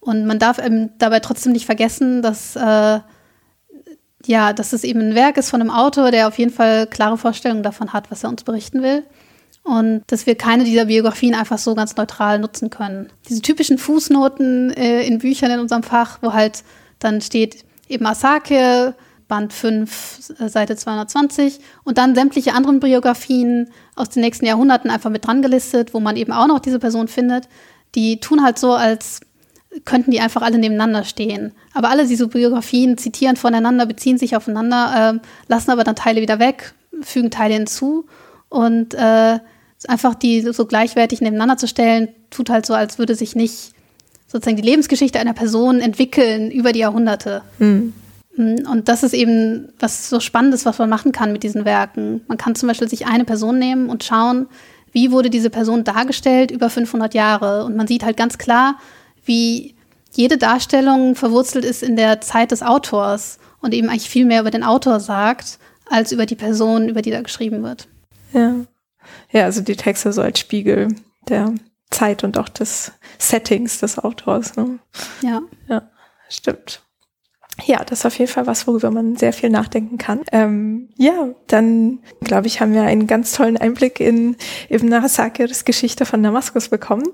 Und 0.00 0.26
man 0.26 0.38
darf 0.38 0.58
eben 0.58 0.90
dabei 0.98 1.20
trotzdem 1.20 1.52
nicht 1.52 1.66
vergessen, 1.66 2.22
dass 2.22 2.56
äh, 2.56 3.00
ja, 4.26 4.52
dass 4.52 4.72
es 4.72 4.84
eben 4.84 5.00
ein 5.00 5.14
Werk 5.14 5.36
ist 5.36 5.50
von 5.50 5.60
einem 5.60 5.70
Autor, 5.70 6.10
der 6.10 6.28
auf 6.28 6.38
jeden 6.38 6.52
Fall 6.52 6.86
klare 6.86 7.18
Vorstellungen 7.18 7.62
davon 7.62 7.92
hat, 7.92 8.10
was 8.10 8.24
er 8.24 8.30
uns 8.30 8.44
berichten 8.44 8.82
will. 8.82 9.04
Und 9.62 10.02
dass 10.08 10.26
wir 10.26 10.34
keine 10.34 10.64
dieser 10.64 10.86
Biografien 10.86 11.34
einfach 11.34 11.56
so 11.58 11.74
ganz 11.74 11.96
neutral 11.96 12.38
nutzen 12.38 12.68
können. 12.68 13.10
Diese 13.28 13.40
typischen 13.40 13.78
Fußnoten 13.78 14.70
äh, 14.72 15.06
in 15.06 15.18
Büchern 15.18 15.50
in 15.50 15.60
unserem 15.60 15.82
Fach, 15.82 16.18
wo 16.20 16.34
halt 16.34 16.64
dann 16.98 17.22
steht 17.22 17.64
eben 17.88 18.04
Asake, 18.06 18.94
Band 19.34 19.52
5, 19.52 20.34
äh, 20.38 20.48
Seite 20.48 20.76
220 20.76 21.58
und 21.82 21.98
dann 21.98 22.14
sämtliche 22.14 22.54
anderen 22.54 22.78
Biografien 22.78 23.68
aus 23.96 24.10
den 24.10 24.22
nächsten 24.22 24.46
Jahrhunderten 24.46 24.90
einfach 24.90 25.10
mit 25.10 25.26
dran 25.26 25.42
gelistet, 25.42 25.92
wo 25.92 25.98
man 25.98 26.16
eben 26.16 26.30
auch 26.30 26.46
noch 26.46 26.60
diese 26.60 26.78
Person 26.78 27.08
findet. 27.08 27.48
Die 27.96 28.20
tun 28.20 28.44
halt 28.44 28.60
so, 28.60 28.74
als 28.74 29.20
könnten 29.84 30.12
die 30.12 30.20
einfach 30.20 30.42
alle 30.42 30.58
nebeneinander 30.58 31.02
stehen. 31.02 31.52
Aber 31.72 31.90
alle 31.90 32.06
diese 32.06 32.28
Biografien 32.28 32.96
zitieren 32.96 33.34
voneinander, 33.34 33.86
beziehen 33.86 34.18
sich 34.18 34.36
aufeinander, 34.36 35.16
äh, 35.16 35.26
lassen 35.48 35.72
aber 35.72 35.82
dann 35.82 35.96
Teile 35.96 36.20
wieder 36.20 36.38
weg, 36.38 36.74
fügen 37.02 37.32
Teile 37.32 37.54
hinzu 37.54 38.06
und 38.48 38.94
äh, 38.94 39.40
einfach 39.88 40.14
die 40.14 40.42
so 40.42 40.64
gleichwertig 40.66 41.22
nebeneinander 41.22 41.56
zu 41.56 41.66
stellen, 41.66 42.08
tut 42.30 42.50
halt 42.50 42.66
so, 42.66 42.74
als 42.74 42.98
würde 43.00 43.16
sich 43.16 43.34
nicht 43.34 43.72
sozusagen 44.28 44.56
die 44.56 44.68
Lebensgeschichte 44.68 45.18
einer 45.18 45.34
Person 45.34 45.80
entwickeln 45.80 46.52
über 46.52 46.72
die 46.72 46.78
Jahrhunderte. 46.78 47.42
Hm. 47.58 47.94
Und 48.36 48.88
das 48.88 49.02
ist 49.02 49.14
eben 49.14 49.68
was 49.78 50.08
so 50.08 50.18
Spannendes, 50.18 50.66
was 50.66 50.78
man 50.78 50.88
machen 50.88 51.12
kann 51.12 51.32
mit 51.32 51.42
diesen 51.44 51.64
Werken. 51.64 52.22
Man 52.26 52.38
kann 52.38 52.54
zum 52.54 52.66
Beispiel 52.66 52.88
sich 52.88 53.06
eine 53.06 53.24
Person 53.24 53.58
nehmen 53.58 53.88
und 53.88 54.02
schauen, 54.02 54.48
wie 54.92 55.10
wurde 55.10 55.30
diese 55.30 55.50
Person 55.50 55.84
dargestellt 55.84 56.50
über 56.50 56.70
500 56.70 57.14
Jahre. 57.14 57.64
Und 57.64 57.76
man 57.76 57.86
sieht 57.86 58.04
halt 58.04 58.16
ganz 58.16 58.38
klar, 58.38 58.76
wie 59.24 59.74
jede 60.12 60.38
Darstellung 60.38 61.14
verwurzelt 61.14 61.64
ist 61.64 61.82
in 61.82 61.96
der 61.96 62.20
Zeit 62.20 62.50
des 62.50 62.62
Autors 62.62 63.38
und 63.60 63.74
eben 63.74 63.88
eigentlich 63.88 64.08
viel 64.08 64.24
mehr 64.24 64.40
über 64.40 64.50
den 64.50 64.62
Autor 64.62 65.00
sagt, 65.00 65.58
als 65.88 66.12
über 66.12 66.26
die 66.26 66.36
Person, 66.36 66.88
über 66.88 67.02
die 67.02 67.10
da 67.10 67.22
geschrieben 67.22 67.62
wird. 67.62 67.88
Ja. 68.32 68.54
Ja, 69.30 69.44
also 69.44 69.60
die 69.60 69.76
Texte 69.76 70.12
so 70.12 70.22
als 70.22 70.38
Spiegel 70.38 70.88
der 71.28 71.54
Zeit 71.90 72.24
und 72.24 72.38
auch 72.38 72.48
des 72.48 72.92
Settings 73.18 73.80
des 73.80 73.98
Autors. 73.98 74.56
Ne? 74.56 74.78
Ja. 75.22 75.42
Ja, 75.68 75.90
stimmt. 76.28 76.83
Ja, 77.62 77.84
das 77.84 78.00
ist 78.00 78.06
auf 78.06 78.18
jeden 78.18 78.30
Fall 78.30 78.46
was, 78.46 78.66
worüber 78.66 78.90
man 78.90 79.16
sehr 79.16 79.32
viel 79.32 79.48
nachdenken 79.48 79.96
kann. 79.96 80.22
Ähm, 80.32 80.88
ja, 80.96 81.28
dann 81.46 82.00
glaube 82.20 82.48
ich, 82.48 82.60
haben 82.60 82.74
wir 82.74 82.82
einen 82.82 83.06
ganz 83.06 83.32
tollen 83.32 83.56
Einblick 83.56 84.00
in 84.00 84.36
Ibn 84.68 84.92
Arasakirs 84.92 85.64
Geschichte 85.64 86.04
von 86.04 86.22
Damaskus 86.22 86.68
bekommen. 86.68 87.04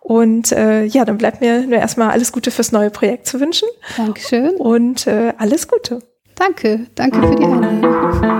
Und 0.00 0.50
äh, 0.52 0.84
ja, 0.84 1.04
dann 1.04 1.18
bleibt 1.18 1.40
mir 1.40 1.66
nur 1.66 1.78
erstmal 1.78 2.10
alles 2.10 2.32
Gute 2.32 2.50
fürs 2.50 2.72
neue 2.72 2.90
Projekt 2.90 3.26
zu 3.26 3.38
wünschen. 3.38 3.68
Dankeschön. 3.96 4.52
Und 4.56 5.06
äh, 5.06 5.34
alles 5.36 5.68
Gute. 5.68 6.00
Danke, 6.36 6.86
danke 6.94 7.20
für 7.20 7.36
die 7.36 7.44
Einladung. 7.44 8.31